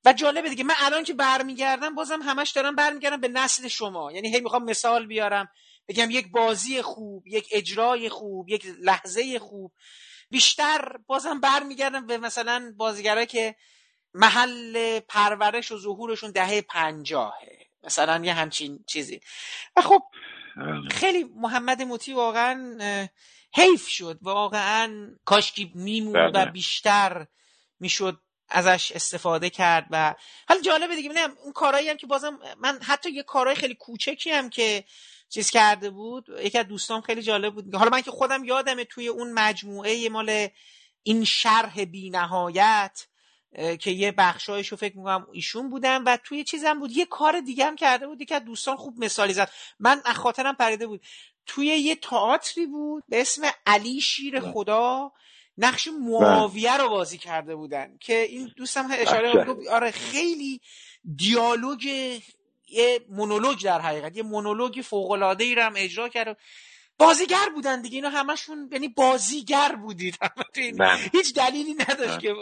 و 0.05 0.13
جالبه 0.13 0.49
دیگه. 0.49 0.63
من 0.63 0.75
الان 0.77 1.03
که 1.03 1.13
برمیگردم 1.13 1.95
بازم 1.95 2.21
همش 2.21 2.51
دارم 2.51 2.75
برمیگردم 2.75 3.21
به 3.21 3.27
نسل 3.27 3.67
شما. 3.67 4.11
یعنی 4.11 4.33
هی 4.33 4.39
می‌خوام 4.39 4.63
مثال 4.63 5.05
بیارم. 5.05 5.49
بگم 5.87 6.11
یک 6.11 6.31
بازی 6.31 6.81
خوب 6.81 7.27
یک 7.27 7.47
اجرای 7.51 8.09
خوب 8.09 8.49
یک 8.49 8.65
لحظه 8.81 9.39
خوب. 9.39 9.71
بیشتر 10.29 10.97
بازم 11.07 11.39
برمیگردم 11.39 12.07
به 12.07 12.17
مثلا 12.17 12.73
بازیگرایی 12.77 13.27
که 13.27 13.55
محل 14.13 14.99
پرورش 14.99 15.71
و 15.71 15.77
ظهورشون 15.77 16.31
دهه 16.31 16.61
پنجاهه. 16.61 17.67
مثلا 17.83 18.25
یه 18.25 18.33
همچین 18.33 18.79
چیزی. 18.87 19.19
و 19.75 19.81
خب 19.81 20.03
خیلی 20.91 21.23
محمد 21.23 21.81
موتی 21.81 22.13
واقعا 22.13 22.77
حیف 23.53 23.87
شد. 23.87 24.19
واقعا 24.21 25.09
کاشکی 25.25 25.71
میمون 25.75 26.31
و 26.33 26.45
بیشتر 26.45 27.27
می‌شد 27.79 28.21
ازش 28.49 28.91
استفاده 28.91 29.49
کرد 29.49 29.87
و 29.91 30.15
حالا 30.49 30.61
جالبه 30.61 30.95
دیگه. 30.95 31.09
نه 31.09 31.29
اون 31.43 31.53
کارهایی 31.53 31.89
هم 31.89 31.97
که 31.97 32.07
بازم 32.07 32.39
من 32.57 32.79
حتی 32.83 33.11
یه 33.11 33.23
کارهای 33.23 33.55
خیلی 33.55 33.75
کوچکی 33.75 34.31
هم 34.31 34.49
که 34.49 34.83
چیز 35.29 35.49
کرده 35.49 35.89
بود. 35.89 36.25
یکی 36.39 36.57
از 36.57 36.67
دوستان 36.67 37.01
خیلی 37.01 37.21
جالب 37.21 37.53
بود. 37.53 37.75
حالا 37.75 37.89
من 37.89 38.01
که 38.01 38.11
خودم 38.11 38.43
یادمه 38.43 38.83
توی 38.85 39.07
اون 39.07 39.33
مجموعه 39.33 40.09
مال 40.09 40.47
این 41.03 41.23
شرح 41.23 41.83
بی 41.83 42.09
نهایت 42.09 43.07
که 43.79 43.91
یه 43.91 44.11
بخشایشو 44.11 44.75
فکر 44.75 44.97
می‌کنم 44.97 45.27
ایشون 45.33 45.69
بودن 45.69 46.03
و 46.03 46.17
توی 46.23 46.43
چیزم 46.43 46.79
بود. 46.79 46.91
یه 46.91 47.05
کار 47.05 47.39
دیگه 47.39 47.65
هم 47.65 47.75
کرده 47.75 48.07
بود. 48.07 48.23
که 48.23 48.39
دوستان 48.39 48.75
خوب 48.75 49.03
مثالی 49.03 49.33
زد. 49.33 49.51
من 49.79 50.01
خاطرم 50.01 50.55
پریده 50.55 50.87
بود. 50.87 51.01
توی 51.45 51.65
یه 51.65 51.95
تئاتری 51.95 52.65
بود 52.65 53.03
به 53.09 53.21
اسم 53.21 53.41
علی 53.65 54.01
شیر 54.01 54.39
بله. 54.39 54.51
خدا 54.51 55.11
نقش 55.57 55.87
معاویه 55.87 56.77
رو 56.77 56.89
بازی 56.89 57.17
کرده 57.17 57.55
بودن. 57.55 57.97
که 57.99 58.21
این 58.21 58.53
دوستم 58.57 58.87
اشاره 58.91 59.33
بله. 59.33 59.45
گفت 59.45 59.67
آره 59.67 59.91
خیلی 59.91 60.61
دیالوگ 61.15 61.89
یه 62.69 62.99
مونولوگ 63.09 63.63
در 63.65 63.79
حقیقت 63.79 64.17
یه 64.17 64.23
مونولوگ 64.23 64.81
فوق 64.83 65.11
العاده 65.11 65.43
ای 65.43 65.55
رو 65.55 65.61
هم 65.61 65.73
اجرا 65.77 66.09
کرد 66.09 66.37
بازیگر 66.99 67.49
بودن 67.55 67.81
دیگه 67.81 67.95
اینا 67.95 68.09
همشون 68.09 68.69
یعنی 68.71 68.87
بازیگر 68.87 69.75
بودید. 69.81 70.17
بله. 70.79 70.91
هیچ 71.13 71.35
دلیلی 71.35 71.73
نداشت 71.89 72.19
که. 72.19 72.33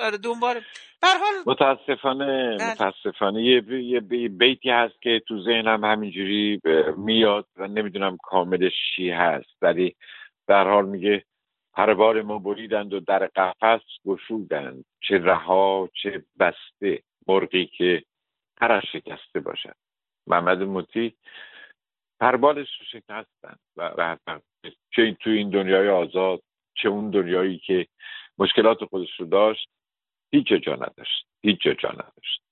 آره 0.00 0.18
دنبال 0.18 0.54
به 0.54 1.08
هر 1.08 1.18
حال 1.18 1.34
متاسفانه 1.46 2.56
بله. 2.58 2.70
متاسفانه 2.72 3.42
یه, 3.42 4.00
بیتی 4.28 4.70
هست 4.70 5.02
که 5.02 5.22
تو 5.28 5.44
ذهنم 5.44 5.84
همینجوری 5.84 6.56
ب- 6.56 6.98
میاد 6.98 7.46
و 7.56 7.66
نمی‌دونم 7.66 8.16
کاملش 8.22 8.72
چی 8.96 9.10
هست 9.10 9.56
ولی 9.62 9.94
در 10.48 10.68
حال 10.68 10.86
میگه 10.88 11.24
پربار 11.74 12.22
ما 12.22 12.38
بریدند 12.38 12.92
و 12.92 13.00
در 13.00 13.26
قفس 13.36 13.84
گشودند 14.06 14.84
چه 15.08 15.18
رها 15.18 15.88
چه 16.02 16.24
بسته 16.40 17.02
مرغی 17.28 17.66
که 17.78 18.02
پرش 18.62 18.84
شکسته 18.92 19.40
باشد. 19.40 19.74
محمد 20.26 20.62
موتی 20.62 21.14
پربالش 22.20 22.68
رو 22.80 22.86
شکستن 22.86 23.56
و, 23.76 24.16
چه 24.90 25.16
تو 25.20 25.30
این 25.30 25.50
دنیای 25.50 25.88
آزاد 25.88 26.42
چه 26.74 26.88
اون 26.88 27.10
دنیایی 27.10 27.58
که 27.58 27.86
مشکلات 28.38 28.84
خودش 28.84 29.20
رو 29.20 29.26
داشت 29.26 29.68
هیچ 30.32 30.46
جا 30.46 30.74
نداشت 30.74 31.26
هیچ 31.42 31.62
جا 31.62 31.90
نداشت. 31.90 32.42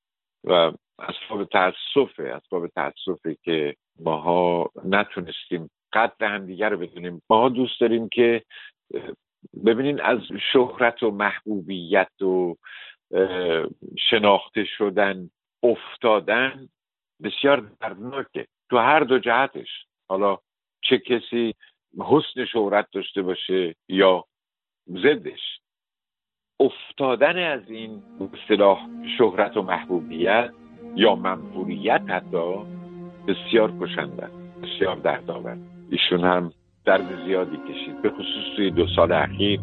و 0.44 0.72
اسباب 0.98 1.44
تاسفه 1.44 2.22
اسباب 2.22 2.66
تاسفه 2.66 3.36
که 3.42 3.76
ماها 3.98 4.70
نتونستیم 4.84 5.70
قدر 5.92 6.26
همدیگه 6.26 6.68
رو 6.68 6.78
بدونیم. 6.78 7.22
ماها 7.30 7.48
دوست 7.48 7.80
داریم 7.80 8.08
که 8.08 8.44
ببینین 9.66 10.00
از 10.00 10.18
شهرت 10.52 11.02
و 11.02 11.10
محبوبیت 11.10 12.22
و 12.22 12.56
شناخته 14.10 14.64
شدن 14.64 15.30
افتادن 15.62 16.68
بسیار 17.22 17.70
دردناکه 17.80 18.46
تو 18.70 18.78
هر 18.78 19.00
دو 19.00 19.18
جهتش. 19.18 19.68
حالا 20.08 20.38
چه 20.80 20.98
کسی 20.98 21.54
حسن 21.98 22.44
شهرت 22.44 22.86
داشته 22.92 23.22
باشه 23.22 23.74
یا 23.88 24.24
ضدش. 24.88 25.60
افتادن 26.60 27.52
از 27.52 27.70
این 27.70 28.02
اصطلاح 28.34 28.88
شهرت 29.18 29.56
و 29.56 29.62
محبوبیت 29.62 30.50
یا 30.96 31.14
منفوریت 31.14 32.02
حتی 32.08 32.54
بسیار 33.28 33.72
کشنده. 33.80 34.28
بسیار 34.62 34.96
دردآور. 34.96 35.56
ایشون 35.90 36.20
هم 36.20 36.52
درد 36.84 37.24
زیادی 37.24 37.56
کشید. 37.56 38.02
به 38.02 38.10
خصوص 38.10 38.56
توی 38.56 38.70
دو 38.70 38.86
سال 38.96 39.12
اخیر 39.12 39.60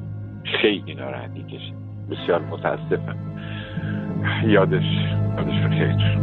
خیلی 0.61 0.95
ناراحتی 0.95 1.43
کشید. 1.43 1.75
بسیار 2.09 2.41
متاسفم. 2.41 3.36
یادش 4.43 4.83
یادش 5.37 5.61
بخیر 5.65 6.17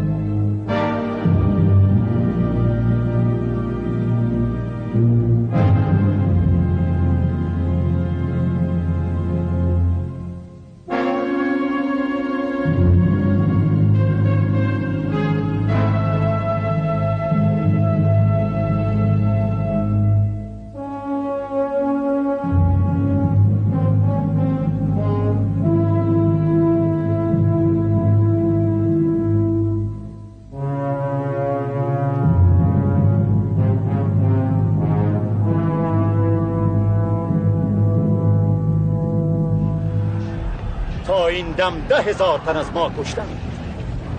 هزار 42.07 42.39
تن 42.39 42.57
از 42.57 42.73
ما 42.73 42.93
کشتن. 42.99 43.27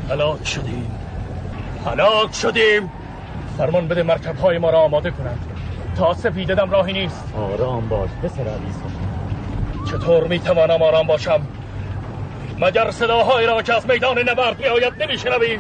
هلاک 0.10 0.48
شدیم. 0.48 0.92
هلاک 1.86 2.36
شدیم. 2.36 2.92
فرمان 3.58 3.88
بده 3.88 4.04
مرکب 4.04 4.38
های 4.40 4.58
ما 4.58 4.70
را 4.70 4.80
آماده 4.80 5.12
کنند. 5.12 5.40
تا 5.98 6.14
سپیده 6.14 6.56
دم 6.56 6.72
راهی 6.72 6.94
نیست. 6.94 7.34
آرام 7.38 7.90
باش 7.90 8.10
پسر 8.24 8.42
علی 8.42 8.74
چطور 9.92 10.28
می‌توانم 10.28 10.82
آرام 10.82 11.08
باشم؟ 11.08 11.42
مگر 12.60 12.92
صداهایی 12.92 13.48
را 13.48 13.62
که 13.62 13.74
از 13.74 13.90
میدان 13.90 14.20
نبرد 14.20 14.60
میآید 14.60 15.04
نمیشنوی؟ 15.04 15.60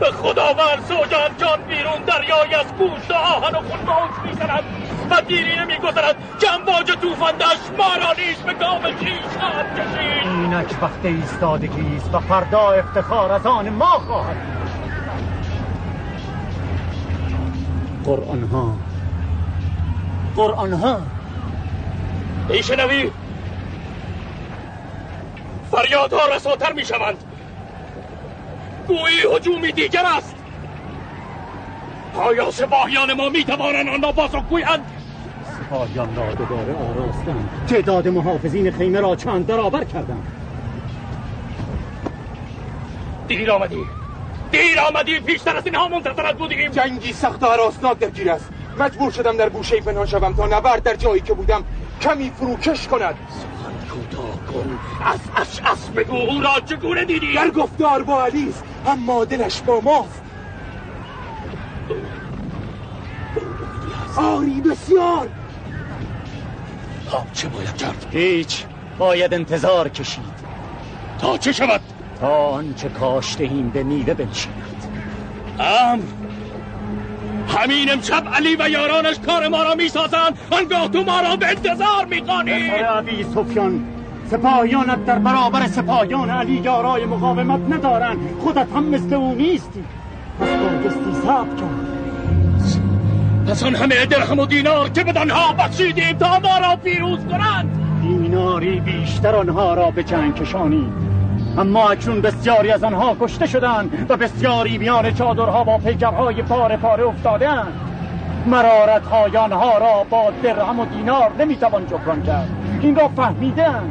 به 0.00 0.06
خداوند 0.10 0.84
سوگند 0.88 1.38
جان 1.38 1.62
بیرون 1.68 2.02
دریای 2.06 2.54
از 2.54 2.66
گوشت 2.78 3.10
و 3.10 3.14
آهن 3.14 3.54
و 3.54 3.58
خون 3.58 3.80
موج 3.80 4.10
می‌زند. 4.24 4.81
و 5.12 5.20
دیری 5.20 5.56
نمیگذرد. 5.56 6.16
که 6.40 6.52
امواج 6.52 6.86
توفندش 6.86 7.58
ما 7.78 7.96
را 7.96 8.12
نیز 8.18 8.36
به 8.36 8.52
گام 8.52 8.82
خویش 8.82 9.36
خواهد 9.38 9.66
کشید. 9.74 10.26
اینک 10.26 10.82
وقت 10.82 11.04
ایستادگی 11.04 11.96
است 11.96 12.14
و 12.14 12.20
فردا 12.20 12.72
افتخار 12.72 13.32
از 13.32 13.46
آن 13.46 13.68
ما 13.68 13.86
خواهد 13.86 14.36
قرآن 18.04 18.42
ها 18.42 18.76
قرآن 20.36 20.72
ها 20.72 21.00
میشنوی 22.48 23.10
فریادها 25.70 26.26
رساتر 26.36 26.72
می‌شوند. 26.72 27.16
گویی 28.88 29.36
هجومی 29.36 29.72
دیگر 29.72 30.04
است. 30.16 30.36
آیا 32.14 32.50
سپاهیان 32.50 33.12
ما 33.12 33.28
می‌توانند 33.28 33.88
آن 33.88 34.02
را 34.02 34.12
بازگویند. 34.12 35.01
سپاهیان 35.72 36.16
را 36.16 36.34
دوباره 36.34 36.74
آراستند 36.74 37.66
تعداد 37.68 38.08
محافظین 38.08 38.70
خیمه 38.70 39.00
را 39.00 39.16
چند 39.16 39.46
برابر 39.46 39.84
کردند. 39.84 40.26
دیر 43.28 43.50
آمدی. 43.50 43.84
دیر 44.50 44.80
آمدی. 44.80 45.20
پیشتر 45.20 45.56
از 45.56 45.66
اینها 45.66 45.88
منتظرت 45.88 46.36
بودیم. 46.36 46.70
جنگی 46.70 47.12
سخت 47.12 47.42
و 47.42 47.46
هراسناک 47.46 47.98
در 47.98 48.10
گیر 48.10 48.30
است. 48.30 48.48
مجبور 48.78 49.10
شدم 49.10 49.36
در 49.36 49.48
گوشه 49.48 49.80
پنهان 49.80 50.06
شوم 50.06 50.32
تا 50.32 50.46
نبرد 50.46 50.82
در 50.82 50.94
جایی 50.94 51.20
که 51.20 51.34
بودم 51.34 51.64
کمی 52.00 52.30
فروکش 52.30 52.88
کند. 52.88 53.14
کوتاه 53.90 54.46
کن. 54.52 54.78
از 55.04 55.20
اش 55.36 55.60
اس 55.72 55.88
بگو. 55.88 56.16
او 56.16 56.40
را 56.40 56.60
چگونه 56.66 57.04
دیدی؟ 57.04 57.34
در 57.34 57.50
گفتار 57.50 58.02
با 58.02 58.24
علی 58.24 58.48
است 58.48 58.64
اما 58.86 59.24
دلش 59.24 59.60
با 59.60 59.80
ماست. 59.80 60.22
آری 64.16 64.60
بسیار. 64.60 65.28
تا 67.12 67.26
چه 67.32 67.48
باید 67.48 67.76
کرد؟ 67.76 68.06
هیچ. 68.10 68.64
باید 68.98 69.34
انتظار 69.34 69.88
کشید. 69.88 70.24
تا 71.18 71.38
چه 71.38 71.52
شود؟ 71.52 71.80
تا 72.20 72.28
آنچه 72.28 72.88
کاشته 72.88 73.44
ایم 73.44 73.70
به 73.70 73.82
میوه 73.82 74.14
بنشیند. 74.14 74.86
امر 75.60 76.02
همین 77.48 77.92
امشب 77.92 78.28
علی 78.34 78.56
و 78.58 78.68
یارانش 78.68 79.18
کار 79.18 79.48
ما 79.48 79.62
را 79.62 79.74
می‌سازند. 79.74 80.38
آنگاه 80.50 80.88
تو 80.88 81.02
ما 81.02 81.20
را 81.20 81.36
به 81.36 81.46
انتظار 81.46 82.04
می‌خوانی. 82.10 82.70
پسر 82.70 82.98
ابی 82.98 83.24
سفیان 83.24 83.84
سپاهیانت 84.30 85.04
در 85.04 85.18
برابر 85.18 85.66
سپاهیان 85.66 86.30
علی 86.30 86.54
یارای 86.54 87.04
مقاومت 87.04 87.74
ندارند. 87.74 88.18
خودت 88.40 88.66
هم 88.74 88.84
مثل 88.84 89.14
او 89.14 89.34
نیستی. 89.34 89.84
پس 90.40 90.48
بایستی 90.48 91.20
صبر 91.22 91.56
کرد 91.56 91.91
پس 93.46 93.62
آن 93.62 93.74
همه 93.74 94.06
درهم 94.06 94.38
و 94.38 94.46
دینار 94.46 94.88
که 94.88 95.04
بدانها 95.04 95.52
بخشیدیم 95.52 96.12
تا 96.12 96.38
ما 96.38 96.58
را 96.58 96.76
پیروز 96.76 97.18
کنند. 97.26 97.78
دیناری 98.02 98.80
بیشتر 98.80 99.34
آنها 99.34 99.74
را 99.74 99.90
به 99.90 100.04
جنگ 100.04 100.34
کشانید. 100.34 100.92
اما 101.58 101.88
اکنون 101.88 102.20
بسیاری 102.20 102.70
از 102.70 102.84
آنها 102.84 103.16
کشته 103.20 103.46
شدند 103.46 104.06
و 104.08 104.16
بسیاری 104.16 104.78
میان 104.78 105.14
چادرها 105.14 105.64
با 105.64 105.78
پیکرهای 105.78 106.42
پاره 106.42 106.76
پاره 106.76 107.06
افتادهاند 107.06 107.72
مرارت 108.46 109.06
های 109.06 109.36
آنها 109.36 109.78
را 109.78 110.04
با 110.10 110.32
درهم 110.42 110.80
و 110.80 110.86
دینار 110.86 111.32
نمی‌توان 111.38 111.86
جبران 111.86 112.22
کرد. 112.22 112.48
این 112.80 112.96
را 112.96 113.08
فهمیدن 113.08 113.82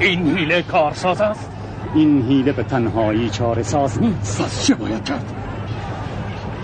این 0.00 0.38
حیله 0.38 0.62
کارساز 0.62 1.20
است؟ 1.20 1.50
این 1.94 2.22
حیله 2.22 2.52
به 2.52 2.62
تنهایی 2.62 3.30
چاره 3.30 3.62
ساز 3.62 4.02
نیست. 4.02 4.42
پس 4.42 4.66
چه 4.66 4.74
باید 4.74 5.04
کرد؟ 5.04 5.32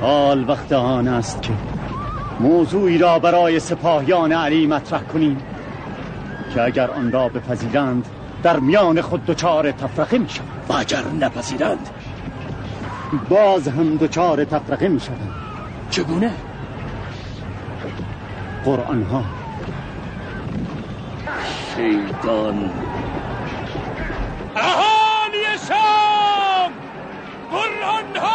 حال 0.01 0.51
وقت 0.51 0.73
آن 0.73 1.09
است 1.09 1.43
که 1.43 1.51
موضوعی 2.40 2.98
را 2.98 3.19
برای 3.19 3.61
سپاهیان 3.61 4.32
علی 4.32 4.66
مطرح 4.66 5.02
کنیم 5.02 5.43
که 6.55 6.62
اگر 6.62 6.90
آن 6.90 7.12
را 7.12 7.28
بپذیرند 7.28 8.06
در 8.43 8.61
میان 8.61 9.01
خود 9.01 9.27
دچار 9.27 9.73
تفرقه 9.73 10.19
می 10.19 10.28
شود 10.28 10.47
و 10.69 10.73
اگر 10.73 11.02
نپذیرند؟ 11.20 11.89
باز 13.28 13.69
هم 13.69 13.97
دچار 13.97 14.44
تفرقه 14.44 14.89
می 14.89 15.01
شود 15.01 15.31
چگونه؟ 15.90 16.31
قرآن 18.65 19.02
ها 19.02 19.24
شیطان. 21.77 22.70
اهالی 24.56 25.59
شام! 25.69 26.73
قرآن 27.51 28.16
ها 28.16 28.35